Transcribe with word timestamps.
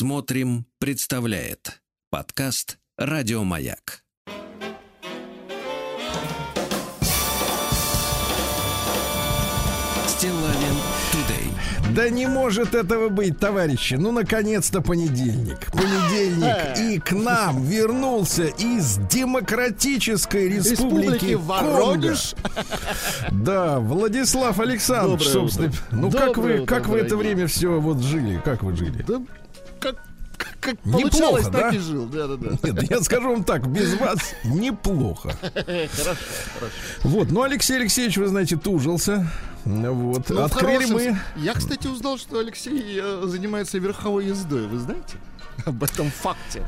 Смотрим, 0.00 0.64
представляет 0.78 1.82
подкаст 2.08 2.78
Радиомаяк. 2.96 4.02
Стилавин 10.06 10.76
Тудей. 11.12 11.52
Да 11.94 12.08
не 12.08 12.26
может 12.26 12.74
этого 12.74 13.10
быть, 13.10 13.38
товарищи. 13.38 13.92
Ну, 13.92 14.10
наконец-то 14.10 14.80
понедельник. 14.80 15.70
Понедельник. 15.70 16.78
И 16.78 16.98
к 16.98 17.12
нам 17.12 17.62
вернулся 17.62 18.44
из 18.44 18.96
Демократической 19.10 20.48
Республики, 20.48 21.26
Республики 21.26 21.34
Воронеж. 21.34 22.34
Да, 23.30 23.80
Владислав 23.80 24.58
Александрович, 24.60 25.26
Доброе 25.26 25.42
собственно. 25.42 25.68
утро. 25.68 25.82
Ну, 25.90 26.10
как 26.10 26.34
Доброе 26.36 26.56
вы, 26.56 26.62
утро, 26.62 26.74
как 26.74 26.88
вы 26.88 26.98
это 27.00 27.10
дорогие. 27.10 27.34
время 27.34 27.48
все 27.48 27.78
вот 27.78 27.98
жили? 28.00 28.40
Как 28.42 28.62
вы 28.62 28.74
жили? 28.74 29.04
Да, 29.06 29.20
как, 30.60 30.84
Неплохо, 30.84 31.50
да? 31.50 31.60
так 31.60 31.74
и 31.74 31.78
жил. 31.78 32.06
Да, 32.06 32.26
да, 32.26 32.36
да. 32.36 32.48
Нет, 32.62 32.90
я 32.90 33.00
скажу 33.00 33.30
вам 33.30 33.44
так, 33.44 33.66
без 33.68 33.94
вас 33.98 34.18
неплохо. 34.44 35.34
Хорошо, 35.40 35.88
хорошо. 36.54 36.74
Вот, 37.02 37.30
ну, 37.30 37.42
Алексей 37.42 37.76
Алексеевич, 37.78 38.18
вы 38.18 38.28
знаете, 38.28 38.56
тужился. 38.56 39.26
Вот, 39.64 40.30
Ну, 40.30 40.42
открыли 40.42 40.84
хорошем 40.84 40.94
мы... 40.94 41.18
Я, 41.36 41.54
кстати, 41.54 41.86
узнал, 41.86 42.18
что 42.18 42.38
Алексей 42.38 42.98
э, 43.00 43.22
занимается 43.26 43.78
верховой 43.78 44.26
ездой. 44.26 44.66
Вы 44.66 44.78
знаете? 44.78 45.16
Об 45.66 45.82
этом 45.82 46.10
факте. 46.10 46.62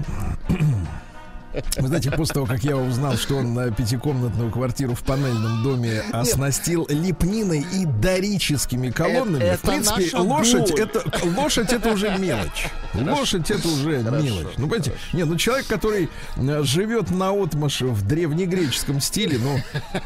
Вы 1.76 1.88
знаете, 1.88 2.10
после 2.10 2.34
того, 2.34 2.46
как 2.46 2.64
я 2.64 2.76
узнал, 2.76 3.16
что 3.16 3.36
он 3.36 3.54
на 3.54 3.70
пятикомнатную 3.70 4.50
квартиру 4.50 4.94
в 4.94 5.02
панельном 5.02 5.62
доме 5.62 6.02
оснастил 6.12 6.86
лепниной 6.88 7.66
и 7.74 7.84
дорическими 7.84 8.90
колоннами, 8.90 9.42
Это- 9.44 9.58
в 9.58 9.60
принципе, 9.60 10.16
лошадь 10.16 10.70
боль. 10.70 10.80
это 10.80 11.04
лошадь 11.24 11.72
это 11.72 11.90
уже 11.90 12.16
мелочь. 12.18 12.68
Лошадь 12.94 13.50
это 13.50 13.68
уже 13.68 13.98
мелочь. 14.02 14.54
Ну, 14.56 14.68
понимаете, 14.68 14.92
не, 15.12 15.24
ну 15.24 15.36
человек, 15.36 15.66
который 15.66 16.08
э, 16.36 16.62
живет 16.62 17.10
на 17.10 17.32
в 17.32 18.06
древнегреческом 18.06 19.00
стиле, 19.00 19.38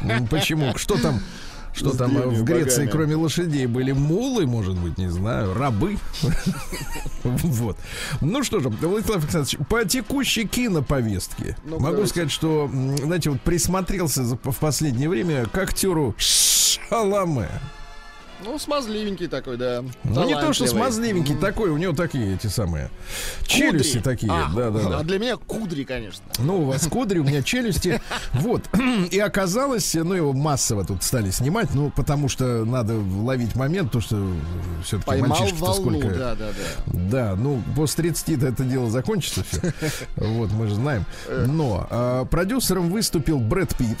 ну 0.01 0.27
почему? 0.27 0.77
Что 0.77 0.97
там? 0.97 1.21
Что 1.77 1.93
С 1.93 1.97
там 1.97 2.17
э, 2.17 2.25
в 2.27 2.43
Греции, 2.43 2.85
богами. 2.85 2.89
кроме 2.89 3.15
лошадей, 3.15 3.67
были 3.67 3.91
мулы, 3.91 4.47
может 4.47 4.75
быть, 4.75 4.97
не 4.97 5.09
знаю, 5.09 5.53
рабы. 5.53 5.97
Вот. 7.23 7.77
Ну 8.21 8.43
что 8.43 8.59
же, 8.59 8.69
Владислав 8.69 9.17
Александрович, 9.23 9.57
по 9.69 9.83
текущей 9.85 10.47
киноповестке 10.47 11.57
Ну, 11.65 11.79
могу 11.79 12.05
сказать, 12.05 12.31
что, 12.31 12.69
знаете, 13.03 13.29
вот 13.29 13.41
присмотрелся 13.41 14.23
в 14.23 14.57
последнее 14.59 15.09
время 15.09 15.45
к 15.45 15.57
актеру 15.57 16.15
Шаламе. 16.17 17.49
Ну, 18.43 18.59
смазливенький 18.59 19.27
такой, 19.27 19.57
да. 19.57 19.83
Ну, 20.03 20.25
не 20.25 20.35
то, 20.35 20.53
что 20.53 20.67
смазливенький 20.67 21.33
Мгм. 21.33 21.41
такой, 21.41 21.69
у 21.71 21.77
него 21.77 21.93
такие 21.93 22.35
эти 22.35 22.47
самые 22.47 22.89
Кудри. 23.41 23.51
челюсти 23.51 23.99
такие, 23.99 24.31
А, 24.31 24.49
да, 24.55 24.69
да, 24.69 24.89
да. 24.89 24.99
А 24.99 25.03
для 25.07 25.17
меня 25.19 25.37
кудри, 25.37 25.83
конечно. 25.83 26.23
Ну, 26.37 26.61
у 26.61 26.65
вас 26.65 26.85
кудри, 26.87 27.19
у 27.19 27.23
меня 27.23 27.41
челюсти. 27.41 28.01
Вот. 28.33 28.63
И 29.11 29.19
оказалось, 29.19 29.93
ну, 29.95 30.13
его 30.13 30.33
массово 30.33 30.85
тут 30.85 31.03
стали 31.03 31.31
снимать, 31.31 31.73
ну, 31.73 31.89
потому 31.89 32.29
что 32.29 32.63
надо 32.65 32.93
ловить 32.95 33.55
момент, 33.55 33.91
то, 33.91 34.01
что 34.01 34.31
все-таки 34.83 35.21
мальчишки-то 35.21 35.73
сколько... 35.73 36.09
да, 36.09 36.35
да, 36.35 36.47
да. 36.47 36.93
Да, 36.93 37.35
ну, 37.35 37.61
после 37.75 38.03
30 38.05 38.43
это 38.43 38.63
дело 38.63 38.89
закончится 38.89 39.43
все. 39.49 39.73
Вот, 40.15 40.51
мы 40.51 40.67
же 40.67 40.75
знаем. 40.75 41.05
Но 41.29 41.87
а, 41.89 42.25
продюсером 42.25 42.89
выступил 42.89 43.39
Брэд 43.39 43.75
Питт. 43.75 43.97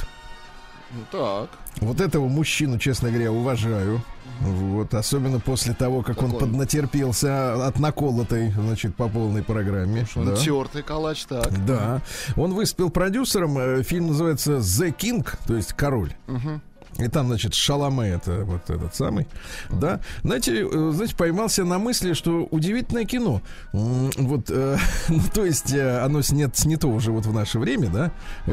Ну, 0.91 0.99
так. 1.11 1.49
Вот 1.81 2.01
этого 2.01 2.27
мужчину, 2.27 2.79
честно 2.79 3.09
говоря, 3.09 3.31
уважаю. 3.31 4.01
Вот, 4.41 4.93
особенно 4.93 5.39
после 5.39 5.73
того, 5.73 6.01
как 6.03 6.21
он 6.21 6.31
Так 6.31 6.41
он- 6.41 6.49
поднатерпелся 6.49 7.65
от 7.67 7.79
наколотой, 7.79 8.51
значит, 8.51 8.95
по 8.95 9.07
полной 9.07 9.43
программе. 9.43 10.05
Он 10.15 10.25
Да. 10.27 10.35
тертый 10.35 10.83
калач, 10.83 11.25
так. 11.25 11.65
Да. 11.65 12.01
Он 12.35 12.53
выступил 12.53 12.89
продюсером. 12.89 13.57
э, 13.57 13.83
Фильм 13.83 14.07
называется 14.07 14.57
The 14.57 14.95
King, 14.95 15.27
то 15.47 15.55
есть 15.55 15.73
король. 15.73 16.13
Мгм. 16.27 16.61
И 16.97 17.07
там, 17.09 17.27
значит, 17.27 17.53
Шаломе, 17.53 18.09
это 18.09 18.43
вот 18.43 18.69
этот 18.69 18.95
самый, 18.95 19.27
да. 19.69 19.99
Знаете, 20.23 20.67
э, 20.67 20.91
знаете, 20.93 21.15
поймался 21.15 21.63
на 21.63 21.77
мысли, 21.77 22.13
что 22.13 22.47
удивительное 22.49 23.05
кино. 23.05 23.41
Вот, 23.71 24.49
э, 24.49 24.77
ну, 25.09 25.21
то 25.33 25.45
есть, 25.45 25.71
э, 25.73 25.99
оно 25.99 26.21
снят, 26.21 26.57
снято 26.57 26.87
уже 26.87 27.11
вот 27.11 27.25
в 27.25 27.33
наше 27.33 27.59
время, 27.59 27.89
да, 27.89 28.11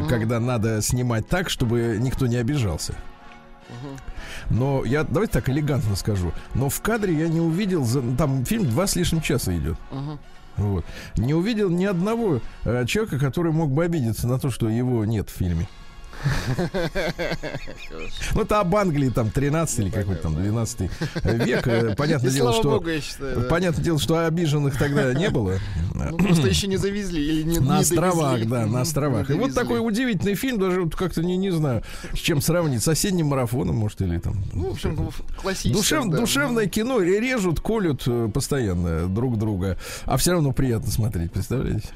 когда 0.08 0.40
надо 0.40 0.82
снимать 0.82 1.26
так, 1.28 1.48
чтобы 1.48 1.98
никто 2.00 2.26
не 2.26 2.36
обижался. 2.36 2.94
Но 4.50 4.84
я, 4.84 5.04
давайте 5.04 5.32
так 5.32 5.48
элегантно 5.48 5.96
скажу, 5.96 6.32
но 6.54 6.68
в 6.68 6.80
кадре 6.82 7.14
я 7.14 7.28
не 7.28 7.40
увидел, 7.40 7.86
там 8.16 8.44
фильм 8.44 8.68
два 8.68 8.86
с 8.86 8.94
лишним 8.94 9.22
часа 9.22 9.56
идет. 9.56 9.78
Мгм. 9.90 10.18
Вот. 10.56 10.84
Не 11.16 11.34
увидел 11.34 11.70
ни 11.70 11.84
одного 11.84 12.40
э, 12.64 12.84
человека, 12.86 13.18
который 13.18 13.52
мог 13.52 13.70
бы 13.70 13.84
обидеться 13.84 14.28
на 14.28 14.38
то, 14.38 14.50
что 14.50 14.68
его 14.68 15.04
нет 15.04 15.28
в 15.28 15.32
фильме. 15.32 15.66
Ну, 18.34 18.42
это 18.42 18.60
об 18.60 18.74
Англии, 18.76 19.08
там, 19.10 19.30
13 19.30 19.78
или 19.80 19.90
какой-то 19.90 20.22
там, 20.22 20.34
12 20.34 20.90
век. 21.24 21.66
Э, 21.66 21.94
Понятное 21.96 22.30
дело, 22.30 22.52
что... 22.52 22.82
Понятное 23.48 23.84
дело, 23.84 23.98
что 23.98 24.26
обиженных 24.26 24.78
тогда 24.78 25.12
не 25.14 25.30
было. 25.30 25.58
Ну, 25.94 26.16
просто 26.16 26.48
еще 26.48 26.66
не 26.66 26.76
завезли 26.76 27.22
или 27.24 27.42
не 27.42 27.58
На 27.58 27.78
островах, 27.78 28.44
да, 28.46 28.66
на 28.66 28.80
островах. 28.82 29.30
И 29.30 29.34
вот 29.34 29.54
такой 29.54 29.84
удивительный 29.86 30.34
фильм, 30.34 30.58
даже 30.58 30.88
как-то 30.90 31.22
не, 31.22 31.50
знаю, 31.50 31.82
с 32.12 32.18
чем 32.18 32.40
сравнить. 32.40 32.82
С 32.82 32.88
осенним 32.88 33.26
марафоном, 33.26 33.76
может, 33.76 34.00
или 34.02 34.18
там. 34.18 34.42
Ну, 34.52 34.70
в 34.70 34.72
общем, 34.72 35.10
классическое. 35.40 36.02
Душевное 36.04 36.66
кино 36.66 37.00
ре- 37.00 37.20
режут, 37.20 37.60
колют 37.60 38.02
э, 38.06 38.28
постоянно 38.32 39.06
друг 39.08 39.38
друга, 39.38 39.78
а 40.04 40.16
все 40.16 40.32
равно 40.32 40.52
приятно 40.52 40.90
смотреть, 40.90 41.32
представляете? 41.32 41.88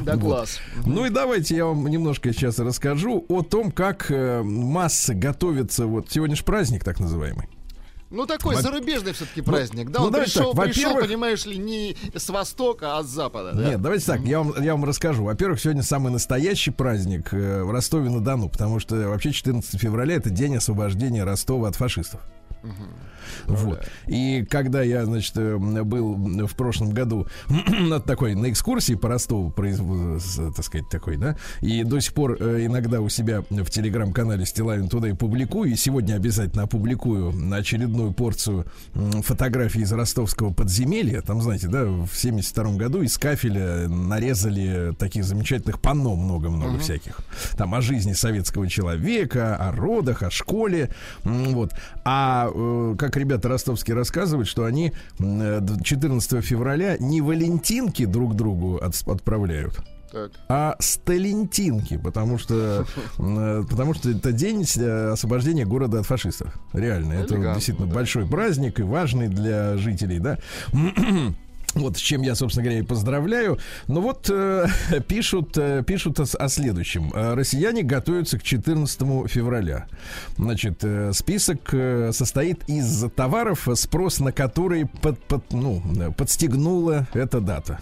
Да, 0.00 0.14
Вот. 0.16 0.20
класс. 0.22 0.58
Ну 0.86 1.06
и 1.06 1.10
давайте 1.10 1.56
я 1.56 1.66
вам 1.66 1.86
немножко 1.86 2.32
сейчас 2.32 2.58
расскажу 2.58 3.24
о 3.28 3.42
том, 3.42 3.70
как 3.72 4.10
э, 4.10 4.42
массы 4.42 5.14
готовятся. 5.14 5.86
Вот 5.86 6.10
сегодня 6.10 6.36
же 6.36 6.44
праздник 6.44 6.84
так 6.84 7.00
называемый. 7.00 7.48
Ну, 8.10 8.26
такой 8.26 8.54
Во- 8.54 8.62
зарубежный 8.62 9.12
все-таки 9.12 9.40
праздник. 9.40 9.90
Да, 9.90 9.98
ну, 9.98 10.06
он 10.06 10.12
пришел, 10.12 10.54
так, 10.54 10.66
пришел, 10.66 10.94
понимаешь 10.94 11.46
ли, 11.46 11.56
не 11.58 11.96
с 12.14 12.28
востока, 12.28 12.98
а 12.98 13.02
с 13.02 13.06
запада. 13.08 13.52
да? 13.54 13.70
Нет, 13.70 13.82
давайте 13.82 14.06
так, 14.06 14.20
я 14.20 14.38
вам, 14.38 14.54
я 14.62 14.72
вам 14.72 14.84
расскажу. 14.84 15.24
Во-первых, 15.24 15.58
сегодня 15.60 15.82
самый 15.82 16.12
настоящий 16.12 16.70
праздник 16.70 17.32
э, 17.34 17.64
в 17.64 17.70
Ростове-на-Дону, 17.72 18.50
потому 18.50 18.78
что 18.78 18.94
вообще 19.08 19.32
14 19.32 19.80
февраля 19.80 20.14
это 20.14 20.30
день 20.30 20.54
освобождения 20.56 21.24
Ростова 21.24 21.66
от 21.68 21.74
фашистов. 21.74 22.20
Вот. 23.46 23.84
И 24.06 24.44
когда 24.48 24.82
я, 24.82 25.04
значит, 25.04 25.36
э, 25.36 25.56
был 25.56 26.14
в 26.46 26.54
прошлом 26.54 26.90
году 26.90 27.26
на 27.68 28.00
такой 28.00 28.34
на 28.34 28.50
экскурсии 28.50 28.94
по 28.94 29.08
Ростову, 29.08 29.50
так 29.52 30.64
сказать, 30.64 30.88
такой, 30.88 31.16
да, 31.16 31.36
и 31.60 31.84
до 31.84 32.00
сих 32.00 32.14
пор 32.14 32.36
э, 32.40 32.66
иногда 32.66 33.00
у 33.00 33.08
себя 33.08 33.42
в 33.48 33.70
телеграм-канале 33.70 34.44
Стилавин 34.44 34.88
туда 34.88 35.08
и 35.08 35.12
публикую, 35.12 35.70
и 35.70 35.76
сегодня 35.76 36.14
обязательно 36.14 36.64
опубликую 36.64 37.34
очередную 37.52 38.12
порцию 38.12 38.66
фотографий 39.22 39.82
из 39.82 39.92
ростовского 39.92 40.52
подземелья. 40.52 41.20
Там, 41.20 41.40
знаете, 41.40 41.68
да, 41.68 41.84
в 41.84 42.10
72 42.12 42.76
году 42.76 43.02
из 43.02 43.18
кафеля 43.18 43.88
нарезали 43.88 44.94
таких 44.98 45.24
замечательных 45.24 45.80
панно 45.80 46.14
много-много 46.16 46.78
всяких. 46.78 47.20
Там 47.56 47.74
о 47.74 47.80
жизни 47.80 48.12
советского 48.12 48.68
человека, 48.68 49.56
о 49.56 49.72
родах, 49.72 50.22
о 50.22 50.30
школе. 50.30 50.90
Вот. 51.24 51.72
А 52.04 52.50
э, 52.52 52.94
как 52.98 53.16
ребята 53.24 53.48
ростовские 53.48 53.96
рассказывают, 53.96 54.46
что 54.48 54.64
они 54.64 54.92
м, 55.18 55.40
э, 55.40 55.60
д- 55.60 55.82
14 55.82 56.42
февраля 56.44 56.96
не 56.98 57.20
валентинки 57.20 58.04
друг 58.04 58.34
другу 58.36 58.76
от- 58.76 59.02
отправляют, 59.08 59.80
Так. 60.12 60.30
а 60.48 60.76
сталентинки, 60.78 61.96
потому 61.96 62.38
что, 62.38 62.86
э, 63.18 63.64
потому 63.68 63.94
что 63.94 64.10
это 64.10 64.32
день 64.32 64.64
э, 64.76 65.10
освобождения 65.12 65.64
города 65.64 66.00
от 66.00 66.06
фашистов. 66.06 66.54
Реально, 66.72 67.14
это 67.14 67.34
Элегантно, 67.34 67.54
действительно 67.54 67.88
да. 67.88 67.94
большой 67.94 68.26
праздник 68.26 68.78
и 68.78 68.82
важный 68.82 69.28
для 69.28 69.76
жителей, 69.78 70.18
да. 70.18 70.38
Вот 71.74 71.96
с 71.96 72.00
чем 72.00 72.22
я, 72.22 72.34
собственно 72.34 72.64
говоря, 72.64 72.80
и 72.80 72.82
поздравляю. 72.82 73.58
Но 73.88 74.00
вот 74.00 74.30
э, 74.30 74.66
пишут, 75.08 75.56
э, 75.58 75.82
пишут 75.86 76.20
о, 76.20 76.24
о 76.38 76.48
следующем. 76.48 77.10
Э, 77.14 77.34
Россияне 77.34 77.82
готовятся 77.82 78.38
к 78.38 78.42
14 78.42 79.00
февраля. 79.30 79.86
Значит, 80.36 80.84
э, 80.84 81.12
список 81.12 81.72
э, 81.74 82.12
состоит 82.12 82.68
из 82.68 83.04
товаров, 83.16 83.66
спрос 83.74 84.20
на 84.20 84.32
которые 84.32 84.86
под, 84.86 85.18
под- 85.24 85.52
ну, 85.52 85.82
э, 86.00 86.10
подстегнула 86.12 87.08
эта 87.12 87.40
дата. 87.40 87.80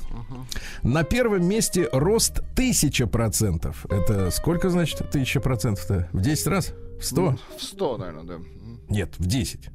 На 0.82 1.02
первом 1.04 1.46
месте 1.46 1.88
рост 1.92 2.40
1000%. 2.56 3.74
Это 3.90 4.30
сколько 4.30 4.70
значит 4.70 5.00
1000%-то? 5.14 6.08
В 6.12 6.20
10 6.20 6.46
раз? 6.46 6.72
В 7.00 7.04
100? 7.04 7.36
В 7.58 7.62
100, 7.62 7.96
наверное, 7.98 8.24
да. 8.24 8.34
Нет, 8.88 9.14
в 9.18 9.26
10. 9.26 9.68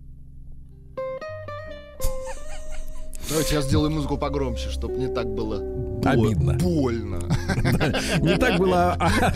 Давайте 3.29 3.56
я 3.56 3.62
сделаю 3.62 3.91
музыку 3.91 4.18
погромче, 4.18 4.69
чтобы 4.69 4.97
не 4.97 5.07
так 5.07 5.27
было 5.27 5.59
бо- 5.59 6.12
Обидно. 6.12 6.53
Больно. 6.53 7.19
Не 8.21 8.38
так 8.38 8.59
было. 8.59 8.95
а- 9.00 9.33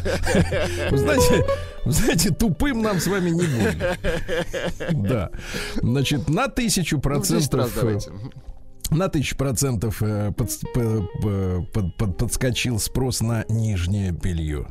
Вы 0.92 0.98
знаете, 0.98 1.46
знаете, 1.86 2.30
тупым 2.32 2.82
нам 2.82 3.00
с 3.00 3.08
вами 3.08 3.32
не 3.32 3.42
будет. 3.42 4.00
Да. 4.92 5.32
Значит, 5.82 6.30
на 6.30 6.48
тысячу 6.48 7.02
Ну, 7.04 7.20
в 7.20 7.22
10 7.22 7.32
раз 7.54 7.70
процентов. 7.72 7.76
давайте. 7.82 8.12
На 8.92 9.08
тысячу 9.10 9.38
процентов 9.38 10.02
э, 10.04 10.32
под, 10.34 10.50
под, 11.72 11.98
под, 11.98 12.18
подскочил 12.18 12.78
спрос 12.80 13.22
на 13.22 13.46
нижнее 13.50 14.12
белье. 14.12 14.68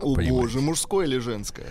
О 0.00 0.14
боже, 0.14 0.60
мужское 0.60 1.06
или 1.06 1.18
женское? 1.18 1.66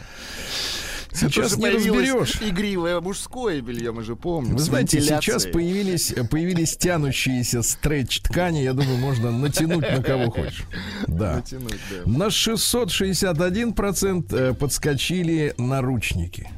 Сейчас 1.13 1.57
не 1.57 1.69
разберешь. 1.69 2.41
Игривое 2.41 2.99
мужское 3.01 3.61
белье, 3.61 3.91
мы 3.91 4.03
же 4.03 4.15
помним. 4.15 4.55
Вы 4.55 4.61
знаете, 4.61 5.01
сейчас 5.01 5.45
появились, 5.45 6.13
появились 6.29 6.77
тянущиеся 6.77 7.63
стретч-ткани. 7.63 8.59
Я 8.59 8.73
думаю, 8.73 8.97
можно 8.97 9.31
натянуть 9.31 9.89
на 9.89 10.03
кого 10.03 10.29
хочешь. 10.31 10.65
Да. 11.07 11.37
Натянуть, 11.37 11.79
да. 11.89 12.03
На 12.05 12.27
661% 12.27 14.35
э, 14.35 14.53
подскочили 14.53 15.55
наручники. 15.57 16.51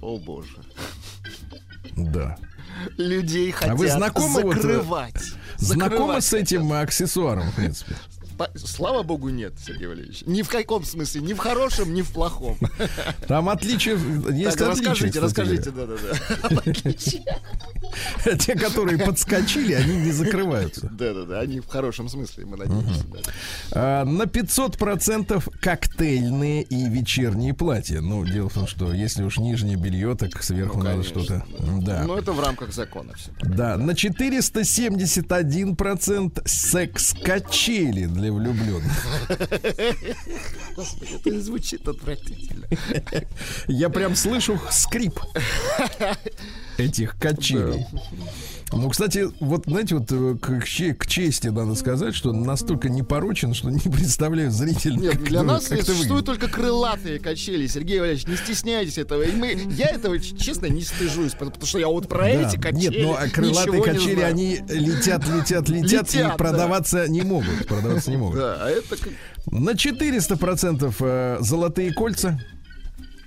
О 0.00 0.18
боже. 0.18 0.56
Да. 1.96 2.36
Людей 2.96 3.52
хотят 3.52 3.74
а 3.74 3.76
вы 3.76 3.88
знакомы 3.88 4.54
закрывать. 4.54 5.14
Вот, 5.14 5.58
знакомы 5.58 6.20
с 6.20 6.32
этим 6.32 6.72
аксессуаром, 6.72 7.50
в 7.50 7.54
принципе? 7.54 7.94
Слава 8.54 9.02
богу, 9.02 9.28
нет, 9.28 9.54
Сергей 9.64 9.86
Валерьевич. 9.86 10.22
Ни 10.26 10.42
в 10.42 10.48
каком 10.48 10.84
смысле, 10.84 11.22
ни 11.22 11.34
в 11.34 11.38
хорошем, 11.38 11.94
ни 11.94 12.02
в 12.02 12.12
плохом. 12.12 12.58
Там 13.28 13.48
отличие 13.48 13.98
есть 14.32 14.58
так, 14.58 14.70
отличие, 14.70 14.92
Расскажите, 14.92 15.20
расскажите, 15.20 15.70
да-да-да. 15.70 17.32
Те, 18.38 18.54
которые 18.54 18.98
подскочили, 18.98 19.74
они 19.74 19.96
не 19.96 20.12
закрываются. 20.12 20.88
Да-да-да, 20.92 21.40
они 21.40 21.60
в 21.60 21.66
хорошем 21.66 22.08
смысле, 22.08 22.46
мы 22.46 22.56
надеемся. 22.56 23.04
А, 23.72 24.04
на 24.04 24.22
500% 24.22 25.52
коктейльные 25.60 26.62
и 26.62 26.88
вечерние 26.88 27.52
платья. 27.54 28.00
Ну, 28.00 28.24
дело 28.24 28.48
в 28.48 28.54
том, 28.54 28.66
что 28.66 28.90
если 28.92 29.22
уж 29.22 29.38
нижнее 29.38 29.76
белье, 29.76 30.16
так 30.16 30.42
сверху 30.42 30.78
ну, 30.78 30.84
надо 30.84 31.02
что-то. 31.02 31.44
Да. 31.80 32.04
Ну, 32.04 32.16
это 32.16 32.32
в 32.32 32.40
рамках 32.40 32.72
закона 32.72 33.12
все. 33.14 33.30
Да, 33.42 33.76
на 33.76 33.90
471% 33.92 36.42
секс-качели 36.46 38.06
для 38.06 38.31
влюбленных. 38.32 39.06
Господи, 40.76 41.14
это 41.14 41.40
звучит 41.40 41.86
отвратительно. 41.86 42.66
Я 43.66 43.88
прям 43.88 44.16
слышу 44.16 44.60
скрип 44.70 45.20
этих 46.78 47.18
качелей. 47.18 47.86
Ну, 48.72 48.88
кстати, 48.88 49.28
вот, 49.40 49.64
знаете, 49.66 49.96
вот 49.96 50.10
э, 50.10 50.36
к, 50.40 50.60
к 50.98 51.06
чести 51.06 51.48
надо 51.48 51.74
сказать, 51.74 52.14
что 52.14 52.32
настолько 52.32 52.88
непорочен, 52.88 53.54
что 53.54 53.70
не 53.70 53.80
представляю 53.80 54.50
зрителя. 54.50 54.96
Нет, 54.96 55.22
для 55.24 55.42
нас 55.42 55.66
существуют 55.66 56.26
только 56.26 56.48
крылатые 56.48 57.18
качели. 57.18 57.66
Сергей 57.66 58.00
Валерьевич, 58.00 58.26
не 58.26 58.36
стесняйтесь 58.36 58.98
этого. 58.98 59.22
И 59.22 59.32
мы, 59.32 59.48
я 59.76 59.88
этого, 59.88 60.18
честно, 60.18 60.66
не 60.66 60.82
стыжусь, 60.82 61.34
потому 61.34 61.66
что 61.66 61.78
я 61.78 61.88
вот 61.88 62.08
про 62.08 62.22
да. 62.22 62.28
эти 62.28 62.56
качели 62.56 63.00
Нет, 63.00 63.06
ну, 63.06 63.14
а 63.14 63.28
крылатые 63.28 63.82
качели, 63.82 64.20
они 64.20 64.60
летят, 64.68 65.26
летят, 65.28 65.68
летят, 65.68 66.08
летят 66.08 66.14
и 66.14 66.36
продаваться 66.36 67.08
не 67.08 67.22
могут. 67.22 67.66
Продаваться 67.66 68.10
не 68.10 68.16
могут. 68.16 68.36
Да, 68.36 68.56
а 68.60 68.70
это... 68.70 68.96
На 69.50 69.70
400% 69.70 70.94
э, 71.00 71.36
золотые 71.40 71.92
кольца, 71.92 72.40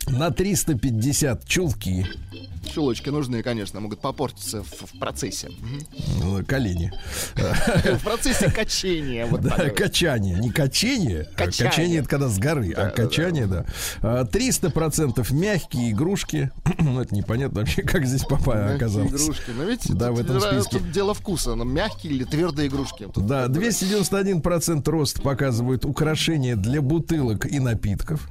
на 0.08 0.32
350 0.32 1.46
чулки, 1.46 2.08
Чулочки 2.76 3.08
нужны, 3.08 3.42
конечно, 3.42 3.80
могут 3.80 4.02
попортиться 4.02 4.62
в, 4.62 4.68
в 4.68 5.00
процессе. 5.00 5.50
Ну, 6.22 6.44
колени. 6.46 6.92
В 7.38 8.04
процессе 8.04 8.52
качения. 8.52 9.26
Да, 9.28 9.70
качание. 9.70 10.38
Не 10.38 10.50
качение. 10.50 11.30
А 11.36 11.46
качание. 11.46 12.00
это 12.00 12.10
когда 12.10 12.28
с 12.28 12.38
горы, 12.38 12.74
а 12.74 12.88
а 12.88 12.90
качание, 12.90 13.48
да. 13.48 13.66
да. 14.02 14.24
300% 14.24 15.26
мягкие 15.34 15.92
игрушки. 15.92 16.52
ну, 16.80 17.00
это 17.00 17.16
непонятно 17.16 17.62
вообще, 17.62 17.82
как 17.82 18.06
здесь 18.06 18.26
папа 18.26 18.74
оказалось. 18.76 19.10
игрушки. 19.10 19.52
Но 19.58 19.64
ведь 19.64 19.88
да, 19.96 20.12
в 20.12 20.20
этом 20.20 20.42
списке. 20.42 20.80
Тут 20.80 20.92
дело 20.92 21.14
вкуса. 21.14 21.56
Мягкие 21.56 22.12
или 22.12 22.26
твердые 22.26 22.68
игрушки. 22.68 23.08
Да, 23.16 23.46
291% 23.46 24.90
рост 24.90 25.24
показывают 25.24 25.86
украшения 25.86 26.58
для 26.58 26.82
бутылок 26.82 27.46
и 27.46 27.62
напитков 27.62 28.28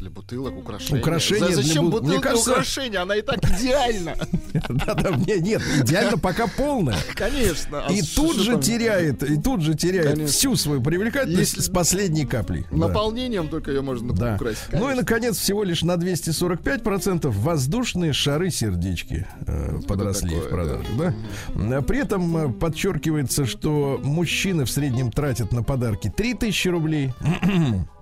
для 0.00 0.10
бутылок, 0.10 0.56
украшения. 0.56 1.00
Украшения 1.00 1.48
За, 1.48 1.62
зачем 1.62 1.90
для 1.90 1.90
бутылка 1.90 2.08
Мне 2.08 2.20
кажется... 2.20 2.50
украшения? 2.52 3.02
Она 3.02 3.16
и 3.16 3.22
так 3.22 3.38
идеальна. 3.44 4.16
Да-да, 4.68 5.10
нет, 5.10 5.62
идеально 5.82 6.18
пока 6.18 6.46
полная. 6.46 6.96
Конечно. 7.14 7.84
А 7.86 7.92
и 7.92 8.02
тут 8.02 8.36
же 8.36 8.58
теряет, 8.60 9.22
и 9.22 9.40
тут 9.40 9.60
же 9.60 9.74
теряет 9.74 10.28
всю 10.30 10.56
свою 10.56 10.82
привлекательность 10.82 11.62
с 11.62 11.68
последней 11.68 12.26
каплей. 12.26 12.66
Наполнением 12.70 13.48
только 13.48 13.70
ее 13.70 13.82
можно 13.82 14.12
украсить. 14.12 14.64
Ну 14.72 14.90
и, 14.90 14.94
наконец, 14.94 15.36
всего 15.36 15.62
лишь 15.64 15.82
на 15.82 15.92
245% 15.92 17.28
воздушные 17.28 18.12
шары-сердечки 18.12 19.26
э, 19.46 19.80
подросли 19.86 20.34
в 20.34 20.48
продаже. 20.48 20.84
Да? 20.98 21.82
При 21.82 21.98
этом 21.98 22.36
э, 22.36 22.52
подчеркивается, 22.52 23.44
что 23.44 24.00
мужчины 24.02 24.64
в 24.64 24.70
среднем 24.70 25.12
тратят 25.12 25.52
на 25.52 25.62
подарки 25.62 26.12
3000 26.14 26.68
рублей. 26.68 27.12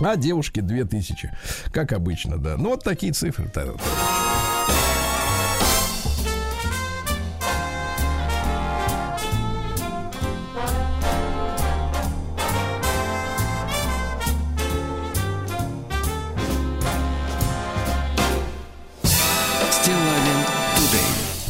А 0.00 0.16
девушке 0.16 0.60
2000. 0.62 1.30
Как 1.72 1.92
обычно, 1.92 2.38
да. 2.38 2.56
Ну, 2.56 2.70
вот 2.70 2.82
такие 2.82 3.12
цифры. 3.12 3.48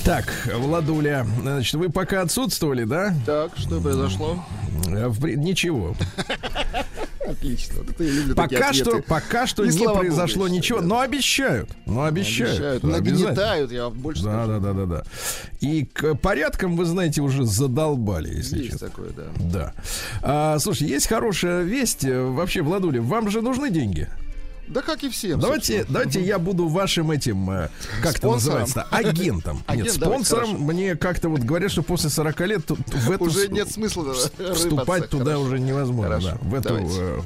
Так, 0.05 0.27
Владуля, 0.55 1.27
значит, 1.41 1.75
вы 1.75 1.89
пока 1.89 2.21
отсутствовали, 2.21 2.85
да? 2.85 3.15
Так, 3.25 3.53
что 3.57 3.81
произошло? 3.81 4.45
Ничего. 4.87 5.97
Отлично. 7.27 7.77
Вот 7.79 7.91
это 7.91 8.05
я 8.05 8.11
люблю 8.11 8.35
пока 8.35 8.73
что, 8.73 9.03
пока 9.03 9.47
что 9.47 9.65
не, 9.65 9.77
не 9.77 9.87
произошло 9.87 10.45
Богу, 10.45 10.55
ничего, 10.55 10.81
но 10.81 11.01
обещают. 11.01 11.71
Но 11.87 12.05
обещают. 12.05 12.83
обещают 12.83 12.83
нагнетают, 12.83 13.73
я 13.73 13.91
больше 13.91 14.23
да, 14.23 14.47
да, 14.47 14.59
да, 14.59 14.73
да, 14.73 14.87
да. 14.87 15.05
И 15.61 15.85
к 15.85 16.15
порядкам, 16.15 16.77
вы 16.77 16.85
знаете, 16.85 17.23
уже 17.23 17.45
задолбали, 17.45 18.37
если 18.37 18.59
есть 18.59 18.73
честно. 18.73 18.89
такое, 18.89 19.11
да. 19.11 19.25
Да. 19.39 19.75
А, 20.23 20.59
слушай, 20.59 20.87
есть 20.87 21.07
хорошая 21.07 21.63
весть. 21.63 22.05
Вообще, 22.05 22.63
Владуля, 22.63 23.01
вам 23.01 23.31
же 23.31 23.41
нужны 23.41 23.71
деньги? 23.71 24.09
Да 24.69 24.83
как 24.83 25.03
и 25.05 25.09
всем. 25.09 25.41
Давайте, 25.41 25.79
собственно. 25.79 25.99
давайте 25.99 26.23
я 26.23 26.39
буду 26.39 26.69
вашим 26.69 27.11
этим, 27.11 27.51
э, 27.51 27.69
как 28.03 28.17
это 28.17 28.29
называется, 28.29 28.83
агентом. 28.91 29.63
Агент, 29.67 29.89
нет, 29.89 29.95
спонсором 29.95 30.53
давайте, 30.53 30.65
мне 30.65 30.97
как-то 30.97 31.29
вот 31.29 31.41
говорят, 31.41 31.71
что 31.71 31.83
после 31.83 32.11
40 32.11 32.41
лет 32.41 32.71
в 32.71 33.11
эту 33.11 33.25
уже 33.25 33.49
нет 33.49 33.71
смысла 33.71 34.15
вступать 34.55 35.11
туда 35.11 35.33
хорошо. 35.33 35.43
уже 35.43 35.61
невозможно. 35.61 36.21
Да, 36.21 36.39
в 36.41 36.55
эту 36.55 36.77
э, 36.77 37.21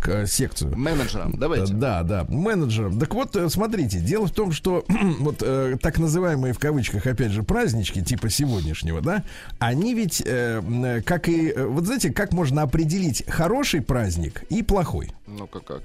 к 0.00 0.26
секцию. 0.26 0.76
Менеджером, 0.76 1.34
давайте. 1.36 1.72
Да, 1.72 2.02
да, 2.02 2.24
менеджером. 2.28 2.98
Так 2.98 3.14
вот, 3.14 3.36
э, 3.36 3.48
смотрите, 3.48 4.00
дело 4.00 4.26
в 4.26 4.32
том, 4.32 4.52
что 4.52 4.84
вот 5.18 5.42
э, 5.42 5.76
так 5.80 5.98
называемые 5.98 6.52
в 6.52 6.58
кавычках, 6.58 7.06
опять 7.06 7.32
же, 7.32 7.42
празднички 7.42 8.02
типа 8.02 8.30
сегодняшнего, 8.30 9.00
да, 9.00 9.24
они 9.58 9.94
ведь, 9.94 10.22
э, 10.24 11.02
как 11.04 11.28
и, 11.28 11.50
э, 11.50 11.66
вот 11.66 11.86
знаете, 11.86 12.12
как 12.12 12.32
можно 12.32 12.62
определить 12.62 13.24
хороший 13.28 13.80
праздник 13.80 14.44
и 14.50 14.62
плохой? 14.62 15.12
Ну-ка 15.26 15.60
как? 15.60 15.82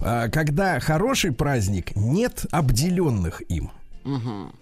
А, 0.00 0.28
когда 0.28 0.80
хороший 0.80 1.32
праздник, 1.32 1.94
нет 1.96 2.46
обделенных 2.50 3.42
им. 3.48 3.70
Угу. 4.04 4.52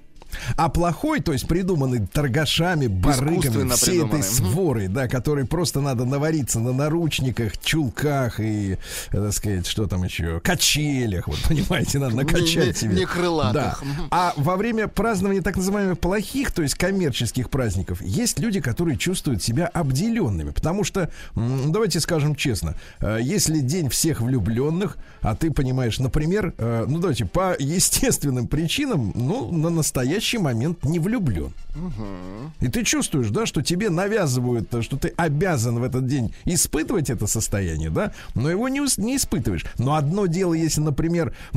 А 0.56 0.68
плохой, 0.68 1.20
то 1.20 1.32
есть 1.32 1.46
придуманный 1.46 2.06
торгашами, 2.06 2.86
барыгами, 2.86 3.70
всей 3.70 4.04
этой 4.04 4.22
сворой, 4.22 4.88
да, 4.88 5.08
который 5.08 5.44
просто 5.44 5.80
надо 5.80 6.04
навариться 6.04 6.60
на 6.60 6.72
наручниках, 6.72 7.58
чулках 7.58 8.40
и, 8.40 8.78
так 9.10 9.32
сказать, 9.32 9.66
что 9.66 9.86
там 9.86 10.04
еще, 10.04 10.40
качелях, 10.40 11.28
вот 11.28 11.38
понимаете, 11.48 11.98
надо 11.98 12.16
накачать 12.16 12.66
не, 12.66 12.74
себе. 12.74 12.94
Не 12.96 13.06
крылатых. 13.06 13.82
Да. 13.82 14.06
А 14.10 14.32
во 14.36 14.56
время 14.56 14.88
празднования 14.88 15.42
так 15.42 15.56
называемых 15.56 15.98
плохих, 15.98 16.52
то 16.52 16.62
есть 16.62 16.74
коммерческих 16.74 17.50
праздников, 17.50 18.00
есть 18.02 18.38
люди, 18.38 18.60
которые 18.60 18.96
чувствуют 18.96 19.42
себя 19.42 19.66
обделенными, 19.66 20.50
потому 20.50 20.84
что, 20.84 21.10
давайте 21.34 22.00
скажем 22.00 22.34
честно, 22.34 22.74
э, 23.00 23.18
если 23.22 23.60
день 23.60 23.88
всех 23.88 24.20
влюбленных, 24.20 24.96
а 25.20 25.36
ты 25.36 25.50
понимаешь, 25.50 25.98
например, 25.98 26.54
э, 26.58 26.84
ну 26.88 26.98
давайте 26.98 27.26
по 27.26 27.54
естественным 27.58 28.46
причинам, 28.48 29.12
ну 29.14 29.50
на 29.52 29.70
настоящий 29.70 30.21
настоящий 30.22 30.38
момент 30.38 30.84
не 30.84 30.98
влюблен. 30.98 31.52
Угу. 31.74 32.52
И 32.60 32.68
ты 32.68 32.84
чувствуешь, 32.84 33.30
да, 33.30 33.46
что 33.46 33.62
тебе 33.62 33.90
навязывают, 33.90 34.68
что 34.82 34.96
ты 34.96 35.12
обязан 35.16 35.78
в 35.80 35.82
этот 35.82 36.06
день 36.06 36.34
испытывать 36.44 37.10
это 37.10 37.26
состояние, 37.26 37.90
да, 37.90 38.12
но 38.34 38.50
его 38.50 38.68
не, 38.68 38.80
не 38.98 39.16
испытываешь. 39.16 39.64
Но 39.78 39.94
одно 39.94 40.26
дело, 40.26 40.54
если, 40.54 40.80
например, 40.80 41.34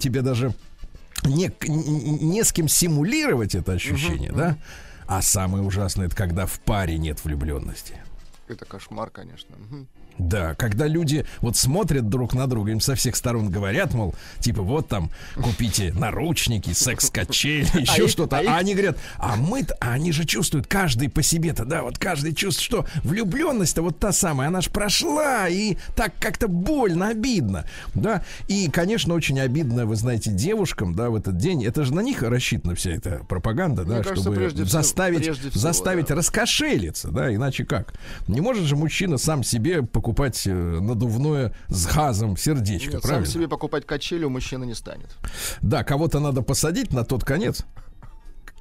тебе 0.00 0.22
даже 0.22 0.54
не, 1.24 1.50
не 1.66 2.44
с 2.44 2.52
кем 2.52 2.68
симулировать 2.68 3.54
это 3.54 3.72
ощущение, 3.72 4.30
угу. 4.30 4.38
да, 4.38 4.58
а 5.06 5.22
самое 5.22 5.64
ужасное 5.64 6.06
это 6.06 6.16
когда 6.16 6.46
в 6.46 6.60
паре 6.60 6.98
нет 6.98 7.24
влюбленности. 7.24 7.94
Это 8.48 8.64
кошмар, 8.64 9.10
конечно. 9.10 9.56
Мгм. 9.56 9.86
Да, 10.20 10.54
когда 10.54 10.86
люди 10.86 11.24
вот 11.40 11.56
смотрят 11.56 12.08
друг 12.08 12.34
на 12.34 12.46
друга, 12.46 12.72
им 12.72 12.80
со 12.80 12.94
всех 12.94 13.16
сторон 13.16 13.48
говорят, 13.48 13.94
мол, 13.94 14.14
типа, 14.38 14.60
вот 14.62 14.88
там, 14.88 15.10
купите 15.34 15.92
наручники, 15.94 16.72
секс-качели, 16.72 17.66
еще 17.80 18.04
их- 18.04 18.10
что-то. 18.10 18.38
а 18.38 18.42
А, 18.46 18.58
они 18.58 18.74
говорят, 18.74 18.98
а 19.18 19.36
мы-то, 19.36 19.74
а 19.80 19.92
они 19.92 20.12
же 20.12 20.24
чувствуют, 20.26 20.66
каждый 20.66 21.08
по 21.08 21.22
себе-то, 21.22 21.64
да, 21.64 21.82
вот 21.82 21.98
каждый 21.98 22.34
чувствует, 22.34 22.64
что 22.64 22.86
влюбленность-то 23.02 23.80
вот 23.82 23.98
та 23.98 24.12
самая, 24.12 24.48
она 24.48 24.60
ж 24.60 24.68
прошла, 24.68 25.48
и 25.48 25.76
так 25.96 26.12
как-то 26.20 26.48
больно, 26.48 27.08
обидно, 27.08 27.64
да. 27.94 28.22
И, 28.46 28.68
конечно, 28.70 29.14
очень 29.14 29.40
обидно, 29.40 29.86
вы 29.86 29.96
знаете, 29.96 30.30
девушкам, 30.30 30.94
да, 30.94 31.08
в 31.08 31.14
этот 31.16 31.38
день, 31.38 31.64
это 31.64 31.84
же 31.84 31.94
на 31.94 32.00
них 32.00 32.22
рассчитана 32.22 32.74
вся 32.74 32.90
эта 32.90 33.22
пропаганда, 33.28 33.82
Мне 33.84 33.96
да, 33.96 34.02
кажется, 34.02 34.22
чтобы 34.22 34.50
заставить, 34.66 35.22
всего, 35.22 35.50
заставить 35.52 36.06
да. 36.08 36.14
раскошелиться, 36.16 37.08
да, 37.10 37.34
иначе 37.34 37.64
как? 37.64 37.94
Не 38.28 38.40
может 38.42 38.64
же 38.64 38.76
мужчина 38.76 39.16
сам 39.16 39.42
себе 39.42 39.82
покупать 39.82 40.09
э, 40.46 40.52
надувное 40.52 41.52
с 41.68 41.86
газом 41.86 42.36
сердечко, 42.36 42.94
Нет, 42.94 43.02
правильно? 43.02 43.26
сам 43.26 43.34
себе 43.34 43.48
покупать 43.48 43.86
качели 43.86 44.24
у 44.24 44.30
мужчины 44.30 44.64
не 44.64 44.74
станет. 44.74 45.16
Да, 45.62 45.84
кого-то 45.84 46.20
надо 46.20 46.42
посадить 46.42 46.92
на 46.92 47.04
тот 47.04 47.24
конец. 47.24 47.64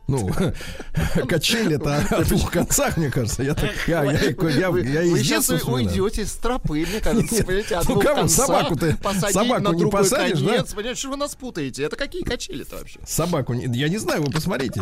Ну, 0.09 0.29
качели-то 1.27 1.97
о 2.09 2.23
двух 2.23 2.51
концах, 2.51 2.97
мне 2.97 3.09
кажется. 3.09 3.43
Я 3.43 3.53
так, 3.53 3.71
я, 3.87 4.03
я, 4.03 4.11
я, 4.11 4.71
Вы, 4.71 4.81
я 4.81 5.01
вы 5.01 5.19
сейчас 5.23 5.49
уйдете 5.49 6.25
с 6.25 6.33
тропы, 6.33 6.85
мне 6.89 6.99
кажется, 6.99 7.35
Нет, 7.35 7.45
понимаете, 7.45 7.75
от 7.75 7.89
ну 7.89 7.99
кого, 7.99 8.27
собаку-то- 8.27 8.97
посадить 9.01 9.33
собаку 9.33 9.61
на 9.61 9.75
не 9.75 9.89
посадишь, 9.89 10.39
да? 10.39 10.51
конец. 10.51 10.73
Понимаете, 10.73 10.99
что 10.99 11.09
вы 11.09 11.17
нас 11.17 11.35
путаете? 11.35 11.83
Это 11.83 11.95
какие 11.95 12.23
качели-то 12.23 12.77
вообще? 12.77 12.99
Собаку, 13.05 13.53
я 13.53 13.89
не 13.89 13.97
знаю, 13.97 14.23
вы 14.23 14.31
посмотрите. 14.31 14.81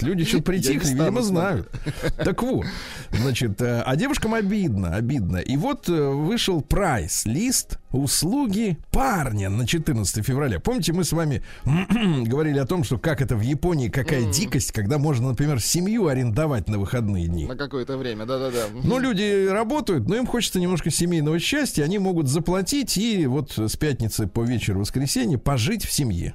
Люди 0.00 0.24
что-то 0.24 0.44
притихли, 0.44 0.90
видимо, 0.90 1.22
знают. 1.22 1.70
Так 2.16 2.42
вот, 2.42 2.66
значит, 3.12 3.60
э, 3.62 3.82
а 3.84 3.96
девушкам 3.96 4.34
обидно, 4.34 4.94
обидно. 4.94 5.38
И 5.38 5.56
вот 5.56 5.88
э, 5.88 5.92
вышел 5.92 6.60
прайс-лист 6.60 7.78
услуги 7.92 8.78
парня 8.90 9.48
на 9.48 9.66
14 9.66 10.24
февраля. 10.24 10.60
Помните, 10.60 10.92
мы 10.92 11.04
с 11.04 11.12
вами 11.12 11.42
говорили 11.64 12.58
о 12.58 12.66
том, 12.66 12.84
что 12.84 12.98
как 12.98 13.20
это 13.22 13.36
в 13.36 13.40
Японии, 13.40 13.88
какая 13.88 14.25
дикость, 14.30 14.72
когда 14.72 14.98
можно, 14.98 15.28
например, 15.28 15.60
семью 15.60 16.06
арендовать 16.06 16.68
на 16.68 16.78
выходные 16.78 17.26
дни. 17.26 17.46
На 17.46 17.56
какое-то 17.56 17.96
время, 17.96 18.26
да-да-да. 18.26 18.66
Ну, 18.82 18.98
люди 18.98 19.48
работают, 19.48 20.08
но 20.08 20.16
им 20.16 20.26
хочется 20.26 20.60
немножко 20.60 20.90
семейного 20.90 21.38
счастья. 21.38 21.84
Они 21.84 21.98
могут 21.98 22.28
заплатить 22.28 22.96
и 22.96 23.26
вот 23.26 23.56
с 23.56 23.76
пятницы 23.76 24.26
по 24.26 24.42
вечер 24.42 24.78
воскресенье 24.78 25.38
пожить 25.38 25.84
в 25.84 25.92
семье. 25.92 26.34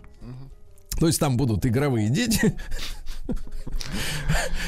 То 0.99 1.07
есть 1.07 1.19
там 1.19 1.37
будут 1.37 1.65
игровые 1.65 2.09
дети. 2.09 2.55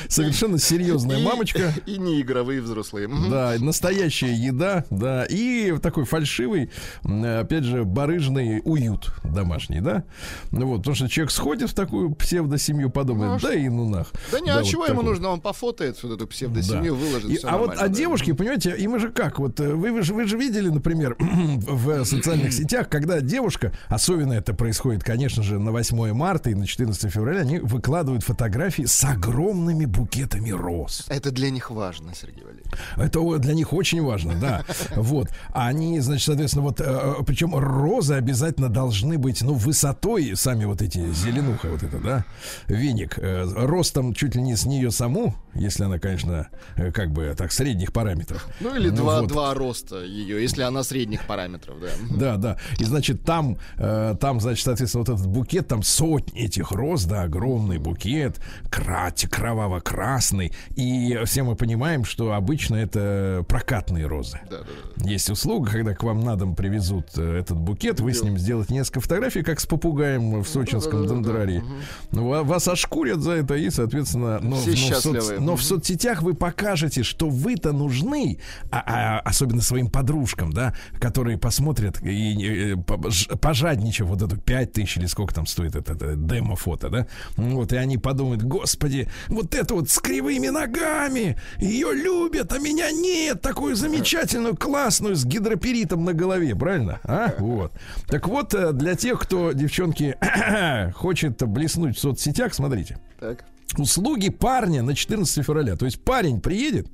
Совершенно 0.10 0.60
серьезная 0.60 1.20
И- 1.20 1.24
мамочка. 1.24 1.74
И 1.86 1.98
не 1.98 2.22
игровые 2.22 2.62
взрослые. 2.62 3.08
Да, 3.08 3.54
настоящая 3.60 4.34
еда, 4.34 4.86
да, 4.90 5.26
и 5.26 5.76
такой 5.82 6.06
фальшивый, 6.06 6.70
опять 7.04 7.64
же, 7.64 7.84
барыжный 7.84 8.62
уют 8.64 9.14
домашний, 9.24 9.80
да. 9.82 10.04
Ну 10.52 10.68
вот, 10.68 10.78
потому 10.80 10.96
что 10.96 11.10
человек 11.10 11.32
сходит 11.32 11.70
в 11.70 11.74
такую 11.74 12.14
псевдосемью, 12.16 12.90
подумает, 12.90 13.42
Ну, 13.42 13.50
а 13.50 13.52
да 13.52 13.56
и 13.56 13.70
ну 13.70 13.90
нах. 13.90 14.12
Да 14.32 14.40
не, 14.40 14.50
а 14.50 14.60
вот 14.60 14.66
чего 14.66 14.86
ему 14.86 15.02
нужно? 15.02 15.30
Он 15.30 15.42
пофотает 15.42 16.02
вот 16.04 16.14
эту 16.14 16.28
псевдосемью, 16.28 16.96
выложит. 16.96 17.30
И- 17.30 17.38
всё 17.38 17.50
а 17.50 17.58
вот, 17.58 17.72
а 17.72 17.88
да. 17.88 17.88
девушки, 17.88 18.34
понимаете, 18.34 18.76
им 18.78 19.00
же 19.00 19.10
как, 19.10 19.40
вот 19.40 19.60
э, 19.60 19.74
вы, 19.74 19.92
вы, 19.92 20.04
же, 20.04 20.14
вы 20.14 20.26
же 20.26 20.38
видели, 20.38 20.70
например, 20.70 21.16
в 21.20 22.04
социальных 22.06 22.54
сетях, 22.54 22.90
когда 22.90 23.22
девушка, 23.22 23.72
особенно 23.88 24.34
это 24.34 24.54
происходит, 24.54 25.04
конечно 25.04 25.44
же, 25.44 25.60
на 25.60 25.72
8 25.72 26.14
марта 26.14 26.50
и 26.50 26.56
на 26.56 26.68
14 26.68 27.12
февраля, 27.12 27.42
они 27.42 27.60
выкладывают 27.60 28.24
фотографии 28.24 28.43
с 28.86 29.04
огромными 29.04 29.86
букетами 29.86 30.52
роз. 30.52 31.06
Это 31.10 31.32
для 31.32 31.50
них 31.50 31.72
важно, 31.72 32.14
Сергей 32.16 32.44
Валерьевич. 32.44 32.72
Это 32.98 33.40
для 33.40 33.54
них 33.54 33.74
очень 33.74 34.02
важно, 34.02 34.36
да. 34.36 34.64
Вот. 34.96 35.30
А 35.50 35.68
Они, 35.68 36.00
значит, 36.00 36.26
соответственно, 36.26 36.64
вот, 36.64 36.80
э, 36.80 37.14
причем 37.26 37.56
розы 37.56 38.14
обязательно 38.14 38.70
должны 38.70 39.18
быть, 39.18 39.42
ну, 39.42 39.54
высотой, 39.54 40.36
сами 40.36 40.66
вот 40.66 40.82
эти, 40.82 41.12
зеленуха 41.14 41.70
вот 41.70 41.84
это, 41.84 41.98
да, 42.00 42.26
веник, 42.68 43.18
э, 43.18 43.46
ростом 43.56 44.14
чуть 44.14 44.36
ли 44.36 44.42
не 44.42 44.56
с 44.56 44.66
нее 44.66 44.92
саму, 44.92 45.36
если 45.56 45.84
она, 45.84 46.00
конечно, 46.00 46.48
э, 46.76 46.92
как 46.92 47.12
бы 47.12 47.34
так, 47.38 47.52
средних 47.52 47.94
параметров. 47.94 48.48
Ну 48.60 48.76
или 48.76 48.90
два, 48.90 49.22
вот. 49.22 49.30
два 49.30 49.54
роста 49.54 50.04
ее, 50.04 50.42
если 50.42 50.62
она 50.64 50.84
средних 50.84 51.26
параметров, 51.26 51.78
да. 51.82 51.88
Да, 52.24 52.38
да. 52.38 52.58
И 52.80 52.84
значит, 52.84 53.24
там, 53.24 53.58
э, 53.78 54.16
там, 54.20 54.40
значит, 54.40 54.64
соответственно, 54.64 55.04
вот 55.06 55.14
этот 55.14 55.28
букет, 55.28 55.68
там 55.68 55.84
сотни 55.84 56.42
этих 56.42 56.72
роз, 56.72 57.06
да, 57.06 57.24
огромный 57.24 57.78
букет, 57.78 58.33
крать, 58.70 59.25
кроваво-красный. 59.30 60.52
И 60.75 61.20
все 61.25 61.44
мы 61.44 61.56
понимаем, 61.56 62.06
что 62.06 62.34
обычно 62.34 62.75
это 62.75 63.46
прокатные 63.48 64.06
розы. 64.08 64.40
Да, 64.50 64.60
да, 64.60 64.66
да. 64.98 65.10
Есть 65.10 65.30
услуга, 65.30 65.72
когда 65.72 65.94
к 65.94 66.04
вам 66.04 66.22
на 66.24 66.36
дом 66.36 66.56
привезут 66.56 67.08
э, 67.18 67.40
этот 67.40 67.58
букет, 67.58 68.00
вы 68.00 68.13
с 68.13 68.22
ним 68.24 68.38
сделаете 68.38 68.74
несколько 68.74 69.02
фотографий, 69.02 69.44
как 69.44 69.60
с 69.60 69.66
попугаем 69.66 70.42
в 70.42 70.48
сочинском 70.48 71.02
да-да-да-да. 71.08 71.16
дендрарии. 71.46 71.63
Ну, 72.12 72.28
ва- 72.28 72.44
Вас 72.44 72.68
ошкурят 72.68 73.20
за 73.22 73.32
это 73.34 73.56
и, 73.56 73.70
соответственно, 73.70 74.40
но, 74.42 74.56
Все 74.58 74.72
но 74.72 74.75
в 74.75 75.06
соц- 75.06 75.40
но 75.40 75.56
в 75.56 75.63
соцсетях 75.63 76.22
вы 76.22 76.34
покажете, 76.34 77.04
что 77.04 77.30
вы-то 77.30 77.72
нужны, 77.72 78.40
а- 78.72 78.84
а 78.86 79.20
особенно 79.20 79.62
своим 79.62 79.88
подружкам, 79.90 80.52
да, 80.54 80.74
которые 81.00 81.38
посмотрят 81.38 82.02
и 82.02 82.74
э, 82.74 82.75
по- 82.78 83.10
ж- 83.10 83.28
пожадничав 83.40 84.08
вот 84.08 84.22
эту 84.22 84.38
5 84.38 84.72
тысяч 84.74 84.98
или 84.98 85.06
сколько 85.06 85.34
там 85.34 85.46
стоит 85.46 85.75
это, 85.75 85.94
это 85.94 86.16
демо-фото, 86.16 86.90
да, 86.90 87.08
вот, 87.38 87.74
и 87.74 87.75
они 87.75 87.98
подумают, 87.98 88.23
господи, 88.32 89.10
вот 89.27 89.56
это 89.56 89.75
вот 89.75 89.89
с 89.89 90.00
кривыми 90.00 90.48
ногами, 90.48 91.38
ее 91.58 91.94
любят, 91.94 92.51
а 92.53 92.60
меня 92.60 92.92
нет, 92.92 93.42
такую 93.42 93.75
замечательную, 93.75 94.56
классную, 94.56 95.15
с 95.15 95.25
гидроперитом 95.25 96.03
на 96.06 96.13
голове, 96.13 96.56
правильно? 96.56 97.00
А? 97.03 97.34
Вот. 97.38 97.74
Так 98.08 98.27
вот, 98.27 98.53
э, 98.53 98.74
для 98.74 98.96
тех, 98.96 99.20
кто, 99.20 99.51
девчонки, 99.51 100.18
хочет 100.96 101.44
блеснуть 101.48 101.98
в 101.98 102.00
соцсетях, 102.00 102.53
смотрите. 102.53 103.00
Так. 103.20 103.46
Услуги 103.77 104.30
парня 104.30 104.84
на 104.84 104.96
14 104.96 105.44
февраля. 105.44 105.75
То 105.75 105.86
есть 105.86 106.03
парень 106.03 106.42
приедет 106.42 106.88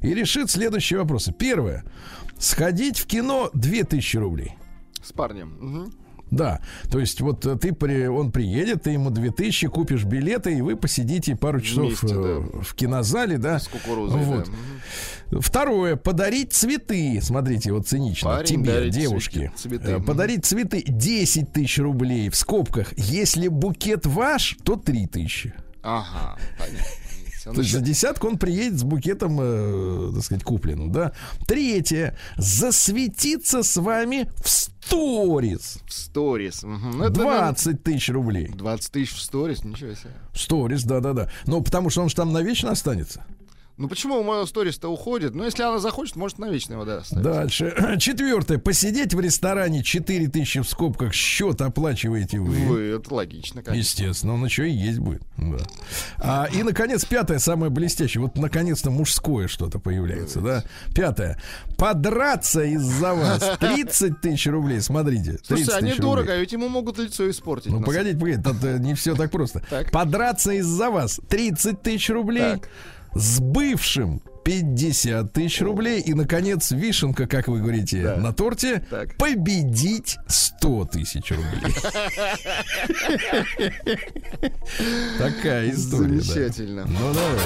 и 0.00 0.14
решит 0.14 0.50
следующие 0.50 0.98
вопросы. 0.98 1.32
Первое. 1.32 1.84
Сходить 2.38 2.98
в 2.98 3.06
кино 3.06 3.50
2000 3.52 4.16
рублей. 4.16 4.54
С 5.02 5.12
парнем. 5.12 5.56
Мгм. 5.60 5.92
Да, 6.30 6.60
то 6.90 6.98
есть 6.98 7.20
вот 7.20 7.46
э, 7.46 7.56
ты 7.56 7.72
при, 7.72 8.06
он 8.06 8.32
приедет, 8.32 8.82
ты 8.82 8.90
ему 8.90 9.10
2000 9.10 9.68
купишь 9.68 10.04
билеты, 10.04 10.56
и 10.56 10.60
вы 10.60 10.76
посидите 10.76 11.36
пару 11.36 11.60
часов 11.60 11.86
Вместе, 11.86 12.14
э, 12.14 12.42
в 12.62 12.74
кинозале, 12.74 13.38
да. 13.38 13.58
С 13.58 13.68
кукурузой, 13.68 14.22
Вот. 14.22 14.50
да. 15.30 15.40
Второе, 15.40 15.96
подарить 15.96 16.52
цветы. 16.52 17.20
Смотрите, 17.22 17.72
вот 17.72 17.86
цинично. 17.86 18.30
Парень 18.30 18.46
Тебе, 18.64 18.90
девушке. 18.90 19.52
цветы, 19.56 19.78
цветы. 19.84 19.90
Э, 19.92 20.00
Подарить 20.02 20.44
цветы 20.44 20.82
10 20.86 21.52
тысяч 21.52 21.78
рублей 21.78 22.28
в 22.30 22.36
скобках. 22.36 22.92
Если 22.96 23.48
букет 23.48 24.06
ваш, 24.06 24.56
то 24.64 24.76
3 24.76 25.06
тысячи. 25.06 25.52
Ага, 25.82 26.36
понятно. 26.58 26.84
То 27.44 27.50
есть 27.52 27.68
еще- 27.70 27.78
за 27.78 27.84
десятку 27.84 28.26
он 28.28 28.38
приедет 28.38 28.78
с 28.78 28.82
букетом, 28.82 29.38
э, 29.40 30.12
так 30.14 30.24
сказать, 30.24 30.44
купленным, 30.44 30.92
да. 30.92 31.12
Третье. 31.46 32.16
Засветиться 32.36 33.62
с 33.62 33.76
вами 33.76 34.30
в 34.44 34.48
сторис. 34.48 35.78
В 35.86 35.92
сторис. 35.92 36.62
Мгм. 36.62 36.98
Ну, 36.98 37.04
это, 37.04 37.12
20 37.14 37.82
тысяч 37.82 38.08
рублей. 38.10 38.42
наверное, 38.42 38.58
20 38.58 38.92
тысяч 38.92 39.14
в 39.14 39.20
сторис, 39.20 39.64
ничего 39.64 39.94
себе. 39.94 40.12
Сторис, 40.34 40.82
да-да-да. 40.84 41.30
Ну, 41.46 41.62
потому 41.62 41.90
что 41.90 42.02
он 42.02 42.08
же 42.08 42.14
там 42.14 42.32
навечно 42.32 42.70
останется. 42.70 43.24
Ну 43.78 43.86
почему 43.86 44.24
мой 44.24 44.44
сторис-то 44.44 44.88
уходит? 44.88 45.36
Ну, 45.36 45.44
если 45.44 45.62
она 45.62 45.78
захочет, 45.78 46.16
может, 46.16 46.38
навечно 46.38 46.72
его, 46.72 46.84
да, 46.84 46.98
оставить. 46.98 47.22
Дальше. 47.22 47.96
Четвертое. 48.00 48.58
Посидеть 48.58 49.14
в 49.14 49.20
ресторане 49.20 49.84
4 49.84 50.26
тысячи 50.26 50.60
в 50.60 50.68
скобках. 50.68 51.14
Счет 51.14 51.60
оплачиваете 51.60 52.40
вы. 52.40 52.56
Вы, 52.56 52.80
это 52.96 53.14
логично, 53.14 53.62
конечно. 53.62 53.78
Естественно, 53.78 54.34
он 54.34 54.44
еще 54.44 54.68
и 54.68 54.72
есть 54.72 54.98
будет. 54.98 55.22
Да. 55.36 55.58
А, 56.18 56.48
и, 56.52 56.64
наконец, 56.64 57.04
пятое, 57.04 57.38
самое 57.38 57.70
блестящее. 57.70 58.22
Вот, 58.22 58.36
наконец-то, 58.36 58.90
мужское 58.90 59.46
что-то 59.46 59.78
появляется, 59.78 60.40
да? 60.40 60.64
Пятое. 60.92 61.40
Подраться 61.76 62.64
из-за 62.64 63.14
вас. 63.14 63.48
30 63.60 64.20
тысяч 64.20 64.48
рублей, 64.48 64.80
смотрите. 64.80 65.38
30 65.38 65.46
Слушайте, 65.46 65.72
они 65.74 65.94
дорого, 65.94 66.32
а 66.32 66.36
ведь 66.36 66.50
ему 66.50 66.68
могут 66.68 66.98
лицо 66.98 67.30
испортить. 67.30 67.70
Ну, 67.70 67.78
на 67.78 67.86
погодите, 67.86 68.18
погодите, 68.18 68.42
тут 68.42 68.64
э, 68.64 68.78
не 68.78 68.94
все 68.94 69.14
так 69.14 69.30
просто. 69.30 69.62
Подраться 69.92 70.50
из-за 70.50 70.90
вас 70.90 71.20
30 71.28 71.80
тысяч 71.80 72.10
рублей. 72.10 72.56
С 73.14 73.40
бывшим 73.40 74.20
50 74.44 75.32
тысяч 75.32 75.60
рублей. 75.60 76.00
И, 76.00 76.14
наконец, 76.14 76.70
вишенка, 76.70 77.26
как 77.26 77.48
вы 77.48 77.60
говорите, 77.60 78.02
Да. 78.02 78.16
на 78.16 78.32
торте. 78.32 78.82
Так. 78.90 79.16
Победить 79.16 80.16
100 80.26 80.84
тысяч 80.86 81.30
рублей. 81.30 81.74
Такая 85.18 85.70
история. 85.70 86.20
Замечательно. 86.20 86.86
Ну, 86.86 87.12
давай. 87.14 87.38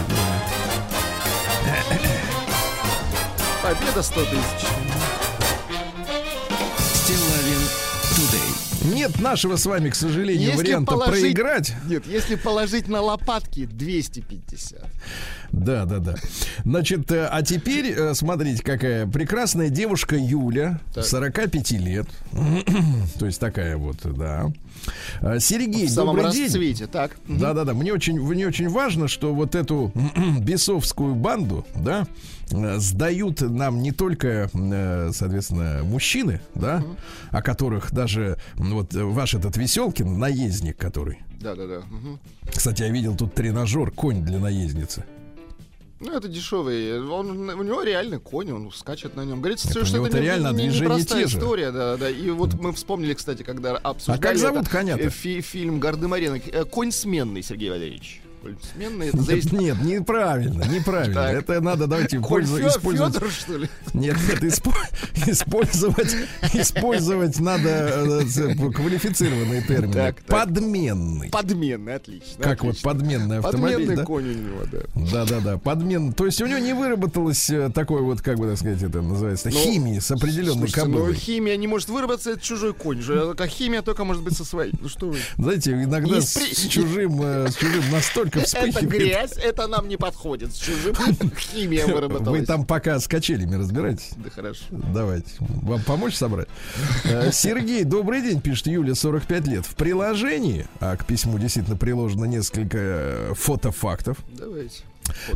Победа 3.62 4.02
100 4.02 4.20
тысяч. 4.24 4.91
Нет 8.84 9.20
нашего 9.20 9.56
с 9.56 9.66
вами, 9.66 9.90
к 9.90 9.94
сожалению, 9.94 10.50
Если 10.50 10.62
варианта 10.62 10.92
положить- 10.92 11.20
проиграть. 11.22 11.74
Нет, 11.86 12.04
если 12.06 12.34
положить 12.34 12.88
на 12.88 13.00
лопатки 13.00 13.66
250. 13.66 14.84
Да, 15.52 15.84
да, 15.84 15.98
да. 15.98 16.14
Значит, 16.64 17.10
э, 17.12 17.26
а 17.30 17.42
теперь 17.42 17.92
э, 17.92 18.14
смотрите, 18.14 18.62
какая 18.62 19.06
прекрасная 19.06 19.68
девушка 19.68 20.16
Юля, 20.16 20.80
так. 20.94 21.04
45 21.04 21.72
лет. 21.72 22.06
То 23.18 23.26
есть 23.26 23.38
такая 23.38 23.76
вот, 23.76 23.98
да. 24.02 24.50
А, 25.20 25.38
Сергей, 25.38 25.86
в 25.86 25.90
самом 25.90 26.16
добрый 26.16 26.24
расцвете, 26.26 26.78
день. 26.80 26.88
так. 26.88 27.16
Да, 27.28 27.52
да, 27.54 27.64
да. 27.64 27.74
Мне 27.74 27.92
очень, 27.92 28.20
мне 28.20 28.46
очень 28.46 28.68
важно, 28.68 29.08
что 29.08 29.34
вот 29.34 29.54
эту 29.54 29.92
бесовскую 30.40 31.14
банду, 31.14 31.66
да, 31.74 32.06
э, 32.50 32.78
сдают 32.78 33.40
нам 33.40 33.82
не 33.82 33.92
только, 33.92 34.50
соответственно, 35.12 35.80
мужчины, 35.84 36.40
да, 36.54 36.82
о 37.30 37.42
которых 37.42 37.92
даже 37.92 38.38
вот 38.54 38.94
ваш 38.94 39.34
этот 39.34 39.56
Веселкин, 39.56 40.18
наездник, 40.18 40.76
который. 40.76 41.18
Да, 41.40 41.54
да, 41.54 41.66
да. 41.66 41.82
Кстати, 42.54 42.82
я 42.82 42.88
видел 42.88 43.16
тут 43.16 43.34
тренажер, 43.34 43.90
конь 43.90 44.22
для 44.22 44.38
наездницы. 44.38 45.04
Ну, 46.02 46.16
это 46.16 46.28
дешевый. 46.28 47.00
Он, 47.00 47.48
у 47.48 47.62
него 47.62 47.82
реально 47.82 48.18
конь, 48.18 48.50
он 48.50 48.72
скачет 48.72 49.14
на 49.14 49.24
нем. 49.24 49.40
Говорится, 49.40 49.70
это 49.70 49.84
что 49.84 50.04
это 50.04 50.18
реально 50.18 50.52
не, 50.52 50.68
не, 50.68 50.80
непростая 50.80 51.26
история, 51.26 51.70
да, 51.70 51.96
да. 51.96 52.10
И 52.10 52.28
вот 52.30 52.54
мы 52.54 52.72
вспомнили, 52.72 53.14
кстати, 53.14 53.42
когда 53.42 53.76
обсуждали... 53.76 54.18
А 54.18 54.22
как 54.22 54.36
зовут 54.36 54.68
коня 54.68 54.96
фи 54.96 55.40
Фильм 55.40 55.78
«Гардемарина». 55.78 56.40
Э, 56.52 56.64
конь 56.64 56.90
сменный, 56.90 57.42
Сергей 57.42 57.70
Валерьевич 57.70 58.21
сменные. 58.74 59.08
Это 59.10 59.22
зависит... 59.22 59.52
Нет, 59.52 59.78
нет, 59.82 60.00
неправильно, 60.00 60.64
неправильно. 60.64 61.14
Так. 61.14 61.34
Это 61.34 61.60
надо, 61.60 61.86
давайте 61.86 62.20
пользоваться. 62.20 62.78
использовать. 62.78 63.14
Федор, 63.14 63.30
что 63.30 63.56
ли? 63.56 63.68
Нет, 63.94 64.16
нет, 64.28 64.42
исп... 64.44 64.68
использовать, 65.26 66.16
использовать 66.52 67.40
надо 67.40 67.68
э, 67.68 68.54
квалифицированный 68.72 69.62
термин. 69.62 69.92
Так, 69.92 70.20
так. 70.22 70.24
Подменный. 70.26 71.30
Подменный, 71.30 71.94
отлично. 71.94 72.42
Как 72.42 72.60
отлично. 72.60 72.68
вот 72.68 72.80
подменный 72.82 73.38
автомобиль. 73.38 73.76
Подменный 73.76 73.96
да? 73.96 74.04
конь 74.04 74.28
у 74.28 74.32
него, 74.32 74.60
да. 74.70 74.78
Да, 74.94 75.26
да, 75.26 75.40
да. 75.40 75.58
Подмен. 75.58 76.12
То 76.12 76.26
есть 76.26 76.40
у 76.42 76.46
него 76.46 76.58
не 76.58 76.74
выработалось 76.74 77.50
э, 77.50 77.70
такой 77.70 78.02
вот, 78.02 78.20
как 78.20 78.38
бы 78.38 78.48
так 78.48 78.58
сказать, 78.58 78.82
это 78.82 79.02
называется, 79.02 79.50
ну, 79.50 79.58
химии 79.58 79.98
с 79.98 80.10
определенной 80.10 80.68
слушайте, 80.68 80.80
кобылой. 80.80 81.08
Ну, 81.08 81.14
химия 81.14 81.56
не 81.56 81.66
может 81.66 81.88
выработаться, 81.88 82.30
это 82.30 82.40
чужой 82.40 82.74
конь. 82.74 83.00
Же. 83.02 83.34
А 83.36 83.46
химия 83.46 83.82
только 83.82 84.04
может 84.04 84.22
быть 84.22 84.36
со 84.36 84.44
своей. 84.44 84.72
Ну 84.80 84.88
что 84.88 85.10
вы. 85.10 85.18
Знаете, 85.38 85.72
иногда 85.72 86.20
с, 86.20 86.34
с 86.34 86.66
чужим, 86.68 87.20
э, 87.22 87.48
с 87.50 87.56
чужим 87.56 87.90
настолько 87.90 88.31
только 88.32 88.46
вспыхивает. 88.46 88.76
Это 88.76 88.86
грязь, 88.86 89.32
это 89.36 89.66
нам 89.66 89.88
не 89.88 89.96
подходит. 89.96 90.54
С 90.54 90.58
чужим 90.58 90.94
химия 91.38 91.86
выработалась. 91.86 92.40
Вы 92.40 92.46
там 92.46 92.64
пока 92.66 92.98
с 92.98 93.06
качелями 93.06 93.54
разбираетесь? 93.56 94.10
Да 94.16 94.30
хорошо. 94.30 94.64
Давайте. 94.70 95.30
Вам 95.38 95.82
помочь 95.82 96.14
собрать? 96.14 96.48
Э, 97.04 97.30
Сергей, 97.32 97.84
добрый 97.84 98.22
день, 98.22 98.40
пишет 98.40 98.66
Юля, 98.66 98.94
45 98.94 99.46
лет. 99.46 99.66
В 99.66 99.74
приложении, 99.74 100.66
а 100.80 100.96
к 100.96 101.06
письму 101.06 101.38
действительно 101.38 101.76
приложено 101.76 102.24
несколько 102.24 102.78
э, 102.78 103.32
фотофактов. 103.34 104.18
Давайте. 104.28 104.82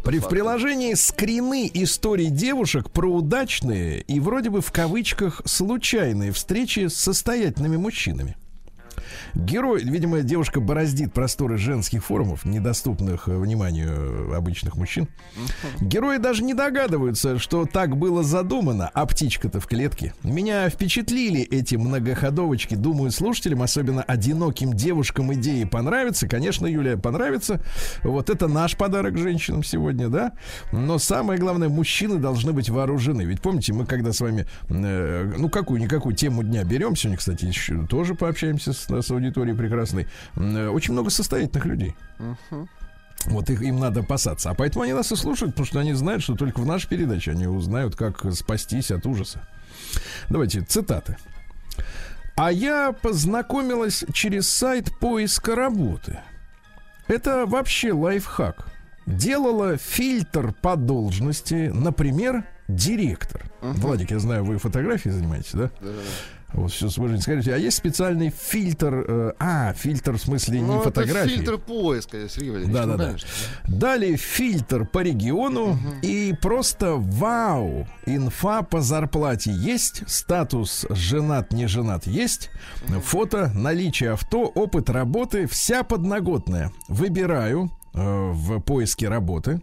При, 0.05 0.21
в 0.21 0.29
приложении 0.29 0.95
скрины 0.95 1.69
историй 1.75 2.31
девушек 2.31 2.91
про 2.91 3.13
удачные 3.13 4.01
и 4.03 4.21
вроде 4.21 4.49
бы 4.49 4.61
в 4.61 4.71
кавычках 4.71 5.43
случайные 5.45 6.33
встречи 6.33 6.87
с 6.87 6.95
состоятельными 6.95 7.77
мужчинами. 7.77 8.37
Герой, 9.37 9.85
видимо, 9.85 10.23
девушка 10.23 10.61
бороздит 10.61 11.13
просторы 11.13 11.59
женских 11.59 12.03
форумов, 12.07 12.47
недоступных 12.47 13.29
э, 13.29 13.37
вниманию 13.37 14.35
обычных 14.35 14.77
мужчин. 14.77 15.09
Герои 15.79 16.17
даже 16.17 16.43
не 16.43 16.55
догадываются, 16.55 17.39
что 17.39 17.67
так 17.67 17.99
было 17.99 18.23
задумано, 18.23 18.91
а 18.95 19.05
птичка-то 19.05 19.61
в 19.61 19.67
клетке. 19.67 20.15
Меня 20.23 20.71
впечатлили 20.71 21.43
эти 21.43 21.75
многоходовочки. 21.77 22.77
Думаю, 22.77 23.11
слушателям, 23.11 23.61
особенно 23.61 24.03
одиноким 24.03 24.73
девушкам, 24.73 25.35
идеи 25.35 25.65
понравятся. 25.65 26.27
Конечно, 26.27 26.67
Юлия, 26.67 26.97
понравится. 26.97 27.61
Вот 28.05 28.31
это 28.31 28.49
наш 28.49 28.75
подарок 28.75 29.19
женщинам 29.19 29.63
сегодня, 29.63 30.09
да? 30.09 30.33
Но 30.73 30.97
самое 30.97 31.39
главное, 31.39 31.69
мужчины 31.69 32.17
должны 32.17 32.55
быть 32.55 32.71
вооружены. 32.71 33.23
Ведь 33.23 33.43
помните, 33.43 33.75
мы 33.75 33.85
когда 33.85 34.15
с 34.15 34.21
вами, 34.23 34.47
э, 34.71 35.35
ну, 35.37 35.51
какую-никакую 35.51 36.17
тему 36.17 36.43
дня 36.43 36.65
берем, 36.65 36.97
сегодня, 36.97 37.19
кстати, 37.19 37.45
еще 37.45 37.87
тоже 37.87 38.15
пообщаемся 38.15 38.73
с, 38.73 38.87
с 38.89 39.11
аудиторией 39.11 39.26
прекрасной, 39.33 40.07
э, 40.37 40.69
очень 40.69 40.93
много 40.93 41.11
состоятельных 41.11 41.65
людей. 41.67 41.97
Uh-huh. 42.19 42.69
Вот 43.27 43.51
их, 43.51 43.63
им 43.63 43.79
надо 43.79 44.01
опасаться. 44.01 44.51
А 44.51 44.55
поэтому 44.55 44.85
они 44.85 44.93
нас 44.93 45.11
и 45.13 45.17
слушают, 45.17 45.53
потому 45.53 45.67
что 45.67 45.81
они 45.81 45.95
знают, 45.95 46.23
что 46.23 46.35
только 46.35 46.61
в 46.61 46.67
нашей 46.67 46.89
передаче 46.89 47.33
они 47.33 47.47
узнают, 47.47 47.97
как 47.97 48.25
спастись 48.35 48.91
от 48.91 49.07
ужаса. 49.07 49.41
Давайте 50.29 50.61
цитаты. 50.61 51.17
А 52.37 52.53
я 52.53 52.93
познакомилась 52.93 54.05
через 54.13 54.49
сайт 54.49 54.97
поиска 54.99 55.57
работы. 55.57 56.21
Это 57.09 57.47
вообще 57.47 57.93
лайфхак. 57.93 58.67
Делала 59.07 59.77
фильтр 59.77 60.53
по 60.53 60.77
должности, 60.77 61.71
например, 61.73 62.45
директор. 62.69 63.45
Владик, 63.61 64.11
я 64.11 64.19
знаю, 64.19 64.45
вы 64.45 64.59
фотографией 64.59 65.15
занимаетесь, 65.15 65.53
да? 65.53 65.71
Да. 65.81 65.89
Вот 66.57 66.73
все 66.73 66.89
сможете 66.89 67.23
скажите, 67.23 67.55
а 67.55 67.59
есть 67.59 67.77
специальный 67.77 68.31
фильтр, 68.31 69.05
э, 69.07 69.33
а, 69.39 69.75
фильтр 69.75 70.13
в 70.13 70.19
смысле 70.19 70.63
ну, 70.63 70.79
не 70.79 70.83
фотографии. 70.83 71.37
фильтр 71.37 71.59
поиска, 71.59 72.29
Сергей 72.29 72.51
Валерьевич. 72.51 72.75
Да, 72.75 72.87
да, 72.87 72.97
да. 72.97 73.17
Далее 73.69 74.17
фильтр 74.17 74.87
по 74.87 75.01
региону 75.01 75.73
угу. 75.73 75.79
и 76.01 76.33
просто 76.41 76.95
вау, 76.97 77.87
инфа 78.07 78.63
по 78.63 78.81
зарплате 78.81 79.53
есть, 79.53 80.03
статус 80.09 80.87
женат, 80.89 81.53
не 81.53 81.67
женат 81.67 82.07
есть, 82.07 82.51
угу. 82.89 83.01
фото, 83.01 83.53
наличие 83.55 84.13
авто, 84.13 84.47
опыт 84.47 84.89
работы, 84.89 85.47
вся 85.47 85.83
подноготная. 85.83 86.73
Выбираю 86.89 87.71
э, 87.93 88.31
в 88.33 88.61
поиске 88.61 89.09
работы. 89.09 89.61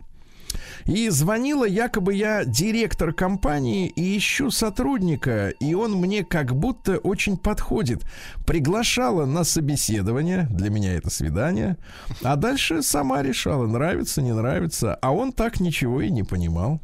И 0.86 1.10
звонила 1.10 1.66
якобы 1.66 2.14
я 2.14 2.46
директор 2.46 3.14
компании 3.14 3.88
и 3.88 4.18
ищу 4.18 4.52
сотрудника, 4.52 5.50
и 5.50 5.74
он 5.74 5.94
мне 5.94 6.24
как 6.24 6.56
будто 6.56 6.98
очень 6.98 7.38
подходит. 7.38 8.04
Приглашала 8.46 9.26
на 9.26 9.44
собеседование, 9.44 10.48
для 10.50 10.70
меня 10.70 10.94
это 10.94 11.10
свидание, 11.10 11.78
а 12.24 12.36
дальше 12.36 12.82
сама 12.82 13.22
решала, 13.22 13.68
нравится, 13.68 14.22
не 14.22 14.34
нравится, 14.34 14.96
а 14.96 15.12
он 15.12 15.32
так 15.32 15.60
ничего 15.60 16.02
и 16.02 16.10
не 16.10 16.24
понимал. 16.24 16.82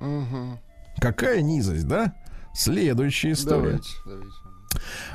Угу. 0.00 0.60
Какая 0.98 1.40
низость, 1.42 1.86
да? 1.86 2.14
Следующая 2.54 3.32
история. 3.32 3.62
Давайте, 3.62 3.88
давайте. 4.06 4.30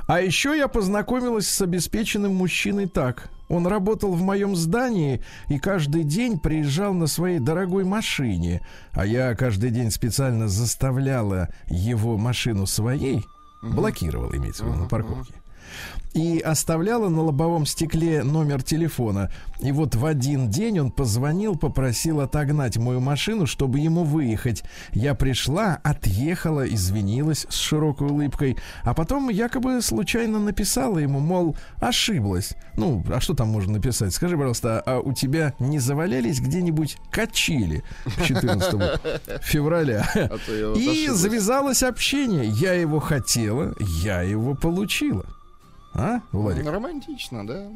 А 0.07 0.21
еще 0.21 0.57
я 0.57 0.67
познакомилась 0.67 1.47
с 1.47 1.61
обеспеченным 1.61 2.35
мужчиной 2.35 2.87
так. 2.87 3.29
Он 3.51 3.67
работал 3.67 4.13
в 4.13 4.21
моем 4.21 4.55
здании 4.55 5.21
и 5.49 5.59
каждый 5.59 6.05
день 6.05 6.39
приезжал 6.39 6.93
на 6.93 7.05
своей 7.05 7.39
дорогой 7.39 7.83
машине, 7.83 8.61
а 8.93 9.05
я 9.05 9.35
каждый 9.35 9.71
день 9.71 9.91
специально 9.91 10.47
заставляла 10.47 11.49
его 11.67 12.17
машину 12.17 12.65
своей, 12.65 13.25
блокировала, 13.61 14.33
имеется 14.37 14.63
в 14.63 14.67
виду, 14.67 14.79
на 14.79 14.87
парковке 14.87 15.40
и 16.13 16.39
оставляла 16.39 17.09
на 17.09 17.21
лобовом 17.21 17.65
стекле 17.65 18.23
номер 18.23 18.61
телефона. 18.61 19.31
И 19.59 19.71
вот 19.71 19.95
в 19.95 20.05
один 20.05 20.49
день 20.49 20.79
он 20.79 20.91
позвонил, 20.91 21.55
попросил 21.55 22.19
отогнать 22.19 22.77
мою 22.77 22.99
машину, 22.99 23.45
чтобы 23.45 23.79
ему 23.79 24.03
выехать. 24.03 24.63
Я 24.91 25.15
пришла, 25.15 25.79
отъехала, 25.83 26.67
извинилась 26.67 27.45
с 27.49 27.55
широкой 27.55 28.07
улыбкой, 28.07 28.57
а 28.83 28.93
потом 28.93 29.29
якобы 29.29 29.81
случайно 29.81 30.39
написала 30.39 30.97
ему, 30.97 31.19
мол, 31.19 31.55
ошиблась. 31.77 32.55
Ну, 32.75 33.03
а 33.13 33.21
что 33.21 33.33
там 33.33 33.49
можно 33.49 33.73
написать? 33.73 34.13
Скажи, 34.13 34.35
пожалуйста, 34.35 34.81
а 34.85 34.99
у 34.99 35.13
тебя 35.13 35.53
не 35.59 35.79
завалялись 35.79 36.41
где-нибудь 36.41 36.97
качели 37.09 37.83
14 38.25 38.99
февраля? 39.43 40.09
А 40.13 40.37
и 40.75 41.07
завязалось 41.07 41.83
общение. 41.83 42.45
Я 42.45 42.73
его 42.73 42.99
хотела, 42.99 43.73
я 44.03 44.21
его 44.21 44.55
получила. 44.55 45.25
А, 45.93 46.21
Владик? 46.31 46.65
Романтично, 46.65 47.45
да. 47.45 47.67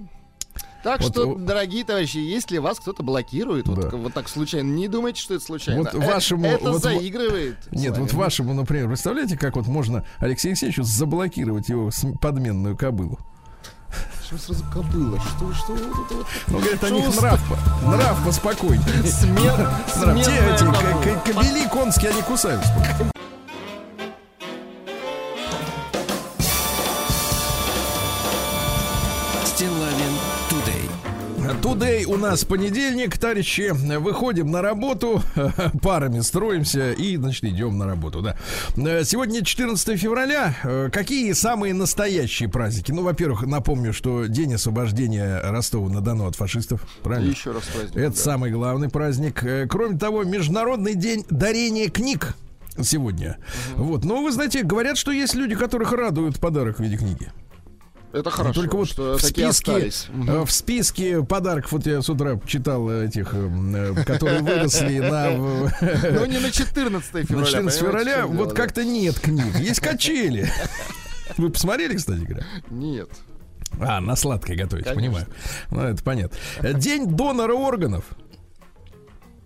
Так 0.84 1.01
вот, 1.01 1.13
что, 1.13 1.36
дорогие 1.36 1.84
товарищи, 1.84 2.17
если 2.17 2.60
вас 2.60 2.80
кто-то 2.80 3.01
блокирует, 3.01 3.65
да. 3.65 3.71
вот, 3.71 3.93
вот 3.93 4.13
так 4.13 4.30
случайно, 4.30 4.67
не 4.67 4.88
думайте, 4.88 5.19
что 5.19 5.34
это 5.34 5.43
случайно. 5.43 5.82
Вот 5.82 5.95
вашему, 5.95 6.45
это 6.45 6.71
вот, 6.71 6.84
заигрывает. 6.84 7.58
Нет, 7.71 7.97
вот 7.97 8.13
вашему, 8.13 8.54
например, 8.54 8.88
представляете, 8.88 9.36
как 9.36 9.56
вот 9.56 9.65
можно 9.65 10.06
Алексею 10.19 10.51
Алексеевичу 10.51 10.84
заблокировать 10.84 11.69
его 11.69 11.89
подменную 12.21 12.78
кобылу? 12.78 13.19
Что 14.23 14.38
сразу 14.38 14.63
кобыла? 14.71 15.19
Что, 15.19 15.54
что 15.54 15.73
вот 15.73 16.06
это 16.06 16.15
вот? 16.15 16.28
Ну, 16.47 16.60
говорит, 16.60 16.84
о 16.84 16.89
них 16.91 17.21
нрав, 17.21 17.84
нрав 17.84 18.25
поспокойнее. 18.25 19.04
Смер, 19.04 19.69
Те 20.23 20.32
эти 20.54 21.34
кобели 21.34 21.67
конские, 21.67 22.12
они 22.12 22.21
кусаются. 22.21 22.71
Тудей 31.65 32.06
у 32.06 32.17
нас 32.17 32.45
понедельник, 32.45 33.17
товарищи. 33.17 33.71
Выходим 33.97 34.51
на 34.51 34.62
работу, 34.62 35.23
парами 35.82 36.19
строимся 36.19 36.91
и, 36.91 37.17
значит, 37.17 37.43
идем 37.45 37.80
на 37.80 37.88
работу, 37.88 38.21
да. 38.21 38.38
Сегодня 39.04 39.43
14 39.43 39.99
февраля. 39.99 40.56
Какие 40.93 41.34
самые 41.34 41.73
настоящие 41.73 42.49
праздники? 42.49 42.91
Ну, 42.91 43.01
во-первых, 43.01 43.47
напомню, 43.47 43.93
что 43.93 44.28
День 44.28 44.54
освобождения 44.54 45.41
Ростова-на-Дону 45.41 46.28
от 46.28 46.36
фашистов. 46.36 46.88
Правильно? 47.01 47.30
И 47.30 47.34
еще 47.34 47.51
раз 47.51 47.63
праздник. 47.63 47.97
Это 47.97 48.15
да. 48.15 48.21
самый 48.21 48.51
главный 48.51 48.89
праздник. 48.89 49.43
Кроме 49.67 49.97
того, 49.97 50.23
Международный 50.23 50.93
день 50.93 51.25
дарения 51.32 51.89
книг 51.89 52.36
сегодня. 52.84 53.38
Угу. 53.75 53.84
Вот. 53.84 54.06
Но 54.06 54.21
вы 54.21 54.32
знаете, 54.32 54.62
говорят, 54.62 54.97
что 54.97 55.12
есть 55.12 55.34
люди, 55.34 55.56
которых 55.56 55.93
радуют 55.93 56.39
подарок 56.39 56.78
в 56.78 56.84
виде 56.84 56.97
книги. 56.97 57.32
Это 58.15 58.30
хорошо. 58.30 58.62
Только 58.62 58.78
вот 58.78 58.88
что 58.88 59.17
в 59.17 59.21
списке, 59.21 59.91
угу. 60.13 60.45
в 60.45 60.51
списке 60.51 61.21
подарков, 61.21 61.73
вот 61.73 61.86
я 61.86 62.01
с 62.01 62.10
утра 62.10 62.39
читал 62.47 62.89
этих, 62.89 63.34
э, 63.34 64.04
которые 64.06 64.41
выросли 64.41 64.99
на... 64.99 65.32
Ну, 65.32 66.25
не 66.25 66.39
на 66.39 66.49
14 66.49 67.28
февраля. 67.28 67.41
На 67.41 67.45
14 67.45 67.80
февраля 67.82 68.25
вот 68.25 68.54
как-то 68.54 68.86
нет 68.86 69.19
книг. 69.19 69.60
Есть 69.60 69.82
качели. 69.82 70.49
Вы 71.38 71.49
посмотрели, 71.49 71.97
кстати 71.97 72.21
говоря? 72.21 72.45
Нет. 72.69 73.10
А, 73.82 73.99
на 73.99 74.15
сладкое 74.15 74.56
готовить, 74.56 74.86
понимаю. 74.86 75.28
Ну, 75.69 75.82
это 75.82 76.01
понятно. 76.01 76.38
День 76.73 77.08
донора 77.08 77.54
органов. 77.54 78.06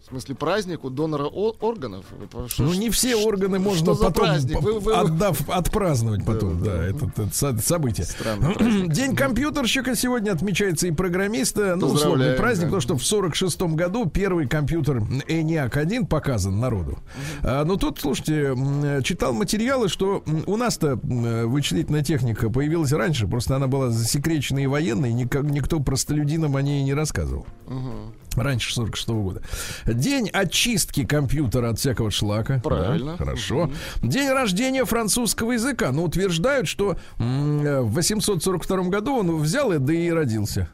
В 0.10 0.12
смысле, 0.12 0.34
праздник 0.34 0.84
у 0.86 0.90
донора 0.90 1.26
органов? 1.26 2.04
Что, 2.48 2.64
ну, 2.64 2.74
не 2.74 2.90
все 2.90 3.16
органы 3.16 3.60
можно 3.60 3.94
потом, 3.94 4.28
вы, 4.60 4.80
вы... 4.80 4.94
отдав, 4.96 5.48
отпраздновать 5.48 6.26
потом. 6.26 6.64
Да, 6.64 6.66
да, 6.66 6.78
да. 6.78 6.86
Это, 6.88 7.12
это 7.48 7.62
событие. 7.62 8.08
День 8.88 9.16
компьютерщика 9.16 9.96
сегодня 9.96 10.32
отмечается 10.32 10.88
и 10.88 10.92
программиста. 10.92 11.76
Ну, 11.76 11.90
условный 11.90 12.34
праздник, 12.34 12.72
да. 12.72 12.78
потому 12.78 12.82
что 12.82 12.98
в 12.98 13.06
46 13.06 13.62
году 13.76 14.08
первый 14.08 14.48
компьютер 14.48 14.98
ENIAC 14.98 15.78
1 15.78 16.08
показан 16.08 16.60
народу. 16.60 16.98
А, 17.44 17.64
но 17.64 17.76
тут, 17.76 18.00
слушайте, 18.00 18.56
читал 19.04 19.34
материалы, 19.34 19.90
что 19.90 20.24
у 20.48 20.58
нас-то 20.58 20.96
вычислительная 21.04 22.04
техника 22.04 22.50
появилась 22.50 22.94
раньше, 22.94 23.28
просто 23.28 23.58
она 23.58 23.68
была 23.68 23.92
засекречена 23.92 24.58
и 24.58 24.66
военной, 24.66 25.14
никак, 25.14 25.44
никто 25.44 25.80
простолюдинам 25.80 26.56
о 26.56 26.64
ней 26.64 26.84
не 26.84 26.96
рассказывал. 26.96 27.46
Угу. 27.68 28.14
Раньше 28.36 28.74
46 28.74 29.10
-го 29.10 29.24
года. 29.24 29.42
День 29.86 30.30
очистки 30.30 31.06
компьютера 31.06 31.70
от 31.70 31.80
всякого 31.80 32.12
шлака. 32.12 32.62
Правильно. 32.64 33.12
Да, 33.12 33.18
хорошо. 33.18 33.64
Угу. 34.02 34.08
День 34.08 34.30
рождения 34.30 34.86
французского 34.86 35.54
языка. 35.54 35.92
Ну, 35.92 36.04
утверждают, 36.04 36.68
что 36.68 36.98
в 37.18 37.94
842 37.94 38.84
году 38.90 39.18
он 39.18 39.38
взял 39.42 39.72
и 39.72 39.78
да 39.78 39.94
и 39.94 40.10
родился. 40.10 40.70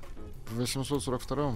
В 0.51 0.59
842 0.59 1.53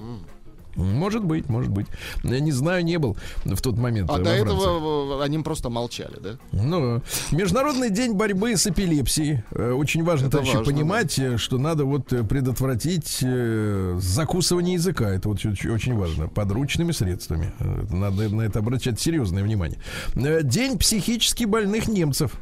может 0.84 1.24
быть, 1.24 1.50
может 1.50 1.72
быть. 1.72 1.88
Я 2.24 2.40
не 2.40 2.52
знаю, 2.52 2.84
не 2.84 2.98
был 2.98 3.18
в 3.46 3.62
тот 3.62 3.78
момент. 3.78 4.10
А 4.10 4.20
до 4.20 4.30
этого 4.30 5.24
они 5.24 5.40
просто 5.40 5.70
молчали, 5.70 6.18
да? 6.22 6.38
Ну, 6.52 7.02
Международный 7.32 7.90
день 7.90 8.14
борьбы 8.14 8.56
с 8.56 8.68
эпилепсией. 8.68 9.44
Э, 9.52 9.72
очень 9.72 10.04
важно, 10.04 10.28
Это 10.28 10.40
важно, 10.40 10.64
понимать, 10.64 11.16
да. 11.18 11.38
что 11.38 11.58
надо 11.58 11.86
вот 11.86 12.12
э, 12.14 12.24
предотвратить 12.24 13.20
э, 13.22 13.98
закусывание 14.00 14.76
языка. 14.76 15.10
Это 15.10 15.30
вот 15.30 15.40
очень 15.46 15.96
важно. 15.96 16.28
Подручными 16.28 16.92
средствами. 16.92 17.54
Надо 17.92 18.30
на 18.30 18.42
это 18.42 18.60
обращать 18.60 19.00
серьезное 19.00 19.44
внимание. 19.44 19.80
День 20.16 20.78
психически 20.78 21.46
больных 21.46 21.88
немцев. 21.88 22.34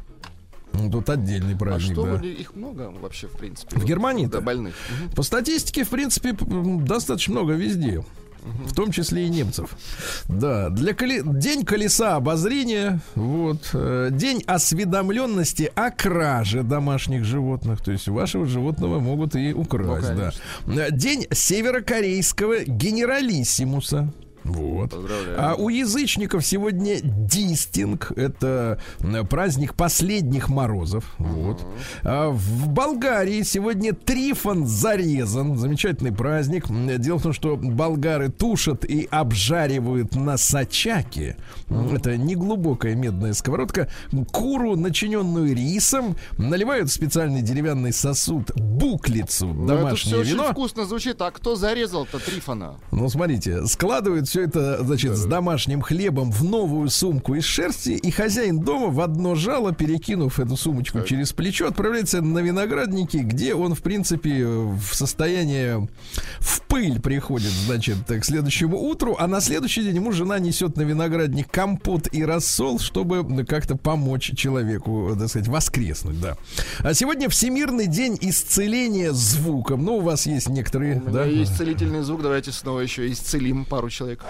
Тут 0.92 1.08
отдельный 1.10 1.54
а 1.54 1.58
праздник, 1.58 1.90
а 1.90 1.92
что, 1.92 2.18
да. 2.18 2.26
их 2.26 2.54
много 2.54 2.92
вообще, 3.00 3.26
в 3.26 3.32
принципе? 3.32 3.76
В 3.76 3.84
Германии? 3.84 4.26
Да, 4.26 4.40
больных. 4.40 4.74
По 5.16 5.22
статистике, 5.22 5.84
в 5.84 5.88
принципе, 5.88 6.32
достаточно 6.32 7.34
много 7.34 7.54
везде. 7.54 8.04
В 8.64 8.74
том 8.74 8.92
числе 8.92 9.26
и 9.26 9.28
немцев. 9.28 9.76
Да, 10.28 10.70
для 10.70 10.94
коли... 10.94 11.22
день 11.24 11.64
колеса 11.64 12.16
обозрения, 12.16 13.00
вот, 13.14 13.70
э, 13.72 14.08
день 14.12 14.42
осведомленности 14.46 15.70
о 15.74 15.90
краже 15.90 16.62
домашних 16.62 17.24
животных, 17.24 17.80
то 17.80 17.92
есть 17.92 18.08
вашего 18.08 18.46
животного 18.46 19.00
могут 19.00 19.36
и 19.36 19.52
украсть, 19.52 20.10
ну, 20.66 20.74
да. 20.74 20.90
День 20.90 21.26
северокорейского 21.30 22.64
генералиссимуса. 22.64 24.12
Вот. 24.48 24.94
А 25.36 25.54
у 25.56 25.68
язычников 25.68 26.44
сегодня 26.44 27.00
дистинг. 27.02 28.12
Это 28.16 28.80
праздник 29.30 29.74
последних 29.74 30.48
морозов. 30.48 31.14
Вот. 31.18 31.64
А 32.02 32.30
в 32.30 32.68
Болгарии 32.68 33.42
сегодня 33.42 33.92
Трифон 33.92 34.66
зарезан. 34.66 35.56
Замечательный 35.56 36.12
праздник. 36.12 36.66
Дело 36.98 37.18
в 37.18 37.22
том, 37.22 37.32
что 37.32 37.56
болгары 37.56 38.30
тушат 38.30 38.84
и 38.84 39.06
обжаривают 39.10 40.14
на 40.14 40.36
сачаке. 40.36 41.36
Это 41.92 42.16
неглубокая 42.16 42.94
медная 42.94 43.34
сковородка. 43.34 43.88
Куру, 44.32 44.76
начиненную 44.76 45.54
рисом, 45.54 46.16
наливают 46.38 46.90
в 46.90 46.92
специальный 46.92 47.42
деревянный 47.42 47.92
сосуд 47.92 48.50
буклицу, 48.54 49.46
ну, 49.46 49.66
домашнее 49.66 50.16
это 50.16 50.24
все 50.24 50.32
вино. 50.32 50.42
очень 50.44 50.52
вкусно 50.52 50.84
звучит. 50.86 51.20
А 51.20 51.30
кто 51.30 51.56
зарезал-то 51.56 52.18
Трифона? 52.18 52.76
Ну, 52.90 53.08
смотрите, 53.08 53.66
складывают 53.66 54.28
все 54.28 54.37
это, 54.40 54.84
значит, 54.84 55.16
с 55.16 55.24
домашним 55.24 55.82
хлебом 55.82 56.30
в 56.30 56.44
новую 56.44 56.88
сумку 56.90 57.34
из 57.34 57.44
шерсти, 57.44 57.90
и 57.90 58.10
хозяин 58.10 58.60
дома 58.60 58.88
в 58.88 59.00
одно 59.00 59.34
жало, 59.34 59.72
перекинув 59.72 60.38
эту 60.40 60.56
сумочку 60.56 61.02
через 61.02 61.32
плечо, 61.32 61.68
отправляется 61.68 62.20
на 62.22 62.38
виноградники, 62.38 63.18
где 63.18 63.54
он, 63.54 63.74
в 63.74 63.82
принципе, 63.82 64.44
в 64.46 64.92
состоянии 64.92 65.88
в 66.40 66.62
пыль 66.62 67.00
приходит, 67.00 67.50
значит, 67.50 67.96
к 68.06 68.24
следующему 68.24 68.78
утру, 68.78 69.16
а 69.18 69.26
на 69.26 69.40
следующий 69.40 69.82
день 69.82 69.96
ему 69.96 70.12
жена 70.12 70.38
несет 70.38 70.76
на 70.76 70.82
виноградник 70.82 71.50
компот 71.50 72.08
и 72.12 72.24
рассол, 72.24 72.78
чтобы 72.78 73.44
как-то 73.46 73.76
помочь 73.76 74.32
человеку, 74.36 75.16
так 75.18 75.28
сказать, 75.28 75.48
воскреснуть, 75.48 76.20
да. 76.20 76.36
А 76.80 76.94
сегодня 76.94 77.28
Всемирный 77.28 77.86
день 77.86 78.18
исцеления 78.20 79.12
звуком. 79.12 79.84
Ну, 79.84 79.96
у 79.96 80.00
вас 80.00 80.26
есть 80.26 80.48
некоторые, 80.48 81.00
да? 81.00 81.24
есть 81.24 81.56
целительный 81.56 82.02
звук, 82.02 82.22
давайте 82.22 82.52
снова 82.52 82.80
еще 82.80 83.10
исцелим 83.10 83.64
пару 83.64 83.90
человек. 83.90 84.24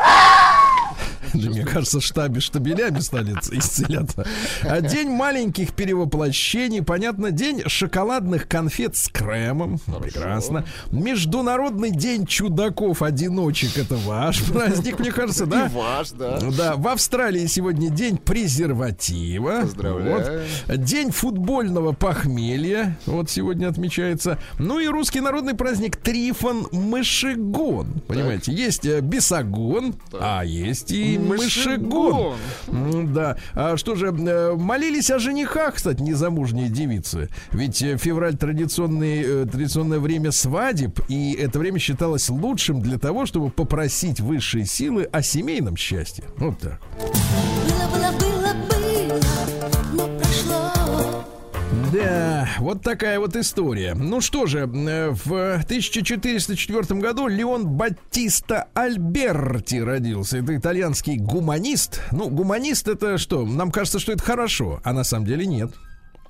Да, 1.35 1.51
мне 1.51 1.65
кажется, 1.65 2.01
штабе 2.01 2.41
штабелями 2.41 3.01
стали 3.01 3.33
исцеляться. 3.53 4.27
А 4.63 4.81
день 4.81 5.11
маленьких 5.11 5.73
перевоплощений, 5.75 6.83
понятно, 6.83 7.31
день 7.31 7.63
шоколадных 7.67 8.49
конфет 8.49 8.97
с 8.97 9.09
кремом. 9.09 9.79
Хорошо. 9.87 10.03
Прекрасно. 10.03 10.65
Международный 10.91 11.91
день 11.91 12.27
чудаков-одиночек. 12.27 13.77
Это 13.77 13.97
ваш 13.97 14.43
праздник, 14.45 14.99
мне 14.99 15.13
кажется, 15.13 15.47
да? 15.47 15.67
И 15.67 15.69
ваш, 15.69 16.11
да. 16.11 16.39
Да, 16.57 16.77
в 16.77 16.89
Австралии 16.89 17.47
сегодня 17.47 17.91
день 17.91 18.17
презерватива. 18.17 19.61
Поздравляю. 19.63 20.45
Вот. 20.67 20.85
День 20.85 21.11
футбольного 21.11 21.93
похмелья. 21.93 22.97
Вот 23.07 23.31
сегодня 23.31 23.69
отмечается. 23.69 24.39
Ну 24.59 24.79
и 24.79 24.87
русский 24.87 25.21
народный 25.21 25.55
праздник 25.55 25.97
Трифон 25.97 26.69
Мышегон. 26.73 28.01
Понимаете, 28.07 28.53
так. 28.53 28.55
есть 28.55 28.87
э, 28.87 29.01
бесогон, 29.01 29.78
так. 30.11 30.21
а 30.23 30.45
есть 30.45 30.93
и 30.93 31.19
мышегон. 31.19 32.37
Да. 32.67 33.37
А 33.55 33.77
что 33.77 33.95
же, 33.95 34.09
э, 34.09 34.55
молились 34.55 35.11
о 35.11 35.19
женихах, 35.19 35.75
кстати, 35.75 36.03
незамужние 36.03 36.69
девицы. 36.69 37.29
Ведь 37.53 37.83
э, 37.83 37.97
февраль 37.97 38.37
традиционный, 38.37 39.23
э, 39.23 39.47
традиционное 39.51 39.99
время 39.99 40.33
свадеб, 40.33 41.01
и 41.09 41.33
это 41.33 41.59
время 41.59 41.79
считалось 41.79 42.29
лучшим 42.29 42.81
для 42.81 42.99
того, 42.99 43.27
чтобы 43.27 43.51
попросить 43.51 44.21
высшие 44.21 44.67
силы 44.67 45.05
о 45.05 45.23
семейном 45.23 45.77
счастье. 45.77 46.25
Вот 46.37 46.59
так. 46.59 46.81
Было, 46.99 47.89
было, 47.95 48.13
было, 48.19 48.48
да, 51.93 52.49
вот 52.59 52.83
такая 52.83 53.19
вот 53.19 53.37
история. 53.37 53.95
Ну 53.95 54.21
что 54.21 54.47
же, 54.47 54.61
э, 54.61 55.11
в 55.11 55.63
1404 55.65 57.01
году 57.01 57.29
Леон 57.29 57.67
Баттиста 57.67 58.69
Альберти 58.75 59.77
родился. 59.77 60.39
Это 60.39 60.57
итальянский 60.57 61.17
гуманист. 61.17 62.03
Ну, 62.13 62.29
гуманист 62.29 62.89
это 62.89 63.19
что? 63.19 63.45
Нам 63.45 63.71
кажется, 63.71 63.99
что 63.99 64.13
это 64.13 64.23
хорошо, 64.23 64.81
а 64.85 64.93
на 64.93 65.05
самом 65.05 65.27
деле 65.27 65.47
нет. 65.47 65.73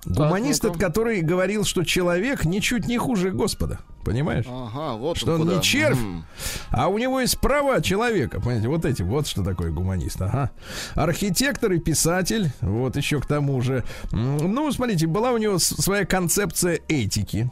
Гуманист, 0.04 0.64
это 0.64 0.78
который 0.78 1.20
говорил, 1.20 1.64
что 1.64 1.84
человек 1.84 2.44
ничуть 2.44 2.86
не 2.86 2.98
хуже 2.98 3.30
Господа. 3.30 3.80
Понимаешь? 4.04 4.46
Ага, 4.48 4.96
вот 4.96 5.18
что 5.18 5.34
он, 5.34 5.42
он 5.42 5.56
не 5.56 5.62
червь, 5.62 5.98
mm. 5.98 6.22
а 6.70 6.88
у 6.88 6.96
него 6.96 7.20
есть 7.20 7.38
права 7.40 7.82
человека. 7.82 8.40
Понимаете, 8.40 8.68
вот 8.68 8.84
эти, 8.86 9.02
вот 9.02 9.26
что 9.26 9.42
такое 9.42 9.70
гуманист. 9.70 10.22
Ага. 10.22 10.50
Архитектор 10.94 11.72
и 11.72 11.78
писатель. 11.78 12.50
Вот 12.62 12.96
еще 12.96 13.20
к 13.20 13.26
тому 13.26 13.60
же. 13.60 13.84
Ну, 14.12 14.72
смотрите, 14.72 15.06
была 15.06 15.32
у 15.32 15.36
него 15.36 15.58
своя 15.58 16.06
концепция 16.06 16.80
этики. 16.88 17.50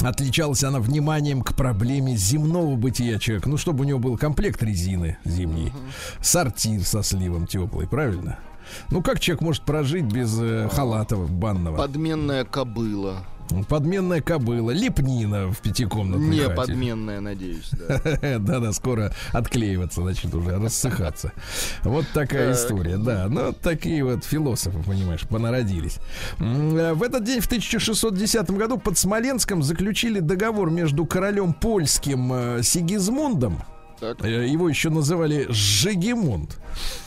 Отличалась 0.00 0.64
она 0.64 0.80
вниманием 0.80 1.42
к 1.42 1.54
проблеме 1.54 2.16
земного 2.16 2.74
бытия 2.74 3.20
человека. 3.20 3.48
Ну, 3.48 3.56
чтобы 3.56 3.82
у 3.82 3.84
него 3.84 4.00
был 4.00 4.16
комплект 4.16 4.62
резины 4.62 5.18
зимний, 5.24 5.68
uh-huh. 5.68 6.22
сортир 6.24 6.82
со 6.82 7.04
сливом 7.04 7.46
теплый, 7.46 7.86
правильно? 7.86 8.38
Ну, 8.90 9.02
как 9.02 9.20
человек 9.20 9.42
может 9.42 9.62
прожить 9.64 10.04
без 10.04 10.38
э, 10.40 10.68
халата 10.72 11.16
банного? 11.16 11.76
Подменная 11.76 12.44
кобыла. 12.44 13.24
Подменная 13.68 14.22
кобыла, 14.22 14.70
лепнина 14.70 15.48
в 15.52 15.58
пятикомнатной 15.60 16.26
Не 16.28 16.40
хате. 16.42 16.54
подменная, 16.54 17.20
надеюсь, 17.20 17.68
да. 17.72 18.38
Да-да, 18.38 18.72
скоро 18.72 19.12
отклеиваться, 19.32 20.00
значит, 20.00 20.34
уже 20.34 20.56
рассыхаться. 20.58 21.32
Вот 21.82 22.06
такая 22.14 22.52
история, 22.54 22.96
да. 22.96 23.26
Ну, 23.28 23.52
такие 23.52 24.04
вот 24.04 24.24
философы, 24.24 24.82
понимаешь, 24.82 25.22
понародились. 25.28 25.98
Э, 26.38 26.94
в 26.94 27.02
этот 27.02 27.24
день, 27.24 27.40
в 27.40 27.46
1610 27.46 28.50
году, 28.52 28.78
под 28.78 28.96
Смоленском 28.96 29.62
заключили 29.62 30.20
договор 30.20 30.70
между 30.70 31.04
королем 31.04 31.52
польским 31.52 32.32
э, 32.32 32.62
Сигизмундом, 32.62 33.62
так. 34.02 34.24
Э, 34.24 34.46
его 34.46 34.68
еще 34.68 34.90
называли 34.90 35.46
Жигемунд. 35.48 36.58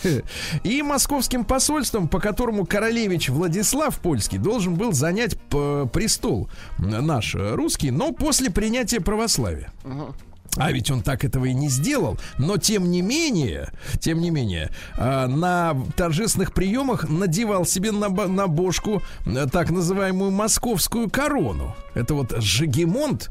И 0.64 0.82
московским 0.82 1.44
посольством, 1.44 2.08
по 2.08 2.20
которому 2.20 2.66
королевич 2.66 3.30
Владислав 3.30 4.00
Польский 4.00 4.38
должен 4.38 4.76
был 4.76 4.94
занять 4.94 5.38
престол 5.50 6.50
наш 6.78 7.36
русский, 7.36 7.92
но 7.92 8.12
после 8.12 8.50
принятия 8.50 9.02
православия. 9.02 9.72
Uh-huh. 9.84 10.14
А 10.58 10.72
ведь 10.72 10.90
он 10.92 11.02
так 11.02 11.24
этого 11.26 11.46
и 11.46 11.54
не 11.54 11.70
сделал. 11.70 12.18
Но 12.38 12.58
тем 12.58 12.90
не 12.90 13.02
менее, 13.02 13.70
тем 14.00 14.20
не 14.20 14.30
менее, 14.30 14.72
а, 14.98 15.28
на 15.28 15.76
торжественных 15.96 16.54
приемах 16.54 17.10
надевал 17.10 17.66
себе 17.66 17.92
на, 17.92 18.10
на 18.10 18.48
бошку 18.48 19.02
э, 19.26 19.48
так 19.52 19.72
называемую 19.72 20.32
московскую 20.32 21.10
корону. 21.10 21.76
Это 21.94 22.14
вот 22.14 22.34
Жигемонт 22.38 23.30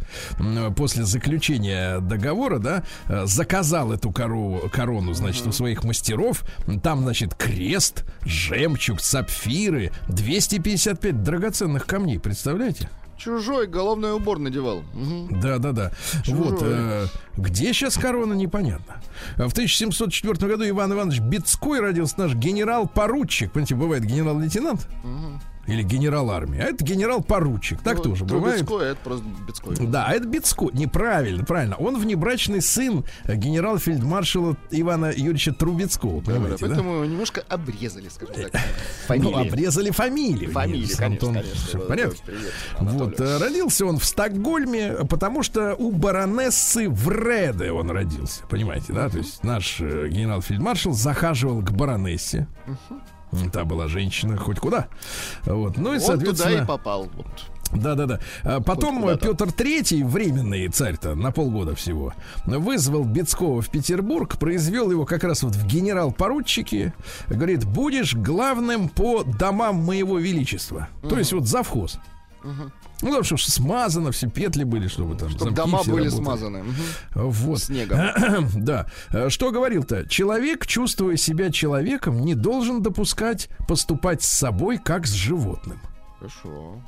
после 0.77 1.05
заключения 1.05 2.01
договора, 2.01 2.59
да, 2.59 2.83
э, 3.09 3.27
заказал 3.27 3.93
эту 3.93 4.11
кору, 4.11 4.63
корону, 4.73 5.13
значит, 5.15 5.47
у 5.47 5.53
своих 5.53 5.85
мастеров. 5.85 6.45
Там, 6.83 7.03
значит, 7.03 7.35
крест, 7.35 8.05
жемчуг, 8.25 9.01
сапфиры, 9.01 9.93
255 10.09 11.23
драгоценных 11.23 11.87
камней, 11.87 12.19
представляете? 12.19 12.89
Чужой 13.17 13.67
головной 13.67 14.13
убор 14.13 14.39
надевал. 14.39 14.83
Да, 15.31 15.59
да, 15.59 15.73
да. 15.73 15.91
Вот 16.27 16.61
э, 16.63 17.07
где 17.37 17.73
сейчас 17.73 17.97
корона, 17.97 18.35
непонятно. 18.35 18.97
В 19.37 19.53
1704 19.53 20.49
году 20.49 20.69
Иван 20.69 20.93
Иванович 20.93 21.21
Бецкой 21.21 21.81
родился 21.81 22.19
наш 22.19 22.35
генерал-поручик. 22.35 23.53
Понимаете, 23.53 23.75
бывает 23.75 24.05
генерал-лейтенант. 24.05 24.89
Угу 25.05 25.41
или 25.67 25.83
генерал 25.83 26.31
армии, 26.31 26.61
а 26.61 26.65
это 26.65 26.85
генерал-поручик. 26.85 27.81
Так 27.83 27.99
ну, 27.99 28.03
тоже 28.03 28.25
бывает. 28.25 28.61
Бецкой, 28.61 28.89
а 28.89 28.93
это 28.93 29.01
просто 29.03 29.25
Бецкой. 29.47 29.77
Да, 29.87 30.07
а 30.07 30.13
это 30.13 30.27
Бецкой. 30.27 30.71
Неправильно, 30.73 31.45
правильно. 31.45 31.77
Он 31.77 31.99
внебрачный 31.99 32.61
сын 32.61 33.05
генерал-фельдмаршала 33.27 34.57
Ивана 34.71 35.07
Юрьевича 35.07 35.53
Трубецкого. 35.53 36.21
Понимаете, 36.21 36.59
да, 36.59 36.67
поэтому 36.67 37.01
да? 37.01 37.07
немножко 37.07 37.45
обрезали, 37.49 38.09
скажем 38.09 38.35
так, 38.35 38.61
фамилии. 39.07 39.31
Ну, 39.31 39.39
обрезали 39.39 39.91
фамилии. 39.91 40.47
Фамилии, 40.47 40.87
конечно, 40.87 41.07
Антон, 41.07 41.35
конечно. 41.35 41.55
Все 41.55 41.79
в 41.79 41.87
порядке. 41.87 42.23
Привет, 42.27 42.53
вот, 42.81 43.21
э, 43.21 43.39
родился 43.39 43.87
он 43.87 43.99
в 43.99 44.05
Стокгольме, 44.05 45.05
потому 45.09 45.43
что 45.43 45.75
у 45.77 45.93
баронессы 45.93 46.89
Вреде 46.89 47.73
он 47.73 47.91
родился. 47.91 48.43
Понимаете, 48.49 48.93
да? 48.93 49.09
То 49.09 49.19
есть 49.19 49.43
наш 49.43 49.81
э, 49.81 50.09
генерал-фельдмаршал 50.09 50.93
захаживал 50.93 51.63
к 51.63 51.73
баронессе. 51.73 52.47
Uh-huh 52.67 53.01
Та 53.53 53.65
была 53.65 53.89
женщина 53.89 54.37
хоть 54.37 54.59
куда. 54.59 54.89
Вот. 55.45 55.77
Ну 55.77 55.93
и, 55.93 55.97
Он 55.97 56.01
соответственно... 56.01 56.51
туда 56.51 56.63
и 56.63 56.67
попал. 56.67 57.09
Вот. 57.15 57.27
Да, 57.73 57.95
да, 57.95 58.07
да. 58.07 58.61
Потом 58.61 59.19
Петр 59.19 59.51
Третий, 59.51 60.05
временный 60.05 60.69
царь-то 60.69 61.15
на 61.17 61.33
полгода 61.33 61.75
всего, 61.75 62.13
вызвал 62.47 63.05
Бецкого 63.05 63.63
в 63.63 63.71
Петербург, 63.71 64.39
произвел 64.39 64.91
его 64.93 65.05
как 65.05 65.25
раз 65.25 65.43
вот 65.43 65.57
в 65.57 65.67
генерал-поручике. 65.67 66.93
Говорит, 67.29 67.65
будешь 67.65 68.15
главным 68.15 68.89
по 68.89 69.25
домам 69.25 69.77
моего 69.77 70.19
величества. 70.19 70.89
Угу. 71.03 71.09
То 71.09 71.19
есть 71.19 71.33
вот 71.33 71.47
завхоз. 71.49 71.99
Угу. 72.45 72.71
Ну, 73.05 73.19
потому 73.19 73.39
что 73.39 73.51
смазано, 73.51 74.11
все 74.13 74.29
петли 74.29 74.65
были, 74.65 74.89
чтобы 74.89 75.15
там 75.15 75.29
чтобы 75.31 75.51
дома 75.51 75.83
были 75.85 76.07
работали. 76.07 76.09
смазаны. 76.09 76.61
Угу. 76.61 77.29
Вот. 77.29 77.61
Снегом. 77.61 77.99
да. 78.57 78.87
Что 79.29 79.51
говорил-то? 79.51 80.09
Человек, 80.09 80.67
чувствуя 80.67 81.17
себя 81.17 81.51
человеком, 81.51 82.21
не 82.25 82.35
должен 82.35 82.83
допускать 82.83 83.49
поступать 83.69 84.23
с 84.23 84.29
собой, 84.29 84.79
как 84.79 85.07
с 85.07 85.13
животным. 85.13 85.81
Хорошо. 86.19 86.81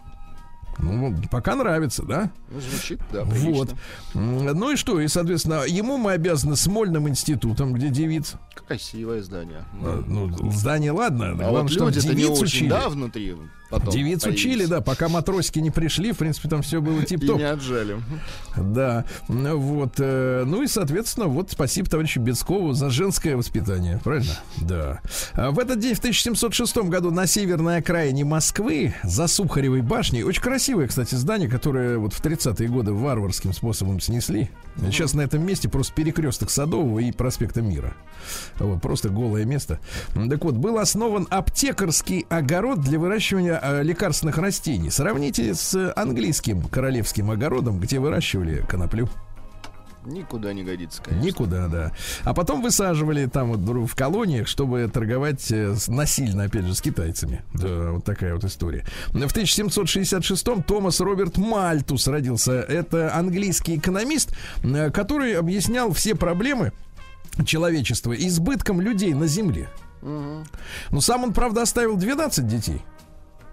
Ну, 0.78 1.14
пока 1.30 1.54
нравится, 1.54 2.02
да? 2.02 2.30
Ну, 2.50 2.60
звучит, 2.60 3.00
да, 3.12 3.24
прилично. 3.24 3.76
Вот. 4.14 4.54
Ну 4.54 4.72
и 4.72 4.76
что? 4.76 5.00
И, 5.00 5.08
соответственно, 5.08 5.64
ему 5.66 5.96
мы 5.96 6.12
обязаны 6.12 6.56
Смольным 6.56 7.08
институтом, 7.08 7.72
где 7.72 7.88
девица. 7.88 8.38
Красивое 8.66 9.22
здание. 9.22 9.64
А, 9.80 10.02
ну, 10.06 10.30
здание, 10.52 10.92
ладно. 10.92 11.30
А 11.30 11.34
Главное, 11.34 11.62
вот 11.62 11.72
что 11.72 11.90
девиц 11.90 12.40
учили. 12.40 12.68
Да, 12.68 12.88
внутри 12.88 13.36
потом 13.70 13.90
Девиц 13.90 14.22
появились. 14.22 14.44
учили, 14.44 14.66
да, 14.66 14.80
пока 14.80 15.08
матросики 15.08 15.58
не 15.58 15.70
пришли, 15.70 16.12
в 16.12 16.18
принципе, 16.18 16.48
там 16.48 16.62
все 16.62 16.80
было 16.80 17.02
тип-топ. 17.04 17.36
И 17.36 17.42
не 17.42 17.48
отжали. 17.48 17.96
Да, 18.56 19.04
вот, 19.28 19.94
э, 19.98 20.44
ну 20.46 20.62
и, 20.62 20.66
соответственно, 20.66 21.26
вот 21.26 21.50
спасибо 21.52 21.88
товарищу 21.88 22.20
Бецкову 22.20 22.72
за 22.72 22.90
женское 22.90 23.36
воспитание, 23.36 24.00
правильно? 24.02 24.32
Да. 24.58 25.00
А 25.34 25.50
в 25.50 25.58
этот 25.58 25.78
день, 25.78 25.94
в 25.94 25.98
1706 25.98 26.76
году, 26.88 27.10
на 27.10 27.26
северной 27.26 27.78
окраине 27.78 28.24
Москвы, 28.24 28.94
за 29.02 29.26
Сухаревой 29.26 29.82
башней, 29.82 30.22
очень 30.22 30.42
красивое, 30.42 30.86
кстати, 30.88 31.14
здание, 31.14 31.48
которое 31.48 31.98
вот 31.98 32.12
в 32.12 32.20
30-е 32.22 32.68
годы 32.68 32.92
варварским 32.92 33.52
способом 33.52 34.00
снесли. 34.00 34.50
Сейчас 34.78 35.14
на 35.14 35.22
этом 35.22 35.44
месте 35.44 35.68
просто 35.68 35.94
перекресток 35.94 36.50
Садового 36.50 36.98
и 36.98 37.12
проспекта 37.12 37.62
Мира. 37.62 37.94
Вот, 38.58 38.80
просто 38.82 39.08
голое 39.08 39.44
место. 39.44 39.78
Так 40.14 40.44
вот, 40.44 40.54
был 40.54 40.78
основан 40.78 41.26
аптекарский 41.30 42.26
огород 42.28 42.80
для 42.80 42.98
выращивания 42.98 43.58
э, 43.62 43.82
лекарственных 43.82 44.38
растений. 44.38 44.90
Сравните 44.90 45.54
с 45.54 45.92
английским 45.96 46.62
королевским 46.62 47.30
огородом, 47.30 47.80
где 47.80 47.98
выращивали 47.98 48.64
коноплю. 48.68 49.08
Никуда 50.06 50.52
не 50.52 50.62
годится, 50.62 51.02
конечно. 51.02 51.26
Никуда, 51.26 51.68
да. 51.68 51.92
А 52.22 52.32
потом 52.32 52.62
высаживали 52.62 53.26
там 53.26 53.52
вот 53.52 53.60
в 53.60 53.94
колониях, 53.94 54.46
чтобы 54.46 54.88
торговать 54.92 55.50
э, 55.50 55.74
насильно, 55.88 56.44
опять 56.44 56.64
же, 56.64 56.74
с 56.74 56.80
китайцами. 56.80 57.42
Да, 57.54 57.90
вот 57.90 58.04
такая 58.04 58.34
вот 58.34 58.44
история. 58.44 58.84
В 59.08 59.16
1766-м 59.16 60.62
Томас 60.62 61.00
Роберт 61.00 61.36
Мальтус 61.38 62.06
родился. 62.06 62.52
Это 62.52 63.14
английский 63.14 63.76
экономист, 63.76 64.36
э, 64.62 64.90
который 64.90 65.34
объяснял 65.34 65.92
все 65.92 66.14
проблемы 66.14 66.72
человечества 67.44 68.12
избытком 68.12 68.80
людей 68.80 69.12
на 69.12 69.26
Земле. 69.26 69.68
Угу. 70.02 70.44
Но 70.92 71.00
сам 71.00 71.24
он, 71.24 71.32
правда, 71.32 71.62
оставил 71.62 71.96
12 71.96 72.46
детей. 72.46 72.82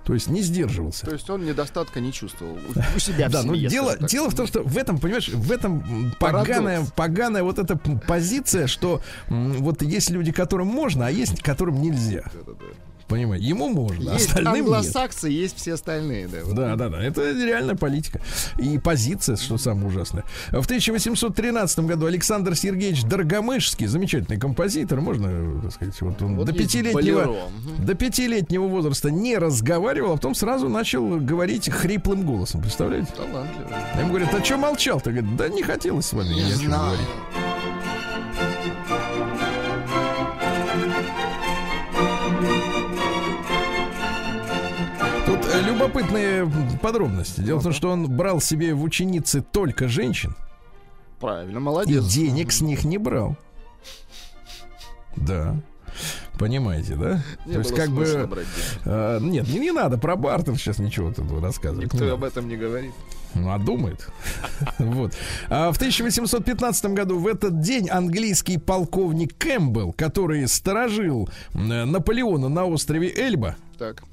То 0.06 0.14
есть 0.14 0.28
не 0.28 0.42
сдерживался. 0.42 1.06
То 1.06 1.14
есть 1.14 1.30
он 1.30 1.46
недостатка 1.46 2.00
не 2.00 2.12
чувствовал 2.12 2.58
у 2.96 3.00
себя 3.00 3.30
Да, 3.30 3.44
но 3.44 3.56
дело, 3.56 3.98
дело 3.98 4.30
в 4.30 4.36
том, 4.36 4.48
что 4.48 4.62
в 4.64 4.78
этом, 4.78 5.00
понимаешь, 5.00 5.30
в 5.30 5.52
этом 5.52 6.14
поганая, 6.20 6.86
поганая 6.96 7.44
вот 7.44 7.60
эта 7.60 7.78
позиция, 7.78 8.68
что 8.68 9.02
вот 9.30 9.82
есть 9.82 10.10
люди, 10.10 10.32
которым 10.32 10.68
можно, 10.68 11.08
а 11.08 11.10
есть 11.10 11.42
которым 11.42 11.82
нельзя. 11.82 12.24
Да-да-да. 12.34 12.66
Понимаете, 13.08 13.46
ему 13.46 13.70
можно, 13.70 14.12
есть 14.12 14.28
остальным 14.28 14.54
англосаксы, 14.54 15.30
нет. 15.30 15.40
есть 15.40 15.58
все 15.58 15.74
остальные, 15.74 16.28
да. 16.28 16.38
Вот. 16.44 16.56
Да, 16.56 16.76
да, 16.76 16.90
да. 16.90 17.04
Это 17.04 17.32
реальная 17.32 17.76
политика. 17.76 18.22
И 18.58 18.78
позиция, 18.80 19.36
что 19.36 19.58
самое 19.58 19.88
ужасное. 19.88 20.24
В 20.52 20.66
1813 20.66 21.80
году 21.80 22.06
Александр 22.06 22.56
Сергеевич 22.56 23.04
Доргомышский, 23.04 23.88
замечательный 23.88 24.40
композитор, 24.40 25.02
можно, 25.02 25.62
так 25.62 25.74
сказать, 25.74 26.02
вот 26.02 26.22
он 26.22 26.38
вот 26.38 26.48
до 26.48 26.54
пятилетнего, 26.54 27.36
до 27.80 27.94
пятилетнего 27.94 28.68
возраста 28.68 29.12
не 29.12 29.38
разговаривал, 29.38 30.14
а 30.14 30.16
потом 30.16 30.36
сразу 30.36 30.70
начал 30.70 31.18
говорить 31.20 31.70
хриплым 31.70 32.24
голосом. 32.26 32.62
Представляете? 32.62 33.12
Талантливый. 33.16 34.00
Ему 34.00 34.10
говорят, 34.10 34.34
а 34.34 34.44
что 34.44 34.58
молчал-то? 34.58 35.12
Говорит, 35.12 35.36
да 35.36 35.50
не 35.50 35.64
хотелось 35.64 36.06
с 36.06 36.14
вами 36.14 36.30
не 36.30 36.44
ни 36.44 36.52
о 36.52 36.58
чем 36.58 36.72
говорить. 36.72 37.08
Любопытные 45.84 46.50
подробности. 46.82 47.42
Дело 47.42 47.60
в 47.60 47.64
том, 47.64 47.74
что 47.74 47.90
он 47.90 48.10
брал 48.10 48.42
себе 48.42 48.74
в 48.74 48.84
ученицы 48.84 49.42
только 49.42 49.88
женщин. 49.88 50.36
Правильно, 51.20 51.60
молодец. 51.60 52.06
И 52.06 52.10
денег 52.10 52.52
с 52.52 52.62
них 52.62 52.84
не 52.84 52.98
брал. 52.98 53.38
Да. 55.16 55.56
Понимаете, 56.40 56.96
да? 56.96 57.22
Не 57.46 57.54
То 57.54 57.60
есть 57.60 57.76
как 57.76 57.90
бы 57.90 58.04
э, 58.86 59.20
нет, 59.22 59.48
не, 59.48 59.60
не 59.60 59.72
надо 59.72 60.00
про 60.00 60.16
бартер 60.16 60.58
сейчас 60.58 60.80
ничего 60.80 61.14
тут 61.14 61.32
рассказывать. 61.40 61.94
Никто 61.94 62.12
об 62.12 62.24
этом 62.24 62.48
не 62.48 62.58
говорит. 62.58 62.92
Ну, 63.36 63.52
а 63.52 63.60
думает. 63.60 64.10
вот. 64.80 65.14
А 65.50 65.72
в 65.72 65.76
1815 65.76 66.86
году 66.88 67.20
в 67.20 67.28
этот 67.28 67.62
день 67.62 67.90
английский 67.90 68.58
полковник 68.58 69.38
Кэмпбелл, 69.38 69.94
который 69.94 70.48
сторожил 70.48 71.30
Наполеона 71.54 72.50
на 72.50 72.66
острове 72.66 73.14
Эльба, 73.16 73.56
так 73.78 74.02
э, 74.02 74.13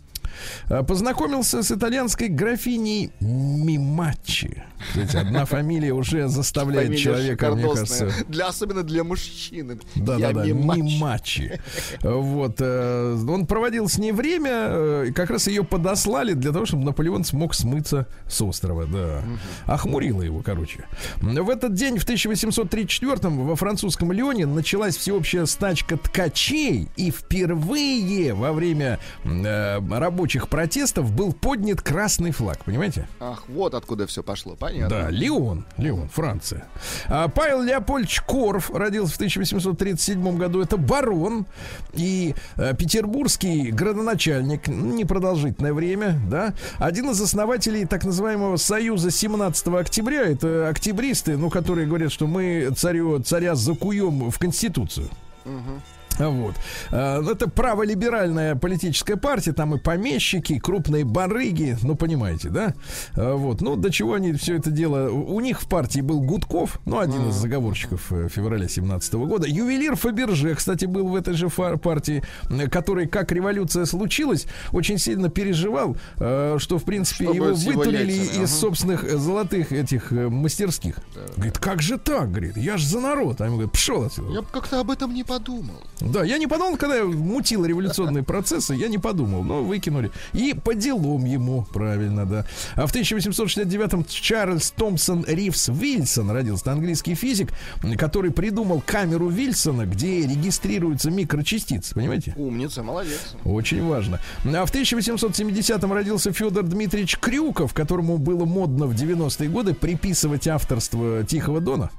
познакомился 0.87 1.63
с 1.63 1.71
итальянской 1.71 2.29
графиней 2.29 3.11
Мимачи. 3.21 4.63
Кстати, 4.89 5.17
одна 5.17 5.45
фамилия 5.45 5.93
уже 5.93 6.29
заставляет 6.29 6.89
фамилия 6.89 7.03
человека, 7.03 7.51
мне 7.51 7.63
кажется... 7.63 8.11
Для, 8.29 8.49
особенно 8.49 8.83
для 8.83 9.05
мужчины. 9.05 9.79
Да-да-да, 9.95 10.47
Мимачи. 10.47 11.61
Вот. 12.03 12.57
Э, 12.61 13.17
он 13.29 13.47
проводил 13.47 13.89
с 13.89 13.99
ней 13.99 14.13
время, 14.13 14.51
э, 14.51 15.13
как 15.15 15.31
раз 15.31 15.47
ее 15.47 15.65
подослали 15.65 16.33
для 16.33 16.53
того, 16.53 16.67
чтобы 16.67 16.85
Наполеон 16.85 17.25
смог 17.25 17.55
смыться 17.55 18.07
с 18.29 18.41
острова, 18.41 18.87
да. 18.87 19.23
Охмурило 19.67 20.23
его, 20.23 20.43
короче. 20.43 20.85
В 21.21 21.51
этот 21.51 21.75
день, 21.75 21.99
в 21.99 22.07
1834-м, 22.07 23.47
во 23.47 23.57
французском 23.57 24.13
Лионе 24.13 24.47
началась 24.47 24.97
всеобщая 24.97 25.47
стачка 25.47 25.97
ткачей, 25.97 26.89
и 26.97 27.11
впервые 27.11 28.35
во 28.35 28.53
время 28.53 28.99
э, 29.25 29.81
рабочих 29.91 30.30
протестов 30.49 31.13
был 31.13 31.33
поднят 31.33 31.81
красный 31.81 32.31
флаг, 32.31 32.65
понимаете? 32.65 33.09
Ах, 33.21 33.45
вот 33.49 33.75
откуда 33.75 34.07
все 34.07 34.23
пошло, 34.23 34.55
понятно. 34.55 34.89
Да, 34.89 35.11
Лион, 35.11 35.67
Лион, 35.77 36.09
Франция. 36.09 36.67
А 37.09 37.29
Павел 37.29 37.63
Леопольдович 37.63 38.21
Корф 38.23 38.71
родился 38.71 39.15
в 39.15 39.17
1837 39.17 40.37
году. 40.37 40.61
Это 40.61 40.77
барон 40.77 41.47
и 41.93 42.35
э, 42.57 42.75
петербургский 42.75 43.71
градоначальник, 43.71 44.69
непродолжительное 44.69 45.73
время, 45.73 46.21
да. 46.31 46.55
Один 46.79 47.11
из 47.11 47.21
основателей 47.21 47.85
так 47.85 48.05
называемого 48.05 48.57
Союза 48.57 49.11
17 49.11 49.67
октября. 49.69 50.23
Это 50.23 50.69
октябристы, 50.69 51.37
ну, 51.37 51.51
которые 51.51 51.87
говорят, 51.87 52.13
что 52.13 52.27
мы 52.27 52.71
царю, 52.77 53.21
царя 53.21 53.55
закуем 53.55 54.31
в 54.31 54.39
Конституцию. 54.39 55.09
Угу. 55.45 55.81
Вот. 56.19 56.55
А, 56.91 57.23
это 57.23 57.49
праволиберальная 57.49 58.55
политическая 58.57 59.17
партия, 59.17 59.53
там 59.53 59.75
и 59.75 59.79
помещики, 59.79 60.55
и 60.55 60.59
крупные 60.59 61.05
барыги, 61.05 61.77
ну, 61.83 61.95
понимаете, 61.95 62.49
да? 62.49 62.75
А, 63.17 63.35
вот. 63.35 63.61
Ну, 63.61 63.77
до 63.77 63.91
чего 63.91 64.15
они 64.15 64.33
все 64.33 64.57
это 64.57 64.71
дело... 64.71 65.11
У 65.11 65.41
них 65.41 65.61
в 65.61 65.69
партии 65.69 66.01
был 66.01 66.21
Гудков, 66.21 66.81
ну, 66.85 66.99
один 66.99 67.29
из 67.29 67.35
заговорщиков 67.35 68.13
э, 68.13 68.29
февраля 68.29 68.69
17 68.69 69.15
года. 69.15 69.47
Ювелир 69.49 69.97
Фаберже, 69.97 70.55
кстати, 70.55 70.85
был 70.85 71.09
в 71.09 71.17
этой 71.17 71.35
же 71.35 71.49
партии, 71.49 72.23
который, 72.71 73.07
как 73.07 73.33
революция 73.33 73.85
случилась, 73.85 74.47
очень 74.73 74.99
сильно 74.99 75.29
переживал, 75.29 75.97
э, 76.19 76.57
что, 76.59 76.79
в 76.79 76.85
принципе, 76.85 77.25
Чтобы 77.25 77.37
его 77.37 77.55
вытурили 77.55 78.13
из 78.13 78.37
ага. 78.37 78.47
собственных 78.47 79.19
золотых 79.19 79.73
этих 79.73 80.13
э, 80.13 80.29
мастерских. 80.29 80.97
Да. 81.15 81.21
Говорит, 81.37 81.59
как 81.59 81.83
же 81.83 81.99
так? 81.99 82.31
Говорит, 82.31 82.57
я 82.57 82.77
же 82.77 82.87
за 82.87 83.01
народ. 83.01 83.41
А 83.41 83.47
ему 83.47 83.57
говорит, 83.57 83.73
пшел 83.73 84.05
отсюда. 84.05 84.33
Я 84.33 84.43
бы 84.43 84.49
как-то 84.51 84.81
об 84.81 84.91
этом 84.91 85.15
не 85.15 85.25
подумал. 85.25 85.81
Да, 86.13 86.25
я 86.25 86.39
не 86.39 86.47
подумал, 86.47 86.77
когда 86.77 86.97
я 86.97 87.05
мутил 87.05 87.65
революционные 87.65 88.23
процессы, 88.23 88.75
я 88.75 88.89
не 88.89 88.99
подумал, 88.99 89.43
но 89.43 89.63
выкинули. 89.63 90.11
И 90.33 90.55
по 90.55 90.75
делам 90.75 91.25
ему, 91.25 91.67
правильно, 91.73 92.27
да. 92.27 92.47
А 92.75 92.87
в 92.87 92.95
1869-м 92.95 94.05
Чарльз 94.05 94.71
Томпсон 94.73 95.25
Ривс 95.27 95.69
Вильсон 95.69 96.31
родился, 96.31 96.73
английский 96.73 97.15
физик, 97.15 97.51
который 97.99 98.31
придумал 98.31 98.83
камеру 98.85 99.29
Вильсона, 99.29 99.87
где 99.87 100.23
регистрируются 100.23 101.11
микрочастицы, 101.11 101.95
понимаете? 101.95 102.35
Умница, 102.37 102.83
молодец. 102.83 103.35
Очень 103.45 103.87
важно. 103.87 104.21
А 104.45 104.67
в 104.67 104.75
1870-м 104.75 105.93
родился 105.93 106.33
Федор 106.33 106.65
Дмитриевич 106.65 107.19
Крюков, 107.19 107.75
которому 107.75 108.19
было 108.19 108.45
модно 108.45 108.87
в 108.87 108.95
90-е 108.95 109.49
годы 109.49 109.75
приписывать 109.75 110.49
авторство 110.49 111.25
Тихого 111.25 111.61
Дона. 111.61 111.91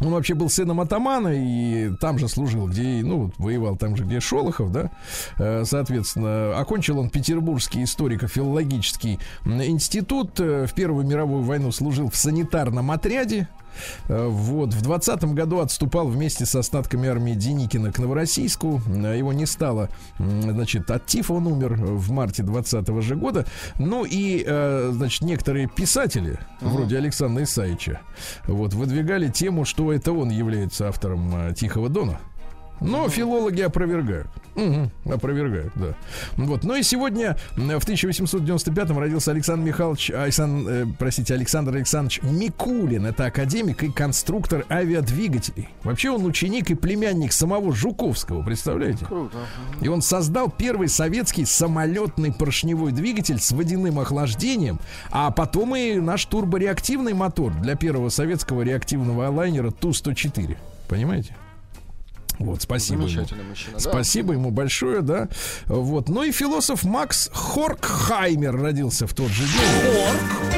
Он 0.00 0.10
вообще 0.10 0.34
был 0.34 0.50
сыном 0.50 0.80
атамана 0.80 1.28
и 1.28 1.90
там 2.00 2.18
же 2.18 2.28
служил, 2.28 2.66
где, 2.68 3.02
ну, 3.02 3.32
воевал 3.38 3.76
там 3.76 3.96
же, 3.96 4.04
где 4.04 4.20
Шолохов, 4.20 4.72
да. 4.72 4.90
Э, 5.38 5.64
соответственно, 5.64 6.58
окончил 6.58 6.98
он 6.98 7.10
Петербургский 7.10 7.84
историко-филологический 7.84 9.18
институт. 9.44 10.40
Э, 10.40 10.66
в 10.66 10.74
Первую 10.74 11.06
мировую 11.06 11.42
войну 11.42 11.72
служил 11.72 12.10
в 12.10 12.16
санитарном 12.16 12.90
отряде. 12.90 13.48
Э, 14.08 14.26
вот, 14.26 14.74
в 14.74 14.82
20 14.82 15.24
году 15.34 15.60
отступал 15.60 16.08
вместе 16.08 16.46
с 16.46 16.54
остатками 16.54 17.08
армии 17.08 17.34
Деникина 17.34 17.92
к 17.92 17.98
Новороссийску. 17.98 18.80
Э, 18.86 19.16
его 19.16 19.32
не 19.32 19.46
стало, 19.46 19.88
значит, 20.18 20.90
от 20.90 21.06
тифа 21.06 21.34
он 21.34 21.46
умер 21.46 21.74
в 21.74 22.10
марте 22.10 22.42
20 22.42 23.02
же 23.02 23.16
года. 23.16 23.46
Ну 23.78 24.04
и, 24.04 24.44
э, 24.46 24.90
значит, 24.92 25.22
некоторые 25.22 25.68
писатели, 25.68 26.38
uh-huh. 26.60 26.68
вроде 26.68 26.98
Александра 26.98 27.42
Исаевича, 27.44 28.00
вот, 28.46 28.74
выдвигали 28.74 29.28
тему, 29.28 29.64
что 29.64 29.92
это 29.92 30.12
он 30.12 30.30
является 30.30 30.88
автором 30.88 31.54
Тихого 31.54 31.88
Дона. 31.88 32.18
Но 32.84 33.08
филологи 33.08 33.60
опровергают. 33.62 34.28
Угу, 34.54 35.14
опровергают, 35.14 35.72
да. 35.76 35.94
Вот. 36.36 36.64
Ну 36.64 36.74
и 36.74 36.82
сегодня, 36.82 37.36
в 37.56 37.60
1895-м, 37.60 38.98
родился 38.98 39.30
Александр 39.30 39.66
Михайлович, 39.66 40.10
Александр, 40.10 40.70
э, 40.70 40.86
простите, 40.98 41.34
Александр 41.34 41.74
Александрович 41.76 42.20
Микулин. 42.22 43.06
Это 43.06 43.26
академик 43.26 43.82
и 43.82 43.90
конструктор 43.90 44.66
авиадвигателей. 44.68 45.68
Вообще 45.84 46.10
он 46.10 46.26
ученик 46.26 46.70
и 46.70 46.74
племянник 46.74 47.32
самого 47.32 47.74
Жуковского, 47.74 48.42
представляете? 48.42 49.06
Круто. 49.06 49.38
И 49.80 49.88
он 49.88 50.02
создал 50.02 50.50
первый 50.50 50.88
советский 50.88 51.46
самолетный 51.46 52.32
поршневой 52.32 52.92
двигатель 52.92 53.38
с 53.38 53.52
водяным 53.52 53.98
охлаждением, 53.98 54.78
а 55.10 55.30
потом 55.30 55.74
и 55.76 55.94
наш 55.94 56.26
турбореактивный 56.26 57.14
мотор 57.14 57.54
для 57.54 57.74
первого 57.74 58.10
советского 58.10 58.62
реактивного 58.62 59.30
лайнера 59.30 59.70
Ту-104. 59.70 60.56
Понимаете? 60.88 61.34
Вот, 62.42 62.62
спасибо 62.62 63.02
ему. 63.02 63.20
Мужчина, 63.48 63.74
да? 63.74 63.78
Спасибо 63.78 64.32
ему 64.32 64.50
большое, 64.50 65.00
да. 65.00 65.28
Вот. 65.66 66.08
Ну 66.08 66.24
и 66.24 66.32
философ 66.32 66.82
Макс 66.82 67.30
Хоркхаймер 67.32 68.60
родился 68.60 69.06
в 69.06 69.14
тот 69.14 69.30
же 69.30 69.44
день. 69.44 70.56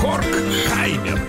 Хорк. 0.00 0.24
Хоркхаймер. 0.24 1.20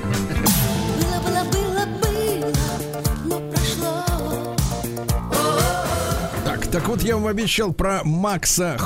Так, 6.45 6.67
так 6.67 6.87
вот 6.87 7.01
я 7.01 7.15
вам 7.17 7.27
обещал 7.27 7.73
про 7.73 8.01
Макса 8.03 8.77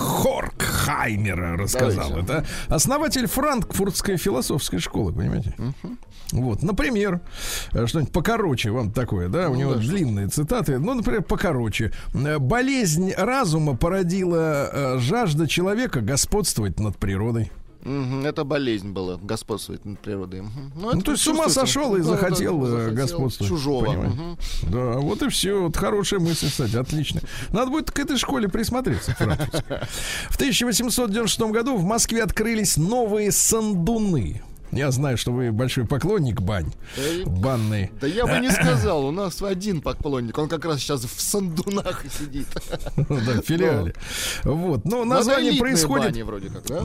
Хоркхаймера 0.83 1.57
рассказал. 1.57 2.09
Давайте. 2.09 2.33
Это 2.33 2.45
основатель 2.67 3.27
франкфуртской 3.27 4.17
философской 4.17 4.79
школы, 4.79 5.13
понимаете? 5.13 5.53
Угу. 5.57 5.97
Вот, 6.33 6.63
например, 6.63 7.21
э, 7.73 7.85
что-нибудь 7.85 8.11
покороче 8.11 8.71
вам 8.71 8.91
такое, 8.91 9.29
да, 9.29 9.49
у 9.49 9.53
ну, 9.53 9.59
него 9.59 9.73
да, 9.75 9.81
длинные 9.81 10.27
что 10.27 10.43
цитаты. 10.43 10.79
Ну, 10.79 10.93
например, 10.93 11.21
покороче. 11.21 11.91
Э, 12.13 12.39
Болезнь 12.39 13.13
разума 13.15 13.75
породила 13.75 14.69
э, 14.71 14.99
жажда 14.99 15.47
человека 15.47 16.01
господствовать 16.01 16.79
над 16.79 16.97
природой. 16.97 17.51
Угу, 17.85 18.25
это 18.25 18.45
болезнь 18.45 18.91
была, 18.91 19.17
господствовать 19.17 19.83
над 19.83 19.99
природой. 19.99 20.39
Угу. 20.41 20.49
Ну, 20.75 20.91
ну 20.93 21.01
то 21.01 21.11
есть 21.11 21.23
с 21.23 21.27
ума 21.27 21.49
сошел 21.49 21.95
и 21.95 21.99
да, 21.99 22.05
захотел, 22.05 22.59
да, 22.59 22.67
захотел 22.67 22.95
господствовать. 22.95 23.49
Чужого. 23.51 23.89
Угу. 23.89 24.37
Да, 24.69 24.91
вот 24.99 25.21
и 25.21 25.29
все. 25.29 25.63
Вот 25.63 25.75
хорошая 25.75 26.19
мысль, 26.21 26.47
кстати, 26.47 26.77
отлично. 26.77 27.21
Надо 27.51 27.71
будет 27.71 27.91
к 27.91 27.99
этой 27.99 28.17
школе 28.17 28.47
присмотреться. 28.47 29.13
В 30.29 30.35
1896 30.35 31.39
году 31.51 31.75
в 31.75 31.83
Москве 31.83 32.23
открылись 32.23 32.77
новые 32.77 33.31
сандуны. 33.31 34.41
Я 34.75 34.91
знаю, 34.91 35.17
что 35.17 35.31
вы 35.31 35.51
большой 35.51 35.85
поклонник 35.85 36.41
бань. 36.41 36.71
Да, 36.97 37.29
банный. 37.29 37.91
Да 38.01 38.07
я 38.07 38.25
бы 38.25 38.39
не 38.39 38.51
сказал. 38.51 39.05
У 39.05 39.11
нас 39.11 39.41
один 39.41 39.81
поклонник. 39.81 40.37
Он 40.37 40.49
как 40.49 40.65
раз 40.65 40.79
сейчас 40.79 41.03
в 41.03 41.21
Сандунах 41.21 42.03
сидит. 42.19 42.47
Да, 42.95 43.41
в 43.41 43.45
филиале. 43.45 43.93
Вот. 44.43 44.85
Но 44.85 45.05
название 45.05 45.53
происходит... 45.59 46.15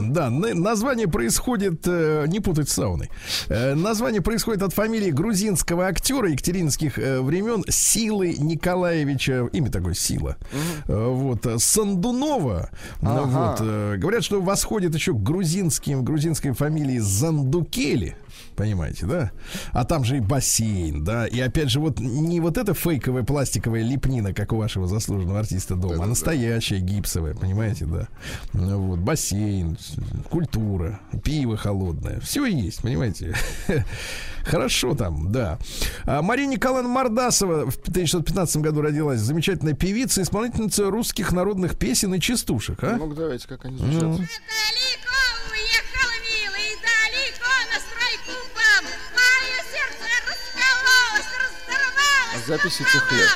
да? 0.09 0.29
Название 0.29 1.07
происходит... 1.07 1.81
Э, 1.85 2.25
не 2.27 2.39
путать 2.39 2.69
с 2.69 2.73
сауной. 2.73 3.09
Э, 3.47 3.73
название 3.73 4.21
происходит 4.21 4.61
от 4.63 4.73
фамилии 4.73 5.11
грузинского 5.11 5.87
актера 5.87 6.29
екатеринских 6.29 6.99
э, 6.99 7.21
времен 7.21 7.63
Силы 7.67 8.35
Николаевича. 8.37 9.49
Имя 9.51 9.71
такое 9.71 9.93
Сила. 9.93 10.37
Вот. 10.85 11.45
Сандунова. 11.57 12.69
Вот. 13.01 13.59
Говорят, 13.59 14.23
что 14.23 14.41
восходит 14.41 14.93
еще 14.93 15.13
к 15.13 15.21
грузинским, 15.21 16.03
грузинской 16.03 16.51
фамилии 16.51 16.99
Зандуки 16.99 17.78
Кели. 17.79 18.15
Понимаете, 18.57 19.05
да? 19.05 19.31
А 19.71 19.85
там 19.85 20.03
же 20.03 20.17
и 20.17 20.19
бассейн, 20.19 21.01
да. 21.05 21.25
И 21.25 21.39
опять 21.39 21.69
же, 21.69 21.79
вот 21.79 22.01
не 22.01 22.41
вот 22.41 22.57
эта 22.57 22.73
фейковая 22.73 23.23
пластиковая 23.23 23.83
лепнина, 23.83 24.33
как 24.33 24.51
у 24.51 24.57
вашего 24.57 24.85
заслуженного 24.85 25.39
артиста 25.39 25.75
дома, 25.75 25.95
да, 25.95 26.03
а 26.03 26.07
настоящая 26.07 26.79
гипсовая, 26.79 27.35
понимаете, 27.35 27.85
да. 27.85 28.09
Ну, 28.51 28.81
вот, 28.81 28.99
бассейн, 28.99 29.77
культура, 30.29 30.99
пиво 31.23 31.55
холодное. 31.55 32.19
Все 32.19 32.45
есть, 32.45 32.81
понимаете. 32.81 33.33
Хорошо 34.43 34.93
там, 34.93 35.31
да. 35.31 35.57
А 36.03 36.21
Мария 36.21 36.47
Николаевна 36.47 36.91
Мордасова 36.91 37.71
в 37.71 37.77
1915 37.77 38.57
году 38.57 38.81
родилась. 38.81 39.21
Замечательная 39.21 39.73
певица, 39.73 40.21
исполнительница 40.21 40.89
русских 40.89 41.31
народных 41.31 41.77
песен 41.77 42.13
и 42.13 42.19
частушек. 42.19 42.83
А? 42.83 42.97
Ну, 42.97 43.13
давайте, 43.13 43.47
как 43.47 43.63
они 43.63 43.77
звучат. 43.77 44.01
Ну. 44.01 44.19
Записи 52.49 52.83
тех 52.83 53.11
лет. 53.11 53.29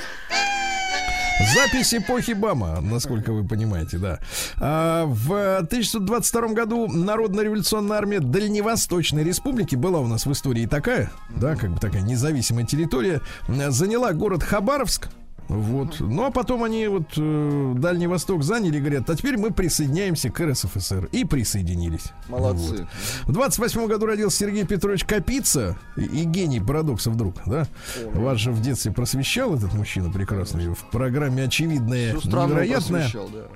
Запись 1.54 1.93
эпохи 1.93 2.32
Бама, 2.32 2.82
насколько 2.82 3.32
вы 3.32 3.47
понимаете, 3.47 3.99
да. 3.99 4.19
А, 4.60 5.06
в 5.06 5.58
1922 5.58 6.47
году 6.54 6.88
Народно-революционная 6.88 7.97
армия 7.97 8.19
Дальневосточной 8.19 9.23
Республики 9.23 9.76
была 9.76 9.99
у 9.99 10.08
нас 10.08 10.26
в 10.26 10.32
истории 10.32 10.65
такая, 10.65 11.12
да, 11.29 11.56
как 11.56 11.71
бы 11.71 11.79
такая 11.79 12.02
независимая 12.02 12.65
территория, 12.65 13.21
заняла 13.48 14.13
город 14.13 14.42
Хабаровск, 14.42 15.10
вот. 15.48 16.00
Ну 16.00 16.25
а 16.25 16.31
потом 16.31 16.63
они 16.63 16.87
вот 16.87 17.13
э, 17.17 17.73
Дальний 17.75 18.08
Восток 18.08 18.44
заняли, 18.44 18.79
говорят, 18.79 19.10
а 19.10 19.15
теперь 19.15 19.37
мы 19.37 19.52
присоединяемся 19.52 20.29
к 20.29 20.39
РСФСР. 20.39 21.10
И 21.12 21.25
присоединились. 21.25 22.12
Молодцы. 22.29 22.87
Вот. 23.25 23.29
В 23.29 23.31
28 23.33 23.87
году 23.87 24.06
родился 24.06 24.37
Сергей 24.37 24.65
Петрович 24.65 25.04
Капица 25.04 25.77
и, 25.98 26.04
и 26.04 26.23
гений 26.23 26.60
парадокса 26.60 27.10
вдруг, 27.10 27.35
да? 27.46 27.67
О, 28.15 28.19
Вас 28.19 28.39
же 28.39 28.52
в 28.52 28.62
детстве 28.62 28.91
просвещал 28.91 29.56
этот 29.56 29.73
мужчина 29.73 30.12
прекрасный 30.12 30.69
в 30.69 30.89
программе 30.91 31.44
«Очевидное 31.44 32.13
невероятное». 32.13 33.10
Да. 33.13 33.48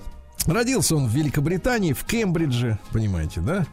Родился 0.46 0.96
он 0.96 1.08
в 1.08 1.12
Великобритании, 1.12 1.92
в 1.94 2.06
Кембридже, 2.06 2.80
понимаете, 2.94 3.42
да? 3.42 3.66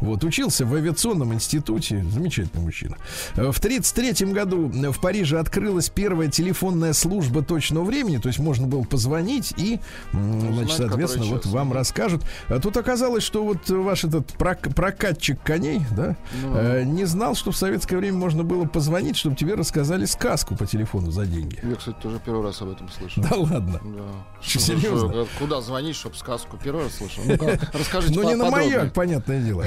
Вот, 0.00 0.24
учился 0.24 0.66
в 0.66 0.74
авиационном 0.74 1.32
институте, 1.34 2.04
замечательный 2.10 2.62
мужчина. 2.62 2.96
В 3.34 3.58
1933 3.58 4.32
году 4.32 4.68
в 4.68 5.00
Париже 5.00 5.38
открылась 5.38 5.88
первая 5.88 6.28
телефонная 6.28 6.94
служба 6.94 7.42
точного 7.42 7.84
времени, 7.84 8.18
то 8.18 8.28
есть 8.28 8.40
можно 8.40 8.66
было 8.66 8.82
позвонить 8.82 9.54
и, 9.56 9.78
значит, 10.12 10.76
соответственно, 10.76 11.26
вот 11.26 11.46
вам 11.46 11.72
расскажут. 11.72 12.22
А 12.48 12.58
тут 12.58 12.76
оказалось, 12.76 13.22
что 13.22 13.44
вот 13.44 13.68
ваш 13.68 14.04
этот 14.04 14.32
прок- 14.36 14.74
прокатчик 14.74 15.40
коней, 15.42 15.82
да, 15.96 16.16
ну. 16.42 16.56
э, 16.56 16.82
не 16.84 17.04
знал, 17.04 17.34
что 17.36 17.52
в 17.52 17.56
советское 17.56 17.98
время 17.98 18.18
можно 18.18 18.42
было 18.42 18.64
позвонить, 18.64 19.16
чтобы 19.16 19.36
тебе 19.36 19.54
рассказали 19.54 20.06
сказку 20.06 20.56
по 20.56 20.66
телефону 20.66 21.10
за 21.12 21.26
деньги. 21.26 21.60
Я, 21.62 21.76
кстати, 21.76 21.96
тоже 22.02 22.20
первый 22.24 22.42
раз 22.42 22.60
об 22.62 22.70
этом 22.70 22.90
слышал. 22.90 23.22
Да 23.22 23.36
ладно? 23.36 23.80
Да. 23.84 24.26
Серьезно? 24.42 25.26
Куда 25.38 25.60
звонить, 25.60 25.94
чтобы 26.06 26.16
сказку. 26.16 26.58
Первый 26.62 26.84
раз 26.84 26.94
слышал. 26.94 27.22
Ну 27.26 27.36
расскажите 27.72 28.14
Ну, 28.14 28.28
не 28.28 28.34
на 28.34 28.50
маяк, 28.50 28.92
понятное 28.92 29.40
дело. 29.40 29.64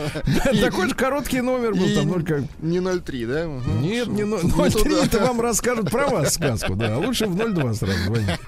Такой 0.60 0.88
же 0.88 0.94
короткий 0.94 1.40
номер 1.40 1.74
был 1.74 1.86
там 1.94 2.10
только... 2.10 2.44
Не 2.60 2.80
03, 2.80 3.26
да? 3.26 3.44
Нет, 3.44 4.08
не 4.08 4.22
03-то 4.22 5.18
вам 5.20 5.40
расскажут 5.40 5.90
про 5.90 6.08
вас 6.08 6.34
сказку, 6.34 6.74
да. 6.74 6.98
Лучше 6.98 7.26
в 7.26 7.36
02 7.36 7.74
сразу 7.74 7.98
звонить. 8.04 8.30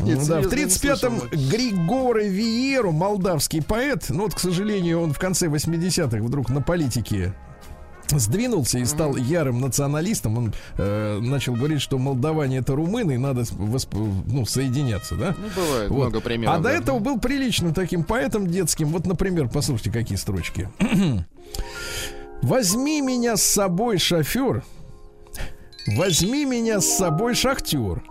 Да, 0.00 0.40
в 0.40 0.46
35-м 0.46 1.28
Григоре 1.30 2.28
Виеру, 2.28 2.92
молдавский 2.92 3.62
поэт, 3.62 4.06
ну 4.08 4.24
вот, 4.24 4.34
к 4.34 4.38
сожалению, 4.38 5.00
он 5.00 5.12
в 5.12 5.18
конце 5.18 5.46
80-х 5.46 6.18
вдруг 6.22 6.48
на 6.50 6.60
политике 6.60 7.34
сдвинулся 8.18 8.78
и 8.78 8.84
стал 8.84 9.16
ярым 9.16 9.60
националистом. 9.60 10.38
Он 10.38 10.54
э, 10.76 11.18
начал 11.20 11.54
говорить, 11.54 11.80
что 11.80 11.98
молдаване 11.98 12.58
это 12.58 12.74
румыны, 12.74 13.12
и 13.12 13.18
надо 13.18 13.44
восп... 13.52 13.94
ну, 13.94 14.44
соединяться, 14.46 15.14
да? 15.16 15.34
Ну, 15.38 15.48
бывает, 15.54 15.90
вот. 15.90 15.98
много 16.08 16.20
примеров. 16.20 16.54
А 16.54 16.58
да. 16.58 16.70
до 16.70 16.70
этого 16.70 16.98
был 16.98 17.18
приличным 17.18 17.74
таким 17.74 18.04
поэтом 18.04 18.46
детским. 18.46 18.88
Вот, 18.88 19.06
например, 19.06 19.48
послушайте, 19.48 19.90
какие 19.90 20.16
строчки. 20.16 20.68
Возьми 22.42 23.00
меня 23.00 23.36
с 23.36 23.42
собой, 23.42 23.98
шофер. 23.98 24.64
Возьми 25.86 26.44
меня 26.44 26.80
с 26.80 26.96
собой, 26.96 27.34
шахтер. 27.34 28.02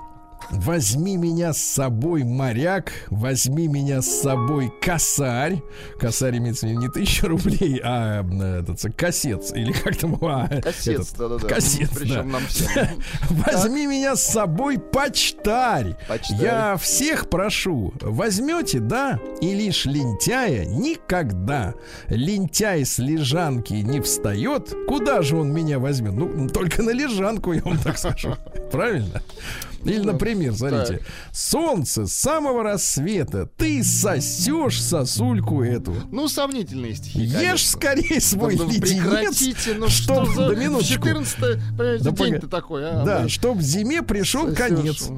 Возьми 0.51 1.15
меня 1.15 1.53
с 1.53 1.59
собой, 1.59 2.23
моряк, 2.23 2.91
возьми 3.09 3.67
меня 3.67 4.01
с 4.01 4.21
собой, 4.21 4.71
косарь. 4.81 5.61
Косарь 5.99 6.37
имеется 6.37 6.65
в 6.65 6.69
виду 6.69 6.81
не 6.81 6.89
тысяча 6.89 7.27
рублей, 7.27 7.79
а 7.83 8.23
этот 8.59 8.95
кассет. 8.95 9.55
Или 9.55 9.71
как 9.71 9.97
там? 9.97 10.17
А, 10.21 10.47
кассет, 10.61 11.05
да-да-да. 11.17 11.47
Кассет, 11.47 11.91
да. 12.07 12.23
нам 12.23 12.45
всем. 12.47 12.87
Возьми 13.29 13.85
меня 13.85 14.15
с 14.15 14.23
собой, 14.23 14.79
почтарь. 14.79 15.95
почтарь. 16.07 16.41
Я 16.41 16.77
всех 16.77 17.29
прошу, 17.29 17.93
возьмете, 18.01 18.79
да? 18.79 19.19
И 19.41 19.53
лишь 19.53 19.85
лентяя 19.85 20.65
никогда. 20.65 21.75
Лентяй 22.07 22.85
с 22.85 22.97
лежанки 22.97 23.73
не 23.73 24.01
встает. 24.01 24.73
Куда 24.87 25.21
же 25.21 25.37
он 25.37 25.53
меня 25.53 25.77
возьмет? 25.77 26.13
Ну, 26.13 26.49
только 26.49 26.81
на 26.81 26.89
лежанку, 26.89 27.53
я 27.53 27.61
вам 27.61 27.77
так 27.77 27.97
скажу. 27.97 28.35
Правильно? 28.71 29.21
Или, 29.83 29.99
например, 29.99 30.55
смотрите, 30.55 31.01
солнце 31.31 32.05
с 32.05 32.13
самого 32.13 32.63
рассвета, 32.63 33.45
ты 33.45 33.83
сосешь 33.83 34.81
сосульку 34.81 35.63
эту. 35.63 35.95
Ну, 36.11 36.27
сомнительные 36.27 36.95
стихи. 36.95 37.21
Ешь 37.21 37.67
скорее 37.69 38.19
свой 38.19 38.57
да, 38.57 38.65
леденец. 38.65 39.67
Ну 39.77 39.87
что, 39.87 40.25
за... 40.25 40.49
Да 40.49 40.55
минуточку. 40.55 41.07
14 41.07 41.39
да, 41.77 42.11
день-то 42.11 42.47
такой, 42.47 42.89
а? 42.89 43.03
Да, 43.03 43.29
чтоб 43.29 43.59
зиме 43.61 44.01
пришел 44.01 44.53
конец. 44.53 45.09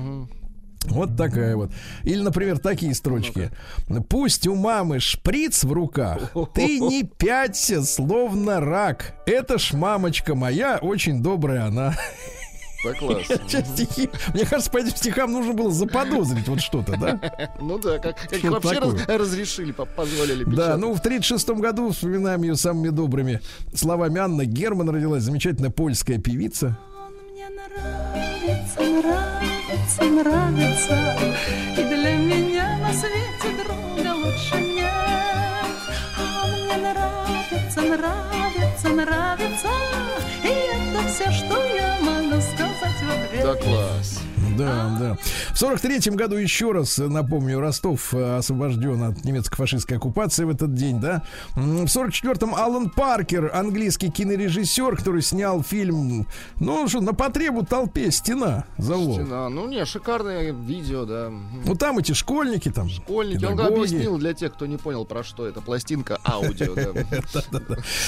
Вот 0.85 1.15
такая 1.15 1.55
вот. 1.55 1.71
Или, 2.03 2.21
например, 2.21 2.57
такие 2.57 2.95
строчки. 2.95 3.51
Пусть 4.09 4.47
у 4.47 4.55
мамы 4.55 4.99
шприц 4.99 5.63
в 5.63 5.71
руках, 5.71 6.33
ты 6.53 6.79
не 6.79 7.03
пяться, 7.03 7.83
словно 7.83 8.59
рак. 8.59 9.13
Это 9.27 9.59
ж 9.59 9.73
мамочка 9.73 10.33
моя, 10.33 10.79
очень 10.81 11.21
добрая 11.21 11.65
она. 11.65 11.95
Да, 12.83 12.93
классно. 12.93 13.37
Стихи. 13.47 14.09
Мне 14.33 14.45
кажется, 14.45 14.71
по 14.71 14.77
этим 14.77 14.95
стихам 14.95 15.31
нужно 15.31 15.53
было 15.53 15.71
заподозрить 15.71 16.47
вот 16.47 16.61
что-то, 16.61 16.97
да? 16.97 17.19
Ну 17.59 17.77
да, 17.77 17.99
как, 17.99 18.17
как 18.29 18.43
вообще 18.43 18.79
раз, 18.79 18.93
разрешили, 19.07 19.71
позволили 19.71 20.43
печатать. 20.43 20.55
Да, 20.55 20.77
ну 20.77 20.93
в 20.93 21.01
36 21.01 21.49
году 21.51 21.91
вспоминаем 21.91 22.41
ее 22.41 22.55
самыми 22.55 22.89
добрыми 22.89 23.41
словами 23.73 24.19
Анна 24.19 24.45
Герман 24.45 24.89
родилась, 24.89 25.23
замечательная 25.23 25.69
польская 25.69 26.17
певица. 26.17 26.77
Мне 27.31 27.47
нравится, 27.49 28.81
нравится, 28.81 30.03
нравится, 30.03 31.15
и 31.73 31.83
для 31.83 32.15
меня 32.17 32.77
на 32.79 32.93
свете 32.93 33.63
друга 33.63 34.13
лучше 34.15 34.61
нет. 34.61 34.89
А 36.17 36.47
мне 36.47 36.77
нравится, 36.77 37.81
нравится, 37.81 38.89
нравится, 38.89 39.67
и 40.43 40.47
это 40.47 41.07
все, 41.09 41.31
что 41.31 41.63
я 41.65 41.99
могу. 42.01 42.20
Да 43.43 43.55
класс. 43.55 44.30
Да, 44.57 44.97
да. 44.99 45.17
В 45.53 45.57
сорок 45.57 45.79
третьем 45.79 46.15
году, 46.15 46.35
еще 46.35 46.71
раз 46.71 46.97
напомню, 46.97 47.59
Ростов 47.59 48.13
э, 48.13 48.37
освобожден 48.37 49.03
от 49.03 49.23
немецко-фашистской 49.23 49.97
оккупации 49.97 50.43
в 50.43 50.49
этот 50.49 50.73
день, 50.73 50.99
да. 50.99 51.23
В 51.55 51.87
сорок 51.87 52.13
четвертом 52.13 52.55
Алан 52.55 52.89
Паркер, 52.89 53.51
английский 53.53 54.09
кинорежиссер, 54.09 54.97
который 54.97 55.21
снял 55.21 55.63
фильм, 55.63 56.27
ну, 56.59 56.87
что, 56.87 57.01
на 57.01 57.13
потребу 57.13 57.65
толпе 57.65 58.11
«Стена» 58.11 58.65
завод. 58.77 59.21
«Стена», 59.21 59.49
ну, 59.49 59.67
не, 59.67 59.85
шикарное 59.85 60.51
видео, 60.51 61.05
да. 61.05 61.31
Ну, 61.65 61.75
там 61.75 61.97
эти 61.99 62.13
школьники, 62.13 62.69
там, 62.69 62.89
Школьники, 62.89 63.39
педагоги. 63.39 63.61
он 63.61 63.73
объяснил 63.73 64.17
для 64.17 64.33
тех, 64.33 64.53
кто 64.53 64.65
не 64.65 64.77
понял, 64.77 65.05
про 65.05 65.23
что 65.23 65.47
это, 65.47 65.61
пластинка 65.61 66.19
аудио. 66.25 66.75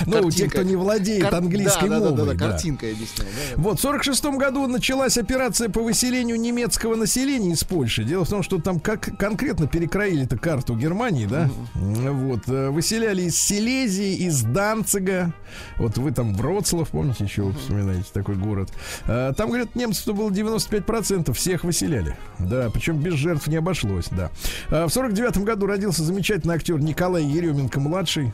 Ну, 0.05 0.29
те, 0.31 0.49
кто 0.49 0.63
не 0.63 0.75
владеет 0.75 1.33
английской 1.33 1.89
мовой. 1.89 2.11
Да, 2.11 2.25
да, 2.25 2.33
да, 2.33 2.49
картинкой 2.49 2.93
объяснил. 2.93 3.27
Вот, 3.57 3.79
в 3.79 3.81
сорок 3.81 4.03
шестом 4.03 4.37
году 4.37 4.67
началась 4.67 5.17
операция 5.17 5.69
по 5.69 5.81
выселению 5.81 6.32
немецкого 6.37 6.95
населения 6.95 7.53
из 7.53 7.63
Польши. 7.63 8.03
Дело 8.03 8.25
в 8.25 8.29
том, 8.29 8.43
что 8.43 8.59
там 8.59 8.79
как 8.79 9.17
конкретно 9.17 9.67
перекроили 9.67 10.25
эту 10.25 10.37
карту 10.37 10.75
Германии, 10.75 11.25
да? 11.25 11.49
Uh-huh. 11.75 12.11
Вот. 12.11 12.41
Э, 12.47 12.69
выселяли 12.69 13.23
из 13.23 13.39
Силезии, 13.39 14.25
из 14.25 14.41
Данцига. 14.43 15.33
Вот 15.77 15.97
вы 15.97 16.11
там 16.11 16.33
Вроцлав, 16.35 16.89
помните, 16.89 17.23
еще 17.23 17.43
uh-huh. 17.43 17.57
вспоминаете 17.57 18.09
такой 18.13 18.35
город. 18.35 18.69
Э, 19.07 19.33
там, 19.35 19.49
говорят, 19.49 19.75
немцев 19.75 20.15
было 20.15 20.29
95%, 20.29 21.33
всех 21.33 21.63
выселяли. 21.63 22.15
Да, 22.39 22.69
причем 22.71 22.99
без 22.99 23.13
жертв 23.13 23.47
не 23.47 23.57
обошлось, 23.57 24.07
да. 24.11 24.31
Э, 24.69 24.85
в 24.85 24.89
49 24.89 25.37
году 25.39 25.67
родился 25.67 26.03
замечательный 26.03 26.55
актер 26.55 26.79
Николай 26.79 27.23
Еременко-младший. 27.23 28.33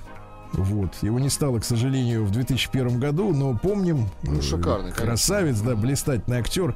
Вот. 0.53 0.91
Его 1.01 1.19
не 1.19 1.29
стало, 1.29 1.59
к 1.59 1.65
сожалению, 1.65 2.25
в 2.25 2.31
2001 2.31 2.99
году, 2.99 3.33
но 3.33 3.57
помним. 3.57 4.09
Ну, 4.23 4.41
шикарный. 4.41 4.91
Красавец, 4.91 5.57
конечно. 5.57 5.75
да, 5.75 5.75
блистательный 5.75 6.37
актер. 6.39 6.75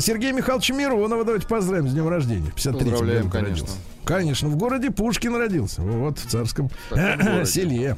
Сергей 0.00 0.32
Михайлович 0.32 0.70
Миронова, 0.70 1.24
давайте 1.24 1.46
поздравим 1.46 1.88
с 1.88 1.92
днем 1.92 2.08
рождения. 2.08 2.50
53 2.54 2.90
Поздравляем, 2.90 3.30
конечно. 3.30 3.66
Родился. 3.66 3.76
Конечно, 4.04 4.48
в 4.48 4.56
городе 4.56 4.90
Пушкин 4.90 5.36
родился. 5.36 5.82
Вот, 5.82 6.18
в 6.18 6.26
царском 6.26 6.70
селе. 7.44 7.96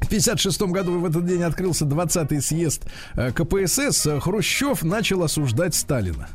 В 0.00 0.06
1956 0.06 0.60
году 0.62 1.00
в 1.00 1.06
этот 1.06 1.26
день 1.26 1.42
открылся 1.42 1.84
20-й 1.84 2.40
съезд 2.40 2.84
э, 3.14 3.32
КПСС. 3.32 4.06
Хрущев 4.20 4.82
начал 4.82 5.22
осуждать 5.24 5.74
Сталина. 5.74 6.28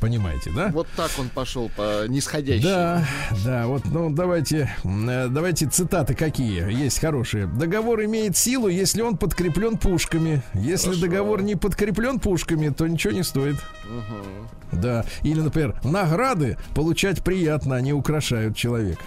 Понимаете, 0.00 0.50
да? 0.54 0.68
Вот 0.72 0.86
так 0.96 1.10
он 1.18 1.28
пошел 1.28 1.70
по 1.76 2.06
нисходящей. 2.06 2.62
Да, 2.62 3.04
да, 3.44 3.66
вот, 3.66 3.84
ну, 3.86 4.10
давайте, 4.10 4.70
э, 4.84 5.28
давайте 5.28 5.66
цитаты 5.66 6.14
какие 6.14 6.70
есть 6.72 7.00
хорошие. 7.00 7.46
Договор 7.46 8.04
имеет 8.04 8.36
силу, 8.36 8.68
если 8.68 9.02
он 9.02 9.16
подкреплен 9.16 9.76
пушками. 9.76 10.42
Если 10.54 10.88
Хорошо. 10.88 11.00
договор 11.00 11.42
не 11.42 11.56
подкреплен 11.56 12.20
пушками, 12.20 12.68
то 12.68 12.86
ничего 12.86 13.12
не 13.12 13.22
стоит. 13.22 13.56
Угу. 13.84 14.80
Да. 14.80 15.04
Или, 15.22 15.40
например, 15.40 15.80
награды 15.82 16.58
получать 16.74 17.24
приятно, 17.24 17.76
они 17.76 17.92
украшают 17.92 18.56
человека. 18.56 19.00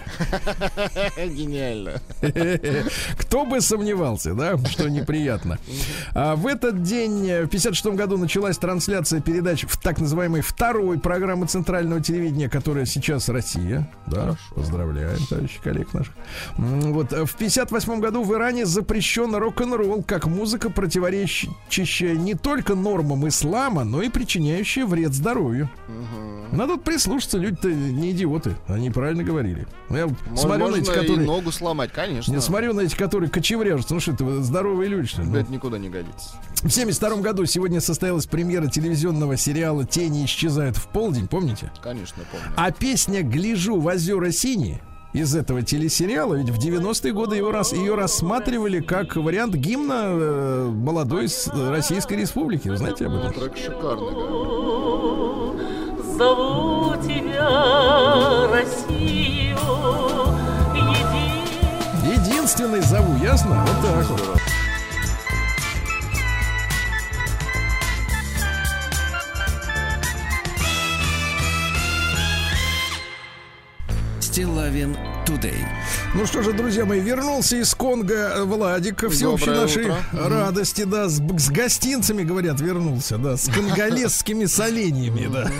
Гениально. 1.16 2.00
Кто 3.18 3.44
бы 3.44 3.60
сомневался, 3.60 4.34
да, 4.34 4.58
что 4.58 4.88
неприятно. 4.88 5.58
А 6.14 6.36
в 6.36 6.46
этот 6.46 6.82
день, 6.82 7.28
э, 7.28 7.44
в 7.44 7.48
56 7.48 7.86
году, 7.96 8.18
началась 8.18 8.58
трансляция 8.58 9.20
передач 9.20 9.64
в 9.64 9.80
так 9.80 10.00
называемой 10.00 10.40
второй 10.40 10.81
второй 10.82 10.98
программы 10.98 11.46
центрального 11.46 12.00
телевидения, 12.00 12.48
которая 12.48 12.86
сейчас 12.86 13.28
Россия. 13.28 13.88
Да, 14.08 14.22
Хорошо. 14.22 14.38
поздравляем, 14.56 15.18
товарищи 15.28 15.60
коллег 15.62 15.94
наших. 15.94 16.12
Вот 16.56 17.12
в 17.12 17.36
58 17.36 18.00
году 18.00 18.24
в 18.24 18.34
Иране 18.34 18.66
запрещен 18.66 19.32
рок-н-ролл 19.32 20.02
как 20.02 20.26
музыка, 20.26 20.70
противоречащая 20.70 22.16
не 22.16 22.34
только 22.34 22.74
нормам 22.74 23.28
ислама, 23.28 23.84
но 23.84 24.02
и 24.02 24.08
причиняющая 24.08 24.84
вред 24.84 25.14
здоровью. 25.14 25.70
Угу. 25.86 26.56
Надо 26.56 26.78
прислушаться, 26.78 27.38
люди-то 27.38 27.68
не 27.68 28.10
идиоты, 28.10 28.56
они 28.66 28.90
правильно 28.90 29.22
говорили. 29.22 29.68
Я 29.88 30.08
Можно 30.08 30.36
смотрю 30.36 30.68
на 30.68 30.76
эти, 30.76 30.86
которые... 30.90 31.26
ногу 31.26 31.52
сломать, 31.52 31.92
конечно. 31.92 32.32
Я 32.32 32.40
смотрю 32.40 32.74
на 32.74 32.80
эти, 32.80 32.96
которые 32.96 33.30
кочевряжутся. 33.30 33.94
Ну 33.94 34.00
что 34.00 34.12
это, 34.12 34.42
здоровые 34.42 34.88
люди, 34.88 35.06
что 35.06 35.22
ли? 35.22 35.28
Ну. 35.28 35.36
Это 35.38 35.52
никуда 35.52 35.78
не 35.78 35.88
годится. 35.88 36.30
В 36.62 36.70
72 36.70 37.16
году 37.16 37.46
сегодня 37.46 37.80
состоялась 37.80 38.26
премьера 38.26 38.66
телевизионного 38.66 39.36
сериала 39.36 39.84
«Тени 39.84 40.24
исчезают 40.24 40.71
в 40.76 40.88
полдень», 40.88 41.28
помните? 41.28 41.72
Конечно, 41.82 42.22
помню. 42.30 42.46
А 42.56 42.70
песня 42.70 43.22
«Гляжу 43.22 43.80
в 43.80 43.86
озера 43.86 44.30
синие» 44.30 44.80
из 45.12 45.34
этого 45.34 45.62
телесериала, 45.62 46.34
ведь 46.34 46.50
в 46.50 46.58
90-е 46.58 47.12
годы 47.12 47.36
его 47.36 47.52
раз, 47.52 47.72
ее 47.72 47.94
рассматривали 47.94 48.80
как 48.80 49.16
вариант 49.16 49.54
гимна 49.54 50.04
э, 50.06 50.70
молодой 50.72 51.28
Российской 51.70 52.14
Республики. 52.14 52.68
Вы 52.68 52.76
знаете 52.78 53.06
об 53.06 53.14
этом? 53.16 53.32
Трек 53.32 53.56
шикарный, 53.56 54.12
да. 54.14 54.22
Зову 56.16 56.94
тебя, 57.02 58.48
Россию, 58.50 59.58
еди... 60.74 62.20
Единственный 62.20 62.80
зову, 62.80 63.16
ясно? 63.22 63.64
Вот 63.66 63.82
так 63.82 64.10
вот. 64.10 64.51
Стилавин 74.32 74.96
Today. 75.26 75.58
Ну 76.14 76.24
что 76.24 76.40
же, 76.40 76.54
друзья 76.54 76.86
мои, 76.86 77.00
вернулся 77.00 77.56
из 77.56 77.74
Конго 77.74 78.46
Владик 78.46 78.96
ко 78.96 79.10
всеобщей 79.10 79.44
Доброе 79.44 79.60
нашей 79.60 79.84
утро. 79.84 80.04
радости, 80.10 80.84
да, 80.84 81.10
с, 81.10 81.18
с 81.18 81.50
гостинцами, 81.50 82.22
говорят, 82.22 82.58
вернулся, 82.58 83.18
да, 83.18 83.36
с 83.36 83.50
конголезскими 83.50 84.46
соленьями, 84.46 85.28
да. 85.30 85.50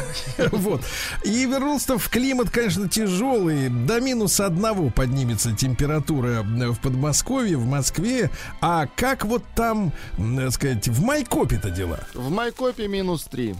Вот. 0.52 0.80
И 1.22 1.44
вернулся 1.44 1.98
в 1.98 2.08
климат, 2.08 2.48
конечно, 2.48 2.88
тяжелый. 2.88 3.68
До 3.68 4.00
минус 4.00 4.40
одного 4.40 4.88
поднимется 4.88 5.52
температура 5.54 6.42
в 6.42 6.80
Подмосковье, 6.80 7.58
в 7.58 7.66
Москве. 7.66 8.30
А 8.62 8.86
как 8.96 9.26
вот 9.26 9.44
там, 9.54 9.92
так 10.16 10.50
сказать, 10.52 10.88
в 10.88 11.02
Майкопе-то 11.02 11.68
дела? 11.68 12.00
В 12.14 12.30
Майкопе 12.30 12.88
минус 12.88 13.24
три. 13.24 13.54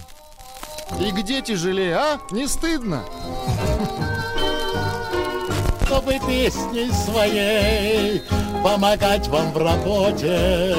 И 0.99 1.11
где 1.11 1.43
тяжелее, 1.43 1.97
а? 1.97 2.19
Не 2.31 2.49
стыдно? 2.49 3.05
Чтобы 5.93 6.19
песней 6.27 6.91
своей 6.91 8.23
помогать 8.65 9.29
вам 9.29 9.53
в 9.53 9.59
работе, 9.59 10.75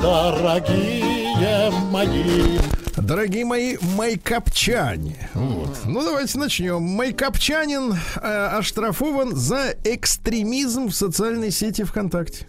дорогие 0.00 1.70
мои. 1.90 2.58
Дорогие 2.96 3.44
мои 3.44 3.76
майкопчане. 3.96 5.28
Вот. 5.34 5.80
Ну, 5.84 6.02
давайте 6.02 6.38
начнем. 6.38 6.82
Майкопчанин 6.82 7.92
э, 7.92 8.46
оштрафован 8.58 9.36
за 9.36 9.74
экстремизм 9.84 10.86
в 10.86 10.94
социальной 10.94 11.50
сети 11.50 11.84
ВКонтакте. 11.84 12.46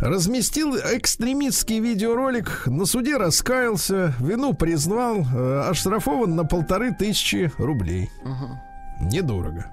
Разместил 0.00 0.76
экстремистский 0.76 1.78
видеоролик, 1.78 2.66
на 2.66 2.86
суде 2.86 3.18
раскаялся, 3.18 4.14
вину 4.18 4.54
признал, 4.54 5.18
э, 5.18 5.68
оштрафован 5.68 6.34
на 6.34 6.44
полторы 6.44 6.94
тысячи 6.94 7.52
рублей. 7.58 8.10
Угу. 8.24 9.10
Недорого. 9.12 9.66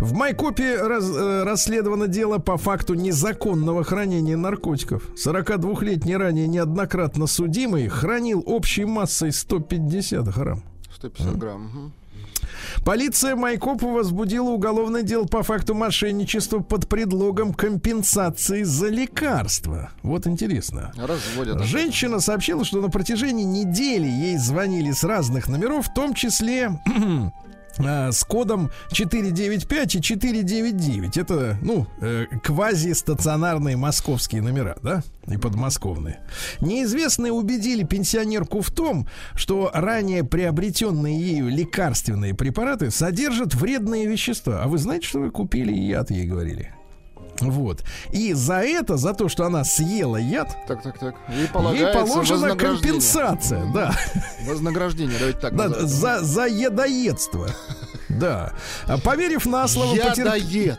В 0.00 0.12
Майкопе 0.12 0.76
раз, 0.80 1.04
э, 1.08 1.42
расследовано 1.44 2.08
дело 2.08 2.38
по 2.38 2.56
факту 2.56 2.94
незаконного 2.94 3.84
хранения 3.84 4.36
наркотиков. 4.36 5.02
42-летний 5.14 6.16
ранее 6.16 6.46
неоднократно 6.46 7.26
судимый 7.26 7.88
хранил 7.88 8.42
общей 8.46 8.84
массой 8.84 9.32
150 9.32 10.28
грамм. 10.34 10.62
150 10.94 11.36
грамм. 11.36 11.66
Угу. 11.66 11.92
Полиция 12.84 13.36
Майкопа 13.36 13.86
возбудила 13.86 14.50
уголовное 14.50 15.02
дело 15.02 15.24
по 15.24 15.42
факту 15.42 15.74
мошенничества 15.74 16.58
под 16.58 16.88
предлогом 16.88 17.54
компенсации 17.54 18.62
за 18.62 18.88
лекарства. 18.88 19.90
Вот 20.02 20.26
интересно. 20.26 20.92
Разводят. 20.96 21.62
Женщина 21.64 22.20
сообщила, 22.20 22.64
что 22.64 22.80
на 22.80 22.90
протяжении 22.90 23.44
недели 23.44 24.06
ей 24.06 24.36
звонили 24.36 24.92
с 24.92 25.04
разных 25.04 25.48
номеров, 25.48 25.88
в 25.88 25.94
том 25.94 26.14
числе 26.14 26.80
с 27.78 28.24
кодом 28.24 28.70
495 28.92 29.96
и 29.96 30.02
499. 30.02 31.16
Это, 31.16 31.58
ну, 31.62 31.86
э, 32.00 32.26
квази-стационарные 32.42 33.76
московские 33.76 34.42
номера, 34.42 34.76
да, 34.82 35.02
и 35.26 35.36
подмосковные. 35.36 36.20
Неизвестные 36.60 37.32
убедили 37.32 37.84
пенсионерку 37.84 38.60
в 38.60 38.70
том, 38.70 39.08
что 39.34 39.70
ранее 39.72 40.24
приобретенные 40.24 41.20
ею 41.20 41.48
лекарственные 41.48 42.34
препараты 42.34 42.90
содержат 42.90 43.54
вредные 43.54 44.06
вещества. 44.06 44.62
А 44.62 44.68
вы 44.68 44.78
знаете, 44.78 45.06
что 45.06 45.20
вы 45.20 45.30
купили 45.30 45.72
яд, 45.72 46.10
ей 46.10 46.26
говорили? 46.26 46.74
Вот. 47.40 47.84
И 48.12 48.32
за 48.32 48.60
это, 48.60 48.96
за 48.96 49.14
то, 49.14 49.28
что 49.28 49.44
она 49.44 49.64
съела 49.64 50.16
яд, 50.16 50.56
так, 50.66 50.82
так, 50.82 50.98
так. 50.98 51.14
Ей, 51.28 51.48
ей 51.74 51.92
положена 51.92 52.56
компенсация, 52.56 53.64
да. 53.72 53.94
Вознаграждение, 54.46 55.18
давайте 55.18 55.38
так. 55.40 55.56
Да, 55.56 55.68
за, 55.68 56.20
за 56.22 56.46
едоедство. 56.46 57.48
Да. 58.08 58.52
А 58.86 58.98
поверив 58.98 59.46
на 59.46 59.68
слово... 59.68 59.94
Ядоед. 59.94 60.78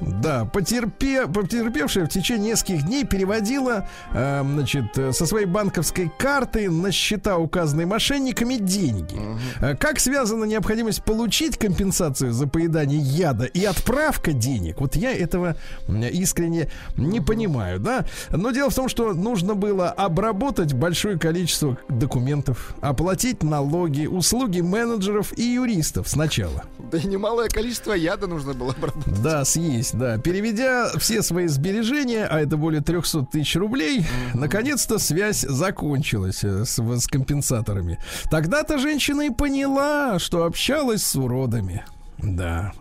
Да, 0.00 0.44
потерпе, 0.44 1.26
потерпевшая 1.26 2.06
в 2.06 2.08
течение 2.08 2.50
нескольких 2.50 2.84
дней 2.84 3.04
переводила, 3.04 3.88
э, 4.12 4.42
значит, 4.42 4.84
со 4.94 5.26
своей 5.26 5.46
банковской 5.46 6.10
карты 6.18 6.70
на 6.70 6.92
счета, 6.92 7.38
указанные 7.38 7.86
мошенниками, 7.86 8.56
деньги. 8.56 9.14
Угу. 9.14 9.78
Как 9.78 10.00
связана 10.00 10.44
необходимость 10.44 11.02
получить 11.04 11.56
компенсацию 11.58 12.32
за 12.32 12.46
поедание 12.46 12.98
яда 12.98 13.44
и 13.44 13.64
отправка 13.64 14.32
денег? 14.32 14.80
Вот 14.80 14.96
я 14.96 15.12
этого 15.12 15.56
искренне 15.88 16.70
не 16.96 17.20
угу. 17.20 17.26
понимаю, 17.26 17.80
да? 17.80 18.04
Но 18.30 18.50
дело 18.50 18.70
в 18.70 18.74
том, 18.74 18.88
что 18.88 19.12
нужно 19.12 19.54
было 19.54 19.90
обработать 19.90 20.72
большое 20.72 21.18
количество 21.18 21.78
документов, 21.88 22.74
оплатить 22.80 23.42
налоги, 23.42 24.06
услуги 24.06 24.60
менеджеров 24.60 25.36
и 25.36 25.42
юристов 25.42 26.08
сначала. 26.08 26.64
Да 26.90 26.98
и 26.98 27.06
немалое 27.06 27.48
количество 27.48 27.92
яда 27.92 28.26
нужно 28.26 28.54
было 28.54 28.72
обработать. 28.72 29.22
Да, 29.22 29.44
съесть 29.44 29.83
да. 29.92 30.18
Переведя 30.18 30.90
все 30.98 31.22
свои 31.22 31.46
сбережения, 31.46 32.26
а 32.26 32.40
это 32.40 32.56
более 32.56 32.82
300 32.82 33.26
тысяч 33.26 33.56
рублей, 33.56 34.00
mm-hmm. 34.00 34.38
наконец-то 34.38 34.98
связь 34.98 35.40
закончилась 35.40 36.44
э, 36.44 36.64
с, 36.64 36.78
с 36.78 37.06
компенсаторами. 37.06 37.98
Тогда-то 38.30 38.78
женщина 38.78 39.22
и 39.22 39.30
поняла, 39.30 40.18
что 40.18 40.44
общалась 40.44 41.04
с 41.04 41.16
уродами. 41.16 41.84
Да. 42.18 42.72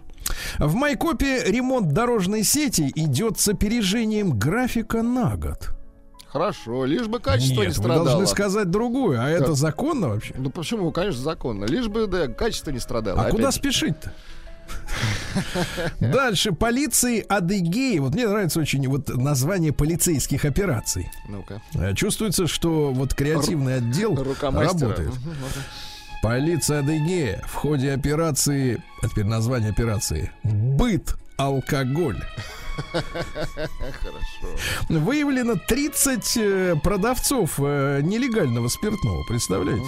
В 0.60 0.76
Майкопе 0.76 1.44
ремонт 1.46 1.90
дорожной 1.90 2.44
сети 2.44 2.92
идет 2.96 3.40
с 3.40 3.48
опережением 3.48 4.38
графика 4.38 5.02
на 5.02 5.36
год. 5.36 5.70
Хорошо, 6.34 6.86
лишь 6.86 7.08
бы 7.08 7.20
качество 7.20 7.62
Нет, 7.62 7.68
не 7.68 7.74
страдало. 7.76 8.00
Вы 8.00 8.06
должны 8.06 8.28
сказать 8.28 8.72
другое, 8.72 9.20
а 9.20 9.32
как? 9.32 9.42
это 9.42 9.54
законно 9.54 10.10
вообще? 10.10 10.34
Ну 10.36 10.50
почему? 10.50 10.92
Конечно, 10.92 11.22
законно. 11.22 11.66
Лишь 11.66 11.88
бы 11.88 12.08
да, 12.08 12.28
качество 12.28 12.72
не 12.72 12.80
страдало. 12.80 13.20
А 13.20 13.22
Опять 13.26 13.36
куда 13.36 13.52
спешить-то? 13.52 14.12
Дальше. 16.00 16.52
Полиции 16.52 17.26
Адыгеи. 17.28 18.00
Вот 18.00 18.14
мне 18.14 18.28
нравится 18.28 18.60
очень 18.60 18.88
вот 18.88 19.10
название 19.10 19.74
полицейских 19.74 20.46
операций. 20.46 21.10
Ну-ка. 21.28 21.62
Э, 21.74 21.94
чувствуется, 21.94 22.48
что 22.48 22.92
вот 22.92 23.14
креативный 23.14 23.78
отдел 23.78 24.16
работает. 24.42 25.12
Полиция 26.22 26.80
Адыгея 26.80 27.44
в 27.46 27.54
ходе 27.54 27.92
операции, 27.92 28.82
а 29.02 29.10
теперь 29.10 29.26
название 29.26 29.72
операции, 29.72 30.32
быт 30.44 31.16
алкоголь. 31.38 32.24
Хорошо. 32.92 34.48
Выявлено 34.90 35.56
30 35.56 36.38
э, 36.38 36.76
продавцов 36.84 37.60
э, 37.60 38.02
нелегального 38.02 38.68
спиртного, 38.68 39.24
представляете? 39.28 39.86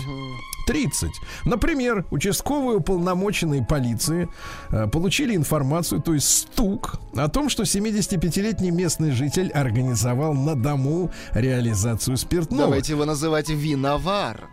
30. 0.67 1.11
Например, 1.45 2.05
участковые 2.11 2.77
уполномоченные 2.77 3.63
полиции 3.63 4.27
э, 4.69 4.87
получили 4.87 5.35
информацию, 5.35 6.01
то 6.01 6.13
есть 6.13 6.27
стук, 6.27 6.95
о 7.15 7.27
том, 7.29 7.49
что 7.49 7.63
75-летний 7.63 8.71
местный 8.71 9.11
житель 9.11 9.51
организовал 9.51 10.33
на 10.33 10.55
дому 10.55 11.11
реализацию 11.33 12.17
спиртного. 12.17 12.63
Давайте 12.63 12.93
его 12.93 13.05
называть 13.05 13.49
виновар. 13.49 14.49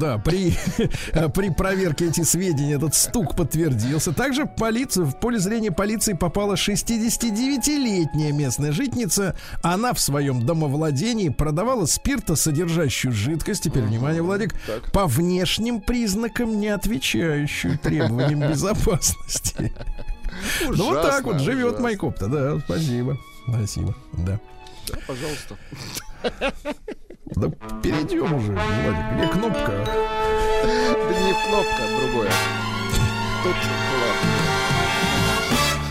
Да, 0.00 0.18
при, 0.18 0.56
при 1.34 1.50
проверке 1.50 2.08
этих 2.08 2.26
сведений 2.26 2.74
этот 2.74 2.94
стук 2.94 3.36
подтвердился. 3.36 4.12
Также 4.12 4.44
в 4.44 4.54
полицию, 4.54 5.06
в 5.06 5.18
поле 5.18 5.38
зрения 5.38 5.70
полиции 5.72 6.12
попала 6.14 6.54
69-летняя 6.54 8.32
местная 8.32 8.72
житница. 8.72 9.36
Она 9.62 9.92
в 9.92 10.00
своем 10.00 10.44
домовладении 10.46 11.28
продавала 11.28 11.86
спиртосодержащую 11.86 13.12
жидкость. 13.12 13.64
Теперь, 13.64 13.82
внимание, 13.82 14.22
Владик, 14.22 14.54
Так. 14.66 14.92
по 14.92 15.06
внешним 15.06 15.80
признакам, 15.80 16.60
не 16.60 16.68
отвечающую 16.68 17.78
требованиям 17.78 18.40
безопасности. 18.50 19.72
Ну 20.68 20.90
вот 20.90 21.02
так 21.02 21.24
вот 21.24 21.40
живет 21.40 21.66
ужасно. 21.66 21.82
Майкоп-то, 21.82 22.26
да, 22.26 22.58
спасибо. 22.60 23.18
Спасибо, 23.48 23.94
да. 24.12 24.40
Да, 24.88 24.98
пожалуйста. 25.06 25.56
Да 27.26 27.48
перейдем 27.82 28.32
уже, 28.34 28.52
Владик. 28.52 29.04
Где 29.16 29.28
кнопка? 29.28 29.72
Да 30.62 31.20
не 31.20 31.32
кнопка, 31.32 31.82
а 31.82 32.00
другое. 32.00 32.30
Тут 33.42 33.54
ладно. 33.54 34.54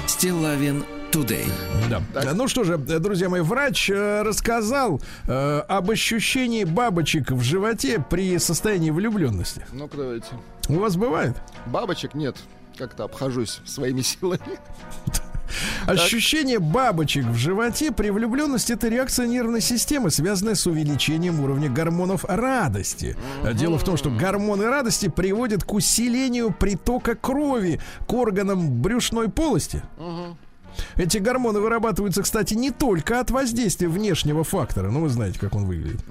Стилавин 0.07 0.85
Тудей. 1.11 1.45
Да. 1.89 2.01
Ну 2.33 2.47
что 2.47 2.63
же, 2.63 2.77
друзья 2.77 3.29
мои, 3.29 3.41
врач 3.41 3.89
э, 3.89 4.21
рассказал 4.21 5.01
э, 5.27 5.59
об 5.67 5.91
ощущении 5.91 6.63
бабочек 6.63 7.31
в 7.31 7.41
животе 7.41 8.03
при 8.09 8.37
состоянии 8.39 8.89
влюбленности. 8.89 9.65
Ну-ка 9.71 9.97
давайте. 9.97 10.27
У 10.69 10.75
вас 10.75 10.95
бывает? 10.95 11.35
Бабочек 11.67 12.13
нет. 12.15 12.37
Как-то 12.77 13.03
обхожусь 13.03 13.61
своими 13.65 14.01
силами. 14.01 14.59
Ощущение 15.87 16.59
бабочек 16.59 17.25
в 17.25 17.35
животе 17.35 17.91
при 17.91 18.09
влюбленности 18.09 18.73
это 18.73 18.87
реакция 18.87 19.27
нервной 19.27 19.61
системы, 19.61 20.11
связанная 20.11 20.55
с 20.55 20.65
увеличением 20.67 21.39
уровня 21.39 21.69
гормонов 21.69 22.25
радости. 22.25 23.15
Дело 23.53 23.77
в 23.77 23.83
том, 23.83 23.97
что 23.97 24.09
гормоны 24.09 24.65
радости 24.65 25.09
приводят 25.09 25.63
к 25.63 25.73
усилению 25.73 26.51
притока 26.51 27.15
крови 27.15 27.79
к 28.07 28.13
органам 28.13 28.81
брюшной 28.81 29.29
полости. 29.29 29.83
Эти 30.95 31.17
гормоны 31.19 31.59
вырабатываются, 31.59 32.23
кстати, 32.23 32.53
не 32.55 32.71
только 32.71 33.19
от 33.19 33.29
воздействия 33.31 33.87
внешнего 33.87 34.43
фактора, 34.43 34.89
ну 34.89 35.01
вы 35.01 35.09
знаете, 35.09 35.39
как 35.39 35.55
он 35.55 35.65
выглядит, 35.65 36.03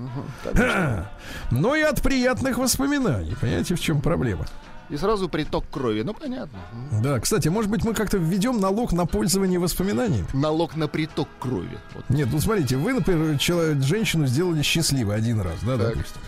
но 1.51 1.75
и 1.75 1.83
от 1.83 2.01
приятных 2.01 2.59
воспоминаний. 2.59 3.37
Понимаете, 3.41 3.75
в 3.75 3.81
чем 3.81 4.01
проблема? 4.01 4.47
И 4.93 4.97
сразу 4.99 5.27
приток 5.29 5.65
крови. 5.71 6.03
Ну, 6.03 6.13
понятно. 6.13 6.59
Да, 7.03 7.19
кстати, 7.19 7.49
может 7.49 7.71
быть, 7.71 7.83
мы 7.83 7.95
как-то 7.95 8.19
введем 8.19 8.61
налог 8.61 8.93
на 8.93 9.07
пользование 9.07 9.59
воспоминаниями? 9.59 10.27
Налог 10.35 10.77
на 10.77 10.87
приток 10.87 11.29
крови. 11.41 11.79
Вот. 11.95 12.05
Нет, 12.11 12.29
ну 12.31 12.39
смотрите, 12.41 12.77
вы, 12.77 12.93
например, 12.93 13.39
человек, 13.39 13.83
женщину 13.83 14.27
сделали 14.27 14.61
счастливой 14.61 15.17
один 15.17 15.41
раз, 15.41 15.55
да, 15.63 15.79
Так. 15.79 15.95
допустим. 15.95 16.21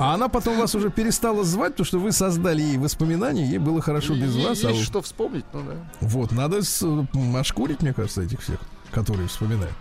А 0.00 0.14
она 0.14 0.26
потом 0.28 0.58
вас 0.58 0.74
уже 0.74 0.90
перестала 0.90 1.44
звать, 1.44 1.72
потому 1.74 1.86
что 1.86 2.00
вы 2.00 2.10
создали 2.10 2.60
ей 2.60 2.76
воспоминания, 2.78 3.46
ей 3.46 3.58
было 3.58 3.80
хорошо 3.80 4.14
без 4.14 4.34
вас. 4.34 4.64
а 4.64 4.68
Есть 4.70 4.80
вы- 4.80 4.84
что 4.84 5.00
вспомнить, 5.00 5.44
ну 5.52 5.62
да. 5.62 5.74
Вот, 6.00 6.32
надо 6.32 6.62
с- 6.62 6.84
ошкурить, 7.36 7.82
мне 7.82 7.92
кажется, 7.92 8.22
этих 8.22 8.40
всех, 8.40 8.58
которые 8.90 9.28
вспоминают. 9.28 9.74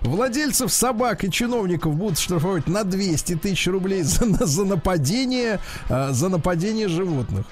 Владельцев 0.00 0.72
собак 0.72 1.22
и 1.24 1.30
чиновников 1.30 1.94
будут 1.94 2.18
штрафовать 2.18 2.66
на 2.66 2.82
200 2.84 3.36
тысяч 3.36 3.66
рублей 3.68 4.02
за, 4.02 4.24
за 4.46 4.64
нападение, 4.64 5.60
а, 5.88 6.12
за 6.12 6.28
нападение 6.30 6.88
животных. 6.88 7.44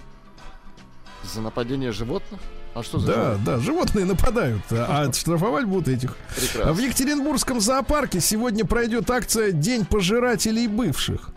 За 1.37 1.43
нападение 1.43 1.93
животных? 1.93 2.41
А 2.75 2.83
что 2.83 2.99
за 2.99 3.07
Да, 3.09 3.13
животные? 3.13 3.45
да, 3.45 3.59
животные 3.59 4.05
нападают, 4.07 4.63
а 4.71 5.13
штрафовать 5.13 5.67
будут 5.67 5.87
этих. 5.89 6.17
Прекрасно. 6.35 6.73
В 6.73 6.79
Екатеринбургском 6.79 7.61
зоопарке 7.61 8.21
сегодня 8.21 8.65
пройдет 8.65 9.11
акция 9.11 9.53
День 9.53 9.85
пожирателей 9.85 10.67
бывших. 10.67 11.29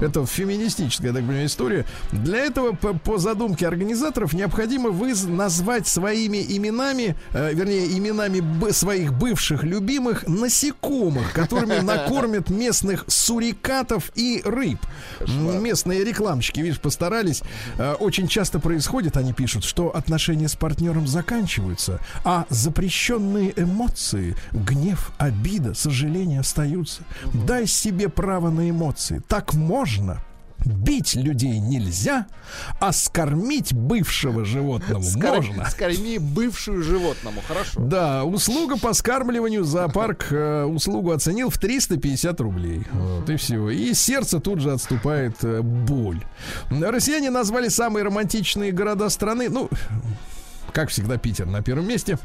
Это 0.00 0.24
феминистическая, 0.26 1.08
я 1.08 1.12
так 1.14 1.22
понимаю, 1.24 1.46
история. 1.46 1.84
Для 2.12 2.38
этого, 2.38 2.72
по, 2.72 2.92
по 2.94 3.18
задумке 3.18 3.66
организаторов, 3.66 4.32
необходимо 4.32 4.90
выз- 4.90 5.28
назвать 5.28 5.86
своими 5.86 6.38
именами, 6.56 7.16
э, 7.32 7.52
вернее, 7.54 7.86
именами 7.96 8.40
б- 8.40 8.72
своих 8.72 9.12
бывших 9.12 9.62
любимых 9.64 10.26
насекомых, 10.26 11.32
которыми 11.32 11.78
накормят 11.82 12.50
местных 12.50 13.04
сурикатов 13.08 14.10
и 14.14 14.42
рыб. 14.44 14.78
Местные 15.26 16.04
рекламщики, 16.04 16.60
видишь, 16.60 16.80
постарались. 16.80 17.42
Э, 17.78 17.94
Очень 17.94 18.28
часто 18.28 18.58
происходит, 18.58 19.16
они 19.16 19.32
пишут, 19.32 19.64
что 19.64 19.94
отношения 19.94 20.48
с 20.48 20.54
партнером 20.54 21.06
заканчиваются, 21.06 22.00
а 22.24 22.46
запрещенные 22.50 23.52
эмоции, 23.56 24.36
гнев, 24.52 25.12
обида, 25.18 25.74
сожаление 25.74 26.40
остаются. 26.40 27.02
Дай 27.46 27.66
себе 27.66 28.08
право 28.08 28.50
на 28.50 28.68
эмоции. 28.70 29.22
Так 29.28 29.54
можно. 29.62 30.20
Бить 30.64 31.14
людей 31.14 31.58
нельзя, 31.58 32.26
а 32.78 32.92
скормить 32.92 33.72
бывшего 33.72 34.44
животному 34.44 35.02
Скор- 35.02 35.36
можно. 35.36 35.64
Скорми 35.68 36.18
бывшую 36.18 36.84
животному, 36.84 37.40
хорошо. 37.48 37.80
Да, 37.80 38.22
услуга 38.22 38.78
по 38.78 38.92
скармливанию 38.92 39.64
зоопарк 39.64 40.28
э, 40.30 40.62
услугу 40.62 41.10
оценил 41.10 41.50
в 41.50 41.58
350 41.58 42.40
рублей. 42.40 42.86
Вот 42.92 43.28
и 43.28 43.36
все. 43.36 43.70
И 43.70 43.92
сердце 43.92 44.38
тут 44.38 44.60
же 44.60 44.72
отступает 44.72 45.42
э, 45.42 45.62
боль. 45.62 46.22
Россияне 46.70 47.30
назвали 47.30 47.66
самые 47.68 48.04
романтичные 48.04 48.70
города 48.70 49.08
страны. 49.08 49.48
Ну, 49.48 49.68
как 50.72 50.90
всегда, 50.90 51.18
Питер 51.18 51.46
на 51.46 51.62
первом 51.62 51.88
месте. 51.88 52.18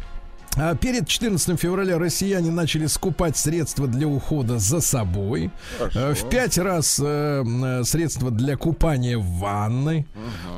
А 0.59 0.75
Перед 0.75 1.07
14 1.07 1.59
февраля 1.59 1.99
россияне 1.99 2.49
начали 2.51 2.87
скупать 2.87 3.37
средства 3.37 3.87
для 3.87 4.07
ухода 4.07 4.57
за 4.57 4.81
собой. 4.81 5.51
Э, 5.93 6.13
В 6.13 6.29
пять 6.29 6.57
раз 6.57 6.99
э, 7.03 7.41
м, 7.45 7.83
средства 7.85 8.31
для 8.31 8.57
купания 8.57 9.17
в 9.19 9.25
ванной. 9.39 10.07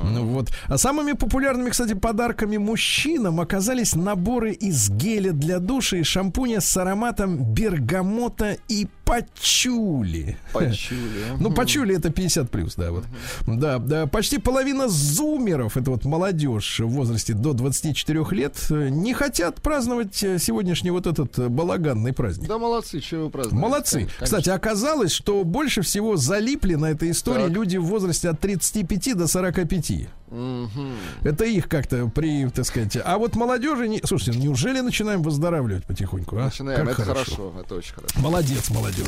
Ну 0.04 0.26
Вот. 0.26 0.50
А 0.68 0.78
самыми 0.78 1.14
популярными, 1.14 1.70
кстати, 1.70 1.94
подарками 1.96 2.58
мужчинам 2.58 3.42
оказались 3.42 3.94
наборы 3.96 4.54
из 4.54 4.90
геля 4.90 5.34
для 5.34 5.60
душа 5.60 5.98
и 5.98 6.04
шампуня 6.04 6.62
с 6.62 6.78
ароматом 6.78 7.38
бергамота 7.54 8.58
и 8.70 8.88
пачули. 9.04 10.38
Почули. 10.54 11.00
а? 11.34 11.38
Ну, 11.40 11.52
пачули 11.52 11.96
это 11.98 12.10
50 12.12 12.50
плюс, 12.52 12.76
да, 12.76 12.92
вот. 12.92 13.06
Да, 13.48 13.80
да, 13.80 14.06
почти 14.08 14.38
половина 14.38 14.88
зумеров, 14.88 15.76
это 15.78 15.92
вот 15.92 16.06
молодежь 16.06 16.80
в 16.80 16.88
возрасте 16.88 17.34
до 17.34 17.54
24 17.54 18.24
лет, 18.32 18.56
э, 18.70 18.90
не 18.90 19.14
хотят 19.14 19.62
праздновать 19.62 19.89
э, 20.24 20.38
сегодняшний 20.40 20.92
вот 20.92 21.08
этот 21.08 21.38
э, 21.40 21.50
балаганный 21.50 22.14
праздник. 22.14 22.48
Да 22.48 22.58
молодцы, 22.58 23.02
что 23.02 23.26
вы 23.26 23.30
празднуете. 23.30 23.68
Молодцы. 23.68 24.00
Конечно. 24.00 24.26
Кстати, 24.26 24.50
оказалось, 24.50 25.12
что 25.12 25.44
больше 25.44 25.82
всего 25.82 26.16
залипли 26.18 26.76
на 26.76 26.92
этой 26.92 27.12
истории 27.12 27.44
Так. 27.44 27.52
люди 27.52 27.78
в 27.78 27.86
возрасте 27.86 28.30
от 28.30 28.40
35 28.40 29.18
до 29.18 29.28
45. 29.28 29.92
Мгм. 30.30 30.96
Это 31.24 31.46
их 31.46 31.68
как-то 31.68 32.08
при, 32.08 32.48
так 32.50 32.66
сказать. 32.66 32.98
А 33.04 33.18
вот 33.18 33.36
молодежи, 33.36 33.88
не... 33.88 34.02
слушайте, 34.04 34.40
неужели 34.40 34.80
начинаем 34.82 35.24
выздоравливать 35.24 35.86
потихоньку? 35.86 36.38
А? 36.38 36.46
Начинаем, 36.46 36.86
Как 36.86 37.00
это 37.00 37.04
хорошо. 37.04 37.54
это 37.60 37.76
очень 37.76 37.94
хорошо. 37.94 38.20
Молодец, 38.20 38.70
молодежь. 38.70 39.08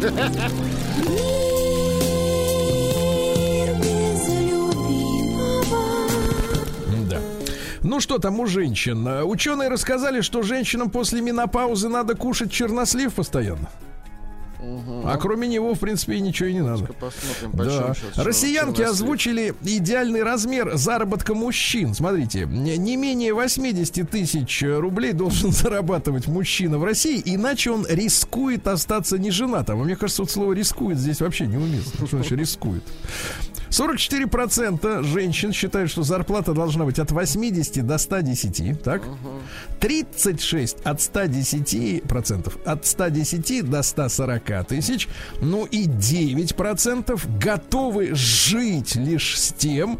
Ну 7.90 7.98
что 7.98 8.18
там 8.18 8.38
у 8.38 8.46
женщин? 8.46 9.04
Ученые 9.24 9.68
рассказали, 9.68 10.20
что 10.20 10.42
женщинам 10.42 10.90
после 10.90 11.20
менопаузы 11.20 11.88
надо 11.88 12.14
кушать 12.14 12.52
чернослив 12.52 13.12
постоянно. 13.12 13.68
А 15.04 15.16
кроме 15.16 15.48
него, 15.48 15.74
в 15.74 15.78
принципе, 15.78 16.14
и 16.14 16.20
ничего 16.20 16.48
и 16.48 16.54
не 16.54 16.62
надо. 16.62 16.84
Посмотрим, 16.84 17.50
Да. 17.54 17.94
сейчас 17.94 18.24
Россиянки 18.24 18.82
озвучили 18.82 19.54
идеальный 19.62 20.22
размер 20.22 20.76
заработка 20.76 21.34
мужчин. 21.34 21.94
Смотрите, 21.94 22.46
не 22.46 22.76
не 22.76 22.96
менее 22.96 23.32
80 23.34 24.08
тысяч 24.10 24.62
рублей 24.62 25.12
должен 25.12 25.52
зарабатывать 25.52 26.26
мужчина 26.26 26.78
в 26.78 26.84
России, 26.84 27.22
иначе 27.24 27.70
он 27.70 27.86
рискует 27.88 28.66
остаться 28.68 29.18
неженатым. 29.18 29.80
А 29.80 29.84
мне 29.84 29.96
кажется, 29.96 30.22
вот 30.22 30.30
слово 30.30 30.52
рискует 30.52 30.98
здесь 30.98 31.20
вообще 31.20 31.46
неуместно. 31.46 32.06
Что 32.06 32.16
значит 32.18 32.38
рискует? 32.38 32.82
44% 33.70 35.04
женщин 35.04 35.52
считают, 35.52 35.90
что 35.90 36.02
зарплата 36.02 36.52
должна 36.52 36.84
быть 36.84 36.98
от 36.98 37.12
80 37.12 37.86
до 37.86 37.98
110, 37.98 38.82
так? 38.82 39.02
36 39.78 40.78
от 40.84 41.00
110 41.00 42.02
процентов, 42.02 42.58
от 42.64 42.84
110 42.84 43.68
до 43.70 43.82
140 43.82 44.49
тысяч, 44.64 45.08
ну 45.40 45.64
и 45.64 45.84
9 45.86 46.54
процентов 46.56 47.26
готовы 47.38 48.14
жить 48.14 48.96
лишь 48.96 49.38
с 49.38 49.52
тем, 49.52 49.98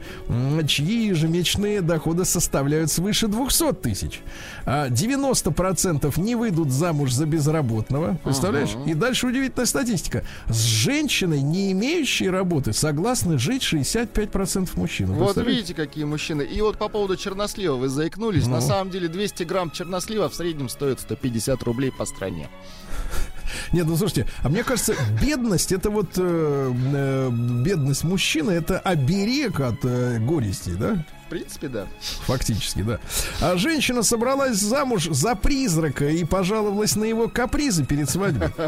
чьи 0.66 1.08
ежемесячные 1.08 1.80
доходы 1.80 2.24
составляют 2.24 2.90
свыше 2.90 3.28
200 3.28 3.72
тысяч. 3.74 4.20
А 4.66 4.88
90 4.88 5.50
процентов 5.52 6.16
не 6.16 6.34
выйдут 6.34 6.70
замуж 6.70 7.12
за 7.12 7.26
безработного, 7.26 8.18
представляешь? 8.24 8.76
И 8.86 8.94
дальше 8.94 9.26
удивительная 9.26 9.66
статистика. 9.66 10.24
С 10.48 10.62
женщиной, 10.62 11.40
не 11.40 11.72
имеющей 11.72 12.28
работы, 12.28 12.72
согласны 12.72 13.38
жить 13.38 13.62
65 13.62 14.30
процентов 14.30 14.76
мужчин. 14.76 15.06
Вы 15.12 15.24
Вот 15.24 15.36
видите, 15.36 15.74
какие 15.74 16.04
мужчины. 16.04 16.42
И 16.42 16.60
вот 16.60 16.78
по 16.78 16.88
поводу 16.88 17.16
чернослива 17.16 17.76
вы 17.76 17.88
заикнулись. 17.88 18.46
Ну. 18.46 18.52
На 18.52 18.60
самом 18.60 18.90
деле 18.90 19.08
200 19.08 19.44
грамм 19.44 19.70
чернослива 19.70 20.28
в 20.28 20.34
среднем 20.34 20.68
стоит 20.68 21.00
150 21.00 21.62
рублей 21.62 21.92
по 21.92 22.04
стране. 22.04 22.48
Нет, 23.72 23.86
ну 23.86 23.96
слушайте, 23.96 24.26
а 24.42 24.48
мне 24.48 24.64
кажется, 24.64 24.94
бедность 25.20 25.72
это 25.72 25.90
вот 25.90 26.10
э, 26.16 26.72
э, 26.94 27.30
бедность 27.30 28.04
мужчины 28.04 28.52
это 28.52 28.78
оберег 28.78 29.60
от 29.60 29.84
э, 29.84 30.18
горести, 30.18 30.70
да? 30.70 31.04
В 31.26 31.30
принципе, 31.30 31.68
да. 31.68 31.86
Фактически, 32.26 32.82
да. 32.82 32.98
А 33.40 33.56
женщина 33.56 34.02
собралась 34.02 34.56
замуж 34.56 35.06
за 35.10 35.36
призрака 35.36 36.08
и 36.08 36.24
пожаловалась 36.24 36.96
на 36.96 37.04
его 37.04 37.28
капризы 37.28 37.84
перед 37.84 38.10
свадьбой. 38.10 38.48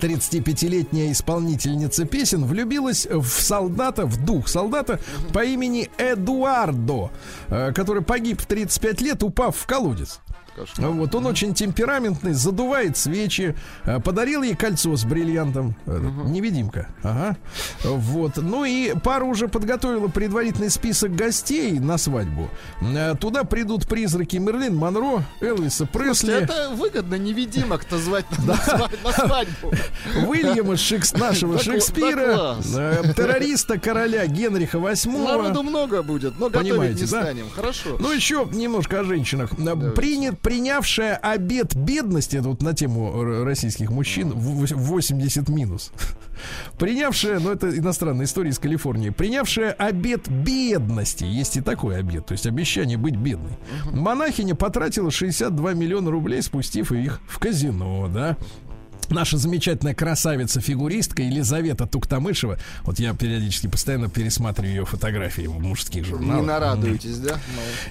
35-летняя 0.00 1.12
исполнительница 1.12 2.06
песен 2.06 2.44
влюбилась 2.44 3.06
в 3.06 3.28
солдата, 3.28 4.04
в 4.04 4.24
дух 4.24 4.48
солдата 4.48 4.98
по 5.32 5.44
имени 5.44 5.88
Эдуардо, 5.96 7.12
э, 7.48 7.72
который 7.72 8.02
погиб 8.02 8.40
в 8.40 8.46
35 8.46 9.00
лет, 9.00 9.22
упав 9.22 9.56
в 9.56 9.66
колодец. 9.66 10.18
Кошмар. 10.56 10.90
Вот 10.90 11.14
он 11.14 11.26
очень 11.26 11.54
темпераментный, 11.54 12.32
задувает 12.32 12.96
свечи, 12.96 13.54
э, 13.84 14.00
подарил 14.00 14.42
ей 14.42 14.54
кольцо 14.54 14.94
с 14.96 15.04
бриллиантом, 15.04 15.74
э, 15.86 15.98
невидимка, 16.26 16.88
ага. 17.02 17.36
Вот, 17.84 18.36
ну 18.36 18.64
и 18.64 18.94
пара 19.02 19.24
уже 19.24 19.48
подготовила 19.48 20.08
предварительный 20.08 20.70
список 20.70 21.14
гостей 21.14 21.78
на 21.78 21.98
свадьбу. 21.98 22.48
Э, 22.80 23.14
Туда 23.20 23.44
придут 23.44 23.86
призраки 23.88 24.36
Мерлин 24.36 24.76
Монро, 24.76 25.22
Элвиса 25.40 25.86
Слушайте, 25.90 25.98
Пресли, 25.98 26.34
это 26.42 26.70
выгодно 26.74 27.14
невидимок-то 27.16 27.98
звать 27.98 28.26
на, 28.38 28.44
на 28.46 28.52
сва- 28.54 28.90
на 29.04 29.12
свадьбу. 29.12 29.72
Уильяма 30.26 30.76
Шекс, 30.76 31.12
нашего 31.12 31.58
Шекспира, 31.58 32.56
э, 32.74 33.12
террориста 33.16 33.78
короля 33.78 34.26
Генриха 34.26 34.78
Народу 34.78 35.60
VIII. 35.60 35.62
много 35.62 36.02
будет, 36.02 36.38
но 36.38 36.48
готовить 36.50 37.00
не 37.00 37.06
станем. 37.06 37.46
Хорошо. 37.54 37.96
Ну, 37.98 38.12
еще 38.12 38.48
немножко 38.52 39.00
о 39.00 39.04
женщинах. 39.04 39.50
Принят, 39.94 40.39
принявшая 40.42 41.16
обед 41.16 41.76
бедности, 41.76 42.36
это 42.36 42.48
вот 42.48 42.62
на 42.62 42.74
тему 42.74 43.22
российских 43.44 43.90
мужчин, 43.90 44.30
в 44.32 44.62
вось- 44.62 44.74
80 44.74 45.48
минус. 45.48 45.92
Принявшая, 46.78 47.38
ну 47.40 47.50
это 47.50 47.76
иностранная 47.76 48.24
история 48.24 48.50
из 48.50 48.58
Калифорнии, 48.58 49.10
принявшая 49.10 49.72
обед 49.72 50.28
бедности, 50.28 51.24
есть 51.24 51.56
и 51.56 51.60
такой 51.60 51.98
обед, 51.98 52.26
то 52.26 52.32
есть 52.32 52.46
обещание 52.46 52.96
быть 52.96 53.16
бедной. 53.16 53.52
Монахиня 53.92 54.54
потратила 54.54 55.10
62 55.10 55.74
миллиона 55.74 56.10
рублей, 56.10 56.42
спустив 56.42 56.92
их 56.92 57.20
в 57.28 57.38
казино, 57.38 58.08
да. 58.08 58.36
Наша 59.10 59.38
замечательная 59.38 59.94
красавица-фигуристка 59.94 61.22
Елизавета 61.22 61.86
Туктамышева. 61.86 62.58
Вот 62.82 63.00
я 63.00 63.12
периодически 63.12 63.66
постоянно 63.66 64.08
пересматриваю 64.08 64.72
ее 64.72 64.84
фотографии 64.84 65.48
в 65.48 65.58
мужских 65.58 66.04
журналах. 66.04 66.40
Не 66.40 66.46
нарадуетесь, 66.46 67.18
да? 67.18 67.38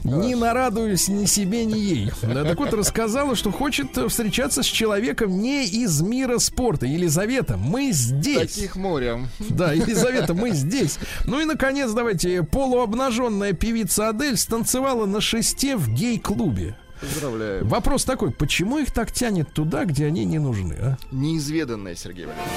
Ну, 0.05 0.23
Не 0.23 0.35
нарадуюсь 0.35 1.09
ни 1.09 1.25
себе, 1.25 1.65
ни 1.65 1.77
ей. 1.77 2.11
Так 2.21 2.57
вот, 2.57 2.73
рассказала, 2.73 3.35
что 3.35 3.51
хочет 3.51 3.97
э, 3.97 4.07
встречаться 4.07 4.63
с 4.63 4.65
человеком 4.65 5.41
не 5.41 5.65
из 5.65 6.01
мира 6.01 6.37
спорта. 6.37 6.85
Елизавета, 6.85 7.57
мы 7.57 7.91
здесь. 7.91 8.53
Таких 8.53 8.77
морем. 8.77 9.27
Да, 9.49 9.73
Елизавета, 9.73 10.33
мы 10.33 10.51
здесь. 10.51 10.99
Ну 11.25 11.41
и, 11.41 11.45
наконец, 11.45 11.91
давайте, 11.91 12.43
полуобнаженная 12.43 13.51
певица 13.51 14.09
Адель 14.09 14.37
станцевала 14.37 15.05
на 15.05 15.19
шесте 15.19 15.75
в 15.75 15.89
гей-клубе. 15.89 16.77
Поздравляю. 17.01 17.65
Вопрос 17.65 18.03
такой, 18.03 18.31
почему 18.31 18.77
их 18.79 18.91
так 18.91 19.11
тянет 19.11 19.51
туда, 19.53 19.85
где 19.85 20.05
они 20.05 20.25
не 20.25 20.39
нужны, 20.39 20.75
а? 20.79 20.97
Неизведанное, 21.11 21.95
Сергей 21.95 22.25
Валерьевич. 22.25 22.49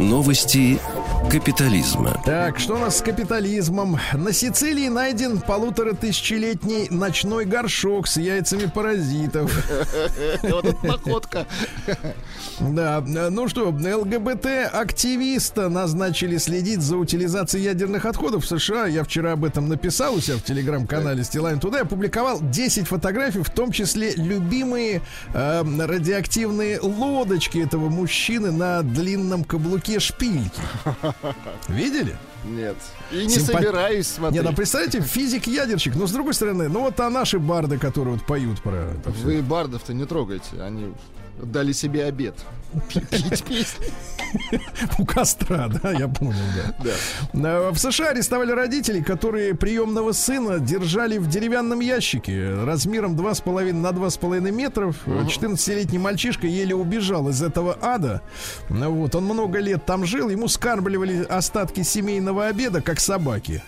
Новости 0.00 0.80
капитализма. 1.30 2.20
Так, 2.24 2.58
что 2.58 2.76
у 2.76 2.78
нас 2.78 2.98
с 2.98 3.02
капитализмом? 3.02 3.98
На 4.14 4.32
Сицилии 4.32 4.88
найден 4.88 5.40
полутора 5.40 5.92
тысячелетний 5.92 6.88
ночной 6.88 7.44
горшок 7.44 8.08
с 8.08 8.16
яйцами 8.16 8.66
паразитов. 8.66 9.52
Вот 10.42 10.64
эта 10.64 10.86
находка. 10.86 11.46
Да, 12.60 13.00
ну 13.00 13.48
что, 13.48 13.68
ЛГБТ-активиста 13.68 15.68
назначили 15.68 16.38
следить 16.38 16.80
за 16.80 16.96
утилизацией 16.96 17.64
ядерных 17.64 18.06
отходов 18.06 18.44
в 18.44 18.48
США. 18.48 18.86
Я 18.86 19.04
вчера 19.04 19.32
об 19.32 19.44
этом 19.44 19.68
написал 19.68 20.14
у 20.14 20.20
себя 20.20 20.36
в 20.36 20.42
телеграм-канале 20.42 21.24
Стилайн 21.24 21.60
Туда. 21.60 21.78
Я 21.78 21.84
опубликовал 21.84 22.38
10 22.40 22.88
фотографий, 22.88 23.42
в 23.42 23.50
том 23.50 23.72
числе 23.72 24.12
любимые 24.14 25.02
э, 25.34 25.62
радиоактивные 25.62 26.80
лодочки 26.80 27.58
этого 27.58 27.88
мужчины 27.88 28.50
на 28.50 28.82
длинном 28.82 29.44
каблуке 29.44 30.00
шпильки. 30.00 30.60
Видели? 31.68 32.16
Нет. 32.44 32.76
И 33.10 33.26
не 33.26 33.34
Симпа- 33.34 33.52
собираюсь 33.52 34.06
Не, 34.10 34.16
смотреть. 34.16 34.42
ну 34.44 34.52
представляете, 34.54 35.00
физик-ядерщик, 35.00 35.96
но 35.96 36.06
с 36.06 36.12
другой 36.12 36.34
стороны, 36.34 36.68
ну 36.68 36.80
вот 36.82 36.98
а 37.00 37.10
наши 37.10 37.38
барды, 37.38 37.78
которые 37.78 38.14
вот 38.14 38.24
поют 38.26 38.60
про 38.62 38.76
это 38.76 39.12
всё. 39.12 39.24
Вы 39.24 39.42
бардов-то 39.42 39.92
не 39.94 40.04
трогайте. 40.06 40.60
Они 40.62 40.92
дали 41.42 41.72
себе 41.72 42.04
обед. 42.04 42.34
Пить 42.88 43.44
песни. 43.44 43.86
у 44.98 45.04
костра, 45.04 45.68
да, 45.68 45.92
я 45.92 46.08
понял, 46.08 46.34
да. 46.54 46.90
Да. 47.32 47.48
Э, 47.48 47.70
В 47.70 47.78
США 47.78 48.10
арестовали 48.10 48.52
родителей, 48.52 49.02
которые 49.02 49.54
приемного 49.54 50.12
сына 50.12 50.58
держали 50.58 51.18
в 51.18 51.28
деревянном 51.28 51.80
ящике 51.80 52.54
размером 52.64 53.16
2,5 53.16 53.72
на 53.72 53.88
2,5 53.88 54.50
метров. 54.50 54.96
14-летний 55.06 55.98
мальчишка 55.98 56.46
еле 56.46 56.74
убежал 56.74 57.28
из 57.28 57.42
этого 57.42 57.78
ада. 57.80 58.22
Ну 58.68 58.92
Вот, 58.92 59.14
он 59.14 59.24
много 59.24 59.58
лет 59.60 59.84
там 59.86 60.04
жил, 60.04 60.28
ему 60.28 60.48
скармливали 60.48 61.24
остатки 61.24 61.82
семейного 61.82 62.46
обеда, 62.46 62.82
как 62.82 63.00
собаки. 63.00 63.62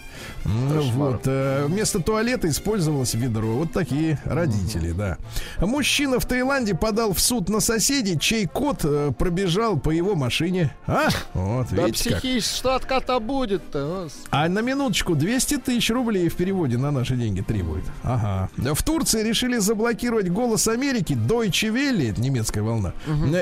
Ну 0.44 0.74
Кошмар. 0.74 1.10
Вот, 1.12 1.22
э, 1.26 1.64
вместо 1.66 2.00
туалета 2.00 2.48
использовалось 2.48 3.14
ведро. 3.14 3.48
Вот 3.56 3.72
такие 3.72 4.18
родители, 4.24 4.92
да. 4.92 5.18
Мужчина 5.58 6.18
в 6.20 6.24
Таиланде 6.26 6.74
подал 6.74 7.12
в 7.12 7.20
суд 7.20 7.48
на 7.48 7.60
соседей, 7.60 8.18
чей 8.18 8.46
кот 8.46 8.80
э, 8.84 9.12
пробежал 9.18 9.78
по 9.78 9.90
его 9.90 10.14
машине. 10.14 10.74
А? 10.86 11.08
Вот, 11.34 11.68
Да 11.70 11.86
видите 11.86 12.10
как. 12.10 12.18
психич, 12.20 12.44
что 12.44 12.74
от 12.74 12.84
кота 12.84 13.20
будет-то? 13.20 14.08
А 14.30 14.48
на 14.48 14.60
минуточку 14.60 15.14
200 15.14 15.58
тысяч 15.58 15.90
рублей 15.90 16.28
в 16.28 16.36
переводе 16.36 16.78
на 16.78 16.90
наши 16.90 17.16
деньги 17.16 17.40
требует. 17.40 17.84
Ага. 18.02 18.48
В 18.56 18.82
Турции 18.82 19.22
решили 19.22 19.58
заблокировать 19.58 20.30
«Голос 20.30 20.68
Америки», 20.68 21.12
Deutsche 21.12 21.72
Welle, 21.72 22.10
это 22.10 22.20
немецкая 22.20 22.62
волна, 22.62 22.92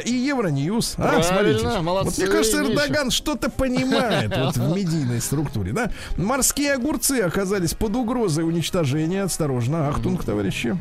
и 0.04 0.12
Евроньюз. 0.12 0.94
А, 0.98 1.22
смотрите. 1.22 1.66
молодцы, 1.80 2.10
Вот 2.10 2.18
мне 2.18 2.26
кажется. 2.26 2.58
Эрдоган 2.62 3.10
что-то 3.10 3.50
понимает 3.50 4.36
вот 4.36 4.56
в 4.56 4.74
медийной 4.76 5.20
структуре, 5.20 5.72
да? 5.72 5.90
Морские 6.16 6.67
огурцы 6.68 7.20
оказались 7.20 7.74
под 7.74 7.96
угрозой 7.96 8.44
уничтожения. 8.44 9.22
Осторожно, 9.22 9.88
ахтунг, 9.88 10.24
товарищи. 10.24 10.76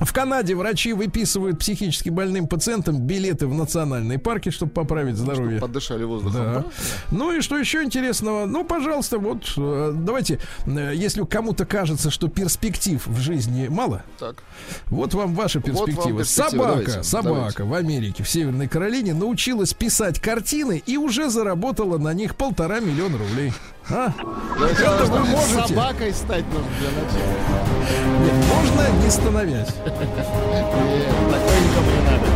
В 0.00 0.12
Канаде 0.12 0.54
врачи 0.54 0.92
выписывают 0.92 1.58
психически 1.58 2.08
больным 2.08 2.46
пациентам 2.46 3.00
билеты 3.00 3.48
в 3.48 3.54
национальные 3.54 4.20
парки, 4.20 4.50
чтобы 4.50 4.70
поправить 4.70 5.16
здоровье. 5.16 5.60
Подышали 5.60 6.04
воздухом. 6.04 6.40
Да. 6.40 6.54
да? 6.54 6.64
Ну 7.10 7.36
и 7.36 7.40
что 7.40 7.58
еще 7.58 7.82
интересного? 7.82 8.46
Ну, 8.46 8.64
пожалуйста, 8.64 9.18
вот 9.18 9.52
э, 9.56 9.92
давайте, 9.96 10.38
э, 10.66 10.92
если 10.94 11.24
кому-то 11.24 11.66
кажется, 11.66 12.12
что 12.12 12.28
перспектив 12.28 13.04
в 13.04 13.18
жизни 13.18 13.66
мало, 13.68 14.04
Так. 14.20 14.36
вот 14.86 15.14
вам 15.14 15.34
ваша 15.34 15.58
вам 15.58 15.64
перспектива. 15.64 16.18
перспектива, 16.18 16.50
собака, 16.50 16.70
давайте, 16.70 17.02
собака 17.02 17.64
в 17.64 17.74
Америке, 17.74 18.22
в 18.22 18.28
Северной 18.28 18.68
Каролине 18.68 19.14
научилась 19.14 19.74
писать 19.74 20.20
картины 20.20 20.80
и 20.86 20.96
уже 20.96 21.28
заработала 21.28 21.98
на 21.98 22.14
них 22.14 22.36
полтора 22.36 22.78
миллиона 22.78 23.18
рублей. 23.18 23.52
А? 23.90 24.12
Это 24.60 25.04
вы 25.06 25.20
можете. 25.24 25.68
Собакой 25.68 26.12
стать 26.12 26.44
нужно 26.46 26.70
для 26.78 26.90
начала. 26.90 27.32
Нет, 28.22 28.34
можно 28.52 28.82
не 29.02 29.10
становясь. 29.10 29.74
Нет, 29.76 30.66
такое 31.30 31.60
никому 31.60 31.90
не 31.90 32.00
надо. 32.10 32.26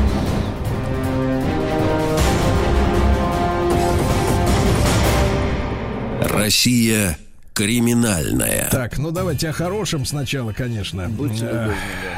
Россия 6.35 7.19
криминальная. 7.55 8.69
Так, 8.71 8.99
ну 8.99 9.11
давайте 9.11 9.49
о 9.49 9.53
хорошем 9.53 10.05
сначала, 10.05 10.53
конечно. 10.53 11.09
Будьте 11.09 11.75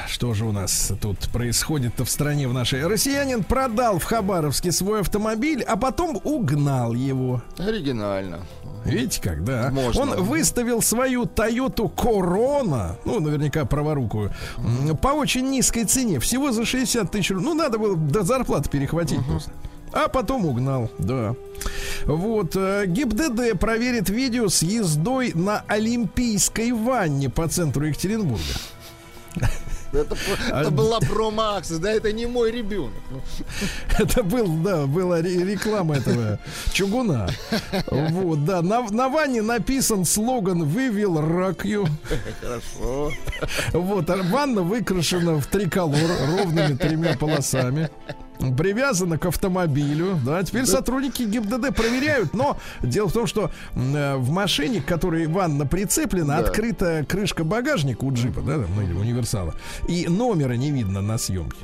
Что 0.08 0.34
же 0.34 0.44
у 0.44 0.52
нас 0.52 0.92
тут 1.00 1.18
происходит-то 1.32 2.04
в 2.04 2.10
стране 2.10 2.48
в 2.48 2.52
нашей? 2.52 2.86
Россиянин 2.86 3.42
продал 3.44 3.98
в 3.98 4.04
Хабаровске 4.04 4.72
свой 4.72 5.00
автомобиль, 5.00 5.62
а 5.62 5.76
потом 5.76 6.20
угнал 6.22 6.94
его. 6.94 7.42
Оригинально. 7.58 8.40
Видите 8.84 9.20
как, 9.22 9.44
да? 9.44 9.70
Можно. 9.72 10.02
Он 10.02 10.22
выставил 10.22 10.82
свою 10.82 11.24
Toyota 11.24 11.90
Corona, 11.92 12.96
ну, 13.04 13.18
наверняка 13.18 13.64
праворукую, 13.64 14.32
по 15.00 15.08
очень 15.08 15.48
низкой 15.48 15.84
цене, 15.84 16.20
всего 16.20 16.52
за 16.52 16.66
60 16.66 17.10
тысяч 17.10 17.30
рублей. 17.30 17.46
Ну, 17.46 17.54
надо 17.54 17.78
было 17.78 17.96
до 17.96 18.22
зарплаты 18.22 18.68
перехватить 18.68 19.24
просто. 19.26 19.50
А 19.96 20.08
потом 20.08 20.44
угнал, 20.44 20.90
да. 20.98 21.34
Вот, 22.04 22.56
э, 22.56 22.84
ГИБДД 22.86 23.58
проверит 23.58 24.10
видео 24.10 24.48
с 24.48 24.62
ездой 24.62 25.32
на 25.34 25.62
Олимпийской 25.68 26.72
ванне 26.72 27.30
по 27.30 27.46
центру 27.48 27.86
Екатеринбурга. 27.86 28.42
Это, 29.92 30.16
А 30.50 30.62
это 30.62 30.70
была 30.72 30.98
про 30.98 31.30
Макса, 31.30 31.78
да, 31.78 31.92
это 31.92 32.10
не 32.12 32.26
мой 32.26 32.50
ребенок. 32.50 32.94
Ну, 33.12 33.20
Это 33.96 34.24
был, 34.24 34.48
да, 34.56 34.86
была 34.86 35.20
ре- 35.22 35.44
реклама 35.44 35.96
этого 35.98 36.40
чугуна. 36.72 37.28
Вот, 37.92 38.44
да. 38.44 38.60
На, 38.62 38.80
на 38.90 39.08
ванне 39.08 39.40
написан 39.42 40.04
слоган 40.04 40.64
«We 40.64 40.90
will 40.92 41.18
rock 41.24 41.62
you». 41.62 41.88
Хорошо. 42.40 43.12
Вот, 43.72 44.10
а 44.10 44.16
ванна 44.24 44.62
выкрашена 44.62 45.36
в 45.36 45.46
триколор 45.46 46.10
ровными 46.28 46.74
тремя 46.76 47.16
полосами. 47.16 47.88
Привязана 48.58 49.16
к 49.16 49.26
автомобилю. 49.26 50.18
Да, 50.24 50.42
теперь 50.42 50.66
сотрудники 50.66 51.22
ГИБДД 51.22 51.74
проверяют, 51.74 52.34
но 52.34 52.58
дело 52.82 53.08
в 53.08 53.12
том, 53.12 53.26
что 53.26 53.50
э, 53.74 54.16
в 54.16 54.30
машине, 54.30 54.80
к 54.80 54.86
которой 54.86 55.26
ванна 55.26 55.66
прицеплена, 55.66 56.38
Да. 56.38 56.48
открыта 56.48 57.06
крышка 57.08 57.44
багажника 57.44 58.04
у 58.04 58.12
джипа, 58.12 58.40
да, 58.42 58.54
там, 58.54 58.66
ну, 58.74 58.82
или 58.82 58.92
универсала, 58.92 59.54
и 59.88 60.06
номера 60.08 60.54
не 60.54 60.70
видно 60.72 61.00
на 61.00 61.16
съемке. 61.16 61.58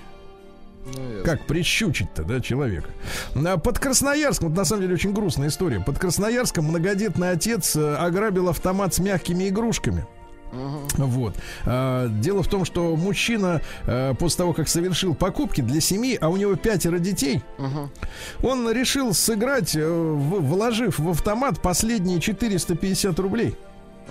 Ну, 0.86 1.02
ясно. 1.16 1.24
Как 1.24 1.46
прищучить-то, 1.46 2.22
да, 2.24 2.40
человека? 2.40 2.88
А 3.34 3.58
Под 3.58 3.78
Красноярском, 3.78 4.48
вот 4.48 4.56
на 4.56 4.64
самом 4.64 4.82
деле 4.82 4.94
очень 4.94 5.12
грустная 5.12 5.48
история. 5.48 5.80
Под 5.80 5.98
Красноярском 5.98 6.64
многодетный 6.64 7.30
отец 7.32 7.76
э, 7.76 7.96
ограбил 7.96 8.48
автомат 8.48 8.94
с 8.94 8.98
мягкими 8.98 9.48
игрушками. 9.48 10.06
Вот. 10.96 11.34
А, 11.64 12.08
Дело 12.08 12.42
в 12.42 12.48
том, 12.48 12.64
что 12.64 12.96
мужчина 12.96 13.60
э, 13.86 14.14
после 14.18 14.38
того, 14.38 14.52
как 14.52 14.68
совершил 14.68 15.14
покупки 15.14 15.60
для 15.60 15.80
семьи, 15.80 16.18
а 16.20 16.28
у 16.28 16.36
него 16.36 16.56
пятеро 16.56 16.98
детей, 16.98 17.42
он 18.42 18.70
решил 18.70 19.14
сыграть, 19.14 19.74
э, 19.76 19.86
в- 19.86 20.40
вложив 20.46 20.98
в 20.98 21.08
автомат 21.10 21.60
последние 21.62 22.20
450 22.20 23.18
рублей. 23.18 23.54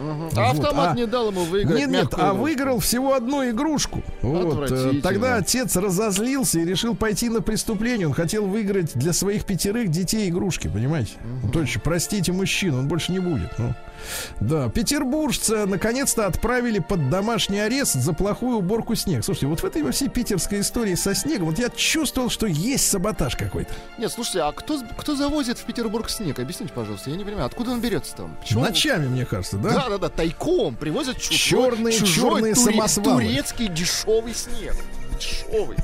А 0.01 0.53
Вот, 0.53 0.59
автомат 0.63 0.91
а- 0.93 0.95
не 0.95 1.05
дал 1.05 1.29
ему 1.29 1.43
выиграть. 1.43 1.77
Нет, 1.77 1.89
нет, 1.89 2.07
а 2.13 2.27
игрушку. 2.29 2.37
выиграл 2.41 2.79
всего 2.79 3.13
одну 3.15 3.49
игрушку. 3.49 4.01
Вот. 4.21 4.71
э. 4.71 4.93
Тогда 5.03 5.35
отец 5.35 5.75
разозлился 5.75 6.59
и 6.59 6.65
решил 6.65 6.95
пойти 6.95 7.27
на 7.27 7.41
преступление. 7.41 8.07
Он 8.07 8.13
хотел 8.13 8.45
выиграть 8.45 8.93
для 8.95 9.11
своих 9.11 9.43
пятерых 9.43 9.89
детей 9.89 10.29
игрушки, 10.29 10.69
понимаете? 10.69 11.11
Ну, 11.43 11.51
Точно, 11.51 11.81
простите 11.83 12.31
мужчину, 12.31 12.79
он 12.79 12.87
больше 12.87 13.11
не 13.11 13.19
будет. 13.19 13.51
Ну. 13.57 13.73
Да, 14.39 14.69
петербуржца 14.69 15.65
наконец-то 15.65 16.25
отправили 16.25 16.79
под 16.79 17.09
домашний 17.09 17.59
арест 17.59 17.93
за 17.95 18.13
плохую 18.13 18.57
уборку 18.57 18.95
снега. 18.95 19.23
Слушайте, 19.23 19.47
вот 19.47 19.61
в 19.61 19.65
этой 19.65 19.83
во 19.83 19.91
всей 19.91 20.09
питерской 20.09 20.61
истории 20.61 20.95
со 20.95 21.13
снегом, 21.15 21.47
вот 21.49 21.59
я 21.59 21.69
чувствовал, 21.69 22.29
что 22.29 22.45
есть 22.47 22.89
саботаж 22.89 23.35
какой-то. 23.35 23.71
Нет, 23.97 24.11
слушайте, 24.11 24.41
а 24.41 24.51
кто, 24.51 24.79
кто 24.97 25.15
завозит 25.15 25.57
в 25.59 25.63
Петербург 25.63 26.09
снег? 26.09 26.39
Объясните, 26.39 26.73
пожалуйста, 26.73 27.09
я 27.09 27.15
не 27.15 27.23
понимаю, 27.23 27.45
откуда 27.45 27.71
он 27.71 27.81
берется 27.81 28.15
там? 28.15 28.35
Почему? 28.41 28.61
Ночами, 28.61 29.07
мне 29.07 29.25
кажется, 29.25 29.57
да? 29.57 29.69
Да, 29.69 29.89
да, 29.89 29.97
да, 29.97 30.09
тайком 30.09 30.75
привозят 30.75 31.19
чужой, 31.19 31.37
Чёрные- 31.37 31.91
чужой 31.97 32.29
чёрные 32.31 32.53
туре- 32.53 32.71
самосвалы. 32.73 33.23
турецкий 33.23 33.67
дешевый 33.67 34.33
снег. 34.33 34.75
Дешевый. 35.19 35.75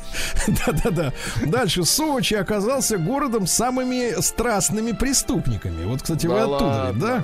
Да-да-да. 0.47 1.13
Дальше. 1.45 1.83
Сочи 1.83 2.35
оказался 2.35 2.97
городом 2.97 3.47
с 3.47 3.51
самыми 3.51 4.21
страстными 4.21 4.93
преступниками. 4.93 5.83
Вот, 5.85 6.01
кстати, 6.03 6.25
вы 6.27 6.35
Да 6.35 6.43
оттуда, 6.43 6.65
ладно. 6.65 7.01
да? 7.01 7.23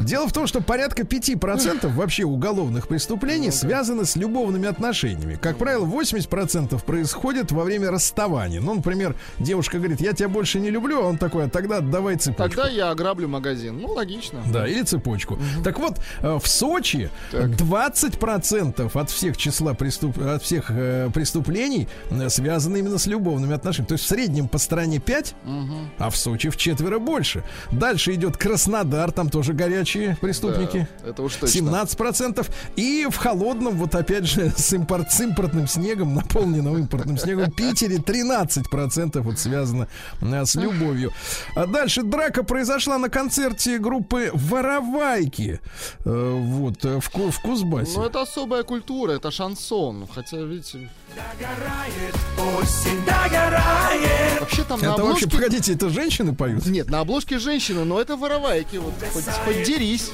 Дело 0.00 0.28
в 0.28 0.32
том, 0.32 0.46
что 0.46 0.60
порядка 0.60 1.02
5% 1.02 1.92
вообще 1.92 2.24
уголовных 2.24 2.88
преступлений 2.88 3.50
связаны 3.50 4.04
с 4.04 4.16
любовными 4.16 4.68
отношениями. 4.68 5.38
Как 5.40 5.56
правило, 5.58 5.84
80% 5.86 6.82
происходит 6.84 7.52
во 7.52 7.64
время 7.64 7.90
расставания. 7.90 8.60
Ну, 8.60 8.74
например, 8.74 9.14
девушка 9.38 9.78
говорит, 9.78 10.00
я 10.00 10.12
тебя 10.12 10.28
больше 10.28 10.60
не 10.60 10.70
люблю, 10.70 11.00
а 11.02 11.06
он 11.06 11.18
такой, 11.18 11.46
а 11.46 11.48
тогда 11.48 11.80
давай 11.80 12.16
цепочку. 12.16 12.56
Тогда 12.56 12.68
я 12.68 12.90
ограблю 12.90 13.28
магазин. 13.28 13.78
Ну, 13.80 13.88
логично. 13.88 14.42
Да, 14.52 14.66
или 14.66 14.82
цепочку. 14.82 15.38
Так 15.64 15.78
вот, 15.78 15.98
э, 16.22 16.38
в 16.40 16.46
Сочи 16.46 17.10
Так. 17.30 17.50
20% 17.50 18.96
от 18.96 19.10
всех 19.10 19.36
числа 19.36 19.74
преступ... 19.74 20.18
от 20.18 20.42
всех 20.42 20.66
э, 20.70 21.10
преступлений 21.12 21.88
э, 22.10 22.28
связаны 22.28 22.78
именно 22.78 22.98
с 22.98 23.06
любовными 23.06 23.54
отношениями. 23.54 23.88
То 23.88 23.94
есть 23.94 24.04
в 24.04 24.08
среднем 24.08 24.48
по 24.48 24.58
стране 24.58 24.98
5, 24.98 25.34
а 25.98 26.10
в 26.10 26.16
Сочи 26.16 26.50
в 26.50 26.56
четверо 26.56 26.98
больше. 26.98 27.42
Дальше 27.70 28.14
идет 28.14 28.36
Краснодар, 28.36 29.12
там 29.12 29.28
тоже 29.30 29.52
горячие 29.56 30.16
преступники. 30.20 30.86
Да, 31.02 31.10
это 31.10 31.22
уж 31.22 31.34
точно. 31.36 31.58
17%. 31.70 32.46
И 32.76 33.06
в 33.10 33.16
холодном, 33.16 33.74
вот 33.76 33.94
опять 33.94 34.26
же, 34.26 34.50
с, 34.56 34.72
импорт, 34.72 35.10
с 35.12 35.20
импортным 35.20 35.66
снегом, 35.66 36.14
наполненным 36.14 36.76
импортным 36.76 37.18
снегом, 37.18 37.50
Питере 37.50 37.96
13% 37.96 39.20
вот 39.20 39.38
связано 39.38 39.88
э, 40.20 40.44
с 40.44 40.54
любовью. 40.54 41.12
А 41.54 41.66
дальше 41.66 42.02
драка 42.02 42.42
произошла 42.44 42.98
на 42.98 43.08
концерте 43.08 43.78
группы 43.78 44.30
Воровайки. 44.32 45.60
э, 46.04 46.40
Вот, 46.40 46.84
э, 46.84 47.00
в, 47.00 47.30
в 47.30 47.40
Кузбассе. 47.40 47.98
Ну, 47.98 48.04
это 48.04 48.22
особая 48.22 48.62
культура, 48.62 49.12
это 49.12 49.30
шансон. 49.30 50.06
Хотя, 50.14 50.38
видите... 50.38 50.90
Вообще 54.40 54.64
там 54.64 54.80
на 54.80 54.84
это 54.84 55.02
вообще, 55.02 55.24
обложке... 55.24 55.30
погодите, 55.30 55.72
это 55.72 55.88
женщины 55.88 56.34
поют? 56.34 56.66
Нет, 56.66 56.90
на 56.90 57.00
обложке 57.00 57.38
женщины, 57.38 57.84
но 57.84 58.00
это 58.00 58.16
воровайки. 58.16 58.76
Вот, 58.76 58.92
хоть, 59.12 59.24
хоть 59.24 59.62
дерись. 59.62 60.10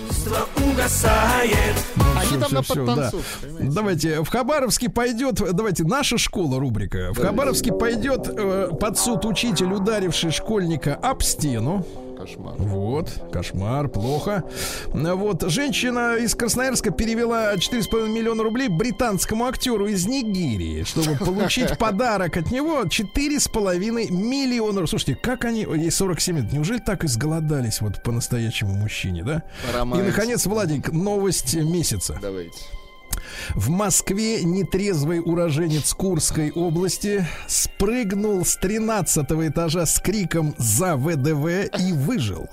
Они 2.16 2.26
Всё, 2.26 2.38
там 2.38 2.48
всё, 2.48 2.54
на 2.54 2.62
подтанцовке, 2.62 3.26
да. 3.42 3.46
понимаете? 3.48 3.74
Давайте, 3.74 4.22
в 4.22 4.28
Хабаровске 4.28 4.88
пойдет, 4.88 5.40
давайте, 5.52 5.84
наша 5.84 6.18
школа 6.18 6.60
рубрика. 6.60 7.12
В 7.12 7.20
Хабаровске 7.20 7.72
пойдет 7.72 8.28
э, 8.28 8.70
под 8.80 8.98
суд 8.98 9.24
учитель, 9.24 9.72
ударивший 9.72 10.30
школьника 10.30 10.94
об 10.94 11.22
стену. 11.22 11.84
Кошмар. 12.22 12.54
Вот, 12.56 13.10
кошмар, 13.32 13.88
плохо. 13.88 14.44
Вот, 14.92 15.42
женщина 15.50 16.16
из 16.16 16.36
Красноярска 16.36 16.92
перевела 16.92 17.54
4,5 17.54 18.08
миллиона 18.08 18.44
рублей 18.44 18.68
британскому 18.68 19.46
актеру 19.46 19.88
из 19.88 20.06
Нигерии, 20.06 20.84
чтобы 20.84 21.16
получить 21.16 21.76
подарок 21.78 22.36
от 22.36 22.52
него 22.52 22.82
4,5 22.82 24.10
миллиона. 24.12 24.86
Слушайте, 24.86 25.16
как 25.16 25.44
они, 25.44 25.62
ей 25.62 25.90
47 25.90 26.36
лет, 26.36 26.52
неужели 26.52 26.78
так 26.78 27.02
изголодались 27.04 27.80
вот 27.80 28.00
по-настоящему 28.04 28.74
мужчине, 28.74 29.24
да? 29.24 29.42
И, 29.68 29.76
Романтика. 29.76 30.10
наконец, 30.10 30.46
Владик, 30.46 30.92
новость 30.92 31.54
месяца. 31.54 32.18
Давайте. 32.22 32.56
В 33.54 33.70
Москве 33.70 34.42
нетрезвый 34.42 35.20
уроженец 35.20 35.94
Курской 35.94 36.50
области 36.50 37.26
спрыгнул 37.46 38.44
с 38.44 38.56
13 38.56 39.30
этажа 39.48 39.86
с 39.86 39.98
криком 40.00 40.54
«За 40.58 40.96
ВДВ» 40.96 41.70
и 41.78 41.92
выжил. 41.92 42.48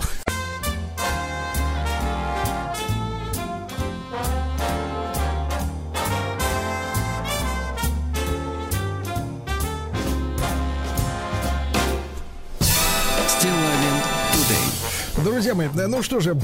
Друзья 15.39 15.55
мои, 15.55 15.69
ну 15.87 16.03
что 16.03 16.19
же, 16.19 16.37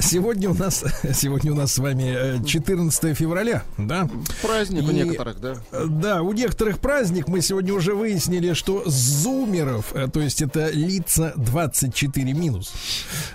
сегодня 0.00 0.50
у 0.50 0.54
нас, 0.54 0.82
сегодня 1.14 1.52
у 1.52 1.54
нас 1.54 1.72
с 1.74 1.78
вами 1.78 2.38
э, 2.40 2.44
14 2.44 3.16
февраля, 3.16 3.62
да? 3.78 4.08
Праздник 4.42 4.82
у 4.88 4.90
И- 4.90 4.94
некоторых, 4.94 5.40
да? 5.40 5.54
Э, 5.70 5.86
Да, 5.88 6.22
у 6.22 6.32
некоторых 6.32 6.80
праздник. 6.80 7.28
Мы 7.28 7.42
сегодня 7.42 7.72
уже 7.72 7.94
выяснили, 7.94 8.52
что 8.54 8.82
зумеров, 8.86 9.94
э, 9.94 10.08
то 10.12 10.18
есть 10.20 10.42
это 10.42 10.68
лица 10.68 11.32
24 11.36 12.32
минус. 12.32 12.72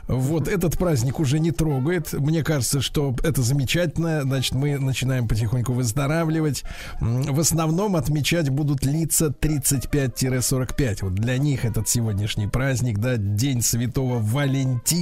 Вот 0.09 0.49
этот 0.49 0.77
праздник 0.77 1.17
уже 1.21 1.39
не 1.39 1.51
трогает. 1.51 2.11
Мне 2.11 2.43
кажется, 2.43 2.81
что 2.81 3.15
это 3.23 3.41
замечательно. 3.41 4.23
Значит, 4.23 4.53
мы 4.55 4.77
начинаем 4.77 5.29
потихоньку 5.29 5.71
выздоравливать. 5.71 6.63
В 6.99 7.39
основном 7.39 7.95
отмечать 7.95 8.49
будут 8.49 8.83
лица 8.83 9.27
35-45. 9.27 11.03
Вот 11.03 11.15
для 11.15 11.37
них 11.37 11.63
этот 11.63 11.87
сегодняшний 11.87 12.47
праздник, 12.47 12.97
да, 12.97 13.15
День 13.15 13.61
Святого 13.61 14.19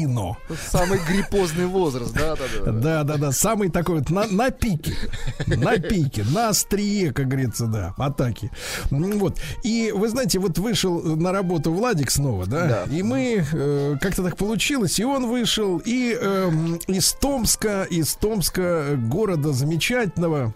Валентино. 0.07 0.37
Самый 0.69 0.99
гриппозный 1.07 1.65
возраст, 1.65 2.13
да, 2.13 2.35
да, 2.35 2.43
да. 2.65 2.71
Да, 2.71 3.03
да, 3.03 3.17
да, 3.17 3.31
самый 3.31 3.69
такой 3.69 3.99
вот 3.99 4.09
на, 4.09 4.27
на 4.27 4.49
пике, 4.51 4.93
на 5.47 5.77
пике, 5.77 6.23
на 6.33 6.49
острие, 6.49 7.11
как 7.13 7.27
говорится, 7.27 7.67
да, 7.67 7.93
атаки. 7.97 8.51
Вот. 8.89 9.39
И 9.63 9.91
вы 9.95 10.09
знаете, 10.09 10.39
вот 10.39 10.57
вышел 10.57 11.01
на 11.01 11.31
работу 11.31 11.71
Владик 11.71 12.11
снова, 12.11 12.45
да, 12.45 12.85
Да. 12.85 12.95
и 12.95 13.03
мы 13.03 13.45
э, 13.51 13.95
как-то 14.01 14.23
так 14.23 14.37
получилось, 14.37 14.99
и 14.99 15.03
он 15.05 15.27
вышел, 15.27 15.79
и 15.83 16.13
эм, 16.19 16.75
из 16.87 17.13
Томска, 17.13 17.83
из 17.83 18.13
Томска, 18.15 18.61
э, 18.61 18.95
города 18.95 19.53
замечательного, 19.53 20.53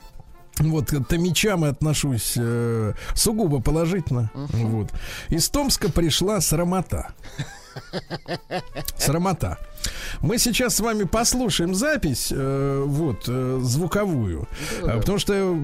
вот 0.59 0.89
к 0.89 1.05
Томичам 1.05 1.63
я 1.65 1.69
отношусь 1.69 2.33
э, 2.35 2.93
сугубо 3.13 3.61
положительно. 3.61 4.31
Вот. 4.33 4.89
Из 5.29 5.49
Томска 5.49 5.91
пришла 5.91 6.41
срамота. 6.41 7.09
Срамота. 8.97 9.57
Мы 10.21 10.37
сейчас 10.37 10.75
с 10.75 10.79
вами 10.79 11.03
послушаем 11.03 11.75
запись, 11.75 12.29
э, 12.31 12.83
вот, 12.85 13.25
э, 13.27 13.59
звуковую. 13.61 14.47
Да, 14.81 14.97
потому 14.97 15.19
что 15.19 15.57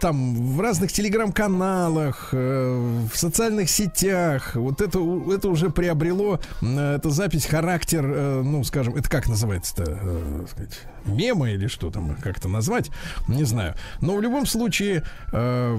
там 0.00 0.54
в 0.56 0.60
разных 0.60 0.92
телеграм-каналах, 0.92 2.30
э, 2.32 3.06
в 3.12 3.16
социальных 3.16 3.70
сетях, 3.70 4.54
вот 4.54 4.80
это, 4.80 4.98
это 5.32 5.48
уже 5.48 5.70
приобрело, 5.70 6.40
э, 6.62 6.96
эта 6.96 7.10
запись, 7.10 7.46
характер, 7.46 8.04
э, 8.04 8.42
ну, 8.42 8.64
скажем, 8.64 8.96
это 8.96 9.08
как 9.08 9.28
называется-то, 9.28 9.84
э, 9.86 10.46
сказать, 10.50 10.80
мема 11.04 11.50
или 11.50 11.66
что 11.66 11.90
там, 11.90 12.16
как 12.16 12.38
это 12.38 12.48
назвать, 12.48 12.90
не 13.26 13.44
знаю. 13.44 13.74
Но 14.00 14.16
в 14.16 14.22
любом 14.22 14.46
случае, 14.46 15.02
э, 15.32 15.78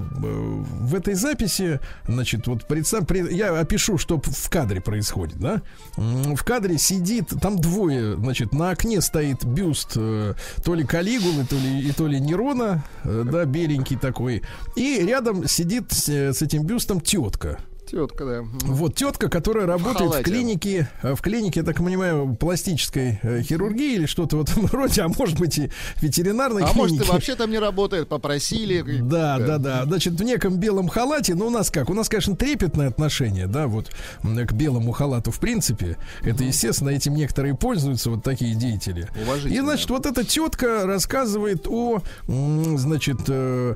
в 0.80 0.94
этой 0.94 1.14
записи, 1.14 1.80
значит, 2.06 2.46
вот 2.46 2.66
представь, 2.66 3.04
я 3.30 3.58
опишу, 3.58 3.98
что 3.98 4.20
в 4.20 4.50
кадре 4.50 4.80
происходит, 4.80 5.38
да? 5.38 5.62
В 5.96 6.42
кадре 6.44 6.78
сидит, 6.78 7.32
там 7.40 7.58
двое, 7.58 7.79
значит, 7.88 8.52
на 8.52 8.70
окне 8.70 9.00
стоит 9.00 9.44
бюст 9.44 9.92
э, 9.96 10.34
то 10.64 10.74
ли 10.74 10.84
Калигулы, 10.84 11.44
то 11.44 11.56
ли, 11.56 11.88
и 11.88 11.92
то 11.92 12.06
ли 12.06 12.20
Нерона, 12.20 12.84
э, 13.04 13.24
да, 13.24 13.44
беленький 13.44 13.96
такой. 13.96 14.42
И 14.76 15.04
рядом 15.06 15.46
сидит 15.46 15.92
с, 15.92 16.08
с 16.08 16.42
этим 16.42 16.64
бюстом 16.64 17.00
тетка. 17.00 17.58
Тетка, 17.90 18.24
да. 18.24 18.44
Вот 18.66 18.94
тетка, 18.94 19.28
которая 19.28 19.66
работает 19.66 20.12
в, 20.12 20.20
в 20.20 20.22
клинике, 20.22 20.88
э, 21.02 21.16
в 21.16 21.20
клинике, 21.20 21.60
я 21.60 21.66
так 21.66 21.78
понимаю, 21.78 22.36
пластической 22.38 23.18
э, 23.20 23.42
хирургии 23.42 23.96
или 23.96 24.06
что-то 24.06 24.36
в 24.36 24.42
этом 24.42 24.66
роде, 24.72 25.02
а 25.02 25.08
может 25.08 25.40
быть 25.40 25.58
и 25.58 25.70
ветеринарной 26.00 26.62
а 26.62 26.66
клиники. 26.66 26.78
А 26.78 26.82
может 26.82 27.08
и 27.08 27.10
вообще 27.10 27.34
там 27.34 27.50
не 27.50 27.58
работает, 27.58 28.08
попросили. 28.08 29.00
Да, 29.00 29.38
да, 29.38 29.58
да. 29.58 29.84
Значит, 29.86 30.12
в 30.14 30.22
неком 30.22 30.58
белом 30.58 30.86
халате, 30.86 31.34
ну 31.34 31.48
у 31.48 31.50
нас 31.50 31.70
как? 31.70 31.90
У 31.90 31.94
нас, 31.94 32.08
конечно, 32.08 32.36
трепетное 32.36 32.86
отношение, 32.86 33.48
да, 33.48 33.66
вот 33.66 33.90
к 34.22 34.52
белому 34.52 34.92
халату 34.92 35.32
в 35.32 35.40
принципе. 35.40 35.96
Это, 36.22 36.44
естественно, 36.44 36.90
этим 36.90 37.14
некоторые 37.14 37.56
пользуются, 37.56 38.10
вот 38.10 38.22
такие 38.22 38.54
деятели. 38.54 39.08
И, 39.46 39.58
значит, 39.58 39.90
вот 39.90 40.06
эта 40.06 40.24
тетка 40.24 40.86
рассказывает 40.86 41.66
о, 41.66 42.02
значит, 42.28 43.18
э, 43.26 43.74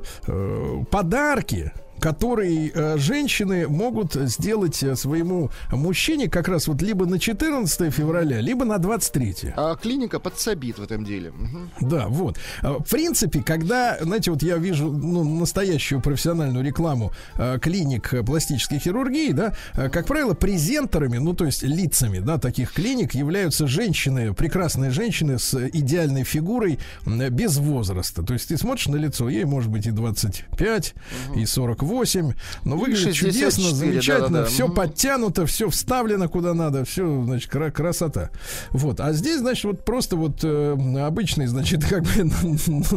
подарке, 0.89 1.73
который 1.99 2.71
э, 2.73 2.97
женщины 2.97 3.67
могут 3.67 4.13
сделать 4.13 4.81
э, 4.83 4.95
своему 4.95 5.49
мужчине 5.71 6.29
как 6.29 6.47
раз 6.47 6.67
вот 6.67 6.81
либо 6.81 7.05
на 7.05 7.19
14 7.19 7.93
февраля, 7.93 8.41
либо 8.41 8.65
на 8.65 8.77
23. 8.77 9.53
А 9.55 9.75
клиника 9.75 10.19
подсобит 10.19 10.77
в 10.79 10.83
этом 10.83 11.05
деле. 11.05 11.31
Угу. 11.31 11.89
Да, 11.89 12.07
вот. 12.07 12.37
А, 12.61 12.79
в 12.79 12.89
принципе, 12.89 13.41
когда, 13.41 13.97
знаете, 14.01 14.31
вот 14.31 14.43
я 14.43 14.57
вижу 14.57 14.91
ну, 14.91 15.23
настоящую 15.23 16.01
профессиональную 16.01 16.63
рекламу 16.65 17.11
э, 17.35 17.59
клиник 17.61 18.13
пластической 18.25 18.79
хирургии, 18.79 19.31
да, 19.31 19.55
э, 19.75 19.89
как 19.89 20.07
правило, 20.07 20.33
презентерами, 20.33 21.17
ну, 21.17 21.33
то 21.33 21.45
есть 21.45 21.63
лицами, 21.63 22.19
да, 22.19 22.37
таких 22.37 22.73
клиник 22.73 23.13
являются 23.15 23.67
женщины, 23.67 24.33
прекрасные 24.33 24.91
женщины 24.91 25.39
с 25.39 25.69
идеальной 25.69 26.23
фигурой 26.23 26.79
без 27.05 27.57
возраста. 27.57 28.23
То 28.23 28.33
есть 28.33 28.49
ты 28.49 28.57
смотришь 28.57 28.87
на 28.87 28.97
лицо, 28.97 29.29
ей 29.29 29.45
может 29.45 29.71
быть 29.71 29.87
и 29.87 29.91
25, 29.91 30.93
угу. 31.29 31.39
и 31.39 31.45
40 31.45 31.84
48. 31.85 32.33
Но 32.63 32.77
выглядит 32.77 33.15
64, 33.15 33.31
чудесно, 33.31 33.75
замечательно. 33.75 34.29
Да, 34.29 34.37
да, 34.39 34.43
да. 34.43 34.49
Все 34.49 34.69
подтянуто, 34.69 35.45
все 35.45 35.69
вставлено 35.69 36.27
куда 36.29 36.53
надо, 36.53 36.85
все, 36.85 37.23
значит, 37.23 37.49
красота. 37.49 38.31
Вот. 38.71 38.99
А 38.99 39.13
здесь, 39.13 39.39
значит, 39.39 39.65
вот 39.65 39.85
просто 39.85 40.15
вот 40.15 40.43
э, 40.43 40.75
обычный, 40.99 41.47
значит, 41.47 41.85
как 41.89 42.03
бы 42.03 42.29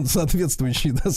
соответствующий, 0.06 0.92
да, 0.92 1.10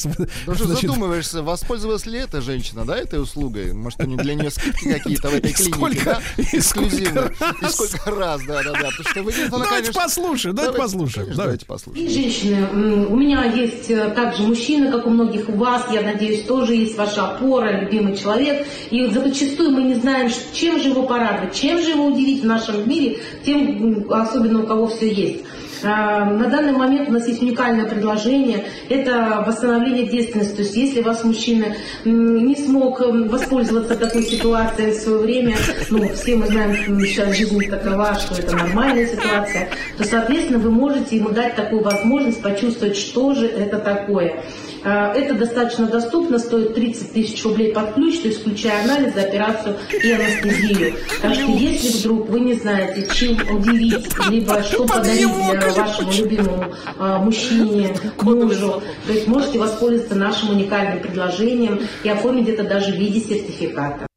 ну, 0.47 0.55
что 0.55 0.67
задумываешься, 0.67 1.43
воспользовалась 1.43 2.05
ли 2.05 2.19
эта 2.19 2.41
женщина, 2.41 2.85
да, 2.85 2.97
этой 2.97 3.21
услугой? 3.21 3.73
Может, 3.73 4.01
у 4.01 4.07
нее 4.07 4.17
для 4.17 4.35
нее 4.35 4.51
скидки 4.51 4.91
какие-то 4.91 5.29
в 5.29 5.33
этой 5.33 5.53
клинике, 5.53 5.75
сколько, 5.75 6.05
да? 6.05 6.21
Эксклюзивно. 6.37 7.31
И 7.61 7.65
сколько 7.67 8.11
раз, 8.11 8.41
да, 8.47 8.63
да, 8.63 8.71
да. 8.73 8.89
Потому 8.91 9.09
что 9.09 9.23
выглядит 9.23 9.53
она, 9.53 9.65
Давайте 9.65 9.91
конечно... 9.91 10.01
послушаем, 10.01 10.55
давайте, 10.55 10.77
послушаем. 10.77 11.25
Конечно, 11.25 11.43
давайте 11.43 11.65
послушаем. 11.65 12.09
Женщины, 12.09 13.05
у 13.07 13.15
меня 13.15 13.45
есть 13.45 13.89
э, 13.89 14.09
также 14.11 14.43
мужчины, 14.43 14.91
как 14.91 15.05
у 15.05 15.09
многих 15.09 15.49
у 15.49 15.53
вас, 15.53 15.85
я 15.91 16.01
надеюсь, 16.01 16.45
тоже 16.45 16.75
есть 16.75 16.97
ваша 16.97 17.27
опора 17.27 17.60
опора, 17.61 17.81
любимый 17.81 18.17
человек. 18.17 18.65
И 18.89 19.05
зачастую 19.07 19.71
мы 19.71 19.83
не 19.83 19.95
знаем, 19.95 20.29
чем 20.53 20.79
же 20.79 20.89
его 20.89 21.03
порадовать, 21.03 21.53
чем 21.53 21.79
же 21.79 21.91
его 21.91 22.05
удивить 22.05 22.43
в 22.43 22.45
нашем 22.45 22.87
мире, 22.87 23.19
тем, 23.45 24.05
особенно 24.11 24.63
у 24.63 24.67
кого 24.67 24.87
все 24.87 25.11
есть. 25.11 25.43
А, 25.83 26.25
на 26.25 26.47
данный 26.47 26.73
момент 26.73 27.09
у 27.09 27.11
нас 27.11 27.27
есть 27.27 27.41
уникальное 27.41 27.85
предложение. 27.85 28.65
Это 28.87 29.43
восстановление 29.45 30.05
девственности. 30.05 30.55
То 30.55 30.61
есть 30.61 30.75
если 30.75 31.01
вас 31.01 31.23
мужчина 31.23 31.75
не 32.05 32.55
смог 32.55 32.99
воспользоваться 32.99 33.95
такой 33.95 34.21
ситуацией 34.23 34.91
в 34.91 34.95
свое 34.95 35.17
время, 35.19 35.55
ну, 35.89 36.07
все 36.09 36.35
мы 36.35 36.45
знаем, 36.47 36.75
сейчас 37.03 37.35
жизнь 37.35 37.67
такова, 37.67 38.13
что 38.13 38.39
это 38.39 38.55
нормальная 38.55 39.07
ситуация, 39.07 39.69
то, 39.97 40.03
соответственно, 40.03 40.59
вы 40.59 40.69
можете 40.69 41.15
ему 41.15 41.29
дать 41.29 41.55
такую 41.55 41.81
возможность 41.81 42.43
почувствовать, 42.43 42.95
что 42.95 43.33
же 43.33 43.47
это 43.47 43.79
такое. 43.79 44.43
А, 44.83 45.13
это 45.13 45.35
достаточно 45.35 45.87
доступно, 45.87 46.39
стоит 46.39 46.73
30 46.73 47.13
тысяч 47.13 47.43
рублей 47.43 47.73
под 47.73 47.93
ключ, 47.93 48.19
то 48.19 48.27
есть 48.27 48.41
включая 48.41 48.83
анализ, 48.83 49.15
операцию 49.15 49.77
и 50.03 50.11
анестезию. 50.11 50.95
Так 51.21 51.33
что 51.35 51.51
если 51.51 51.99
вдруг 51.99 52.29
вы 52.29 52.39
не 52.39 52.53
знаете, 52.53 53.07
чем 53.13 53.33
удивить, 53.55 54.07
либо 54.29 54.63
что 54.63 54.85
подарить 54.85 55.27
вашему 55.27 56.11
любимому 56.11 56.73
а, 56.97 57.19
мужчине, 57.19 57.95
мужу, 58.21 58.81
то 59.05 59.13
есть 59.13 59.27
можете 59.27 59.59
воспользоваться 59.59 60.15
нашим 60.15 60.51
уникальным 60.51 60.99
предложением 60.99 61.81
и 62.03 62.09
оформить 62.09 62.49
это 62.49 62.63
даже 62.63 62.91
в 62.91 62.95
виде 62.95 63.19
сертификата. 63.19 64.07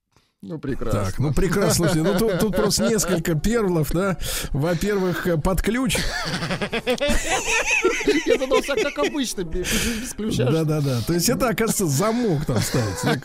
Ну, 0.47 0.59
прекрасно. 0.59 1.05
Так, 1.05 1.18
ну, 1.18 1.32
прекрасно. 1.32 1.86
Слушайте, 1.86 2.03
ну, 2.03 2.18
тут, 2.18 2.38
тут 2.38 2.55
просто 2.55 2.86
несколько 2.86 3.34
перлов, 3.34 3.92
да. 3.92 4.18
Во-первых, 4.53 5.26
э, 5.26 5.38
под 5.38 5.62
ключ. 5.62 5.97
Я 8.26 8.38
задался, 8.38 8.74
как 8.74 8.99
обычно, 8.99 9.42
без 9.45 10.12
ключа. 10.14 10.51
Да-да-да. 10.51 11.01
То 11.07 11.14
есть 11.14 11.30
это, 11.30 11.49
оказывается, 11.49 11.86
замок 11.86 12.45
там 12.45 12.61
ставится 12.61 13.22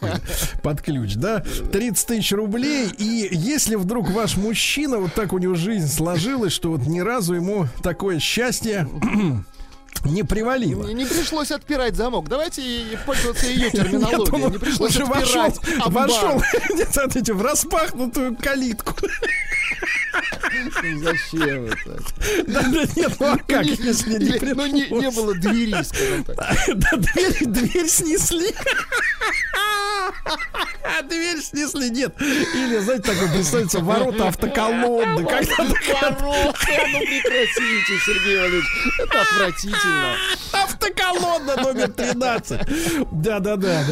под 0.64 0.82
ключ, 0.82 1.16
да. 1.16 1.44
30 1.72 2.08
тысяч 2.08 2.32
рублей. 2.32 2.88
И 2.98 3.28
если 3.32 3.76
вдруг 3.76 4.10
ваш 4.12 4.38
мужчина, 4.38 5.00
вот 5.00 5.14
так 5.14 5.34
у 5.34 5.40
него 5.40 5.56
жизнь 5.56 5.90
сложилась, 5.90 6.54
что 6.54 6.72
вот 6.72 6.88
ни 6.88 7.02
разу 7.02 7.34
ему 7.34 7.68
такое 7.84 8.20
счастье 8.20 8.88
не 10.06 10.24
привалило. 10.24 10.86
Не, 10.88 10.94
не 10.94 11.06
пришлось 11.06 11.52
отпирать 11.52 11.96
замок. 11.96 12.28
Давайте 12.28 12.62
пользоваться 13.06 13.48
ее 13.48 13.70
терминологией. 13.72 14.44
Нет, 14.44 14.52
не 14.54 14.58
пришлось 14.58 14.96
он 14.98 15.04
отпирать 15.04 15.56
вошел, 15.88 15.92
вошел 15.92 16.44
смотрите, 16.92 17.34
в 17.34 17.42
распахнутую 17.42 18.36
калитку. 18.36 18.96
Зачем 20.98 21.66
это? 21.66 22.00
Да, 22.48 22.62
да 22.62 22.84
нет, 22.96 23.14
ну 23.20 23.34
а 23.34 23.38
как, 23.38 23.66
не, 23.66 23.72
если 23.72 24.18
не 24.18 24.32
пришлось? 24.40 24.58
Ну 24.58 24.66
не, 24.68 24.90
не 24.90 25.12
было 25.12 25.36
двери, 25.36 25.84
скажем 25.84 26.24
так. 26.24 26.38
Да, 26.76 26.98
дверь, 26.98 27.46
дверь 27.46 27.88
снесли. 27.88 28.54
А 30.84 31.02
дверь 31.04 31.42
снесли, 31.42 31.90
нет. 31.90 32.14
Или, 32.20 32.80
знаете, 32.80 33.12
такое 33.12 33.32
представится, 33.32 33.80
ворота 33.80 34.28
автоколонны. 34.28 35.24
Ворота, 35.24 35.56
ну 35.60 35.74
прекратите, 37.00 38.00
Сергей 38.06 38.38
Валерьевич. 38.38 38.66
Это 39.00 39.22
отвратительно. 39.22 39.89
Автоколонна 40.52 41.56
номер 41.56 41.92
13. 41.92 42.62
Да-да-да. 43.12 43.84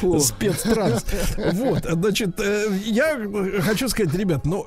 да. 0.00 0.20
Спецтранс. 0.20 1.04
Вот, 1.52 1.84
значит, 1.84 2.40
э, 2.40 2.78
я 2.84 3.18
хочу 3.60 3.88
сказать, 3.88 4.14
ребят, 4.14 4.44
ну, 4.44 4.66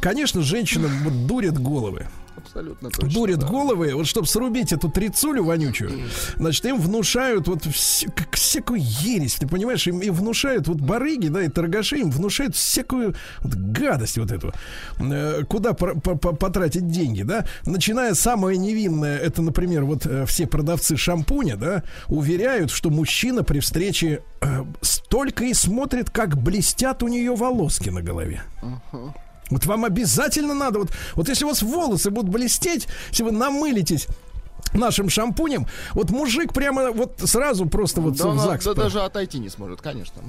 конечно, 0.00 0.42
женщинам 0.42 1.26
дурят 1.26 1.58
головы 1.58 2.06
абсолютно 2.50 2.90
точно. 2.90 3.08
Дурят 3.08 3.38
да. 3.38 3.46
головы, 3.46 3.94
вот 3.94 4.06
чтобы 4.06 4.26
срубить 4.26 4.72
эту 4.72 4.90
трицулю 4.90 5.44
вонючую, 5.44 5.92
значит, 6.36 6.64
им 6.66 6.78
внушают 6.78 7.48
вот 7.48 7.66
вс- 7.66 8.10
всякую 8.32 8.80
ересь, 8.82 9.34
ты 9.36 9.46
понимаешь, 9.46 9.86
им, 9.86 10.00
им 10.00 10.14
внушают 10.14 10.68
вот 10.68 10.80
барыги, 10.80 11.28
да, 11.28 11.42
и 11.42 11.48
торгаши, 11.48 11.98
им 11.98 12.10
внушают 12.10 12.56
всякую 12.56 13.14
вот 13.40 13.54
гадость 13.54 14.18
вот 14.18 14.32
эту. 14.32 14.52
Э, 14.98 15.42
куда 15.48 15.72
потратить 15.74 16.88
деньги, 16.88 17.22
да? 17.22 17.46
Начиная 17.64 18.14
самое 18.14 18.58
невинное, 18.58 19.18
это, 19.18 19.42
например, 19.42 19.84
вот 19.84 20.06
э, 20.06 20.26
все 20.26 20.46
продавцы 20.46 20.96
шампуня, 20.96 21.56
да, 21.56 21.84
уверяют, 22.08 22.70
что 22.70 22.90
мужчина 22.90 23.44
при 23.44 23.60
встрече 23.60 24.22
э, 24.40 24.64
столько 24.80 25.44
и 25.44 25.54
смотрит, 25.54 26.10
как 26.10 26.36
блестят 26.36 27.02
у 27.02 27.08
нее 27.08 27.34
волоски 27.34 27.90
на 27.90 28.02
голове. 28.02 28.42
Uh-huh. 28.62 29.12
Вот 29.50 29.66
вам 29.66 29.84
обязательно 29.84 30.54
надо, 30.54 30.80
вот, 30.80 30.90
вот 31.14 31.28
если 31.28 31.44
у 31.44 31.48
вас 31.48 31.62
волосы 31.62 32.10
будут 32.10 32.30
блестеть, 32.30 32.86
если 33.10 33.24
вы 33.24 33.32
намылитесь 33.32 34.06
нашим 34.72 35.08
шампунем, 35.08 35.66
вот 35.94 36.10
мужик 36.10 36.52
прямо 36.52 36.92
вот 36.92 37.20
сразу 37.24 37.66
просто 37.66 38.00
вот 38.00 38.16
да, 38.16 38.28
в 38.28 38.38
ЗАГС. 38.38 38.64
Да, 38.64 38.74
даже 38.74 39.00
отойти 39.00 39.38
не 39.38 39.48
сможет, 39.48 39.80
конечно. 39.80 40.22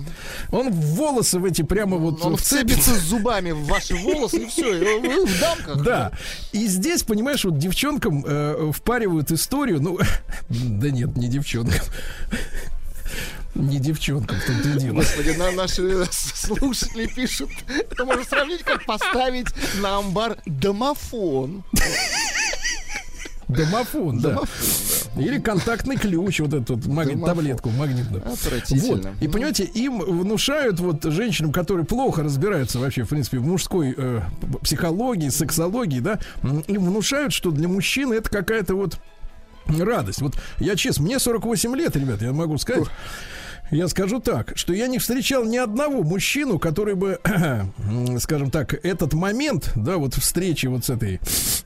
Он 0.52 0.72
в 0.72 0.96
волосы 0.96 1.40
в 1.40 1.46
эти 1.46 1.62
прямо 1.62 1.98
вот 1.98 2.24
Он 2.26 2.38
вцепится 2.38 2.96
зубами 2.96 3.52
в 3.52 3.66
ваши 3.66 3.96
волосы 3.96 4.44
и 4.44 4.46
все, 4.48 4.74
и 4.74 5.00
вы 5.00 5.26
в 5.26 5.40
дамках. 5.40 5.84
Да. 5.84 6.12
И 6.52 6.66
здесь, 6.68 7.04
понимаешь, 7.04 7.46
вот 7.46 7.58
девчонкам 7.58 8.24
э, 8.26 8.72
впаривают 8.74 9.32
историю, 9.32 9.82
ну, 9.82 10.00
да 10.50 10.90
нет, 10.90 11.16
не 11.18 11.28
девчонкам. 11.28 11.82
Не 13.56 13.80
девчонка, 13.80 14.36
в 14.36 14.46
том-то 14.46 14.70
и 14.70 14.80
дело. 14.80 14.96
Господи, 14.96 15.32
на 15.32 15.52
наши 15.52 16.06
слушатели 16.12 17.06
пишут, 17.08 17.50
это 17.68 18.06
можно 18.06 18.24
сравнить, 18.24 18.64
как 18.64 18.86
поставить 18.86 19.48
на 19.82 19.98
амбар 19.98 20.38
домофон. 20.46 21.64
Домофон, 23.48 24.20
да. 24.20 24.40
Или 25.18 25.40
контактный 25.40 25.98
ключ, 25.98 26.40
вот 26.40 26.54
эту 26.54 26.76
вот 26.76 26.86
магнит, 26.86 27.16
Домофон. 27.16 27.36
таблетку 27.36 27.70
магнитную. 27.72 28.24
Вот. 28.24 29.08
И 29.20 29.28
понимаете, 29.28 29.66
им 29.66 30.00
внушают 30.00 30.80
вот 30.80 31.04
женщинам, 31.04 31.52
которые 31.52 31.86
плохо 31.86 32.24
разбираются 32.24 32.80
вообще, 32.80 33.04
в 33.04 33.10
принципе, 33.10 33.40
в 33.40 33.46
мужской 33.46 33.94
э, 33.98 34.22
психологии, 34.62 35.28
сексологии, 35.28 36.00
да, 36.00 36.20
им 36.68 36.86
внушают, 36.86 37.34
что 37.34 37.52
для 37.52 37.68
мужчины 37.68 38.14
это 38.14 38.30
какая-то 38.30 38.76
вот 38.76 38.98
радость. 39.68 40.22
Вот 40.22 40.36
я 40.60 40.78
честно, 40.78 41.04
мне 41.04 41.20
48 41.20 41.76
лет, 41.76 41.96
ребят, 41.98 42.22
я 42.22 42.32
могу 42.32 42.58
сказать. 42.58 42.86
Я 43.72 43.88
скажу 43.88 44.20
так, 44.20 44.52
что 44.56 44.74
я 44.74 44.88
не 44.88 45.00
встречал 45.00 45.46
ни 45.46 45.56
одного 45.56 46.04
мужчину, 46.04 46.60
который 46.60 46.96
бы, 46.96 47.20
скажем 48.20 48.52
так, 48.52 48.74
этот 48.86 49.14
момент, 49.14 49.72
да, 49.76 49.96
вот 49.96 50.14
встречи 50.16 50.66
вот 50.66 50.84
с 50.84 50.90
этой, 50.90 51.22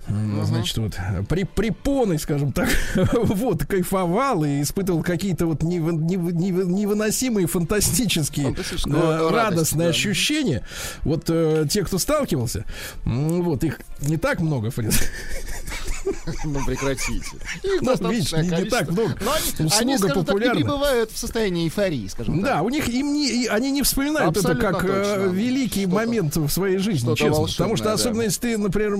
м, 0.07 0.45
значит, 0.45 0.77
вот 0.77 0.97
при, 1.27 1.45
препоной, 1.45 2.19
скажем 2.19 2.51
так, 2.51 2.69
вот 3.13 3.65
кайфовал 3.65 4.43
и 4.43 4.61
испытывал 4.61 5.01
какие-то 5.01 5.47
вот 5.47 5.63
нево- 5.63 5.91
нево- 5.91 6.31
нево- 6.31 6.65
невыносимые 6.65 7.47
фантастические 7.47 8.55
э, 8.55 9.29
радостные 9.31 9.87
да. 9.87 9.89
ощущения. 9.89 10.61
Вот 11.03 11.25
э, 11.29 11.65
те, 11.69 11.83
кто 11.83 11.97
сталкивался, 11.97 12.65
вот 13.03 13.63
их 13.63 13.79
не 14.01 14.17
так 14.17 14.41
много, 14.41 14.69
в 14.69 14.75
принципе. 14.75 15.05
Ну, 16.45 16.63
прекратите. 16.65 17.37
Ну, 17.81 18.09
видишь, 18.09 18.31
не- 18.33 18.69
так 18.69 18.89
много. 18.91 19.17
Но 19.21 19.31
они, 19.79 19.97
скажем 19.97 20.25
так, 20.25 20.35
не 20.35 20.49
пребывают 20.49 21.11
в 21.11 21.17
состоянии 21.17 21.65
эйфории, 21.65 22.07
скажем 22.07 22.41
Да, 22.41 22.55
так. 22.55 22.63
у 22.63 22.69
них 22.69 22.87
им 22.89 23.13
не, 23.13 23.47
они 23.47 23.71
не 23.71 23.83
вспоминают 23.83 24.37
это 24.37 24.55
как 24.55 24.83
э, 24.85 25.29
великий 25.31 25.85
момент 25.85 26.35
в 26.35 26.49
своей 26.49 26.77
жизни, 26.77 27.15
честно. 27.15 27.47
Потому 27.47 27.75
что 27.77 27.93
особенно 27.93 28.19
да. 28.19 28.25
если 28.25 28.41
ты, 28.41 28.57
например, 28.57 28.93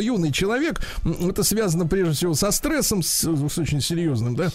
юный 0.00 0.32
человек, 0.32 0.80
это 1.04 1.42
связано 1.42 1.86
прежде 1.86 2.14
всего 2.14 2.34
со 2.34 2.50
стрессом, 2.50 3.02
с, 3.02 3.24
очень 3.26 3.80
серьезным, 3.80 4.36
да. 4.36 4.50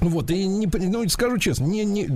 Вот, 0.00 0.30
и 0.30 0.46
не, 0.46 0.66
ну, 0.66 1.08
скажу 1.08 1.38
честно, 1.38 1.64
не, 1.64 1.84
не, 1.84 2.06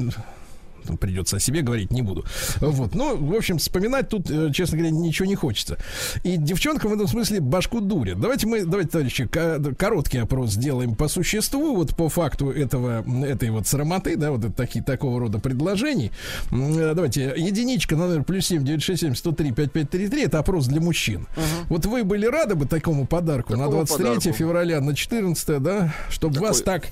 придется 1.01 1.37
о 1.37 1.41
себе 1.41 1.63
говорить, 1.63 1.91
не 1.91 2.03
буду. 2.03 2.25
Вот. 2.61 2.95
Ну, 2.95 3.17
в 3.17 3.35
общем, 3.35 3.59
вспоминать 3.59 4.09
тут, 4.09 4.31
э, 4.31 4.51
честно 4.53 4.79
говоря, 4.79 4.91
ничего 4.95 5.27
не 5.27 5.35
хочется. 5.35 5.79
И 6.25 6.37
девчонкам 6.37 6.91
в 6.91 6.95
этом 6.95 7.07
смысле 7.09 7.41
башку 7.41 7.81
дурят. 7.81 8.21
Давайте 8.21 8.47
мы, 8.47 8.65
давайте, 8.65 8.91
товарищи, 8.91 9.27
ко- 9.27 9.61
короткий 9.77 10.19
опрос 10.19 10.53
сделаем 10.53 10.95
по 10.95 11.09
существу, 11.09 11.75
вот 11.77 11.95
по 11.97 12.09
факту 12.09 12.51
этого, 12.51 13.05
этой 13.25 13.51
вот 13.51 13.67
срамоты, 13.67 14.17
да, 14.17 14.31
вот 14.31 14.45
это 14.45 14.53
такие, 14.53 14.85
такого 14.85 15.21
рода 15.21 15.39
предложений. 15.39 16.13
Э, 16.53 16.93
Давайте, 16.95 17.33
единичка 17.37 17.97
на 17.97 18.07
номер 18.09 18.25
плюс 18.25 18.47
7 18.47 18.65
967 18.65 19.15
103 19.15 19.53
5533, 19.53 20.25
это 20.25 20.39
опрос 20.39 20.67
для 20.67 20.81
мужчин. 20.81 21.27
Вот 21.69 21.87
вы 21.87 22.05
были 22.05 22.27
рады 22.27 22.55
бы 22.55 22.67
такому 22.67 23.07
подарку 23.07 23.53
на 23.53 23.65
Какому 23.65 23.85
23 23.85 24.05
подарку? 24.07 24.33
февраля, 24.33 24.81
на 24.81 24.95
14, 24.95 25.63
да, 25.63 25.95
чтобы 26.11 26.35
Какой? 26.35 26.49
вас 26.49 26.63
так... 26.63 26.89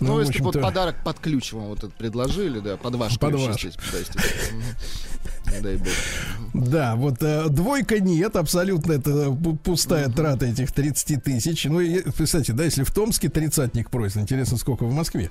Ну, 0.00 0.16
в 0.16 0.20
если 0.20 0.38
бы 0.38 0.44
вот 0.46 0.60
подарок 0.60 0.96
под 1.04 1.18
ключ 1.18 1.52
вам 1.52 1.66
вот 1.66 1.78
этот 1.78 1.94
предложили, 1.94 2.60
да, 2.60 2.76
под 2.76 2.94
ваш 2.96 3.18
Под 3.18 3.32
ключ, 3.34 3.46
ваш. 3.46 3.64
если, 3.64 3.80
дай 5.62 5.76
бог. 5.76 5.88
Да, 6.54 6.96
вот 6.96 7.22
э, 7.22 7.48
двойка 7.48 8.00
нет, 8.00 8.36
абсолютно 8.36 8.92
это 8.92 9.10
пу- 9.28 9.56
пустая 9.56 10.08
трата 10.08 10.46
этих 10.46 10.72
30 10.72 11.22
тысяч. 11.22 11.64
Ну, 11.64 11.80
и, 11.80 12.02
кстати, 12.02 12.50
да, 12.52 12.64
если 12.64 12.82
в 12.82 12.90
Томске 12.90 13.28
тридцатник 13.28 13.90
просит, 13.90 14.18
интересно, 14.18 14.56
сколько 14.58 14.84
в 14.84 14.92
Москве. 14.92 15.30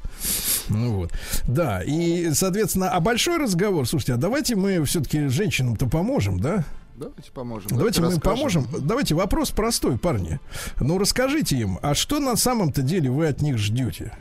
Ну 0.70 0.94
вот. 0.96 1.12
Да, 1.48 1.82
и, 1.84 2.32
соответственно, 2.34 2.90
а 2.90 3.00
большой 3.00 3.38
разговор, 3.38 3.88
слушайте, 3.88 4.14
а 4.14 4.18
давайте 4.18 4.56
мы 4.56 4.84
все-таки 4.86 5.28
женщинам-то 5.28 5.88
поможем, 5.88 6.40
да? 6.40 6.64
Давайте 6.96 7.32
поможем. 7.32 7.70
Давайте 7.72 8.02
мы 8.02 8.08
расскажем. 8.08 8.64
поможем. 8.64 8.88
Давайте 8.88 9.16
вопрос 9.16 9.52
простой, 9.52 9.98
парни. 9.98 10.40
Ну, 10.80 10.98
расскажите 10.98 11.58
им, 11.58 11.78
а 11.82 11.94
что 11.94 12.20
на 12.20 12.38
самом-то 12.38 12.82
деле 12.84 13.10
вы 13.12 13.28
от 13.28 13.42
них 13.42 13.58
ждете? 13.58 14.14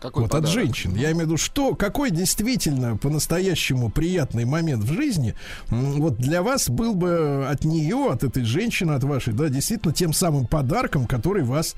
Какой 0.00 0.22
вот 0.22 0.30
подарок? 0.30 0.48
от 0.48 0.54
женщин. 0.54 0.94
Я 0.94 1.10
имею 1.12 1.16
в 1.16 1.20
виду, 1.22 1.36
что 1.36 1.74
какой 1.74 2.10
действительно 2.10 2.96
по-настоящему 2.96 3.90
приятный 3.90 4.44
момент 4.44 4.84
в 4.84 4.92
жизни 4.92 5.34
вот 5.70 6.16
для 6.16 6.42
вас 6.42 6.68
был 6.68 6.94
бы 6.94 7.46
от 7.48 7.64
нее, 7.64 8.10
от 8.10 8.24
этой 8.24 8.44
женщины, 8.44 8.92
от 8.92 9.04
вашей, 9.04 9.32
да, 9.32 9.48
действительно 9.48 9.92
тем 9.92 10.12
самым 10.12 10.46
подарком, 10.46 11.06
который 11.06 11.42
вас, 11.42 11.74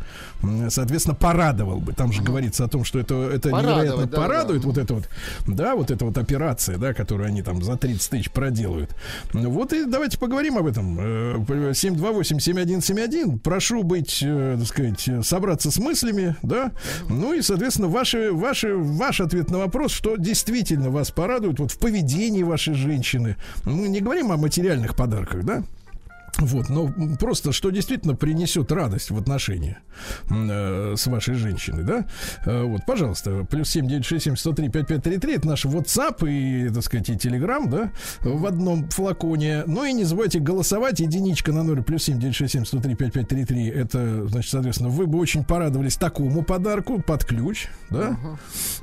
соответственно, 0.68 1.14
порадовал 1.14 1.79
бы. 1.79 1.93
Там 1.93 2.12
же 2.12 2.23
говорится 2.23 2.64
о 2.64 2.68
том, 2.68 2.85
что 2.85 2.99
это, 2.99 3.14
это 3.14 3.51
Порадовать, 3.51 3.85
невероятно 3.85 4.07
да, 4.07 4.16
порадует, 4.16 4.62
да. 4.62 4.68
вот 4.68 4.79
это 4.79 4.95
вот, 4.95 5.09
да, 5.47 5.75
вот 5.75 5.91
эта 5.91 6.05
вот 6.05 6.18
операция, 6.18 6.79
да, 6.79 6.95
которую 6.95 7.29
они 7.29 7.43
там 7.43 7.62
за 7.62 7.77
30 7.77 8.11
тысяч 8.11 8.31
проделают. 8.31 8.95
Вот 9.33 9.73
и 9.73 9.85
давайте 9.85 10.18
поговорим 10.18 10.59
об 10.59 10.66
этом. 10.66 10.99
Э, 11.01 11.71
728-7171. 11.73 13.39
Прошу 13.39 13.83
быть, 13.83 14.21
э, 14.23 14.57
так 14.59 14.66
сказать, 14.66 15.09
э, 15.09 15.23
собраться 15.23 15.71
с 15.71 15.79
мыслями, 15.79 16.37
да. 16.43 16.73
Ну 17.09 17.33
и, 17.33 17.43
соответственно, 17.43 17.89
ваши, 18.11 18.33
ваши, 18.33 18.75
ваш 18.75 19.21
ответ 19.21 19.51
на 19.51 19.59
вопрос, 19.59 19.93
что 19.93 20.17
действительно 20.17 20.91
вас 20.91 21.11
порадует 21.11 21.61
вот 21.61 21.71
в 21.71 21.79
поведении 21.79 22.43
вашей 22.43 22.75
женщины. 22.75 23.37
Мы 23.65 23.89
не 23.89 24.01
говорим 24.01 24.33
о 24.33 24.37
материальных 24.37 24.97
подарках, 24.97 25.45
да? 25.45 25.63
Вот, 26.41 26.68
но 26.68 26.91
просто 27.18 27.53
что 27.53 27.70
действительно 27.70 28.14
принесет 28.16 28.72
радость 28.72 29.11
в 29.11 29.18
отношении 29.18 29.76
м, 30.30 30.49
э, 30.51 30.95
с 30.97 31.07
вашей 31.07 31.34
женщиной, 31.34 31.84
да? 31.84 32.07
Э, 32.47 32.62
вот, 32.62 32.86
пожалуйста, 32.86 33.47
плюс 33.49 33.68
7967 33.70 34.36
103 34.36 34.68
5533 34.68 35.34
это 35.34 35.49
наш 35.49 35.64
WhatsApp 35.66 36.28
и, 36.28 36.68
так 36.72 36.82
сказать, 36.82 37.11
и 37.11 37.12
Telegram, 37.14 37.68
да, 37.68 37.93
в 38.22 38.47
одном 38.47 38.88
флаконе. 38.88 39.64
Ну 39.66 39.84
и 39.84 39.93
не 39.93 40.05
забывайте 40.05 40.38
голосовать. 40.41 41.01
Единичка 41.01 41.53
на 41.53 41.62
0 41.62 41.82
плюс 41.82 42.05
7967 42.05 42.64
103 42.64 42.95
5533 42.95 43.68
это, 43.68 44.26
значит, 44.28 44.51
соответственно, 44.51 44.88
вы 44.91 45.07
бы 45.07 45.18
очень 45.18 45.45
порадовались 45.45 45.97
такому 45.97 46.43
подарку 46.43 47.01
под 47.01 47.24
ключ, 47.24 47.68
да? 47.91 48.16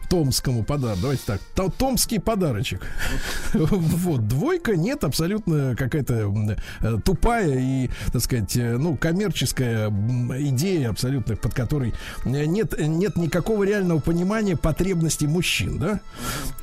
Томскому 0.09 0.63
подарку. 0.63 0.99
Давайте 1.01 1.23
так. 1.25 1.41
То- 1.55 1.69
Томский 1.75 2.19
подарочек. 2.19 2.81
Вот. 3.53 4.27
Двойка 4.27 4.75
нет, 4.75 5.03
абсолютно 5.03 5.75
какая-то 5.75 6.33
э, 6.81 6.97
тупая 7.03 7.57
и, 7.59 7.89
так 8.11 8.21
сказать, 8.21 8.55
э, 8.55 8.77
ну, 8.77 8.95
коммерческая 8.95 9.89
идея 9.89 10.89
абсолютно, 10.89 11.35
под 11.35 11.53
которой 11.53 11.93
э, 12.25 12.45
нет, 12.45 12.75
нет 12.79 13.15
никакого 13.17 13.63
реального 13.63 13.99
понимания 13.99 14.55
потребностей 14.55 15.27
мужчин, 15.27 15.77
да? 15.79 15.99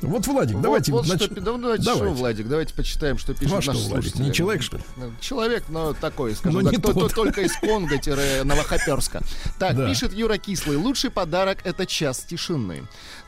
Вот, 0.01 0.27
Владик, 0.27 0.55
Вот- 0.55 0.61
давайте... 0.63 0.91
вот 0.91 1.05
нач- 1.05 1.23
что, 1.25 1.33
ну, 1.35 1.57
давайте, 1.57 1.83
давайте. 1.83 2.05
что, 2.05 2.09
Владик, 2.13 2.47
давайте 2.47 2.73
почитаем, 2.73 3.17
что 3.17 3.33
пишут 3.33 3.51
Ну, 3.51 3.57
а 3.57 3.61
что, 3.61 3.71
Владик, 3.73 4.15
не 4.15 4.31
человек, 4.33 4.61
что 4.63 4.77
ли? 4.77 4.83
Ну, 4.97 5.11
Человек, 5.19 5.63
но 5.69 5.93
такой, 5.93 6.35
скажем 6.35 6.61
Но 6.61 6.69
так, 6.69 6.77
не 6.77 6.81
то- 6.81 6.93
то- 6.93 7.01
тот. 7.01 7.13
только 7.13 7.41
из 7.41 7.51
Конго-Новохоперска. 7.61 9.21
Так, 9.59 9.75
Да. 9.75 9.87
пишет 9.87 10.13
Юра 10.13 10.37
Кислый. 10.37 10.77
Лучший 10.77 11.09
подарок— 11.09 11.59
это 11.63 11.85
час 11.85 12.19
тишины. 12.19 12.83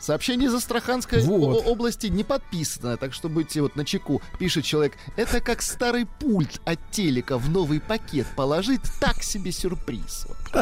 Сообщение 0.07 0.47
из 0.47 0.53
Астраханской 0.53 1.19
Вот. 1.19 1.67
области 1.67 2.07
не 2.07 2.23
подписано, 2.23 2.95
так 2.95 3.13
что 3.13 3.27
будьте 3.27 3.61
вот 3.61 3.75
на 3.75 3.83
чеку. 3.83 4.21
Пишет 4.39 4.63
человек, 4.63 4.93
это 5.17 5.41
как 5.41 5.61
старый 5.61 6.05
пульт 6.05 6.61
от 6.63 6.79
телека 6.91 7.37
в 7.37 7.49
новый 7.49 7.81
пакет 7.81 8.25
положить, 8.37 8.79
так 9.01 9.21
себе 9.21 9.51
сюрприз. 9.51 10.27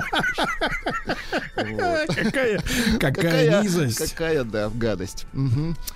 Какая, 1.56 2.60
какая 3.00 3.62
низость. 3.62 4.14
Какая, 4.14 4.44
да, 4.44 4.70
гадость. 4.70 5.28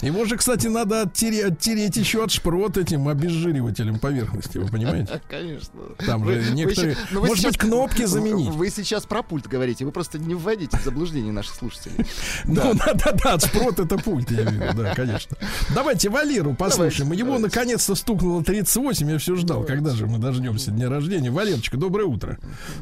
Его 0.01 0.25
же, 0.25 0.37
кстати, 0.37 0.67
надо 0.67 1.01
оттереть, 1.01 1.97
еще 1.97 2.23
от 2.23 2.31
шпрот 2.31 2.77
этим 2.77 3.07
обезжиривателем 3.07 3.97
поверхности, 3.99 4.59
вы 4.59 4.67
понимаете? 4.67 5.21
Конечно. 5.29 5.79
Там 6.05 6.23
же 6.25 6.51
некоторые- 6.51 6.97
ну, 7.11 7.25
может 7.25 7.45
быть, 7.45 7.57
кнопки 7.57 8.05
заменить? 8.05 8.49
Вы 8.49 8.69
сейчас 8.69 9.05
про 9.05 9.23
пульт 9.23 9.47
говорите, 9.47 9.85
вы 9.85 9.91
просто 9.91 10.19
не 10.19 10.35
вводите 10.35 10.77
в 10.77 10.83
заблуждение 10.83 11.31
наших 11.33 11.55
слушателей. 11.55 12.05
Ну, 12.45 12.73
да-да-да, 12.75 13.33
от 13.33 13.38
шпрот 13.39 13.79
это 13.79 13.97
пульт, 13.97 14.31
я 14.31 14.43
вижу, 14.43 14.73
да, 14.75 14.93
конечно. 14.95 15.37
Давайте 15.73 16.09
Валеру 16.09 16.53
послушаем. 16.53 17.09
Давайте, 17.09 17.23
Его 17.23 17.35
давайте. 17.35 17.55
наконец-то 17.55 17.95
стукнуло 17.95 18.43
38, 18.43 19.09
я 19.11 19.17
все 19.17 19.35
ждал, 19.35 19.63
когда 19.63 19.91
же 19.91 20.07
мы 20.07 20.17
дождемся 20.17 20.71
дня 20.71 20.89
рождения. 20.89 21.31
Валерочка, 21.31 21.77
доброе 21.77 22.05
утро. 22.05 22.37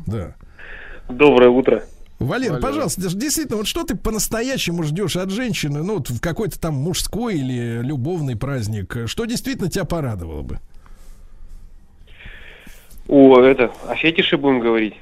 Да. 0.05 0.35
Доброе 1.09 1.49
утро. 1.49 1.83
Валер, 2.19 2.53
Валера. 2.53 2.61
пожалуйста, 2.61 3.01
действительно, 3.01 3.57
вот 3.57 3.67
что 3.67 3.83
ты 3.83 3.95
по-настоящему 3.95 4.81
ждешь 4.83 5.15
от 5.15 5.29
женщины, 5.29 5.83
ну, 5.83 5.95
вот 5.97 6.09
в 6.09 6.19
какой-то 6.19 6.59
там 6.59 6.73
мужской 6.73 7.35
или 7.35 7.81
любовный 7.83 8.35
праздник, 8.35 8.97
что 9.05 9.25
действительно 9.25 9.69
тебя 9.69 9.85
порадовало 9.85 10.41
бы? 10.41 10.59
О, 13.07 13.39
это, 13.39 13.71
о 13.87 13.95
фетише 13.95 14.37
будем 14.37 14.59
говорить. 14.59 14.95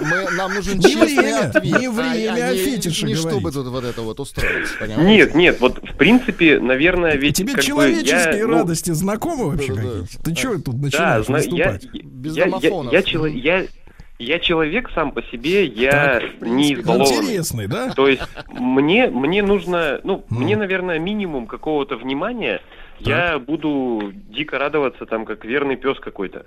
Мы, 0.00 0.30
нам 0.36 0.54
нужен 0.54 0.78
Не 0.78 0.94
время, 0.96 1.48
ответ. 1.50 1.64
не 1.80 1.88
время 1.88 2.32
о 2.48 2.52
не- 2.52 2.58
фетише 2.58 3.06
Не 3.06 3.14
чтобы 3.14 3.50
говорить. 3.50 3.54
тут 3.54 3.66
вот 3.68 3.84
это 3.84 4.02
вот 4.02 4.20
устроить, 4.20 4.68
понимаете? 4.78 5.04
Нет, 5.04 5.34
нет, 5.34 5.60
вот 5.60 5.78
в 5.78 5.96
принципе, 5.96 6.58
наверное, 6.60 7.16
ведь 7.16 7.36
Тебе 7.36 7.48
как 7.52 7.56
бы 7.56 7.62
человеческие 7.62 8.38
я, 8.38 8.46
ну, 8.46 8.54
радости 8.54 8.90
знакомы 8.90 9.50
вообще 9.50 9.74
Да-да-да. 9.74 10.00
какие-то? 10.02 10.22
Ты 10.24 10.34
что 10.36 10.54
тут 10.60 10.74
Да, 10.76 10.82
начинаешь 10.82 11.26
зна- 11.26 11.38
я, 11.38 11.66
наступать? 11.70 12.04
Без 12.04 12.36
я, 12.36 12.44
я, 12.44 12.50
домофонов. 12.50 12.92
я, 12.92 13.02
чело- 13.02 13.26
я, 13.26 13.66
я 14.18 14.38
человек 14.38 14.90
сам 14.94 15.12
по 15.12 15.22
себе, 15.22 15.64
я 15.64 16.20
не 16.40 16.40
принципе, 16.40 16.80
избалованный. 16.82 17.16
Интересный, 17.24 17.66
да? 17.66 17.90
То 17.94 18.08
есть 18.08 18.22
мне, 18.50 19.08
мне 19.08 19.42
нужно, 19.42 20.00
ну, 20.04 20.24
Мгм. 20.28 20.42
мне, 20.42 20.56
наверное, 20.56 20.98
минимум 20.98 21.46
какого-то 21.46 21.96
внимания. 21.96 22.60
Я 22.98 23.38
буду 23.38 24.12
дико 24.30 24.58
радоваться, 24.58 25.04
там, 25.04 25.26
как 25.26 25.44
верный 25.44 25.76
пес 25.76 25.98
какой-то. 26.00 26.46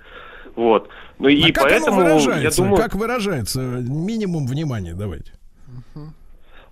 Вот. 0.56 0.88
Ну 1.18 1.28
и 1.28 1.50
а 1.50 1.52
как 1.52 1.64
поэтому 1.64 2.00
оно 2.00 2.18
я 2.36 2.50
думаю, 2.50 2.76
Как 2.76 2.94
выражается? 2.94 3.60
Минимум 3.60 4.46
внимания 4.46 4.94
давайте. 4.94 5.32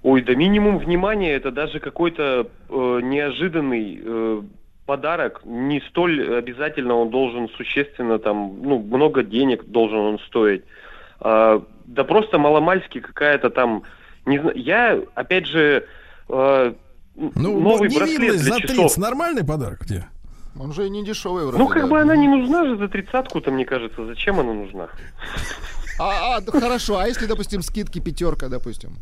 ой, 0.03 0.23
да 0.23 0.35
минимум 0.35 0.79
внимания 0.79 1.33
это 1.33 1.51
даже 1.51 1.81
какой-то 1.81 2.49
э, 2.69 3.01
неожиданный 3.03 4.01
э, 4.03 4.43
подарок. 4.87 5.43
Не 5.45 5.81
столь 5.91 6.39
обязательно 6.39 6.95
он 6.95 7.11
должен 7.11 7.49
существенно 7.51 8.19
там, 8.19 8.63
ну, 8.63 8.79
много 8.79 9.23
денег 9.23 9.67
должен 9.67 9.99
он 9.99 10.19
стоить. 10.21 10.65
А, 11.21 11.63
да 11.85 12.05
просто 12.05 12.39
маломальски 12.39 13.01
какая-то 13.01 13.51
там, 13.51 13.83
не 14.25 14.39
знаю, 14.39 14.57
я, 14.57 14.99
опять 15.15 15.47
же, 15.47 15.85
э, 16.29 16.73
Ну, 17.17 17.61
новый 17.61 17.91
ну, 17.91 17.99
браслет 17.99 18.19
для 18.19 18.33
за 18.33 18.61
часов. 18.61 18.77
30 18.87 18.99
нормальный 18.99 19.45
подарок 19.45 19.85
тебе? 19.85 20.07
Он 20.59 20.73
же 20.73 20.87
и 20.87 20.91
не 20.91 21.05
дешевый 21.05 21.47
вроде. 21.47 21.59
Ну, 21.59 21.69
как 21.69 21.83
да. 21.83 21.89
бы 21.89 22.01
она 22.01 22.17
не 22.17 22.29
нужна 22.29 22.65
же 22.65 22.77
за 22.77 22.89
тридцатку-то, 22.89 23.51
мне 23.51 23.65
кажется. 23.65 24.05
Зачем 24.05 24.41
она 24.41 24.53
нужна? 24.53 24.89
А, 26.01 26.37
а, 26.37 26.41
да 26.41 26.53
хорошо, 26.53 26.99
а 26.99 27.07
если, 27.07 27.27
допустим, 27.27 27.63
скидки 27.63 28.01
пятерка, 28.01 28.49
допустим? 28.49 28.97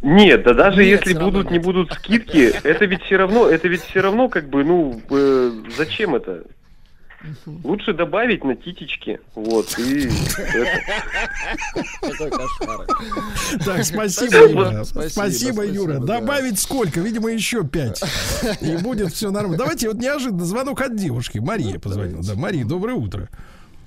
Нет, 0.00 0.44
да 0.44 0.54
даже 0.54 0.84
Нет, 0.84 1.04
если 1.06 1.18
будут, 1.18 1.50
не 1.50 1.56
нет. 1.56 1.64
будут 1.64 1.92
скидки, 1.92 2.52
это 2.62 2.84
ведь 2.84 3.02
все 3.02 3.16
равно, 3.16 3.48
это 3.48 3.66
ведь 3.66 3.82
все 3.82 4.00
равно, 4.00 4.28
как 4.28 4.48
бы, 4.48 4.62
ну, 4.62 5.00
э, 5.10 5.50
зачем 5.76 6.14
это? 6.14 6.44
Лучше 7.64 7.92
добавить 7.94 8.44
на 8.44 8.54
титечки, 8.54 9.20
вот, 9.34 9.76
и 9.78 10.08
это. 10.38 10.80
Какой 12.00 12.30
кошмар. 12.30 12.86
Так, 13.64 13.84
спасибо, 13.84 14.30
Спасибо, 14.30 14.48
Юра. 14.48 14.84
спасибо, 14.84 15.66
Юра. 15.66 15.98
Добавить 15.98 16.60
сколько? 16.60 17.00
Видимо, 17.00 17.30
еще 17.30 17.64
пять. 17.64 18.02
И 18.60 18.76
будет 18.76 19.12
все 19.12 19.30
нормально. 19.30 19.58
Давайте 19.58 19.88
вот 19.88 19.98
неожиданно 19.98 20.44
звонок 20.44 20.80
от 20.80 20.94
девушки. 20.96 21.38
Мария 21.38 21.78
позвонила. 21.78 22.22
Да, 22.22 22.34
Мария, 22.36 22.64
доброе 22.64 22.94
утро. 22.94 23.28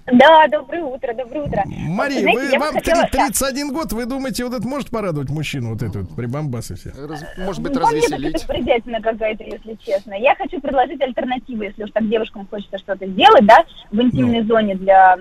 Да, 0.07 0.47
доброе 0.47 0.83
утро, 0.83 1.13
доброе 1.13 1.43
утро. 1.45 1.63
Мария, 1.67 2.21
Знаете, 2.21 2.57
вы, 2.57 2.59
вам 2.59 2.73
хотела- 2.73 3.03
31 3.07 3.71
год, 3.71 3.93
вы 3.93 4.05
думаете, 4.05 4.43
вот 4.45 4.53
это 4.53 4.67
может 4.67 4.89
порадовать 4.89 5.29
мужчину, 5.29 5.71
вот 5.73 5.81
это 5.83 5.99
вот 5.99 6.15
прибамбасы 6.15 6.75
все? 6.75 6.91
Раз- 7.07 7.23
Может 7.37 7.61
быть, 7.61 7.73
Ну, 7.73 7.79
мне 7.81 8.01
так 8.01 8.09
развеселить. 8.11 8.35
это 8.35 8.47
бредятина 8.47 9.01
какая-то, 9.01 9.43
если 9.43 9.77
честно. 9.85 10.13
Я 10.15 10.35
хочу 10.35 10.59
предложить 10.59 11.01
альтернативу, 11.01 11.63
если 11.63 11.83
уж 11.83 11.91
так 11.91 12.09
девушкам 12.09 12.47
хочется 12.47 12.77
что-то 12.79 13.05
сделать, 13.07 13.45
да, 13.45 13.63
в 13.91 14.01
интимной 14.01 14.43
зоне 14.43 14.75
для 14.75 15.17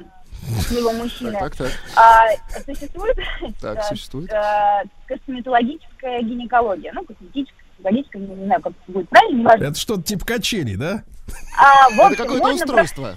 своего 0.61 0.93
мужчины. 0.93 1.33
Так, 1.39 1.55
так, 1.57 1.71
А, 1.97 2.25
существует 2.65 3.17
так, 3.61 3.85
существует. 3.85 4.33
э, 4.33 4.83
косметологическая 5.07 6.21
гинекология. 6.23 6.93
Ну, 6.95 7.05
косметическая, 7.05 7.63
косметологическая, 7.77 8.23
не 8.23 8.45
знаю, 8.47 8.61
как 8.63 8.73
это 8.73 8.93
будет 8.93 9.09
правильно. 9.11 9.49
Это 9.51 9.75
что-то 9.79 10.03
типа 10.03 10.25
качели, 10.25 10.75
да? 10.77 11.03
А, 11.59 11.91
в 11.91 11.99
Это 12.13 12.17
какое-то 12.25 12.55
устройство. 12.55 13.17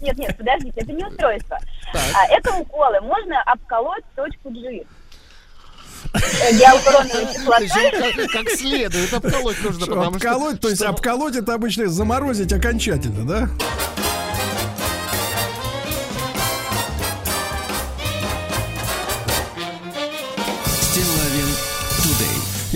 Нет, 0.00 0.16
нет, 0.16 0.36
подождите, 0.36 0.80
это 0.80 0.92
не 0.92 1.04
устройство. 1.04 1.58
А, 1.94 2.26
это 2.30 2.54
уколы. 2.54 3.00
Можно 3.00 3.42
обколоть 3.42 4.04
точку 4.14 4.50
G. 4.50 4.84
Э. 6.14 6.18
Причем 7.58 8.16
как, 8.16 8.30
как 8.30 8.48
следует 8.50 9.12
обколоть 9.12 9.62
нужно, 9.62 9.84
Что, 9.84 9.94
потому 9.94 10.18
что... 10.18 10.30
обколоть, 10.30 10.60
то 10.60 10.68
есть 10.68 10.80
что- 10.80 10.90
обколоть 10.90 11.36
это 11.36 11.54
обычно 11.54 11.88
заморозить 11.88 12.52
окончательно, 12.52 13.26
да? 13.26 13.48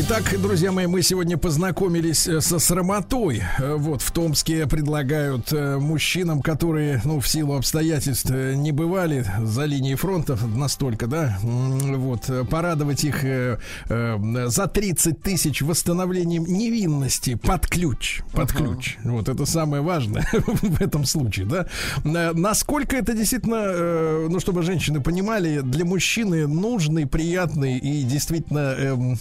Итак, 0.05 0.35
друзья 0.43 0.73
мои, 0.73 0.89
мы 0.89 1.01
сегодня 1.01 1.39
познакомились 1.39 2.27
э, 2.27 2.41
со 2.41 2.59
срамотой. 2.59 3.41
Э, 3.59 3.77
Вот 3.77 4.03
в 4.03 4.11
Томске 4.11 4.67
предлагают 4.67 5.53
э, 5.53 5.79
мужчинам, 5.79 6.43
которые, 6.43 7.01
ну, 7.05 7.21
в 7.21 7.29
силу 7.29 7.55
обстоятельств 7.55 8.29
не 8.31 8.73
бывали 8.73 9.25
за 9.41 9.65
линией 9.65 9.95
фронта 9.95 10.37
настолько, 10.57 11.07
да, 11.07 11.39
вот, 11.43 12.29
порадовать 12.51 13.05
их 13.05 13.23
за 13.23 14.67
30 14.67 15.23
тысяч 15.23 15.63
восстановлением 15.63 16.45
невинности 16.47 17.37
под 17.37 17.69
ключ. 17.69 18.23
Под 18.33 18.53
ключ. 18.53 18.97
Вот 19.05 19.29
это 19.29 19.47
самое 19.47 19.83
важное 19.85 20.27
в 20.33 20.83
этом 20.83 21.05
случае, 21.05 21.47
да. 21.47 21.67
Насколько 22.05 22.97
это 22.97 23.15
действительно, 23.15 24.29
ну, 24.29 24.41
чтобы 24.41 24.63
женщины 24.63 25.01
понимали, 25.01 25.61
для 25.61 25.85
мужчины 25.85 26.49
нужный, 26.49 27.07
приятный 27.07 27.79
и 27.79 28.03
действительно 28.03 28.75
эм, 28.77 29.19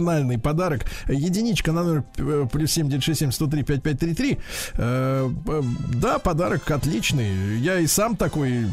эмоциональный 0.00 0.38
подарок. 0.38 0.86
Единичка 1.08 1.72
на 1.72 1.84
номер 1.84 2.04
э, 2.18 2.46
плюс 2.50 2.72
7967 2.72 3.30
103 3.30 3.62
5533. 3.62 4.38
Э, 4.74 5.30
э, 5.46 5.62
Да, 5.94 6.18
подарок 6.18 6.70
отличный. 6.70 7.58
Я 7.58 7.78
и 7.78 7.86
сам 7.86 8.16
такой 8.16 8.66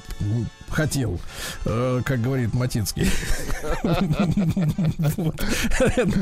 хотел, 0.70 1.20
э, 1.66 2.02
как 2.06 2.22
говорит 2.22 2.54
Матицкий. 2.54 3.08
Вот. 5.18 5.36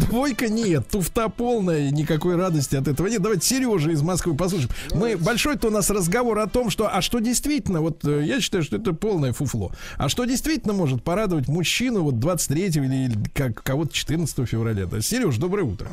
Двойка 0.09 0.47
нет, 0.47 0.87
туфта 0.89 1.29
полная, 1.29 1.89
никакой 1.91 2.35
радости 2.35 2.75
от 2.75 2.87
этого 2.87 3.07
нет. 3.07 3.21
Давайте 3.21 3.45
Сережа 3.45 3.91
из 3.91 4.01
Москвы 4.01 4.35
послушаем. 4.35 4.69
Мы 4.93 5.17
большой-то 5.17 5.67
у 5.67 5.71
нас 5.71 5.89
разговор 5.89 6.39
о 6.39 6.47
том, 6.47 6.69
что, 6.69 6.89
а 6.91 7.01
что 7.01 7.19
действительно, 7.19 7.81
вот 7.81 8.05
э, 8.05 8.23
я 8.23 8.39
считаю, 8.41 8.63
что 8.63 8.77
это 8.77 8.93
полное 8.93 9.33
фуфло. 9.33 9.71
А 9.97 10.09
что 10.09 10.25
действительно 10.25 10.73
может 10.73 11.03
порадовать 11.03 11.47
мужчину 11.47 12.03
вот 12.03 12.19
23 12.19 12.65
или, 12.65 13.05
или 13.05 13.15
как 13.33 13.63
кого-то 13.63 13.93
14 13.93 14.47
февраля? 14.47 14.85
Да, 14.85 15.01
Сереж, 15.01 15.37
доброе 15.37 15.63
утро. 15.63 15.87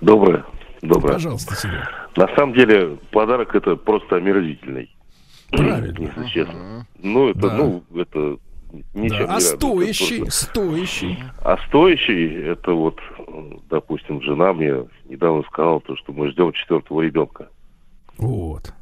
Доброе. 0.00 0.44
Доброе. 0.82 1.14
Пожалуйста, 1.14 1.54
Сереж. 1.54 1.86
На 2.16 2.28
самом 2.36 2.54
деле 2.54 2.98
подарок 3.10 3.54
это 3.54 3.76
просто 3.76 4.16
омерзительный. 4.16 4.90
Правильно. 5.56 5.98
Если 5.98 6.24
честно. 6.28 6.86
Ну, 7.02 7.28
это, 7.30 7.38
Да. 7.40 7.56
ну, 7.56 7.84
это 7.94 8.36
ничем 8.92 8.92
Да. 8.92 9.00
не 9.00 9.08
А 9.24 9.26
радует. 9.26 9.42
стоящий, 9.42 10.14
Это 10.16 10.22
просто- 10.24 10.44
стоящий. 10.46 11.18
А 11.42 11.56
стоящий, 11.68 12.26
это 12.42 12.72
вот, 12.72 12.98
допустим, 13.70 14.22
жена 14.22 14.52
мне 14.52 14.84
недавно 15.04 15.42
сказала, 15.50 15.80
то, 15.80 15.96
что 15.96 16.12
мы 16.12 16.30
ждем 16.30 16.52
четвертого 16.52 17.00
ребенка. 17.02 17.48
Вот. 18.18 18.72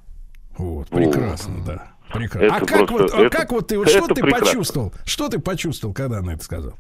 Вот, 0.59 0.89
прекрасно, 0.89 1.65
да. 1.67 1.89
Прекрасно. 2.13 2.45
Это 2.47 2.57
а 2.57 2.61
как 2.61 2.69
просто- 2.87 2.93
вот, 2.93 3.15
а 3.15 3.21
это- 3.23 3.39
как 3.39 3.53
вот 3.53 3.67
ты, 3.69 3.79
вот 3.79 3.89
что 3.89 4.07
ты 4.07 4.15
прекрасно. 4.23 4.47
почувствовал? 4.47 4.93
Что 5.07 5.29
ты 5.29 5.39
почувствовал, 5.39 5.95
когда 5.95 6.19
она 6.19 6.35
это 6.35 6.45
сказала? 6.45 6.75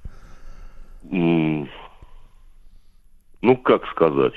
Ну, 3.41 3.57
как 3.65 3.85
сказать? 3.89 4.35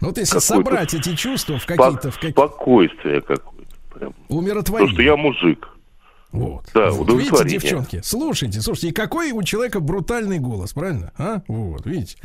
Ну 0.00 0.08
вот 0.08 0.16
если 0.18 0.38
собрать 0.38 0.94
эти 0.94 1.14
чувства 1.14 1.58
в 1.58 1.66
какие-то, 1.66 2.10
в 2.10 2.14
какие 2.14 2.30
Спокойствие 2.32 3.20
какое-то. 3.20 3.59
Прям. 4.00 4.12
То, 4.28 4.34
умиротворение. 4.34 4.92
что 4.94 5.02
я 5.02 5.16
мужик. 5.16 5.68
Вот. 6.32 6.64
Да, 6.72 6.90
вот. 6.90 7.08
Видите, 7.10 7.44
девчонки, 7.44 8.00
слушайте, 8.02 8.60
слушайте, 8.60 8.88
и 8.88 8.92
какой 8.92 9.32
у 9.32 9.42
человека 9.42 9.80
брутальный 9.80 10.38
голос, 10.38 10.72
правильно? 10.72 11.12
А? 11.18 11.42
Вот, 11.48 11.84
видите. 11.86 12.16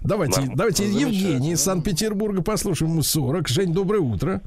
Давайте, 0.00 0.42
Да. 0.42 0.52
давайте 0.54 0.88
Евгений 0.88 1.52
из 1.52 1.60
Санкт-Петербурга 1.62 2.42
послушаем 2.42 2.92
ему 2.92 3.02
40. 3.02 3.48
Жень, 3.48 3.74
доброе 3.74 4.00
утро. 4.00 4.40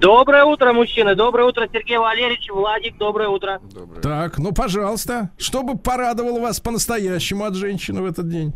Доброе 0.00 0.44
утро, 0.44 0.72
мужчины. 0.72 1.14
Доброе 1.14 1.46
утро, 1.46 1.68
Сергей 1.70 1.98
Валерьевич, 1.98 2.48
Владик. 2.50 2.96
Доброе 2.96 3.28
утро. 3.28 3.60
Доброе. 3.70 4.00
Так, 4.00 4.38
ну, 4.38 4.52
пожалуйста, 4.52 5.28
что 5.36 5.62
бы 5.62 5.76
порадовало 5.76 6.40
вас 6.40 6.58
по-настоящему 6.60 7.44
от 7.44 7.54
женщины 7.54 8.00
в 8.00 8.06
этот 8.06 8.26
день? 8.30 8.54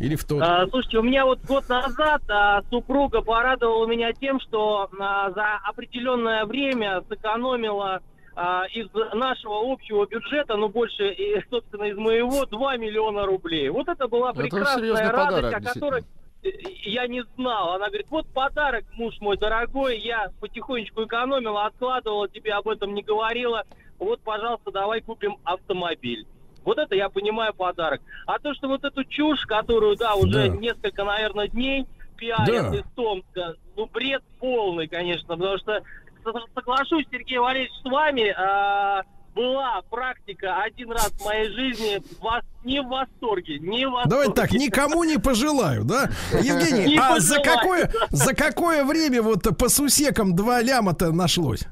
Или 0.00 0.16
в 0.16 0.24
тот? 0.24 0.42
А, 0.42 0.66
слушайте, 0.68 0.98
у 0.98 1.02
меня 1.02 1.24
вот 1.24 1.40
год 1.44 1.68
назад 1.68 2.22
а, 2.28 2.62
супруга 2.70 3.22
порадовала 3.22 3.86
меня 3.86 4.12
тем, 4.12 4.40
что 4.40 4.88
а, 4.98 5.30
за 5.32 5.56
определенное 5.64 6.44
время 6.44 7.02
сэкономила 7.08 8.00
а, 8.34 8.64
из 8.72 8.88
нашего 9.14 9.72
общего 9.72 10.06
бюджета, 10.06 10.56
ну 10.56 10.68
больше, 10.68 11.12
и, 11.12 11.42
собственно, 11.50 11.84
из 11.84 11.96
моего, 11.96 12.46
2 12.46 12.76
миллиона 12.76 13.26
рублей. 13.26 13.68
Вот 13.68 13.88
это 13.88 14.08
была 14.08 14.30
Это 14.30 14.40
прекрасная 14.40 14.78
серьезный 14.78 15.10
радость, 15.10 15.42
подарок, 15.42 15.66
о 15.66 15.72
которой 15.74 16.04
я 16.42 17.06
не 17.06 17.22
знал. 17.36 17.74
Она 17.74 17.88
говорит, 17.88 18.06
вот 18.10 18.26
подарок, 18.28 18.84
муж 18.94 19.14
мой 19.20 19.36
дорогой, 19.36 19.98
я 19.98 20.30
потихонечку 20.40 21.04
экономила, 21.04 21.66
откладывала, 21.66 22.28
тебе 22.28 22.52
об 22.54 22.68
этом 22.68 22.94
не 22.94 23.02
говорила. 23.02 23.64
Вот, 23.98 24.20
пожалуйста, 24.20 24.72
давай 24.72 25.00
купим 25.00 25.36
автомобиль. 25.44 26.26
Вот 26.64 26.78
это 26.78 26.94
я 26.94 27.08
понимаю 27.08 27.52
подарок. 27.54 28.00
А 28.26 28.38
то, 28.38 28.54
что 28.54 28.68
вот 28.68 28.84
эту 28.84 29.04
чушь, 29.04 29.44
которую, 29.46 29.96
да, 29.96 30.14
уже 30.14 30.48
Да. 30.48 30.56
несколько, 30.56 31.04
наверное, 31.04 31.48
дней 31.48 31.86
пиарят 32.16 32.70
Да. 32.70 32.76
из 32.78 32.84
Томска, 32.94 33.54
ну, 33.76 33.86
бред 33.92 34.22
полный, 34.38 34.86
конечно, 34.86 35.36
потому 35.36 35.58
что 35.58 35.80
со- 36.24 36.32
соглашусь, 36.54 37.04
Сергей 37.10 37.38
Валерьевич, 37.38 37.72
с 37.82 37.84
вами, 37.84 38.32
а, 38.38 39.02
была 39.34 39.80
практика 39.90 40.62
один 40.62 40.92
раз 40.92 41.10
в 41.12 41.24
моей 41.24 41.48
жизни, 41.50 42.00
вас 42.20 42.44
не 42.64 42.80
в 42.82 42.86
восторге, 42.88 43.58
не 43.60 43.86
в 43.86 43.90
восторге. 43.92 44.10
Давайте 44.10 44.34
так, 44.34 44.52
никому 44.52 45.04
не 45.04 45.16
пожелаю, 45.18 45.84
да? 45.84 46.10
Евгений, 46.32 46.84
Не 46.94 46.98
а 46.98 47.18
за 47.18 47.40
какое, 47.40 47.90
за 48.10 48.34
какое 48.34 48.84
время 48.84 49.22
вот 49.22 49.42
по 49.58 49.68
сусекам 49.70 50.36
два 50.36 50.60
ляма-то 50.60 51.12
нашлось? 51.12 51.64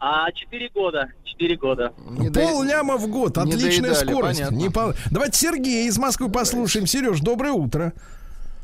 А 0.00 0.30
4 0.32 0.70
года. 0.74 1.08
4 1.24 1.56
года. 1.56 1.92
Не 2.10 2.30
до- 2.30 2.40
Пол 2.40 2.62
ляма 2.62 2.96
в 2.96 3.08
год, 3.08 3.36
не 3.38 3.42
отличная 3.54 3.90
доедали, 3.94 4.10
скорость. 4.12 4.38
понятно. 4.38 4.56
Не 4.56 4.68
по- 4.70 4.94
Давайте 5.10 5.38
Сергея 5.38 5.88
из 5.88 5.98
Москвы 5.98 6.30
послушаем. 6.30 6.86
Сереж, 6.86 7.20
доброе 7.20 7.52
утро. 7.52 7.92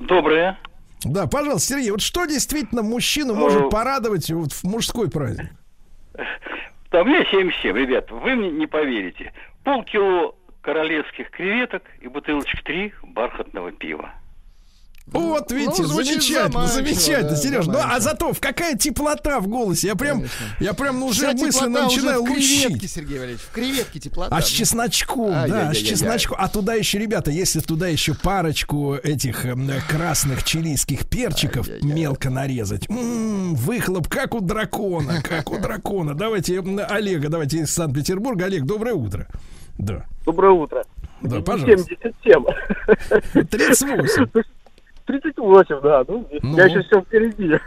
Доброе. 0.00 0.58
Да, 1.04 1.26
пожалуйста, 1.26 1.74
Сергей, 1.74 1.90
вот 1.90 2.00
что 2.00 2.24
действительно 2.24 2.82
мужчину 2.82 3.34
может 3.34 3.62
Э, 3.64 3.68
порадовать 3.68 4.30
вот 4.30 4.52
в 4.52 4.64
мужской 4.64 5.10
праздник? 5.10 5.50
Да, 6.90 7.02
меня 7.02 7.24
77, 7.30 7.76
ребят, 7.76 8.10
вы 8.10 8.34
мне 8.36 8.50
не 8.50 8.66
поверите. 8.66 9.32
Полкило 9.64 10.34
королевских 10.62 11.30
креветок 11.30 11.82
и 12.00 12.08
бутылочка 12.08 12.56
3 12.64 12.92
бархатного 13.02 13.72
пива. 13.72 14.12
Вот, 15.06 15.52
видите, 15.52 15.82
Ну, 15.82 15.88
замечательно, 15.88 16.48
заманчиво, 16.66 16.66
замечательно, 16.66 17.30
да, 17.30 17.36
Сереж. 17.36 17.66
Ну, 17.66 17.78
а 17.78 18.00
зато 18.00 18.32
в 18.32 18.40
какая 18.40 18.74
теплота 18.76 19.38
в 19.38 19.46
голосе. 19.48 19.88
Я 19.88 19.94
прям, 19.96 20.24
я 20.60 20.72
прям 20.72 20.98
ну, 20.98 21.06
уже 21.06 21.26
мысленно 21.32 21.52
теплота 21.52 21.86
уже 21.86 21.96
начинаю 21.96 22.22
в 22.22 22.24
креветке, 22.26 22.68
лучить. 22.72 22.90
Сергей 22.90 23.18
Валерьевич, 23.18 23.42
в 23.42 23.52
креветке 23.52 24.00
теплота. 24.00 24.34
А 24.34 24.40
с 24.40 24.46
чесночком, 24.46 25.30
да, 25.30 25.42
с 25.46 25.50
Ай-яй-яй-яй. 25.52 25.84
чесночком. 25.84 26.36
А 26.40 26.48
туда 26.48 26.74
еще, 26.74 26.98
ребята, 26.98 27.30
если 27.30 27.60
туда 27.60 27.86
еще 27.88 28.14
парочку 28.14 28.94
этих 28.94 29.44
эм, 29.44 29.70
красных 29.88 30.42
чилийских 30.42 31.06
перчиков 31.08 31.68
мелко 31.82 32.30
нарезать. 32.30 32.88
М, 32.88 33.54
выхлоп, 33.54 34.08
как 34.08 34.34
у 34.34 34.40
дракона, 34.40 35.22
как 35.22 35.50
у 35.50 35.58
дракона. 35.58 36.14
Давайте 36.14 36.56
м, 36.56 36.80
Олега, 36.88 37.28
давайте 37.28 37.58
из 37.58 37.70
Санкт-Петербурга. 37.72 38.46
Олег, 38.46 38.64
доброе 38.64 38.94
утро. 38.94 39.28
Да, 39.78 40.06
Доброе 40.24 40.52
утро. 40.52 40.84
да, 41.20 41.40
пожалуйста. 41.42 41.94
77. 42.02 43.44
38. 43.50 44.42
38, 45.06 45.80
да. 45.82 46.04
Ну, 46.08 46.28
Ну. 46.42 46.56
я 46.56 46.64
еще 46.66 46.82
все 46.82 47.00
впереди. 47.02 47.58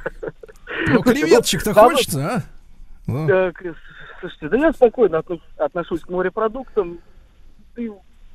Ну, 0.88 1.02
креветчик-то 1.02 1.74
хочется, 1.74 2.26
а? 2.28 2.44
Ну. 3.08 3.28
Так, 3.28 3.64
э, 3.66 3.74
слушайте, 4.20 4.50
да 4.50 4.58
я 4.58 4.74
спокойно 4.74 5.18
отно- 5.18 5.40
отношусь 5.58 6.02
к 6.02 6.10
морепродуктам. 6.10 7.00
И 7.78 7.92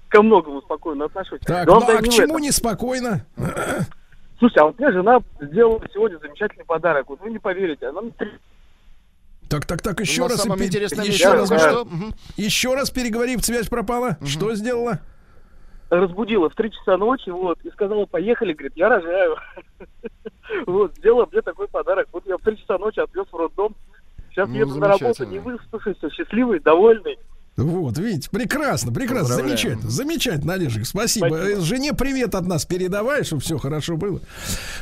ко 0.09 0.23
многому 0.23 0.61
спокойно 0.63 1.07
отношусь. 1.07 1.41
Так, 1.45 1.67
ну 1.67 1.77
а 1.77 1.99
к 2.03 2.09
чему 2.09 2.39
неспокойно? 2.39 3.25
Слушайте, 4.39 4.61
а 4.61 4.65
вот 4.65 4.79
мне 4.79 4.93
жена 4.93 5.21
сделала 5.41 5.81
сегодня 5.93 6.19
замечательный 6.19 6.65
подарок. 6.65 7.09
Вот 7.09 7.21
вы 7.21 7.31
не 7.31 7.39
поверите, 7.39 7.87
она 7.89 8.01
мне 8.01 8.11
три- 8.13 8.31
Так, 9.49 9.67
так, 9.67 9.83
так, 9.83 10.01
еще 10.01 10.21
У 10.23 10.25
вас 10.25 10.33
раз. 10.33 10.43
самом 10.43 10.59
пе- 10.59 10.67
интересном 10.67 11.05
еще 11.07 11.33
раз, 11.33 11.49
что? 11.49 11.85
Мгм. 11.85 12.15
еще 12.37 12.75
раз 12.75 12.91
переговори, 12.91 13.37
связь 13.39 13.69
пропала. 13.69 14.17
Что 14.27 14.55
сделала? 14.55 15.01
Разбудила 15.93 16.49
в 16.49 16.55
3 16.55 16.71
часа 16.73 16.97
ночи, 16.97 17.29
вот, 17.29 17.59
и 17.65 17.71
сказала, 17.71 18.07
поехали, 18.07 18.55
говорит, 18.55 18.73
я 18.77 18.89
рожаю. 18.89 19.37
Вот, 20.67 20.95
сделала 20.97 21.27
мне 21.31 21.41
такой 21.41 21.67
подарок. 21.67 22.09
Вот 22.13 22.27
я 22.27 22.37
в 22.37 22.43
3 22.43 22.59
часа 22.59 22.77
ночи 22.77 23.01
отвез 23.01 23.27
в 23.31 23.37
роддом. 23.37 23.75
Сейчас 24.31 24.49
Ну, 24.49 24.55
еду 24.55 24.75
на 24.77 24.89
работу, 24.89 25.25
не 25.25 25.39
выспавшийся, 25.39 26.11
счастливый, 26.11 26.61
довольный. 26.61 27.19
Вот, 27.55 27.99
видите, 27.99 28.31
прекрасно, 28.31 28.93
прекрасно, 28.93 29.29
Поздравляем. 29.37 29.59
замечательно, 29.59 29.91
замечательно, 29.91 30.53
Олежек, 30.55 30.87
спасибо. 30.87 31.27
Спасибо. 31.27 31.49
Э, 31.51 31.61
Жене 31.61 31.93
привет 31.93 32.35
от 32.35 32.47
нас 32.47 32.65
передавай, 32.65 33.25
чтобы 33.25 33.43
все 33.43 33.59
хорошо 33.59 33.99
было. 33.99 34.23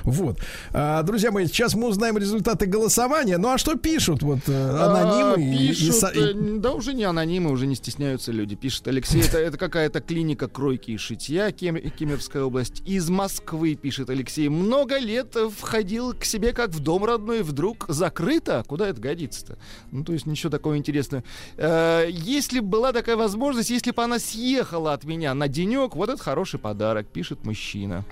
Вот, 0.04 0.38
А, 0.72 1.02
друзья 1.02 1.32
мои, 1.32 1.46
сейчас 1.46 1.74
мы 1.74 1.88
узнаем 1.88 2.16
результаты 2.16 2.66
голосования. 2.66 3.38
Ну 3.38 3.48
а 3.48 3.58
что 3.58 3.74
пишут 3.74 4.22
вот 4.22 4.38
э, 4.46 4.52
анонимы 4.78 5.34
А, 5.34 5.40
и- 5.40 5.64
и 5.64 5.68
пишут, 5.70 5.94
со- 5.96 6.08
и- 6.10 6.20
э, 6.20 6.58
да 6.58 6.70
уже 6.72 6.94
не 6.94 7.02
анонимы, 7.02 7.50
уже 7.50 7.66
не 7.66 7.74
стесняются 7.74 8.30
люди. 8.30 8.54
Пишет 8.54 8.86
Алексей, 8.86 9.20
это, 9.20 9.38
это 9.38 9.58
какая-то 9.58 10.00
клиника 10.00 10.46
кройки 10.46 10.92
и 10.92 10.96
шитья, 10.96 11.50
Кем, 11.50 11.76
Кемеровская 11.76 12.44
область. 12.44 12.82
Из 12.86 13.08
Москвы, 13.10 13.74
пишет 13.74 14.10
Алексей, 14.10 14.48
много 14.48 14.96
лет 14.98 15.36
входил 15.58 16.14
к 16.14 16.24
себе 16.24 16.52
как 16.52 16.70
в 16.70 16.78
дом 16.78 17.04
родной, 17.04 17.42
вдруг 17.42 17.86
закрыто. 17.88 18.62
Куда 18.68 18.86
это 18.88 19.00
годится-то? 19.00 19.58
Ну, 19.90 20.04
то 20.04 20.12
есть 20.12 20.24
ничего 20.26 20.50
такого 20.50 20.78
интересного. 20.78 21.24
Э, 21.56 22.06
если 22.08 22.59
б 22.60 22.66
была 22.68 22.92
такая 22.92 23.16
возможность, 23.16 23.70
если 23.70 23.90
бы 23.90 24.02
она 24.02 24.18
съехала 24.18 24.92
от 24.92 25.04
меня 25.04 25.34
на 25.34 25.48
денек, 25.48 25.94
вот 25.96 26.08
это 26.10 26.22
хороший 26.22 26.58
подарок, 26.58 27.06
пишет 27.08 27.44
мужчина. 27.44 28.04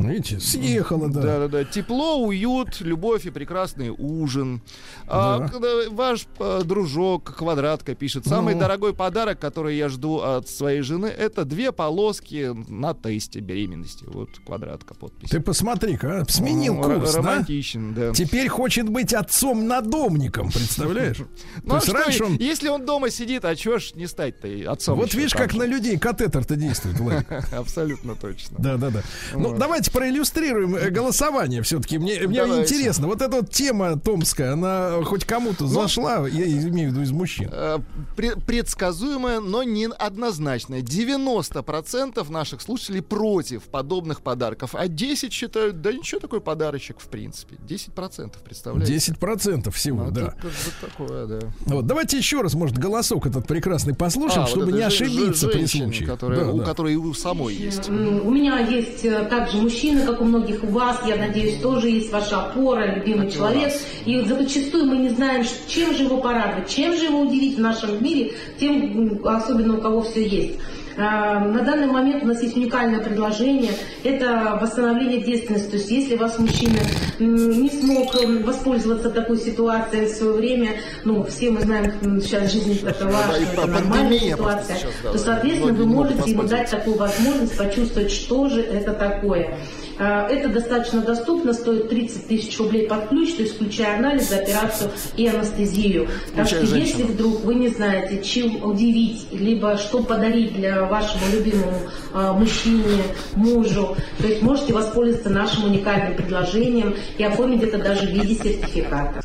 Видите, 0.00 0.40
съехала, 0.40 1.08
да. 1.08 1.20
Да, 1.20 1.38
да, 1.40 1.48
да. 1.48 1.64
Тепло, 1.64 2.18
уют, 2.24 2.80
любовь 2.80 3.26
и 3.26 3.30
прекрасный 3.30 3.90
ужин. 3.96 4.60
А, 5.06 5.38
Да. 5.40 5.48
когда 5.48 5.68
ваш 5.90 6.26
э, 6.38 6.62
дружок 6.64 7.34
Квадратка 7.36 7.94
пишет: 7.94 8.26
самый 8.26 8.54
Ну. 8.54 8.60
дорогой 8.60 8.94
подарок, 8.94 9.40
который 9.40 9.76
я 9.76 9.88
жду 9.88 10.18
от 10.20 10.48
своей 10.48 10.82
жены, 10.82 11.06
это 11.06 11.44
две 11.44 11.72
полоски 11.72 12.52
на 12.70 12.94
тесте 12.94 13.40
беременности. 13.40 14.04
Вот 14.06 14.28
Квадратка 14.46 14.94
подпись. 14.94 15.30
Ты 15.30 15.40
посмотри-ка, 15.40 16.20
а, 16.20 16.24
сменил 16.30 16.74
Ну, 16.76 16.82
курс, 16.82 17.12
да? 17.14 17.18
Романтичен, 17.18 17.94
да. 17.94 18.12
Теперь 18.12 18.48
хочет 18.48 18.88
быть 18.88 19.12
отцом-надомником, 19.12 20.50
представляешь? 20.50 21.18
Ну, 21.64 21.74
а 21.74 21.80
раньше 21.92 22.24
он... 22.24 22.36
если 22.36 22.68
он 22.68 22.86
дома 22.86 23.10
сидит, 23.10 23.44
а 23.44 23.54
чё 23.56 23.78
ж 23.78 23.92
не 23.94 24.06
стать-то 24.06 24.48
отцом? 24.70 24.98
Вот 24.98 25.12
видишь, 25.14 25.32
как 25.34 25.54
на 25.54 25.64
людей 25.64 25.98
катетер-то 25.98 26.56
действует. 26.56 26.96
Абсолютно 27.52 28.14
точно. 28.14 28.56
Да, 28.58 28.76
да, 28.76 28.90
да. 28.90 29.02
Ну, 29.34 29.50
Вот. 29.50 29.58
Давайте 29.88 29.90
проиллюстрируем 29.92 30.76
э, 30.76 30.90
голосование 30.90 31.62
все-таки. 31.62 31.98
Мне, 31.98 32.20
мне 32.26 32.42
Давайте. 32.44 32.74
интересно, 32.74 33.06
вот 33.06 33.22
эта 33.22 33.36
вот 33.38 33.50
тема 33.50 33.98
томская, 33.98 34.52
она 34.52 35.02
хоть 35.04 35.24
кому-то 35.24 35.64
Ну, 35.64 35.68
зашла, 35.68 36.26
я 36.28 36.44
имею 36.44 36.90
в 36.90 36.92
виду 36.92 37.02
из 37.02 37.10
мужчин. 37.10 37.48
Э, 37.52 37.78
пре- 38.16 38.40
предсказуемое, 38.44 39.40
но 39.40 39.62
не 39.62 39.86
однозначное. 39.86 40.80
90% 40.82 42.30
наших 42.30 42.60
слушателей 42.62 43.02
против 43.02 43.62
подобных 43.64 44.20
подарков, 44.22 44.74
а 44.74 44.88
10 44.88 45.32
считают, 45.32 45.80
да 45.80 45.92
ничего 45.92 46.20
такой 46.20 46.40
подарочек 46.40 47.00
в 47.00 47.08
принципе. 47.08 47.56
10% 47.68 48.32
представляете? 48.44 48.94
10% 48.94 49.70
всего, 49.70 50.04
Ну, 50.04 50.10
да. 50.10 50.26
тут 50.26 50.34
как 50.34 50.42
бы 50.50 50.50
такое, 50.80 51.26
да. 51.26 51.38
Вот, 51.66 51.86
давайте 51.86 52.18
еще 52.18 52.40
раз, 52.40 52.54
может, 52.54 52.78
голосок 52.78 53.26
этот 53.26 53.46
прекрасный 53.46 53.94
послушаем, 53.94 54.40
А, 54.42 54.46
вот 54.46 54.50
чтобы 54.50 54.66
этой 54.68 54.78
не 54.78 54.82
ошибиться 54.82 55.48
при 55.48 55.58
женщине, 55.58 55.84
случае. 55.84 56.06
которая- 56.08 56.44
Да, 56.44 56.50
у 56.52 56.58
да. 56.58 56.64
которой 56.64 56.92
и 56.94 56.96
у 56.96 57.14
самой 57.14 57.54
есть. 57.54 57.88
У 57.88 57.92
меня 58.30 58.58
есть 58.58 59.04
э, 59.04 59.24
также 59.24 59.58
мужчины, 59.78 60.04
как 60.04 60.20
у 60.20 60.24
многих 60.24 60.64
у 60.64 60.68
вас, 60.68 61.00
я 61.06 61.16
надеюсь, 61.16 61.60
тоже 61.60 61.88
есть 61.88 62.12
ваша 62.12 62.40
опора, 62.40 62.96
любимый 62.96 63.26
Как 63.26 63.34
человек. 63.34 63.72
И 64.04 64.20
зачастую 64.22 64.86
мы 64.86 64.96
не 64.96 65.10
знаем, 65.10 65.44
чем 65.68 65.94
же 65.94 66.04
его 66.04 66.18
порадовать, 66.18 66.68
чем 66.68 66.96
же 66.96 67.04
его 67.04 67.20
удивить 67.20 67.56
в 67.56 67.60
нашем 67.60 68.02
мире, 68.02 68.32
тем, 68.58 69.20
особенно 69.24 69.78
у 69.78 69.80
кого 69.80 70.02
все 70.02 70.26
есть. 70.26 70.58
А, 71.00 71.38
На 71.38 71.62
данный 71.62 71.86
момент 71.86 72.24
у 72.24 72.26
нас 72.26 72.42
есть 72.42 72.56
уникальное 72.56 72.98
предложение. 72.98 73.72
Это 74.02 74.58
восстановление 74.60 75.20
девственности. 75.22 75.70
То 75.70 75.76
есть 75.76 75.90
если 75.90 76.16
вас 76.16 76.38
мужчина 76.38 76.78
не 77.20 77.70
смог 77.70 78.14
м, 78.20 78.42
воспользоваться 78.42 79.10
такой 79.10 79.38
ситуацией 79.38 80.06
в 80.06 80.10
свое 80.10 80.32
время, 80.32 80.70
ну, 81.04 81.22
все 81.24 81.50
мы 81.50 81.60
знаем, 81.60 81.92
сейчас 82.20 82.52
жизнь 82.52 82.84
такова, 82.84 83.12
Да, 83.12 83.34
что 83.34 83.62
это 83.62 83.66
нормальная 83.66 84.18
ситуация, 84.18 84.76
сейчас, 84.76 84.90
да, 85.04 85.12
то, 85.12 85.18
соответственно, 85.18 85.72
вы 85.74 85.86
можете 85.86 86.30
ему 86.30 86.42
дать 86.42 86.70
такую 86.70 86.96
возможность 86.96 87.56
почувствовать, 87.56 88.10
что 88.10 88.48
же 88.48 88.60
это 88.62 88.92
такое. 88.92 89.56
А, 89.98 90.28
Это 90.28 90.48
достаточно 90.48 91.00
доступно, 91.00 91.52
стоит 91.52 91.88
30 91.88 92.28
тысяч 92.28 92.58
рублей 92.58 92.86
под 92.86 93.08
ключ, 93.08 93.34
то 93.34 93.42
есть 93.42 93.56
включая 93.56 93.98
анализ, 93.98 94.32
операцию 94.32 94.90
и 95.16 95.26
анестезию. 95.26 96.08
Так 96.34 96.46
что 96.46 96.60
если 96.60 97.02
вдруг 97.02 97.44
вы 97.44 97.56
не 97.56 97.68
знаете, 97.68 98.22
чем 98.22 98.62
удивить, 98.62 99.26
либо 99.32 99.76
что 99.76 100.02
подарить 100.02 100.54
для 100.54 100.84
вашему 100.84 101.22
любимому 101.32 101.78
а, 102.14 102.32
мужчине, 102.32 103.02
мужу, 103.34 103.96
то 104.18 104.26
есть 104.26 104.42
можете 104.42 104.72
воспользоваться 104.72 105.30
нашим 105.30 105.64
уникальным 105.64 106.14
предложением 106.14 106.94
и 107.16 107.24
оформить 107.24 107.62
это 107.62 107.78
даже 107.78 108.06
в 108.06 108.10
виде 108.10 108.34
сертификата. 108.34 109.22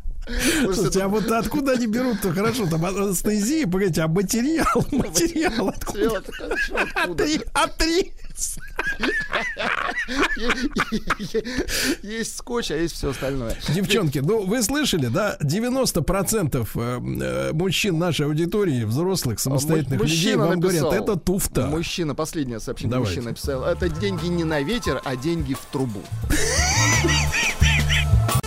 Слушайте, 0.63 1.03
а 1.03 1.07
вот 1.07 1.29
откуда 1.31 1.73
они 1.73 1.87
берут-то? 1.87 2.31
Хорошо, 2.31 2.67
там 2.67 2.85
анестезия, 2.85 3.67
погодите, 3.67 4.01
а 4.01 4.07
материал? 4.07 4.85
Материал 4.91 5.69
откуда? 5.69 6.21
Атри- 6.95 7.45
Атрис. 7.53 8.57
Есть 12.01 12.37
скотч, 12.37 12.71
а 12.71 12.75
есть 12.77 12.95
все 12.95 13.11
остальное. 13.11 13.55
Девчонки, 13.69 14.19
ну 14.19 14.45
вы 14.45 14.61
слышали, 14.63 15.07
да? 15.07 15.37
90% 15.41 16.67
э, 16.75 16.99
э, 17.23 17.53
мужчин 17.53 17.99
нашей 17.99 18.25
аудитории, 18.25 18.83
взрослых, 18.83 19.39
самостоятельных 19.39 19.99
Му- 19.99 20.05
людей, 20.05 20.35
вам 20.35 20.59
говорят, 20.59 20.93
это 20.93 21.15
туфта. 21.15 21.67
Мужчина, 21.67 22.15
последнее 22.15 22.59
сообщение 22.59 22.97
мужчина 22.97 23.29
написал. 23.29 23.63
Это 23.65 23.89
деньги 23.89 24.27
не 24.27 24.43
на 24.43 24.61
ветер, 24.61 25.01
а 25.03 25.15
деньги 25.15 25.53
в 25.53 25.61
трубу. 25.71 26.01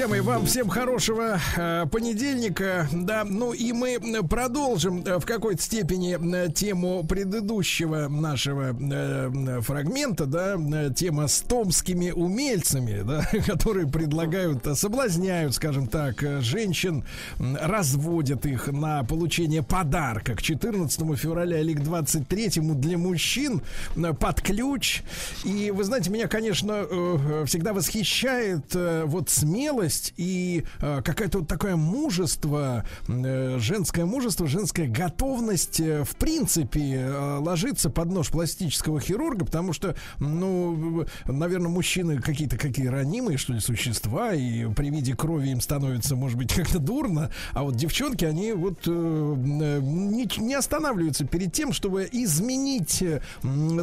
Друзья 0.00 0.16
мои, 0.16 0.20
вам 0.22 0.46
всем 0.46 0.70
хорошего 0.70 1.38
э, 1.58 1.84
понедельника. 1.92 2.88
Да, 2.90 3.22
ну 3.28 3.52
и 3.52 3.70
мы 3.74 3.98
продолжим 4.26 5.04
э, 5.04 5.18
в 5.18 5.26
какой-то 5.26 5.60
степени 5.60 6.16
э, 6.16 6.50
тему 6.50 7.04
предыдущего 7.04 8.08
нашего 8.08 8.74
э, 8.74 9.60
фрагмента, 9.60 10.24
да, 10.24 10.56
э, 10.56 10.90
тема 10.96 11.28
с 11.28 11.42
томскими 11.42 12.12
умельцами, 12.12 13.02
да, 13.02 13.28
которые 13.46 13.88
предлагают, 13.88 14.66
э, 14.66 14.74
соблазняют, 14.74 15.54
скажем 15.54 15.86
так, 15.86 16.22
э, 16.22 16.40
женщин, 16.40 17.04
разводят 17.38 18.46
их 18.46 18.68
на 18.68 19.04
получение 19.04 19.62
подарка 19.62 20.34
к 20.34 20.40
14 20.40 20.98
февраля 21.18 21.60
или 21.60 21.74
к 21.74 21.82
23 21.82 22.48
для 22.76 22.96
мужчин 22.96 23.60
э, 23.96 24.14
под 24.14 24.40
ключ. 24.40 25.02
И 25.44 25.70
вы 25.70 25.84
знаете, 25.84 26.08
меня, 26.08 26.26
конечно, 26.26 26.86
э, 26.90 27.44
всегда 27.46 27.74
восхищает 27.74 28.74
э, 28.74 29.04
вот 29.04 29.28
смелость 29.28 29.89
и 30.16 30.64
э, 30.80 31.02
какое-то 31.02 31.38
вот 31.38 31.48
такое 31.48 31.76
мужество, 31.76 32.84
э, 33.08 33.58
женское 33.58 34.04
мужество, 34.04 34.46
женская 34.46 34.86
готовность 34.86 35.80
э, 35.80 36.04
в 36.04 36.16
принципе 36.16 36.94
э, 36.96 37.38
ложиться 37.38 37.90
под 37.90 38.10
нож 38.10 38.28
пластического 38.28 39.00
хирурга, 39.00 39.44
потому 39.44 39.72
что, 39.72 39.96
ну, 40.18 41.04
наверное, 41.26 41.68
мужчины 41.68 42.20
какие-то 42.20 42.56
какие 42.56 42.86
ранимые, 42.86 43.38
что 43.38 43.52
ли, 43.52 43.60
существа, 43.60 44.32
и 44.34 44.72
при 44.74 44.90
виде 44.90 45.14
крови 45.14 45.48
им 45.48 45.60
становится, 45.60 46.16
может 46.16 46.38
быть, 46.38 46.52
как-то 46.54 46.78
дурно, 46.78 47.30
а 47.52 47.62
вот 47.62 47.76
девчонки, 47.76 48.24
они 48.24 48.52
вот 48.52 48.86
э, 48.86 48.90
не, 48.90 50.28
не 50.38 50.54
останавливаются 50.54 51.24
перед 51.24 51.52
тем, 51.52 51.72
чтобы 51.72 52.08
изменить 52.10 53.02
э, 53.02 53.20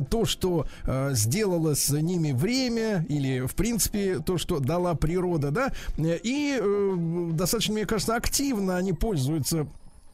то, 0.10 0.26
что 0.26 0.66
э, 0.84 1.12
сделало 1.14 1.76
с 1.76 1.90
ними 1.90 2.32
время, 2.32 3.06
или, 3.10 3.46
в 3.46 3.56
принципе, 3.56 4.20
то, 4.20 4.38
что 4.38 4.60
дала 4.60 4.96
природа, 4.96 5.52
да, 5.52 5.72
и 5.98 6.58
э, 6.60 6.96
достаточно, 7.32 7.74
мне 7.74 7.86
кажется, 7.86 8.16
активно 8.16 8.78
они 8.78 8.94
пользуются 8.94 9.68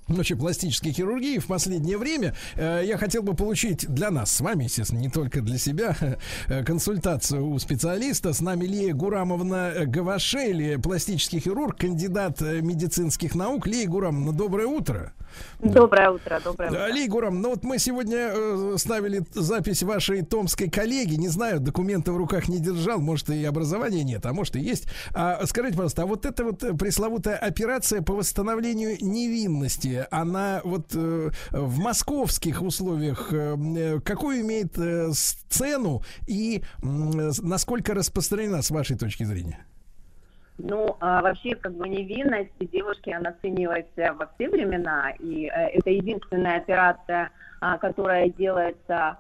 Вообще 0.08 0.36
пластической 0.36 0.92
хирургии 0.92 1.40
в 1.40 1.48
последнее 1.48 1.98
время 1.98 2.36
э, 2.56 2.82
я 2.86 2.98
хотел 2.98 3.24
бы 3.24 3.36
получить 3.36 3.88
для 3.88 4.12
нас 4.12 4.32
с 4.32 4.42
вами, 4.42 4.66
естественно, 4.66 5.00
не 5.00 5.10
только 5.10 5.42
для 5.42 5.58
себя, 5.58 5.96
э, 6.48 6.64
консультацию 6.64 7.48
у 7.48 7.58
специалиста. 7.60 8.34
С 8.34 8.42
нами 8.42 8.66
Лия 8.66 8.94
Гурамовна 8.94 9.74
Гавашели, 9.86 10.76
пластический 10.76 11.40
хирург, 11.40 11.78
кандидат 11.78 12.42
э, 12.42 12.62
медицинских 12.62 13.34
наук. 13.34 13.66
Лия 13.66 13.88
Гурамовна, 13.88 14.34
доброе 14.34 14.68
утро. 14.68 15.14
Доброе 15.60 16.10
утро, 16.10 16.42
доброе 16.44 16.70
утро. 16.70 16.88
Лия 16.92 17.08
Гурам, 17.08 17.42
ну 17.42 17.52
вот 17.52 17.64
мы 17.64 17.80
сегодня 17.80 18.32
э, 18.34 18.76
ставили 18.78 19.24
запись 19.34 19.84
вашей 19.84 20.22
томской 20.24 20.70
коллеги. 20.70 21.16
Не 21.16 21.30
знаю, 21.30 21.60
документы 21.60 22.12
в 22.12 22.18
руках 22.18 22.50
не 22.50 22.60
держал, 22.60 23.00
может 23.00 23.30
и 23.30 23.44
образования 23.46 24.04
нет, 24.04 24.26
а 24.26 24.34
может 24.34 24.56
и 24.56 24.60
есть. 24.60 24.88
А, 25.14 25.46
скажите, 25.46 25.76
пожалуйста, 25.76 26.04
а 26.04 26.06
вот 26.06 26.26
эта 26.26 26.44
вот 26.44 26.60
пресловутая 26.78 27.38
операция 27.38 28.02
по 28.02 28.14
восстановлению 28.14 28.98
невинности, 29.00 29.93
она 30.12 30.62
вот 30.64 30.96
э, 30.96 31.30
в 31.52 31.80
московских 31.80 32.62
условиях 32.62 33.34
э, 33.34 33.56
э, 33.56 34.00
какую 34.00 34.42
имеет 34.42 34.78
э, 34.78 35.12
сцену 35.12 36.02
и 36.28 36.64
м, 36.84 37.32
насколько 37.42 37.94
распространена 37.94 38.62
с 38.62 38.72
вашей 38.72 38.98
точки 38.98 39.24
зрения? 39.24 39.66
Ну, 40.58 40.96
а 41.00 41.22
вообще, 41.22 41.56
как 41.56 41.74
бы 41.74 41.90
невинность 41.90 42.52
девушки, 42.60 43.10
она 43.10 43.34
ценилась 43.42 43.88
э, 43.96 44.12
во 44.14 44.28
все 44.36 44.50
времена, 44.50 45.12
и 45.20 45.48
э, 45.48 45.50
это 45.50 45.90
единственная 45.90 46.58
операция, 46.58 47.32
а, 47.60 47.78
которая 47.78 48.30
делается 48.30 49.18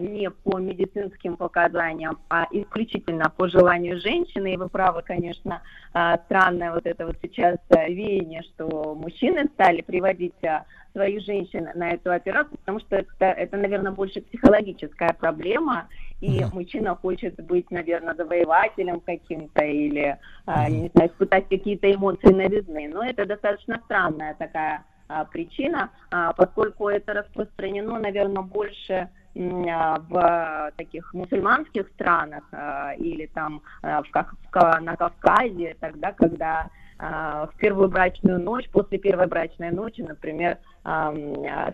не 0.00 0.30
по 0.30 0.58
медицинским 0.58 1.36
показаниям, 1.36 2.18
а 2.28 2.46
исключительно 2.50 3.30
по 3.36 3.48
желанию 3.48 4.00
женщины. 4.00 4.54
И 4.54 4.56
вы 4.56 4.68
правы, 4.68 5.02
конечно, 5.02 5.62
а, 5.92 6.18
странное 6.26 6.72
вот 6.72 6.86
это 6.86 7.06
вот 7.06 7.16
сейчас 7.20 7.56
э, 7.70 7.92
веяние, 7.92 8.42
что 8.42 8.94
мужчины 8.94 9.46
стали 9.54 9.80
приводить 9.80 10.44
а, 10.44 10.64
своих 10.92 11.22
женщин 11.24 11.68
на 11.74 11.90
эту 11.90 12.12
операцию, 12.12 12.56
потому 12.58 12.80
что 12.80 12.96
это, 12.96 13.26
это 13.26 13.56
наверное, 13.56 13.92
больше 13.92 14.22
психологическая 14.22 15.12
проблема, 15.12 15.88
и 16.20 16.44
мужчина 16.52 16.94
хочет 16.94 17.34
быть, 17.44 17.70
наверное, 17.70 18.14
завоевателем 18.14 19.00
каким-то 19.00 19.64
или, 19.64 20.16
а, 20.46 20.70
я 20.70 20.80
не 20.80 20.88
знаю, 20.94 21.10
испытать 21.10 21.48
какие-то 21.48 21.92
эмоции 21.92 22.32
новизны. 22.32 22.88
Но 22.88 23.04
это 23.04 23.26
достаточно 23.26 23.80
странная 23.84 24.34
такая 24.34 24.84
а, 25.08 25.24
причина, 25.24 25.90
а, 26.10 26.32
поскольку 26.32 26.88
это 26.88 27.12
распространено, 27.12 27.98
наверное, 27.98 28.42
больше 28.42 28.92
а, 28.94 29.08
в 29.36 30.72
таких 30.76 31.12
мусульманских 31.12 31.88
странах 31.88 32.44
а, 32.52 32.94
или 32.94 33.26
там 33.26 33.60
а, 33.82 34.02
в, 34.02 34.80
на 34.80 34.96
Кавказе, 34.96 35.76
тогда, 35.78 36.12
когда 36.12 36.70
а, 36.98 37.46
в 37.46 37.56
первую 37.58 37.90
брачную 37.90 38.40
ночь, 38.40 38.68
после 38.70 38.98
первой 38.98 39.26
брачной 39.26 39.70
ночи, 39.70 40.00
например, 40.00 40.58
а, 40.82 41.14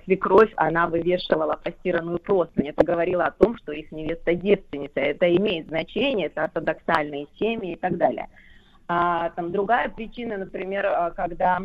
свекровь, 0.05 0.53
она 0.57 0.89
вывешивала 0.89 1.55
постиранную 1.63 2.19
простынь. 2.19 2.69
Это 2.69 2.85
говорило 2.85 3.27
о 3.27 3.31
том, 3.31 3.57
что 3.57 3.71
их 3.73 3.93
невеста 3.93 4.35
девственница. 4.35 4.99
Это 4.99 5.35
имеет 5.37 5.69
значение, 5.69 6.27
это 6.27 6.45
ортодоксальные 6.45 7.29
семьи 7.39 7.75
и 7.75 7.77
так 7.77 7.97
далее. 7.97 8.29
А, 8.89 9.31
там 9.31 9.53
другая 9.53 9.89
причина, 9.91 10.39
например, 10.39 11.13
когда 11.15 11.61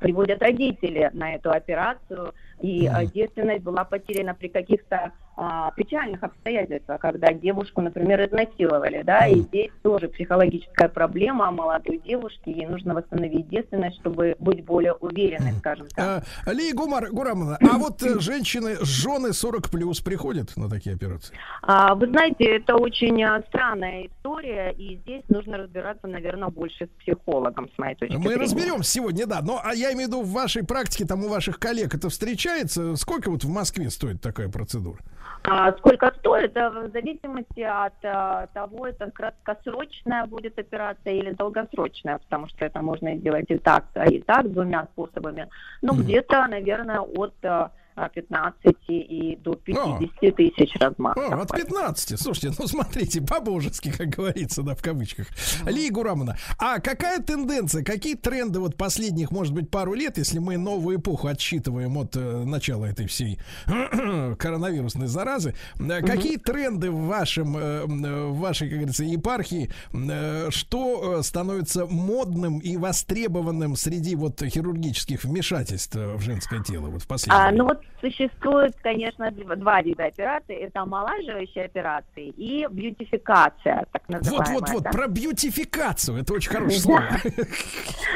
приводят 0.00 0.42
родители 0.42 1.08
на 1.12 1.36
эту 1.36 1.52
операцию, 1.52 2.34
и 2.62 2.86
а, 2.86 3.04
девственность 3.04 3.64
была 3.64 3.84
потеряна 3.84 4.34
при 4.34 4.48
каких-то 4.48 5.12
а, 5.34 5.70
печальных 5.72 6.22
обстоятельствах, 6.22 7.00
когда 7.00 7.32
девушку, 7.32 7.80
например, 7.80 8.26
изнасиловали, 8.26 9.02
да, 9.02 9.26
и 9.26 9.40
здесь 9.40 9.70
тоже 9.82 10.08
психологическая 10.08 10.88
проблема 10.88 11.50
молодой 11.50 11.98
девушки, 12.04 12.50
ей 12.50 12.66
нужно 12.66 12.94
восстановить 12.94 13.48
девственность, 13.48 13.98
чтобы 14.00 14.36
быть 14.38 14.64
более 14.64 14.92
уверенной, 14.92 15.52
скажем 15.58 15.88
так. 15.88 16.24
А, 16.46 16.52
Лия 16.52 16.74
Гумар, 16.74 17.10
Гурамовна, 17.10 17.58
а 17.60 17.78
вот 17.78 18.02
э, 18.02 18.20
женщины, 18.20 18.76
жены 18.82 19.32
40 19.32 19.70
плюс 19.70 20.00
приходят 20.00 20.54
на 20.56 20.68
такие 20.68 20.94
операции? 20.94 21.34
А, 21.62 21.94
Вы 21.94 22.08
знаете, 22.08 22.44
это 22.44 22.76
очень 22.76 23.22
а, 23.24 23.42
странная 23.48 24.08
история, 24.08 24.72
и 24.72 24.98
здесь 24.98 25.22
нужно 25.28 25.56
разбираться, 25.56 26.06
наверное, 26.06 26.48
больше 26.48 26.86
с 26.86 27.00
психологом, 27.00 27.70
с 27.74 27.78
моей 27.78 27.94
точки 27.94 28.16
Мы 28.16 28.22
зрения. 28.22 28.36
разберем 28.36 28.82
сегодня, 28.82 29.26
да. 29.26 29.40
Но 29.42 29.60
а 29.64 29.74
я 29.74 29.92
имею 29.92 30.08
в 30.08 30.12
виду 30.12 30.22
в 30.22 30.30
вашей 30.30 30.62
практике, 30.62 31.06
там 31.06 31.24
у 31.24 31.28
ваших 31.28 31.58
коллег 31.58 31.94
это 31.94 32.10
встречается. 32.10 32.96
Сколько 32.96 33.30
вот 33.30 33.44
в 33.44 33.48
Москве 33.48 33.88
стоит 33.88 34.20
такая 34.20 34.48
процедура? 34.48 34.98
А 35.44 35.72
сколько 35.72 36.12
стоит, 36.18 36.54
в 36.54 36.90
зависимости 36.92 37.60
от 37.60 37.94
а, 38.04 38.46
того, 38.54 38.86
это 38.86 39.10
краткосрочная 39.10 40.26
будет 40.26 40.56
операция 40.58 41.14
или 41.14 41.32
долгосрочная, 41.32 42.18
потому 42.18 42.46
что 42.46 42.64
это 42.64 42.80
можно 42.80 43.16
сделать 43.16 43.46
и 43.48 43.58
так, 43.58 43.84
и 44.08 44.20
так, 44.20 44.52
двумя 44.52 44.84
способами. 44.92 45.48
Ну, 45.82 45.94
где-то, 45.94 46.46
наверное, 46.46 47.00
от 47.00 47.34
а, 47.42 47.72
15 47.94 48.76
и 48.88 49.38
до 49.42 49.54
50 49.54 50.36
тысяч 50.36 50.74
размах. 50.76 51.16
О, 51.16 51.40
от 51.40 51.52
15. 51.52 52.18
Слушайте, 52.20 52.56
ну 52.58 52.66
смотрите, 52.66 53.20
по-божески, 53.20 53.90
как 53.90 54.08
говорится, 54.08 54.62
да, 54.62 54.74
в 54.74 54.82
кавычках. 54.82 55.26
Лия 55.66 55.90
Гурамовна, 55.90 56.36
а 56.58 56.80
какая 56.80 57.20
тенденция, 57.20 57.84
какие 57.84 58.14
тренды 58.14 58.60
вот 58.60 58.76
последних, 58.76 59.30
может 59.30 59.54
быть, 59.54 59.70
пару 59.70 59.94
лет, 59.94 60.18
если 60.18 60.38
мы 60.38 60.56
новую 60.56 60.98
эпоху 60.98 61.28
отсчитываем 61.28 61.96
от 61.96 62.16
э, 62.16 62.44
начала 62.44 62.86
этой 62.86 63.06
всей 63.06 63.38
коронавирусной 64.38 65.06
заразы, 65.06 65.54
э, 65.78 66.00
какие 66.02 66.36
тренды 66.36 66.90
в 66.90 67.06
вашем, 67.06 67.56
э, 67.56 67.84
в 67.84 68.38
вашей, 68.38 68.68
как 68.68 68.78
говорится, 68.78 69.04
епархии, 69.04 69.70
э, 69.92 70.50
что 70.50 71.22
становится 71.22 71.86
модным 71.86 72.58
и 72.58 72.76
востребованным 72.76 73.76
среди 73.76 74.16
вот 74.16 74.42
хирургических 74.42 75.24
вмешательств 75.24 75.94
в 75.94 76.20
женское 76.20 76.62
тело 76.62 76.88
вот 76.88 77.02
в 77.02 77.06
последнее 77.06 77.48
А, 77.48 77.52
ну 77.52 77.64
вот 77.64 77.81
существует, 78.02 78.74
конечно, 78.82 79.30
дв- 79.30 79.56
два 79.56 79.80
вида 79.80 80.06
операций. 80.06 80.56
Это 80.56 80.82
омолаживающие 80.82 81.64
операции 81.64 82.28
и 82.36 82.66
бьютификация, 82.70 83.86
так 83.92 84.08
называемая. 84.08 84.58
Вот-вот-вот, 84.58 84.82
да. 84.82 84.90
про 84.90 85.06
бьютификацию. 85.06 86.18
Это 86.18 86.34
очень 86.34 86.50
хорошее 86.50 86.80
слово. 86.80 87.02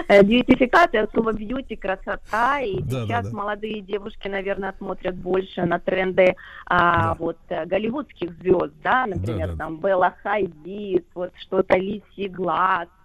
Э, 0.09 0.23
Бьютификация, 0.23 1.09
слово 1.13 1.33
бьюти, 1.33 1.75
красота. 1.75 2.61
И 2.61 2.83
сейчас 2.83 3.33
молодые 3.33 3.81
девушки, 3.81 4.29
наверное, 4.29 4.75
смотрят 4.79 5.17
больше 5.17 5.65
на 5.65 5.79
тренды 5.79 6.37
а, 6.67 7.15
вот 7.15 7.39
э, 7.49 7.65
голливудских 7.65 8.33
звезд, 8.39 8.75
да, 8.83 9.07
например, 9.07 9.57
там 9.57 9.79
Белла 9.79 10.15
Хадид, 10.23 11.07
вот 11.15 11.33
что-то 11.39 11.77
лисьи 11.77 12.29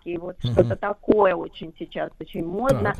глазки, 0.02 0.18
вот 0.18 0.38
Мгм. 0.44 0.54
что-то 0.54 0.76
такое 0.76 1.36
очень 1.36 1.74
сейчас 1.78 2.10
очень 2.20 2.46
модно. 2.46 2.94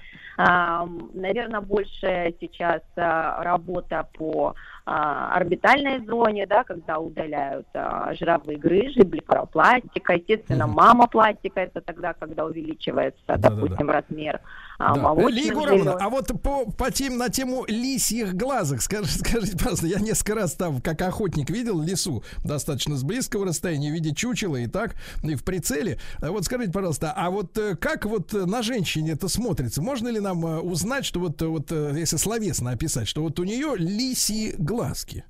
наверное, 1.14 1.62
больше 1.62 2.34
сейчас 2.40 2.82
а, 2.96 3.44
работа 3.44 4.08
по 4.14 4.56
а, 4.86 5.36
орбитальной 5.36 6.06
зоне, 6.06 6.48
да, 6.48 6.64
когда 6.64 7.00
удаляют 7.00 7.68
а, 7.74 8.14
жировые 8.14 8.58
грыжи, 8.58 9.04
блефаропластика, 9.04 10.14
естественно, 10.14 10.68
мамопластика, 10.68 11.60
это 11.60 11.82
тогда, 11.82 12.14
когда 12.14 12.46
увеличивается, 12.46 13.38
допустим, 13.38 13.90
размер 13.90 14.38
а, 14.38 14.40
Да. 14.82 15.02
молочных 15.02 15.36
Лия 15.36 15.52
Егоровна, 15.52 15.94
а 15.94 16.10
вот 16.10 16.28
по, 16.42 16.66
по 16.72 16.92
тем, 16.92 17.18
на 17.18 17.30
тему 17.30 17.66
лисьих 17.68 18.34
глазок, 18.34 18.82
скажите, 18.82 19.20
скажите, 19.20 19.58
пожалуйста, 19.58 19.88
я 19.88 20.00
несколько 20.00 20.36
раз 20.36 20.54
там, 20.54 20.82
как 20.82 21.02
охотник, 21.02 21.50
видел 21.50 21.82
лису 21.82 22.24
достаточно 22.44 22.96
с 22.96 23.04
близкого 23.04 23.46
расстояния 23.46 23.92
в 23.92 23.94
виде 23.94 24.14
чучела 24.14 24.58
и 24.58 24.68
так, 24.68 24.96
и 25.24 25.36
в 25.36 25.44
прицеле. 25.44 26.00
А 26.22 26.32
Вот 26.32 26.46
скажите, 26.46 26.72
пожалуйста, 26.72 27.14
а 27.16 27.30
вот 27.30 27.58
э, 27.58 27.76
как 27.76 28.06
вот 28.06 28.34
на 28.34 28.62
женщине 28.62 29.12
это 29.12 29.28
смотрится? 29.28 29.82
Можно 29.82 30.10
ли 30.10 30.20
нам 30.20 30.46
э, 30.46 30.60
узнать, 30.60 31.06
что 31.06 31.20
вот, 31.20 31.42
э, 31.42 31.48
вот 31.48 31.72
если 31.72 32.18
словесно 32.18 32.72
описать, 32.72 33.08
что 33.08 33.22
вот 33.22 33.40
у 33.40 33.44
нее 33.44 33.76
лисьи 33.78 34.56
глазки? 34.58 35.26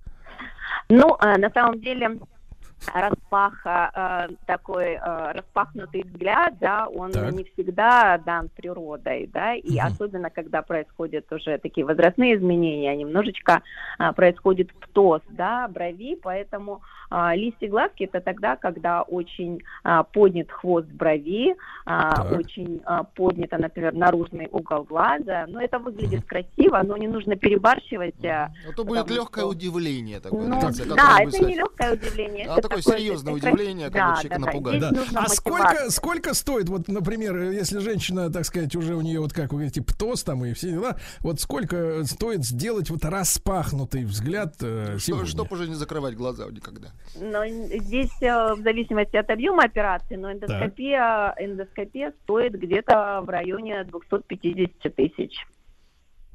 Ну, 0.90 1.16
а, 1.20 1.38
на 1.38 1.50
самом 1.52 1.80
деле, 1.80 2.20
распах, 2.94 3.62
а, 3.66 4.28
э, 4.28 4.34
такой 4.46 4.94
э, 4.94 5.32
распахнутый 5.34 6.04
взгляд, 6.04 6.58
да, 6.60 6.88
он 6.88 7.12
Так. 7.12 7.32
не 7.34 7.44
всегда 7.44 8.18
дан 8.18 8.50
природой, 8.50 9.28
да, 9.32 9.54
и 9.56 9.78
особенно 9.78 10.30
когда 10.30 10.62
происходят 10.62 11.32
уже 11.32 11.58
такие 11.58 11.86
возрастные 11.86 12.36
изменения, 12.36 12.96
немножечко 12.96 13.62
а, 13.98 14.14
происходит 14.14 14.74
птоз, 14.74 15.22
да, 15.30 15.68
брови, 15.68 16.18
поэтому 16.22 16.82
а, 17.10 17.36
листья 17.36 17.68
глазки 17.70 18.04
это 18.04 18.22
тогда, 18.22 18.56
когда 18.56 19.02
очень 19.04 19.62
а, 19.84 20.04
поднят 20.04 20.50
хвост 20.52 20.88
брови, 20.88 21.56
а, 21.86 22.16
Так. 22.16 22.40
очень 22.40 22.82
а, 22.86 23.04
поднято, 23.04 23.58
например, 23.58 23.94
наружный 23.94 24.48
угол 24.52 24.84
глаза, 24.84 25.46
но 25.48 25.62
это 25.62 25.78
выглядит 25.80 26.26
красиво, 26.26 26.82
но 26.84 26.98
не 26.98 27.08
нужно 27.08 27.36
перебарщивать. 27.36 28.24
а, 28.26 28.52
А 28.68 28.74
то 28.74 28.84
будет 28.84 29.10
легкое 29.10 29.46
удивление 29.46 30.20
такое. 30.20 30.48
ну, 30.48 30.60
да, 30.62 30.70
это 30.70 31.26
вы 31.26 31.32
сказали. 31.32 31.52
не 31.52 31.56
легкое 31.58 31.94
удивление. 31.94 32.48
А 32.50 32.58
это 32.58 32.70
такое 32.78 32.98
серьезное 32.98 33.34
удивление, 33.34 33.88
когда 33.90 34.16
да, 34.16 34.22
человека 34.22 34.40
да, 34.40 34.46
напугать. 34.46 34.80
Да. 34.80 34.92
А 35.16 35.30
сколько, 35.30 35.92
сколько 35.92 36.34
стоит, 36.34 36.70
вот, 36.70 36.88
например, 36.88 37.52
если 37.52 37.80
женщина, 37.80 38.32
так 38.32 38.46
сказать, 38.46 38.76
уже 38.76 38.96
у 38.96 39.02
нее, 39.02 39.20
вот 39.20 39.34
как 39.34 39.52
вы 39.52 39.60
говорите, 39.60 39.82
птоз 39.82 40.24
там 40.24 40.44
и 40.46 40.54
все 40.54 40.72
дела, 40.72 40.98
вот 41.20 41.40
сколько 41.40 42.04
стоит 42.06 42.46
сделать 42.46 42.90
вот 42.90 43.06
распахнутый 43.06 44.06
взгляд 44.06 44.56
э, 44.62 44.98
Что, 44.98 45.00
сегодня? 45.00 45.28
чтоб 45.28 45.52
уже 45.52 45.68
не 45.68 45.76
закрывать 45.76 46.16
глаза 46.16 46.46
никогда. 46.50 46.90
Но 47.20 47.46
здесь 47.48 48.12
э, 48.22 48.54
в 48.56 48.62
зависимости 48.62 49.16
от 49.16 49.30
объема 49.30 49.64
операции, 49.64 50.16
но 50.16 50.32
эндоскопия, 50.32 51.36
эндоскопия 51.38 52.14
стоит 52.24 52.54
где-то 52.54 53.22
в 53.24 53.30
районе 53.30 53.84
250 53.86 54.96
тысяч. 54.96 55.46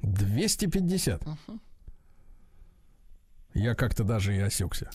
250. 0.02 1.22
Я 3.56 3.74
как-то 3.74 4.04
даже 4.04 4.36
и 4.36 4.40
осекся. 4.40 4.90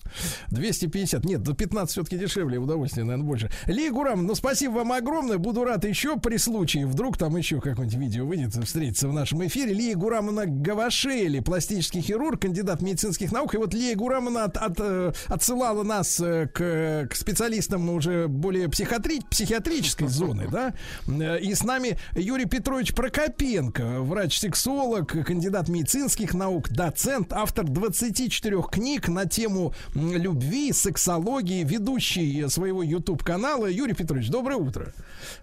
250. 0.50 1.26
Нет, 1.26 1.42
до 1.42 1.54
15 1.54 1.92
все-таки 1.92 2.18
дешевле, 2.18 2.60
удовольствие, 2.60 3.04
наверное, 3.06 3.26
больше. 3.28 3.50
Лия 3.66 3.92
Гурам, 3.92 4.26
ну 4.26 4.36
спасибо 4.36 4.74
вам 4.74 4.92
огромное. 4.92 5.38
Буду 5.38 5.64
рад 5.64 5.84
еще 5.86 6.18
при 6.18 6.38
случае. 6.38 6.86
Вдруг 6.86 7.18
там 7.18 7.36
еще 7.38 7.60
какое-нибудь 7.60 7.98
видео 8.00 8.26
выйдет, 8.26 8.54
встретиться 8.64 9.08
в 9.08 9.14
нашем 9.14 9.46
эфире. 9.48 9.74
Лия 9.74 9.96
Гурамовна 9.96 10.46
Гавашели, 10.46 11.40
пластический 11.40 12.02
хирург, 12.02 12.42
кандидат 12.42 12.82
медицинских 12.82 13.32
наук. 13.32 13.54
И 13.56 13.58
вот 13.58 13.74
Лия 13.74 13.96
Гурамовна 13.96 14.44
от- 14.46 14.58
от, 14.58 14.76
э, 14.80 15.12
отсылала 15.28 15.84
нас 15.84 16.20
э, 16.20 16.48
к, 16.48 17.08
к 17.10 17.16
специалистам 17.16 17.90
уже 17.90 18.28
более 18.28 18.68
психиатри- 18.68 19.22
психиатрической 19.30 20.08
зоны, 20.08 20.48
да. 20.52 20.74
Э, 21.08 21.40
И 21.40 21.54
с 21.56 21.64
нами 21.64 21.98
Юрий 22.16 22.46
Петрович 22.46 22.94
Прокопенко, 22.94 24.02
врач-сексолог, 24.02 25.08
кандидат 25.26 25.68
медицинских 25.70 26.34
наук, 26.34 26.70
доцент, 26.70 27.34
автор 27.34 27.66
24 27.66 28.51
книг 28.60 29.08
на 29.08 29.26
тему 29.26 29.74
любви, 29.96 30.74
сексологии, 30.74 31.64
ведущий 31.64 32.48
своего 32.50 32.84
YouTube-канала. 32.84 33.68
Юрий 33.68 33.94
Петрович, 33.94 34.30
доброе 34.30 34.58
утро. 34.58 34.94